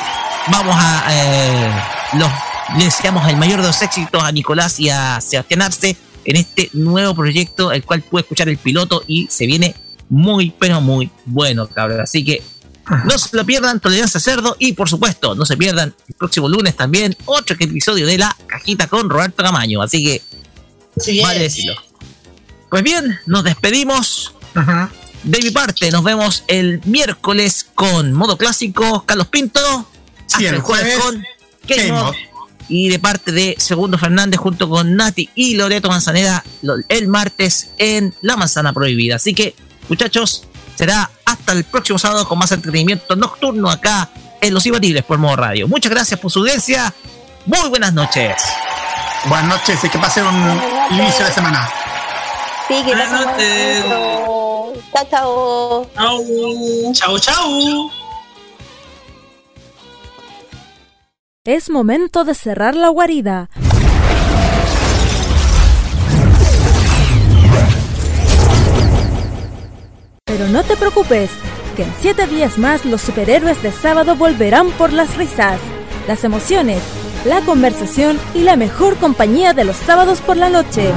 vamos 0.48 0.76
a. 0.76 1.06
eh, 1.12 1.72
los, 2.14 2.32
le 2.76 2.86
deseamos 2.86 3.28
el 3.30 3.38
mayor 3.38 3.62
de 3.62 3.68
los 3.68 3.80
éxitos 3.84 4.24
a 4.24 4.32
Nicolás 4.32 4.80
y 4.80 4.90
a 4.90 5.22
Sebastián 5.22 5.62
Arce 5.62 5.96
en 6.26 6.36
este 6.36 6.72
nuevo 6.74 7.14
proyecto, 7.14 7.72
el 7.72 7.84
cual 7.84 8.02
pude 8.02 8.22
escuchar 8.22 8.50
el 8.50 8.58
piloto 8.58 9.04
y 9.06 9.28
se 9.30 9.46
viene 9.46 9.76
muy, 10.10 10.52
pero 10.58 10.82
muy 10.82 11.12
bueno, 11.26 11.68
cabrón. 11.68 12.02
Así 12.02 12.26
que 12.26 12.42
no 13.06 13.16
se 13.20 13.38
lo 13.38 13.46
pierdan, 13.46 13.80
Tolerancia 13.80 14.20
Cerdo 14.20 14.56
y 14.58 14.74
por 14.74 14.90
supuesto, 14.90 15.36
no 15.36 15.46
se 15.46 15.58
pierdan 15.58 15.94
el 16.08 16.16
próximo 16.16 16.50
lunes 16.50 16.76
también 16.76 17.16
otro 17.26 17.56
episodio 17.60 18.08
de 18.08 18.18
La 18.18 18.36
Cajita 18.48 18.88
con 18.88 19.08
Roberto 19.12 19.44
Camaño. 19.44 19.84
Así 19.84 20.04
que, 20.04 21.22
vale 21.22 21.42
decirlo. 21.42 21.76
Pues 22.72 22.82
bien, 22.82 23.20
nos 23.28 23.44
despedimos. 23.44 24.34
De 25.24 25.40
mi 25.40 25.52
parte, 25.52 25.92
nos 25.92 26.04
vemos 26.04 26.44
el 26.48 26.82
miércoles 26.86 27.68
con 27.76 28.14
modo 28.14 28.38
clásico, 28.38 29.04
Carlos 29.06 29.28
Pinto. 29.28 29.60
Sí, 30.26 30.46
Hasta 30.46 30.56
el 30.56 30.62
jueves, 30.62 30.98
con. 31.00 31.24
Y 32.68 32.90
de 32.90 33.00
parte 33.00 33.32
de 33.34 33.56
Segundo 33.60 33.98
Fernández 33.98 34.40
junto 34.40 34.70
con 34.70 34.96
Nati 34.96 35.30
y 35.36 35.56
Loreto 35.56 35.90
Manzanera 35.90 36.44
lo- 36.62 36.76
el 36.88 37.08
martes 37.10 37.72
en 37.78 38.16
La 38.22 38.38
Manzana 38.38 38.72
Prohibida. 38.72 39.18
Así 39.18 39.34
que, 39.34 39.56
muchachos, 39.90 40.46
será 40.76 41.12
hasta 41.26 41.52
el 41.52 41.66
próximo 41.66 42.00
sábado 42.00 42.26
con 42.28 42.40
más 42.40 42.52
entretenimiento 42.54 43.16
nocturno 43.18 43.70
acá 43.70 44.10
en 44.40 44.54
Los 44.54 44.66
Imbatibles 44.66 45.04
por 45.04 45.18
Modo 45.18 45.36
Radio. 45.36 45.68
Muchas 45.68 45.92
gracias 45.92 46.18
por 46.20 46.32
su 46.32 46.40
audiencia. 46.40 46.94
Muy 47.46 47.68
buenas 47.70 47.94
noches. 47.94 48.36
Buenas 49.26 49.48
noches 49.50 49.84
y 49.84 49.90
que 49.90 50.00
pasen 50.00 50.26
un 50.26 50.62
inicio 50.98 51.26
de 51.26 51.32
semana. 51.32 51.70
Sí, 52.70 52.76
que 52.86 52.94
pasen 52.94 53.20
momento. 54.90 55.88
Chao, 55.94 56.18
chao. 56.94 56.94
Chau, 56.94 57.20
chau. 57.20 57.92
Es 61.44 61.70
momento 61.70 62.24
de 62.24 62.36
cerrar 62.36 62.76
la 62.76 62.90
guarida. 62.90 63.50
Pero 70.26 70.48
no 70.48 70.64
te 70.64 70.78
preocupes, 70.78 71.32
que 71.76 71.84
en 71.84 71.94
siete 72.00 72.28
días 72.28 72.58
más 72.58 72.86
los 72.86 73.02
superhéroes 73.02 73.62
de 73.64 73.72
sábado 73.72 74.16
volverán 74.16 74.72
por 74.72 74.94
las 74.94 75.18
risas, 75.18 75.60
las 76.08 76.24
emociones, 76.24 76.82
la 77.26 77.42
conversación 77.42 78.20
y 78.34 78.42
la 78.42 78.56
mejor 78.56 78.98
compañía 78.98 79.54
de 79.54 79.64
los 79.66 79.78
sábados 79.78 80.22
por 80.22 80.38
la 80.38 80.50
noche. 80.50 80.92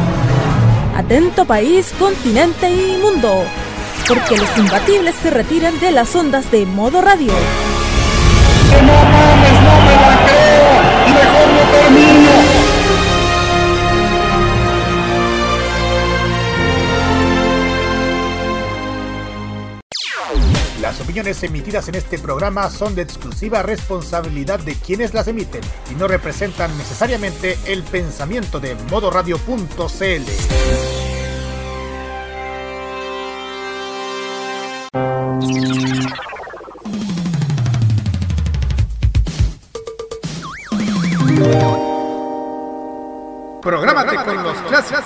Atento 0.95 1.47
país, 1.47 1.93
continente 1.99 2.71
y 2.71 2.99
mundo, 3.03 3.45
porque 4.09 4.37
los 4.37 4.59
imbatibles 4.59 5.15
se 5.17 5.31
retiran 5.31 5.79
de 5.81 5.93
las 5.93 6.15
ondas 6.15 6.51
de 6.51 6.67
modo 6.67 7.01
radio. 7.01 7.33
Las 20.81 21.01
opiniones 21.01 21.43
emitidas 21.43 21.89
en 21.89 21.95
este 21.95 22.19
programa 22.19 22.69
son 22.69 22.95
de 22.95 23.03
exclusiva 23.03 23.63
responsabilidad 23.63 24.61
de 24.61 24.75
quienes 24.75 25.15
las 25.15 25.29
emiten 25.29 25.63
y 25.91 25.95
no 25.95 26.09
representan 26.09 26.77
necesariamente 26.77 27.57
el 27.65 27.83
pensamiento 27.83 28.61
de 28.61 28.75
modoradio.cl. 28.91 31.24
Prográmate 43.63 44.17
con 44.25 44.43
los 44.43 44.57
clásicos. 44.69 45.05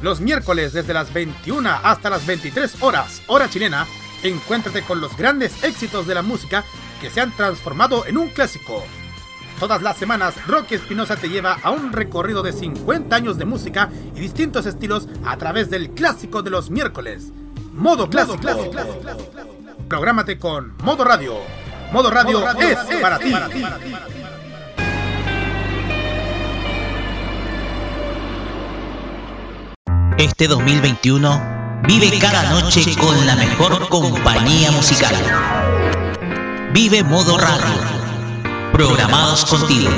Los 0.00 0.20
miércoles 0.20 0.72
desde 0.72 0.94
las 0.94 1.12
21 1.12 1.68
hasta 1.82 2.10
las 2.10 2.26
23 2.26 2.82
horas, 2.82 3.22
hora 3.26 3.48
chilena, 3.50 3.86
encuéntrate 4.22 4.82
con 4.82 5.00
los 5.00 5.16
grandes 5.16 5.62
éxitos 5.64 6.06
de 6.06 6.14
la 6.14 6.22
música 6.22 6.64
que 7.00 7.10
se 7.10 7.20
han 7.20 7.34
transformado 7.36 8.06
en 8.06 8.18
un 8.18 8.28
clásico. 8.28 8.82
Todas 9.58 9.82
las 9.82 9.96
semanas, 9.96 10.34
Rocky 10.46 10.74
Espinosa 10.74 11.16
te 11.16 11.28
lleva 11.28 11.58
a 11.62 11.70
un 11.70 11.92
recorrido 11.92 12.42
de 12.42 12.52
50 12.52 13.14
años 13.14 13.38
de 13.38 13.44
música 13.44 13.90
y 14.14 14.20
distintos 14.20 14.66
estilos 14.66 15.08
a 15.24 15.36
través 15.36 15.70
del 15.70 15.90
clásico 15.90 16.42
de 16.42 16.50
los 16.50 16.70
miércoles. 16.70 17.32
Modo 17.74 18.08
clásico. 18.08 18.38
Prográmate 19.88 20.38
con 20.38 20.76
Modo 20.78 21.04
Radio. 21.04 21.38
Modo 21.92 22.08
Radio, 22.08 22.48
es, 22.60 22.78
para 23.02 23.18
ti. 23.18 23.34
Este 30.16 30.46
2021 30.46 31.82
vive 31.86 32.16
cada 32.20 32.48
noche 32.50 32.80
con 32.96 33.26
la 33.26 33.34
mejor 33.34 33.88
compañía 33.88 34.70
musical. 34.70 35.16
Vive 36.72 37.02
Modo 37.02 37.36
Radio. 37.36 37.74
Programados 38.72 39.44
contigo. 39.44 39.90